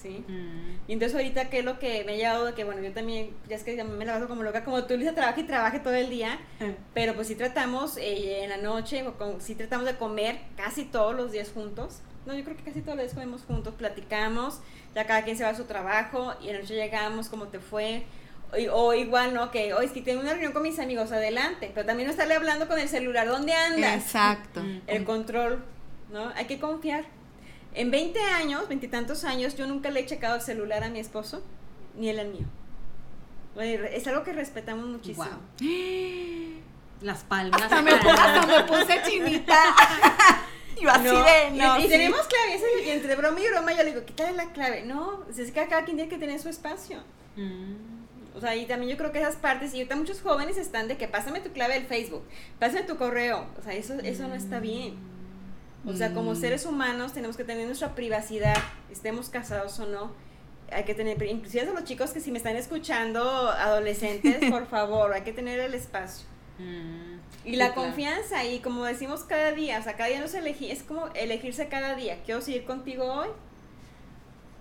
¿Sí? 0.01 0.25
Mm. 0.29 0.77
Y 0.89 0.93
entonces 0.93 1.17
ahorita, 1.17 1.49
¿qué 1.49 1.61
es 1.61 1.65
lo 1.65 1.79
que 1.79 2.05
me 2.05 2.13
ha 2.13 2.17
llevado? 2.17 2.45
De 2.45 2.55
que, 2.55 2.65
bueno, 2.65 2.83
yo 2.83 2.93
también, 2.93 3.31
ya 3.49 3.57
es 3.57 3.65
que 3.65 3.83
me 3.83 4.05
la 4.05 4.15
paso 4.15 4.29
como 4.29 4.43
loca, 4.43 4.63
como 4.63 4.85
tú, 4.85 4.97
Lisa, 4.97 5.15
trabaja 5.15 5.41
y 5.41 5.45
trabaja 5.45 5.83
todo 5.83 5.95
el 5.95 6.11
día, 6.11 6.39
pero 6.95 7.15
pues 7.15 7.29
sí 7.29 7.35
tratamos 7.35 7.97
eh, 7.97 8.45
en 8.45 8.51
la 8.51 8.59
noche, 8.59 9.07
o 9.07 9.17
con- 9.17 9.41
sí 9.41 9.55
tratamos 9.55 9.87
de 9.87 9.97
comer 9.97 10.39
casi 10.57 10.85
todos 10.85 11.15
los 11.15 11.33
días 11.33 11.51
juntos. 11.53 12.01
No, 12.27 12.35
yo 12.35 12.45
creo 12.45 12.57
que 12.57 12.65
casi 12.65 12.81
todos 12.83 12.97
los 12.97 13.05
días 13.05 13.15
comemos 13.15 13.43
juntos, 13.45 13.73
platicamos, 13.75 14.61
ya 14.95 15.07
cada 15.07 15.23
quien 15.25 15.37
se 15.37 15.45
va 15.45 15.51
a 15.51 15.55
su 15.55 15.65
trabajo 15.65 16.35
y 16.43 16.49
en 16.49 16.55
la 16.57 16.61
noche 16.61 16.75
llegamos, 16.75 17.29
¿cómo 17.29 17.49
te 17.49 17.59
fue? 17.61 18.05
O, 18.73 18.95
igual, 18.95 19.33
¿no? 19.35 19.51
Que 19.51 19.75
hoy 19.75 19.87
es 19.87 19.93
que 19.93 20.03
tengo 20.03 20.21
una 20.21 20.31
reunión 20.33 20.53
con 20.53 20.63
mis 20.63 20.79
amigos, 20.79 21.11
adelante, 21.13 21.71
pero 21.75 21.87
también 21.87 22.07
no 22.07 22.11
estarle 22.13 22.35
hablando 22.35 22.69
con 22.69 22.79
el 22.79 22.89
celular, 22.89 23.27
¿dónde 23.29 23.53
andas? 23.55 23.95
Exacto. 23.97 24.63
Mm. 24.63 24.81
El 24.87 25.05
control, 25.05 25.65
¿no? 26.13 26.29
Hay 26.37 26.45
que 26.47 26.59
confiar. 26.61 27.05
En 27.77 27.91
20 27.91 28.19
años, 28.21 28.67
veintitantos 28.69 29.25
años, 29.25 29.55
yo 29.57 29.67
nunca 29.67 29.91
le 29.91 30.01
he 30.01 30.07
checado 30.07 30.37
el 30.37 30.41
celular 30.43 30.83
a 30.83 30.89
mi 30.89 30.99
esposo, 30.99 31.43
ni 31.95 32.09
él 32.09 32.19
al 32.19 32.29
mío. 32.29 32.47
Es 33.93 34.07
algo 34.07 34.23
que 34.25 34.33
respetamos 34.33 34.87
muchísimo. 34.89 35.25
Guau. 35.27 35.39
Las 37.03 37.23
palmas. 37.25 37.61
Hasta 37.63 37.83
me, 37.83 37.91
hasta 37.93 38.47
me 38.47 38.65
puse 38.65 39.01
chinita. 39.07 39.55
Yo 40.81 40.91
así 40.91 41.05
No, 41.05 41.23
de, 41.25 41.49
y- 41.55 41.59
no, 41.59 41.79
y, 41.79 41.83
sí. 41.83 41.89
tenemos 41.89 42.21
clave, 42.27 42.61
y 42.87 42.91
entre 42.91 43.15
broma 43.17 43.41
y 43.41 43.49
broma 43.49 43.73
yo 43.73 43.83
le 43.83 43.93
digo, 43.95 44.05
quítale 44.05 44.33
la 44.33 44.53
clave. 44.53 44.83
No, 44.85 45.21
pues 45.25 45.39
es 45.39 45.51
que 45.53 45.67
cada 45.67 45.85
quien 45.85 45.97
tiene 45.97 46.09
que 46.11 46.19
tener 46.19 46.39
su 46.39 46.51
espacio. 46.51 46.99
Mm. 47.37 48.37
O 48.37 48.41
sea, 48.41 48.55
y 48.57 48.67
también 48.67 48.91
yo 48.93 48.99
creo 48.99 49.11
que 49.11 49.19
esas 49.21 49.37
partes, 49.37 49.73
y 49.73 49.79
ahorita 49.79 49.97
muchos 49.97 50.21
jóvenes 50.21 50.59
están 50.59 50.87
de 50.89 50.99
que 50.99 51.09
pásame 51.09 51.41
tu 51.41 51.51
clave 51.53 51.75
del 51.75 51.87
Facebook, 51.87 52.23
pásame 52.59 52.83
tu 52.83 52.97
correo. 52.99 53.47
O 53.59 53.63
sea, 53.63 53.73
eso, 53.73 53.95
eso 54.03 54.29
no 54.29 54.35
está 54.35 54.61
bien. 54.61 54.97
O 55.87 55.95
sea, 55.95 56.13
como 56.13 56.33
Mm. 56.33 56.37
seres 56.37 56.67
humanos 56.67 57.13
tenemos 57.13 57.37
que 57.37 57.45
tener 57.45 57.67
nuestra 57.67 57.95
privacidad, 57.95 58.57
estemos 58.91 59.29
casados 59.29 59.79
o 59.79 59.87
no. 59.87 60.11
Hay 60.73 60.83
que 60.85 60.95
tener, 60.95 61.23
inclusive 61.23 61.63
a 61.69 61.73
los 61.73 61.85
chicos 61.85 62.11
que 62.11 62.21
si 62.21 62.33
me 62.33 62.39
están 62.39 62.57
escuchando, 62.57 63.23
adolescentes, 63.51 64.39
por 64.51 64.67
favor, 64.67 65.13
hay 65.13 65.23
que 65.23 65.33
tener 65.33 65.61
el 65.61 65.75
espacio. 65.75 66.27
Mm. 66.59 67.17
Y 67.45 67.51
Sí, 67.51 67.57
la 67.57 67.73
claro. 67.73 67.83
confianza, 67.89 68.45
y 68.45 68.59
como 68.59 68.85
decimos 68.85 69.23
cada 69.23 69.53
día, 69.53 69.79
o 69.79 69.83
sea, 69.85 69.95
cada 69.95 70.09
día 70.09 70.21
nos 70.21 70.35
elegí, 70.35 70.71
es 70.73 70.83
como 70.83 71.07
elegirse 71.15 71.69
cada 71.69 71.95
día. 71.95 72.19
Quiero 72.25 72.41
seguir 72.41 72.65
contigo 72.65 73.05
hoy. 73.05 73.29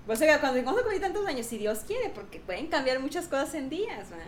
O 0.07 0.15
sea, 0.15 0.39
cuando 0.39 0.61
vamos 0.61 0.81
a 0.81 0.83
cumplir 0.83 1.01
tantos 1.01 1.25
años, 1.25 1.47
si 1.47 1.57
Dios 1.57 1.79
quiere, 1.87 2.09
porque 2.09 2.39
pueden 2.39 2.67
cambiar 2.67 2.99
muchas 2.99 3.27
cosas 3.27 3.55
en 3.55 3.69
días, 3.69 4.11
¿verdad? 4.11 4.25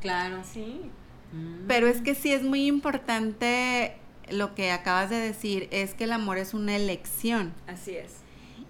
Claro. 0.00 0.42
Sí. 0.42 0.90
Mm. 1.32 1.66
Pero 1.68 1.86
es 1.86 2.00
que 2.00 2.16
sí 2.16 2.32
es 2.32 2.42
muy 2.42 2.66
importante 2.66 3.96
lo 4.32 4.54
que 4.54 4.72
acabas 4.72 5.10
de 5.10 5.16
decir, 5.16 5.68
es 5.70 5.94
que 5.94 6.04
el 6.04 6.12
amor 6.12 6.38
es 6.38 6.54
una 6.54 6.76
elección. 6.76 7.52
Así 7.66 7.94
es. 7.96 8.16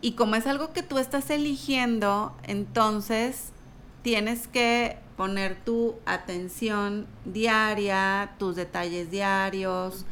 Y 0.00 0.12
como 0.12 0.34
es 0.36 0.46
algo 0.46 0.72
que 0.72 0.82
tú 0.82 0.98
estás 0.98 1.28
eligiendo, 1.30 2.34
entonces 2.44 3.52
tienes 4.02 4.48
que 4.48 4.96
poner 5.16 5.56
tu 5.62 5.96
atención 6.06 7.06
diaria, 7.26 8.32
tus 8.38 8.56
detalles 8.56 9.10
diarios, 9.10 10.06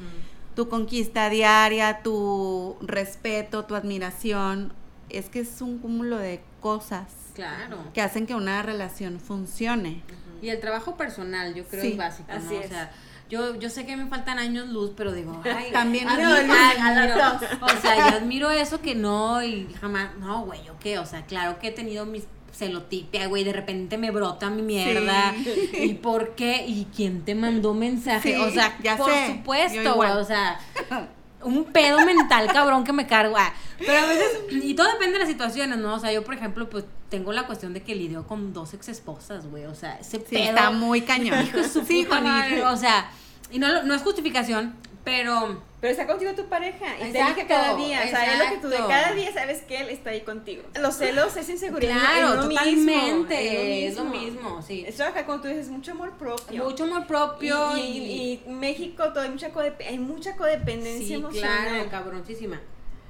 tu 0.55 0.69
conquista 0.69 1.31
diaria, 1.31 2.03
tu 2.03 2.77
respeto, 2.83 3.65
tu 3.65 3.75
admiración. 3.75 4.73
Es 5.09 5.31
que 5.31 5.41
es 5.41 5.63
un 5.63 5.79
cúmulo 5.79 6.19
de 6.19 6.43
cosas 6.61 7.07
Claro. 7.35 7.79
que 7.95 8.03
hacen 8.03 8.27
que 8.27 8.35
una 8.35 8.63
relación 8.63 9.21
funcione. 9.21 10.03
Y 10.43 10.51
el 10.51 10.61
trabajo 10.61 10.97
personal, 10.97 11.55
yo 11.55 11.65
creo, 11.65 11.81
Sí, 11.83 11.93
es 11.93 11.97
básico, 11.97 12.31
así 12.31 12.55
¿no? 12.55 12.61
es. 12.61 12.67
O 12.67 12.69
sea, 12.69 12.91
yo, 13.29 13.57
yo 13.57 13.71
sé 13.71 13.87
que 13.87 13.97
me 13.97 14.07
faltan 14.07 14.39
años 14.39 14.69
luz, 14.69 14.93
pero 14.97 15.13
digo, 15.13 15.41
ay, 15.45 15.71
También 15.73 16.09
admiro-. 16.09 17.39
O 17.61 17.81
sea, 17.81 18.11
yo 18.11 18.17
admiro 18.17 18.51
eso 18.51 18.81
que 18.81 18.95
no, 18.95 19.43
y 19.43 19.69
jamás, 19.81 20.17
no, 20.19 20.45
güey, 20.45 20.65
¿yo 20.65 20.75
qué? 20.81 20.99
O 20.99 21.07
sea, 21.07 21.25
claro 21.27 21.59
que 21.59 21.69
he 21.69 21.73
tenido 21.73 22.07
mis 22.07 22.25
celotipia, 22.53 23.27
güey, 23.29 23.45
de 23.45 23.53
repente 23.53 23.99
me 23.99 24.11
brota 24.11 24.51
mi 24.51 24.63
mierda. 24.63 25.33
Sí. 25.45 25.71
¿Y 25.75 25.95
por 25.95 26.35
qué? 26.35 26.65
¿Y 26.67 26.87
quién 26.95 27.25
te 27.25 27.35
mandó 27.35 27.73
mensaje? 27.73 28.35
Sí, 28.35 28.41
o 28.41 28.51
sea, 28.51 28.77
ya 28.83 28.97
por 28.97 29.11
sé, 29.13 29.29
supuesto, 29.29 29.95
güey, 29.95 30.11
o 30.11 30.25
sea, 30.25 30.59
un 31.43 31.65
pedo 31.67 32.05
mental 32.05 32.49
cabrón 32.53 32.85
que 32.85 32.93
me 32.93 33.07
cargo. 33.07 33.37
ah. 33.39 33.53
Pero 33.79 33.99
a 33.99 34.07
veces, 34.07 34.41
y 34.51 34.75
todo 34.75 34.89
depende 34.93 35.15
de 35.15 35.19
las 35.21 35.29
situaciones, 35.29 35.79
¿no? 35.79 35.95
O 35.95 35.99
sea, 36.01 36.13
yo, 36.13 36.25
por 36.25 36.35
ejemplo, 36.35 36.69
pues 36.69 36.85
tengo 37.09 37.33
la 37.33 37.47
cuestión 37.47 37.73
de 37.75 37.83
que 37.83 37.95
lidio 37.95 38.27
con 38.27 38.53
dos 38.53 38.75
ex 38.75 38.89
esposas, 38.89 39.47
güey. 39.47 39.65
O 39.67 39.75
sea, 39.75 39.97
ese 40.01 40.19
Sí, 40.19 40.25
pedo. 40.31 40.43
está 40.45 40.71
muy 40.71 41.03
cañón. 41.03 41.43
Hijo 41.47 41.59
de 41.59 41.69
su 41.69 41.85
Sí, 41.85 42.05
puta 42.05 42.19
Juanita. 42.21 42.33
madre, 42.33 42.65
O 42.67 42.77
sea, 42.77 43.11
y 43.51 43.59
no, 43.59 43.83
no 43.85 43.95
es 43.95 44.03
justificación, 44.03 44.75
pero. 45.11 45.69
Pero 45.81 45.93
está 45.93 46.09
contigo 46.09 46.33
tu 46.35 46.47
pareja 46.49 46.87
y 46.97 47.03
te 47.03 47.09
Exacto, 47.11 47.33
elige 47.41 47.47
cada 47.47 47.77
día. 47.77 48.03
O 48.05 48.09
sea, 48.09 48.33
es 48.33 48.39
lo 48.41 48.45
que 48.57 48.61
tú 48.61 48.69
de 48.69 48.79
cada 48.79 49.13
día 49.13 49.33
sabes 49.33 49.63
que 49.63 49.81
él 49.81 49.91
está 49.91 50.11
ahí 50.11 50.23
contigo. 50.23 50.65
Los 50.81 50.97
celos 50.97 51.37
es 51.37 51.49
inseguridad. 51.49 51.97
Claro, 51.99 52.35
en 52.43 52.49
totalmente. 52.49 52.75
Mismo, 52.75 53.89
es 53.89 53.97
lo 53.97 54.05
mismo, 54.05 54.63
sí. 54.63 54.85
Es 54.89 54.97
trabajar 54.97 55.25
con 55.25 55.41
tú 55.41 55.47
dices 55.47 55.69
mucho 55.69 55.93
amor 55.93 56.15
propio. 56.19 56.65
Mucho 56.65 56.83
amor 56.83 57.07
propio. 57.07 57.77
Y, 57.77 57.81
y- 57.81 58.43
y 58.45 58.51
México 58.51 59.05
todo, 59.13 59.21
hay 59.21 59.31
mucha, 59.31 59.51
hay 59.89 59.99
mucha 60.01 60.35
codependencia 60.37 61.07
sí, 61.07 61.15
emocional. 61.15 61.69
claro, 61.69 61.91
cabroncísima. 61.91 62.61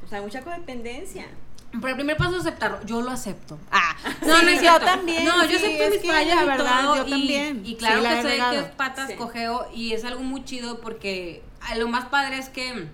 O 0.05 0.09
sea, 0.09 0.21
mucha 0.21 0.43
codependencia. 0.43 1.27
Pero 1.73 1.89
el 1.89 1.95
primer 1.97 2.17
paso 2.19 2.33
es 2.37 2.41
aceptarlo. 2.41 2.81
Yo 2.85 3.01
lo 3.01 3.11
acepto. 3.11 3.59
Ah, 3.71 3.97
no, 4.27 4.39
Sí, 4.39 4.45
no 4.45 4.49
es 4.51 4.55
yo 4.57 4.61
cierto. 4.61 4.85
también, 4.85 5.25
No, 5.25 5.43
yo 5.47 5.59
sí, 5.59 5.65
acepto 5.67 5.91
mis 5.97 6.07
fallas 6.07 6.47
verdad, 6.47 6.83
todo, 6.83 6.97
yo 6.97 7.07
y- 7.07 7.11
también. 7.11 7.63
Y 7.65 7.77
claro 7.77 8.03
Sí, 8.03 8.09
que 8.09 8.23
sé 8.23 8.37
que 8.51 8.59
es 8.59 8.65
patas 8.77 9.11
cojeo 9.13 9.69
y 9.75 9.93
es 9.95 10.05
algo 10.05 10.21
muy 10.23 10.45
chido 10.45 10.81
porque 10.81 11.43
lo 11.77 11.89
más 11.89 12.07
padre 12.07 12.39
es 12.39 12.49
que 12.49 12.89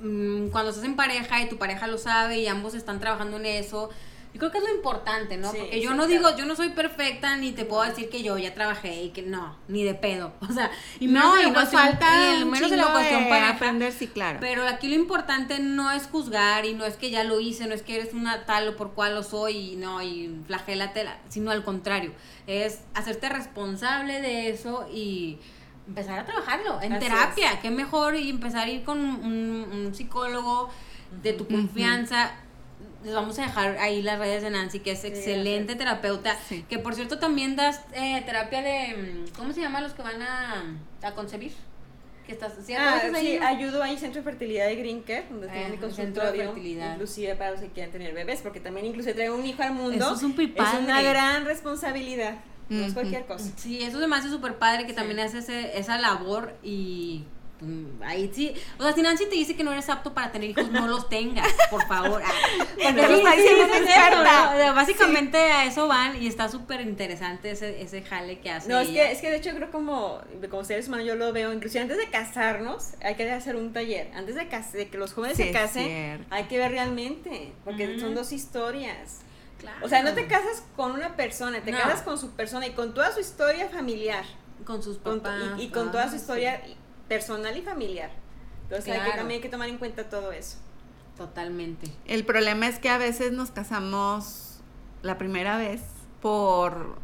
mm, 0.00 0.48
cuando 0.48 0.70
estás 0.70 0.84
en 0.84 0.96
pareja 0.96 1.40
y 1.42 1.48
tu 1.48 1.58
pareja 1.58 1.86
lo 1.86 1.98
sabe 1.98 2.38
y 2.40 2.46
ambos 2.46 2.74
están 2.74 3.00
trabajando 3.00 3.36
en 3.38 3.46
eso. 3.46 3.90
Yo 4.34 4.38
creo 4.38 4.50
que 4.50 4.58
es 4.58 4.64
lo 4.64 4.74
importante, 4.74 5.36
¿no? 5.36 5.52
Sí, 5.52 5.58
Porque 5.58 5.82
yo 5.82 5.90
sí, 5.90 5.96
no 5.96 6.06
claro. 6.06 6.08
digo, 6.30 6.36
yo 6.38 6.46
no 6.46 6.56
soy 6.56 6.70
perfecta 6.70 7.36
ni 7.36 7.52
te 7.52 7.66
puedo 7.66 7.82
decir 7.82 8.08
que 8.08 8.22
yo 8.22 8.38
ya 8.38 8.54
trabajé 8.54 9.02
y 9.02 9.10
que 9.10 9.20
no, 9.20 9.58
ni 9.68 9.84
de 9.84 9.92
pedo. 9.94 10.32
O 10.40 10.50
sea, 10.50 10.70
y 10.98 11.06
No, 11.06 11.38
y 11.38 11.42
la 11.42 11.48
nos 11.50 11.54
cuestión- 11.68 11.82
falta 11.82 12.06
un 12.42 12.50
menos 12.50 12.72
en 12.72 12.78
la 12.78 12.86
de 12.98 13.26
pareja. 13.28 13.48
aprender, 13.50 13.92
sí, 13.92 14.06
claro. 14.06 14.38
Pero 14.40 14.66
aquí 14.66 14.88
lo 14.88 14.94
importante 14.94 15.58
no 15.60 15.90
es 15.90 16.06
juzgar 16.06 16.64
y 16.64 16.72
no 16.72 16.86
es 16.86 16.96
que 16.96 17.10
ya 17.10 17.24
lo 17.24 17.40
hice, 17.40 17.66
no 17.66 17.74
es 17.74 17.82
que 17.82 17.96
eres 17.96 18.14
una 18.14 18.46
tal 18.46 18.68
o 18.68 18.76
por 18.78 18.92
cual 18.94 19.14
lo 19.16 19.22
soy 19.22 19.72
y 19.72 19.76
no, 19.76 20.00
y 20.02 20.34
flagélatela, 20.46 21.18
sino 21.28 21.50
al 21.50 21.62
contrario, 21.62 22.12
es 22.46 22.80
hacerte 22.94 23.28
responsable 23.28 24.22
de 24.22 24.48
eso 24.48 24.88
y 24.90 25.40
empezar 25.86 26.18
a 26.18 26.24
trabajarlo 26.24 26.80
en 26.80 26.92
Así 26.94 27.04
terapia, 27.06 27.60
qué 27.60 27.70
mejor 27.70 28.14
y 28.16 28.30
empezar 28.30 28.66
a 28.66 28.70
ir 28.70 28.84
con 28.84 28.98
un, 28.98 29.68
un 29.72 29.94
psicólogo 29.94 30.70
de 31.22 31.32
tu 31.32 31.46
confianza. 31.46 32.32
Les 33.04 33.14
vamos 33.14 33.36
a 33.40 33.42
dejar 33.42 33.78
ahí 33.78 34.00
las 34.00 34.18
redes 34.18 34.42
de 34.44 34.50
Nancy, 34.50 34.78
que 34.78 34.92
es 34.92 35.04
excelente 35.04 35.74
terapeuta, 35.74 36.36
Sí. 36.48 36.64
que 36.68 36.78
por 36.78 36.94
cierto 36.94 37.18
también 37.18 37.56
das 37.56 37.80
eh, 37.94 38.22
terapia 38.24 38.62
de, 38.62 39.24
mm, 39.26 39.36
¿cómo 39.36 39.52
se 39.52 39.60
llama 39.60 39.80
los 39.80 39.92
que 39.92 40.02
van 40.02 40.22
a, 40.22 40.62
a 41.02 41.12
concebir? 41.12 41.52
Que 42.26 42.32
estás, 42.32 42.52
¿sí 42.64 42.72
Ah, 42.74 43.00
sí, 43.18 43.38
ayudo 43.38 43.82
ahí 43.82 43.98
Centro 43.98 44.20
de 44.22 44.30
Fertilidad 44.30 44.66
de 44.68 44.76
Green 44.76 45.02
Care, 45.02 45.26
donde 45.28 45.48
tengo 45.48 45.68
mi 45.70 45.76
consultorio, 45.78 46.54
inclusive 46.56 47.34
para 47.34 47.50
los 47.50 47.60
que 47.60 47.68
quieran 47.70 47.90
tener 47.90 48.14
bebés, 48.14 48.40
porque 48.40 48.60
también 48.60 48.86
inclusive 48.86 49.14
traer 49.14 49.32
un 49.32 49.44
hijo 49.44 49.60
al 49.64 49.72
mundo. 49.74 49.96
Eso 49.96 50.14
es 50.14 50.22
un 50.22 50.40
es 50.40 50.74
una 50.80 51.02
gran 51.02 51.44
responsabilidad, 51.44 52.36
no 52.80 52.86
es 52.86 52.92
cualquier 52.94 53.26
cosa. 53.26 53.50
Sí, 53.56 53.82
eso 53.82 54.00
se 54.00 54.06
me 54.06 54.16
hace 54.16 54.28
súper 54.28 54.56
padre 54.58 54.82
que 54.84 54.90
Sí. 54.90 54.96
también 54.96 55.20
haces 55.20 55.44
ese- 55.48 55.78
esa 55.78 55.98
labor 55.98 56.54
y 56.62 57.24
mm, 57.60 58.02
ahí 58.02 58.28
sí. 58.34 58.52
O 58.78 58.82
sea, 58.82 58.92
si 58.92 59.02
Nancy 59.02 59.26
te 59.26 59.36
dice 59.36 59.54
que 59.54 59.62
no 59.64 59.72
eres 59.72 59.88
apto 59.88 60.12
para 60.14 60.32
tener 60.32 60.50
hijos, 60.50 60.68
no 60.72 60.88
los 60.88 61.08
tengas, 61.08 61.46
por 61.70 61.86
favor. 61.86 62.20
Básicamente 64.74 65.36
a 65.38 65.64
eso 65.66 65.86
van 65.88 66.20
y 66.22 66.26
está 66.26 66.48
súper 66.48 66.80
interesante 66.80 67.50
ese, 67.52 67.80
ese 67.82 68.02
jale 68.02 68.40
que 68.40 68.50
hace. 68.50 68.68
No, 68.68 68.80
es 68.80 68.88
ella. 68.88 69.06
que, 69.06 69.12
es 69.12 69.20
que 69.20 69.30
de 69.30 69.36
hecho 69.36 69.50
creo 69.54 69.70
como, 69.70 70.20
como 70.50 70.64
seres 70.64 70.88
humanos 70.88 71.06
yo 71.06 71.14
lo 71.14 71.32
veo, 71.32 71.52
inclusive 71.52 71.82
antes 71.82 71.98
de 71.98 72.08
casarnos 72.08 72.94
hay 73.02 73.14
que 73.14 73.30
hacer 73.30 73.56
un 73.56 73.72
taller, 73.72 74.10
antes 74.14 74.34
de, 74.34 74.48
que 74.88 74.98
los 74.98 75.12
jóvenes 75.12 75.36
se 75.36 75.50
casen 75.50 76.26
hay 76.30 76.44
que 76.44 76.58
ver 76.58 76.70
realmente, 76.70 77.52
porque 77.64 77.98
son 78.00 78.14
dos 78.14 78.32
historias. 78.32 79.20
Claro. 79.62 79.86
O 79.86 79.88
sea, 79.88 80.02
no 80.02 80.12
te 80.12 80.26
casas 80.26 80.62
con 80.76 80.92
una 80.92 81.16
persona, 81.16 81.60
te 81.62 81.72
No. 81.72 81.78
casas 81.78 82.02
con 82.02 82.18
su 82.18 82.30
persona 82.32 82.66
y 82.66 82.72
con 82.72 82.92
toda 82.94 83.12
su 83.12 83.20
historia 83.20 83.68
familiar. 83.70 84.24
con 84.66 84.82
sus 84.82 84.98
con 84.98 85.20
papás. 85.20 85.58
y, 85.58 85.62
y 85.62 85.68
con 85.70 85.90
toda 85.90 86.04
ah, 86.04 86.10
su 86.10 86.16
historia 86.16 86.60
personal 87.08 87.56
y 87.56 87.62
familiar. 87.62 88.10
Entonces 88.64 88.86
hay 88.92 88.98
que 88.98 89.04
Claro. 89.04 89.18
también 89.18 89.38
hay 89.38 89.42
que 89.42 89.48
tomar 89.48 89.68
en 89.68 89.78
cuenta 89.78 90.08
todo 90.08 90.30
eso. 90.32 90.58
Totalmente. 91.16 91.90
El 92.06 92.24
problema 92.24 92.66
es 92.68 92.78
que 92.78 92.88
a 92.88 92.98
veces 92.98 93.32
nos 93.32 93.50
casamos 93.50 94.60
la 95.02 95.18
primera 95.18 95.56
vez 95.58 95.80
por 96.20 96.96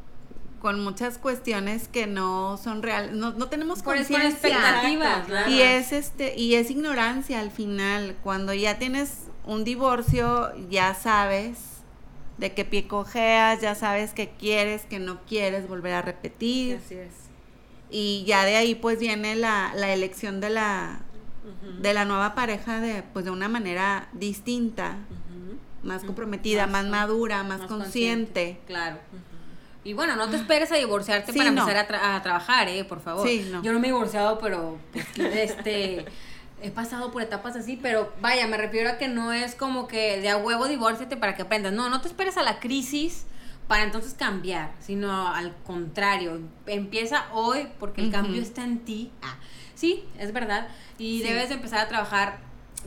con 0.60 0.82
muchas 0.82 1.18
cuestiones 1.18 1.86
que 1.86 2.06
no 2.08 2.56
son 2.56 2.82
reales, 2.82 3.12
no, 3.12 3.30
no 3.32 3.46
tenemos 3.48 3.82
conciencia. 3.82 4.28
expectativas, 4.28 5.28
Y 5.48 5.60
es 5.60 5.92
este, 5.92 6.36
y 6.36 6.54
es 6.56 6.70
ignorancia 6.70 7.38
al 7.40 7.50
final. 7.52 8.16
Cuando 8.24 8.52
ya 8.54 8.78
tienes 8.78 9.24
un 9.44 9.62
divorcio, 9.64 10.52
ya 10.68 10.94
sabes 10.94 11.58
de 12.38 12.54
qué 12.54 12.64
pie 12.64 12.86
cojeas, 12.86 13.60
ya 13.60 13.74
sabes 13.74 14.12
que 14.14 14.28
quieres, 14.30 14.86
que 14.86 14.98
no 14.98 15.20
quieres 15.26 15.68
volver 15.68 15.92
a 15.94 16.02
repetir. 16.02 16.80
Así 16.84 16.94
es. 16.94 17.12
Y 17.90 18.24
ya 18.26 18.44
de 18.44 18.56
ahí 18.56 18.74
pues 18.74 18.98
viene 18.98 19.34
la, 19.34 19.72
la 19.74 19.92
elección 19.92 20.40
de 20.40 20.50
la, 20.50 21.00
de 21.80 21.94
la 21.94 22.04
nueva 22.04 22.34
pareja 22.34 22.80
de, 22.80 23.02
pues 23.02 23.24
de 23.24 23.30
una 23.30 23.48
manera 23.48 24.08
distinta, 24.12 24.96
más 25.82 26.04
comprometida, 26.04 26.66
Más 26.66 26.86
madura, 26.86 27.42
más, 27.44 27.62
consciente. 27.62 28.58
Claro. 28.66 28.98
Y 29.84 29.94
bueno, 29.94 30.16
no 30.16 30.28
te 30.28 30.36
esperes 30.36 30.70
a 30.70 30.76
divorciarte 30.76 31.32
Sí, 31.32 31.38
para 31.38 31.50
no. 31.50 31.62
empezar 31.62 31.84
a, 31.84 31.88
tra- 31.88 32.16
a 32.16 32.22
trabajar, 32.22 32.68
eh, 32.68 32.84
por 32.84 33.00
favor. 33.00 33.26
Sí, 33.26 33.48
no. 33.50 33.62
Yo 33.62 33.72
no 33.72 33.78
me 33.80 33.86
he 33.88 33.90
divorciado, 33.90 34.38
pero 34.38 34.76
pues, 34.92 35.06
este 35.34 36.04
he 36.62 36.70
pasado 36.70 37.10
por 37.10 37.22
etapas 37.22 37.56
así, 37.56 37.76
pero 37.80 38.12
vaya, 38.20 38.46
me 38.46 38.56
refiero 38.56 38.90
a 38.90 38.98
que 38.98 39.08
no 39.08 39.32
es 39.32 39.54
como 39.54 39.86
que 39.88 40.20
de 40.20 40.28
a 40.28 40.36
huevo 40.36 40.66
divórciate 40.68 41.16
para 41.16 41.34
que 41.34 41.42
aprendas. 41.42 41.72
No, 41.72 41.88
no 41.88 42.00
te 42.00 42.08
esperes 42.08 42.36
a 42.36 42.42
la 42.42 42.58
crisis 42.60 43.24
para 43.68 43.82
entonces 43.84 44.14
cambiar, 44.14 44.72
sino 44.80 45.28
al 45.28 45.54
contrario, 45.66 46.40
empieza 46.66 47.26
hoy 47.32 47.68
porque 47.78 48.00
el 48.00 48.10
cambio 48.10 48.40
está 48.40 48.64
en 48.64 48.78
ti. 48.80 49.10
Ah, 49.22 49.36
sí, 49.74 50.04
es 50.18 50.32
verdad. 50.32 50.68
Y 50.98 51.18
Sí. 51.18 51.28
debes 51.28 51.48
de 51.50 51.56
empezar 51.56 51.80
a 51.80 51.88
trabajar 51.88 52.38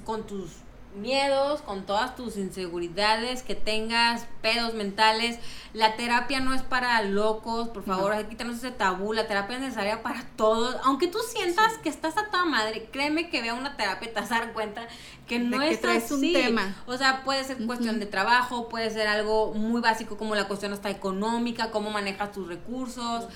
con 0.06 0.26
tus 0.26 0.50
miedos, 0.96 1.62
con 1.62 1.86
todas 1.86 2.16
tus 2.16 2.38
inseguridades 2.38 3.44
que 3.44 3.56
tengas, 3.56 4.28
pedos 4.42 4.74
mentales. 4.74 5.40
La 5.74 5.96
terapia 5.96 6.40
no 6.40 6.54
es 6.54 6.62
para 6.62 7.02
locos, 7.04 7.70
por 7.70 7.84
favor, 7.84 8.12
hay 8.14 8.24
que 8.24 8.32
quitarnos 8.32 8.58
ese 8.58 8.72
tabú. 8.72 9.14
La 9.14 9.28
terapia 9.28 9.56
es 9.56 9.62
necesaria 9.62 10.04
para 10.04 10.24
todos. 10.36 10.78
Aunque 10.84 11.08
tú 11.08 11.20
sientas 11.34 11.78
que 11.78 11.90
estás 11.90 12.18
a 12.18 12.26
toda 12.28 12.46
madre, 12.46 12.90
créeme 12.92 13.30
que 13.30 13.42
vea 13.42 13.54
una 13.54 13.78
terapia 13.78 14.10
y 14.10 14.14
te 14.14 14.20
vas 14.20 14.32
a 14.32 14.40
dar 14.40 14.54
cuenta 14.54 14.88
que 15.28 15.40
no 15.40 15.62
es 15.62 15.80
traes 15.80 16.12
un 16.12 16.20
así. 16.20 16.34
tema. 16.34 16.76
O 16.86 16.98
sea, 16.98 17.24
puede 17.24 17.44
ser 17.44 17.58
cuestión 17.66 18.00
de 18.00 18.06
trabajo, 18.06 18.68
puede 18.68 18.90
ser 18.90 19.08
algo 19.08 19.54
muy 19.54 19.82
básico 19.82 20.18
como 20.18 20.36
la 20.36 20.48
cuestión 20.48 20.74
hasta 20.74 20.90
económica, 20.90 21.72
cómo 21.72 21.90
manejas 21.90 22.32
tus 22.32 22.48
recursos. 22.48 23.28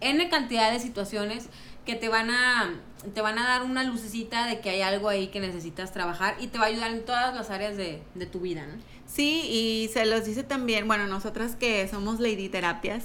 N 0.00 0.28
cantidad 0.28 0.72
de 0.72 0.80
situaciones 0.80 1.48
que 1.84 1.94
te 1.94 2.08
van 2.08 2.30
a 2.30 2.74
te 3.14 3.20
van 3.20 3.38
a 3.38 3.46
dar 3.46 3.62
una 3.64 3.84
lucecita 3.84 4.46
de 4.46 4.60
que 4.60 4.70
hay 4.70 4.80
algo 4.80 5.10
ahí 5.10 5.26
que 5.26 5.38
necesitas 5.38 5.92
trabajar 5.92 6.36
y 6.40 6.46
te 6.46 6.56
va 6.56 6.64
a 6.64 6.68
ayudar 6.68 6.90
en 6.90 7.04
todas 7.04 7.34
las 7.34 7.50
áreas 7.50 7.76
de, 7.76 8.02
de 8.14 8.24
tu 8.26 8.40
vida, 8.40 8.62
¿no? 8.66 8.82
Sí, 9.06 9.42
y 9.50 9.90
se 9.92 10.06
los 10.06 10.24
dice 10.24 10.42
también, 10.42 10.88
bueno, 10.88 11.06
nosotras 11.06 11.54
que 11.54 11.86
somos 11.86 12.18
lady 12.18 12.48
terapias, 12.48 13.04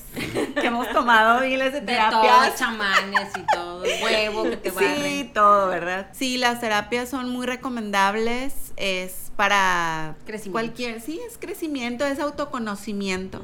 que 0.55 0.67
hemos 0.67 0.89
tomado 0.93 1.41
miles 1.45 1.73
de 1.73 1.81
De 1.81 1.87
todo, 2.09 2.21
terapias. 2.21 2.55
chamanes 2.57 3.29
y 3.37 3.41
todo, 3.53 3.83
huevo 4.01 4.43
que 4.43 4.55
te 4.55 4.69
Sí, 4.69 4.75
barren. 4.77 5.33
todo, 5.33 5.67
¿verdad? 5.67 6.07
Sí, 6.13 6.37
las 6.37 6.61
terapias 6.61 7.09
son 7.09 7.29
muy 7.29 7.45
recomendables, 7.45 8.71
es 8.77 9.33
para 9.35 10.15
cualquier, 10.53 11.01
sí, 11.01 11.19
es 11.29 11.37
crecimiento, 11.37 12.05
es 12.05 12.19
autoconocimiento, 12.19 13.43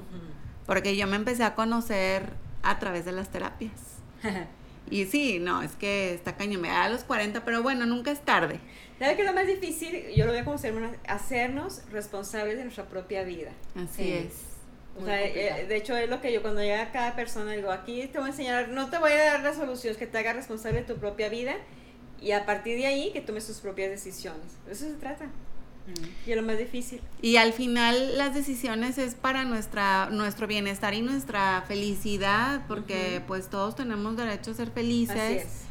porque 0.65 0.95
yo 0.95 1.05
me 1.07 1.17
empecé 1.17 1.43
a 1.43 1.53
conocer 1.53 2.29
a 2.63 2.79
través 2.79 3.03
de 3.03 3.11
las 3.11 3.27
terapias. 3.29 3.73
Y 4.89 5.05
sí, 5.05 5.39
no, 5.39 5.61
es 5.63 5.71
que 5.73 6.13
está 6.13 6.35
cañón, 6.37 6.61
me 6.61 6.67
da 6.69 6.83
a 6.85 6.89
los 6.89 7.03
40, 7.03 7.43
pero 7.43 7.63
bueno, 7.63 7.85
nunca 7.85 8.11
es 8.11 8.21
tarde. 8.21 8.59
¿Sabes 8.99 9.15
qué 9.15 9.21
es 9.23 9.27
lo 9.27 9.33
más 9.33 9.47
difícil? 9.47 10.05
Yo 10.15 10.25
lo 10.25 10.31
veo 10.31 10.45
como 10.45 10.57
ser 10.57 10.73
humano, 10.73 10.93
hacernos 11.07 11.81
responsables 11.91 12.57
de 12.57 12.63
nuestra 12.63 12.85
propia 12.85 13.23
vida. 13.23 13.51
Así 13.75 14.03
Sí. 14.03 14.11
es. 14.13 14.33
O 14.95 15.01
Muy 15.01 15.09
sea, 15.09 15.21
complicado. 15.23 15.59
eh, 15.61 15.65
de 15.67 15.75
hecho 15.75 15.97
es 15.97 16.09
lo 16.09 16.21
que 16.21 16.31
yo 16.31 16.41
cuando 16.41 16.61
llega 16.61 16.83
a 16.83 16.91
cada 16.91 17.15
persona 17.15 17.51
digo, 17.53 17.71
aquí 17.71 18.07
te 18.07 18.17
voy 18.19 18.27
a 18.27 18.31
enseñar, 18.31 18.69
no 18.69 18.89
te 18.89 18.97
voy 18.97 19.11
a 19.11 19.17
dar 19.17 19.39
las 19.41 19.57
soluciones, 19.57 19.97
que 19.97 20.07
te 20.07 20.17
hagas 20.19 20.35
responsable 20.37 20.81
de 20.81 20.85
tu 20.93 20.97
propia 20.99 21.27
vida 21.27 21.55
y 22.21 22.31
a 22.31 22.45
partir 22.45 22.77
de 22.77 22.85
ahí 22.85 23.11
que 23.11 23.19
tomes 23.19 23.45
tus 23.45 23.57
propias 23.59 23.89
decisiones. 23.89 24.41
De 24.65 24.71
eso 24.71 24.85
se 24.85 24.93
trata. 24.93 25.25
Y 26.25 26.33
lo 26.33 26.41
más 26.41 26.57
difícil. 26.57 26.99
Y 27.21 27.37
al 27.37 27.53
final 27.53 28.17
las 28.17 28.33
decisiones 28.33 28.97
es 28.97 29.13
para 29.13 29.45
nuestra 29.45 30.09
nuestro 30.09 30.47
bienestar 30.47 30.93
y 30.93 31.01
nuestra 31.01 31.63
felicidad, 31.67 32.65
porque 32.67 33.21
pues 33.27 33.49
todos 33.49 33.75
tenemos 33.75 34.17
derecho 34.17 34.51
a 34.51 34.53
ser 34.55 34.71
felices. 34.71 35.17
Así 35.17 35.35
es. 35.35 35.61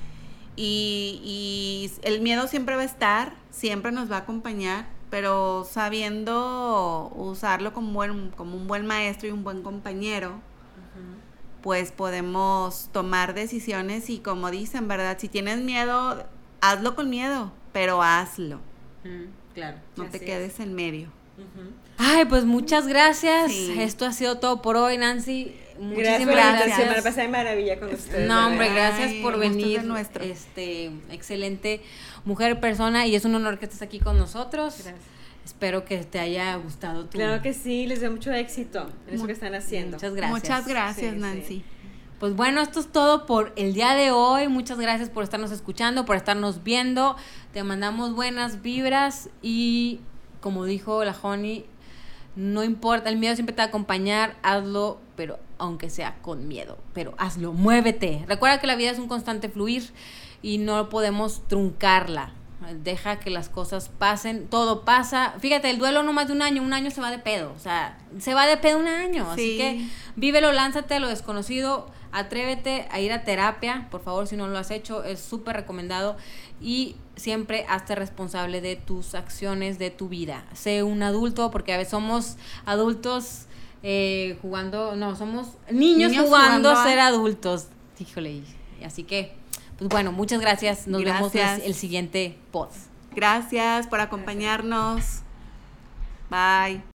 Y, 0.57 1.21
y 1.25 1.91
el 2.07 2.21
miedo 2.21 2.47
siempre 2.47 2.77
va 2.77 2.83
a 2.83 2.85
estar, 2.85 3.35
siempre 3.51 3.91
nos 3.91 4.11
va 4.11 4.17
a 4.17 4.21
acompañar, 4.21 4.87
pero 5.11 5.65
sabiendo 5.69 7.13
usarlo 7.15 7.73
como, 7.73 7.93
buen, 7.93 8.31
como 8.31 8.57
un 8.57 8.67
buen 8.67 8.87
maestro 8.87 9.29
y 9.29 9.33
un 9.33 9.43
buen 9.45 9.63
compañero, 9.63 10.41
pues 11.63 11.93
podemos 11.93 12.91
tomar 12.93 13.33
decisiones 13.33 14.11
y 14.11 14.19
como 14.19 14.51
dicen, 14.51 14.87
¿verdad? 14.87 15.17
Si 15.19 15.29
tienes 15.29 15.59
miedo, 15.59 16.25
hazlo 16.61 16.95
con 16.95 17.11
miedo, 17.11 17.53
pero 17.73 18.03
hazlo. 18.03 18.61
Claro. 19.55 19.79
No 19.97 20.07
te 20.07 20.21
quedes 20.21 20.61
en 20.61 20.75
medio. 20.75 21.09
Ay, 21.99 22.25
pues 22.27 22.45
muchas 22.45 22.87
gracias. 22.87 23.53
Esto 23.53 24.07
ha 24.07 24.13
sido 24.13 24.39
todo 24.39 24.63
por 24.63 24.77
hoy, 24.77 24.99
Nancy. 24.99 25.55
Muchísimas 25.79 26.27
gracias. 26.27 26.79
gracias. 26.79 27.05
pasé 27.05 27.23
de 27.23 27.29
maravilla 27.29 27.81
con 27.81 27.93
ustedes. 27.93 28.29
No, 28.29 28.47
hombre, 28.47 28.73
gracias 28.73 29.15
por 29.15 29.39
venir. 29.39 29.83
Este, 30.21 30.93
excelente 31.11 31.81
mujer, 32.25 32.61
persona, 32.61 33.07
y 33.07 33.15
es 33.15 33.25
un 33.25 33.35
honor 33.35 33.59
que 33.59 33.67
estés 33.67 33.83
aquí 33.83 33.99
con 33.99 34.19
nosotros. 34.19 34.75
Gracias. 34.83 35.15
Espero 35.45 35.85
que 35.85 35.99
te 35.99 36.19
haya 36.19 36.57
gustado 36.57 37.05
tu... 37.05 37.19
Claro 37.19 37.43
que 37.43 37.53
sí, 37.53 37.87
les 37.87 38.01
doy 38.01 38.09
mucho 38.09 38.33
éxito 38.33 38.89
en 39.07 39.15
eso 39.17 39.27
que 39.27 39.33
están 39.33 39.55
haciendo. 39.55 39.99
Muchas 39.99 40.15
gracias. 40.15 40.41
Muchas 40.41 40.67
gracias, 40.67 41.15
Nancy. 41.17 41.65
Pues 42.25 42.37
bueno, 42.37 42.63
esto 42.63 42.81
es 42.81 42.91
todo 42.91 43.27
por 43.27 43.53
el 43.55 43.75
día 43.75 43.93
de 43.93 44.11
hoy. 44.11 44.49
Muchas 44.49 44.79
gracias 44.79 45.11
por 45.11 45.25
estarnos 45.25 45.51
escuchando, 45.51 46.07
por 46.07 46.17
estarnos 46.17 46.63
viendo. 46.63 47.17
Te 47.53 47.63
mandamos 47.65 48.15
buenas 48.15 48.63
vibras 48.63 49.29
y 49.43 50.01
como 50.41 50.65
dijo 50.65 51.05
la 51.05 51.15
Honey, 51.21 51.67
no 52.35 52.65
importa, 52.65 53.11
el 53.11 53.19
miedo 53.19 53.35
siempre 53.35 53.55
te 53.55 53.61
va 53.61 53.65
a 53.65 53.69
acompañar, 53.69 54.37
hazlo, 54.43 55.01
pero 55.17 55.39
aunque 55.59 55.91
sea 55.91 56.17
con 56.23 56.49
miedo, 56.49 56.79
pero 56.95 57.13
hazlo, 57.19 57.53
muévete. 57.53 58.25
Recuerda 58.27 58.59
que 58.59 58.69
la 58.69 58.77
vida 58.77 58.91
es 58.91 58.99
un 58.99 59.07
constante 59.07 59.51
fluir 59.51 59.93
y 60.41 60.57
no 60.57 60.89
podemos 60.89 61.47
truncarla. 61.47 62.33
Deja 62.73 63.19
que 63.19 63.31
las 63.31 63.49
cosas 63.49 63.89
pasen, 63.89 64.49
todo 64.49 64.85
pasa. 64.85 65.35
Fíjate, 65.39 65.71
el 65.71 65.79
duelo 65.79 66.03
no 66.03 66.13
más 66.13 66.29
de 66.29 66.33
un 66.33 66.43
año, 66.43 66.63
un 66.63 66.73
año 66.73 66.91
se 66.91 67.01
va 67.01 67.11
de 67.11 67.19
pedo, 67.19 67.53
o 67.55 67.59
sea, 67.59 67.99
se 68.19 68.35
va 68.35 68.47
de 68.47 68.57
pedo 68.57 68.79
un 68.79 68.89
año. 68.89 69.31
Así 69.31 69.57
que 69.57 69.87
vívelo, 70.17 70.53
lánzate 70.53 70.95
a 70.95 71.01
lo 71.01 71.09
desconocido, 71.09 71.91
atrévete 72.13 72.87
a 72.91 73.01
ir 73.01 73.13
a 73.13 73.25
terapia, 73.25 73.89
por 73.91 74.03
favor, 74.03 74.27
si 74.27 74.37
no 74.37 74.47
lo 74.47 74.57
has 74.59 74.71
hecho, 74.71 75.05
es 75.05 75.21
súper 75.21 75.57
recomendado. 75.57 76.17
Y 76.61 76.97
siempre 77.17 77.67
hazte 77.69 77.95
responsable 77.95 78.61
de 78.61 78.77
tus 78.77 79.15
acciones, 79.15 79.79
de 79.79 79.91
tu 79.91 80.09
vida. 80.09 80.45
Sé 80.55 80.83
un 80.83 81.03
adulto, 81.03 81.51
porque 81.51 81.73
a 81.73 81.77
veces 81.77 81.91
somos 81.91 82.37
adultos 82.65 83.47
eh, 83.83 84.39
jugando, 84.41 84.97
no, 84.97 85.15
somos 85.15 85.49
niños, 85.71 86.13
jugando, 86.17 86.71
a 86.71 86.85
ser 86.85 87.01
adultos. 87.01 87.67
Híjole, 87.99 88.43
así 88.83 89.05
que, 89.05 89.37
pues 89.79 89.91
bueno, 89.91 90.13
muchas 90.13 90.41
gracias. 90.41 90.87
Nos 90.87 91.03
vemos 91.03 91.35
el 91.35 91.75
siguiente 91.75 92.39
post. 92.51 92.77
Gracias 93.15 93.87
por 93.87 94.01
acompañarnos. 94.01 95.23
Bye. 96.31 96.94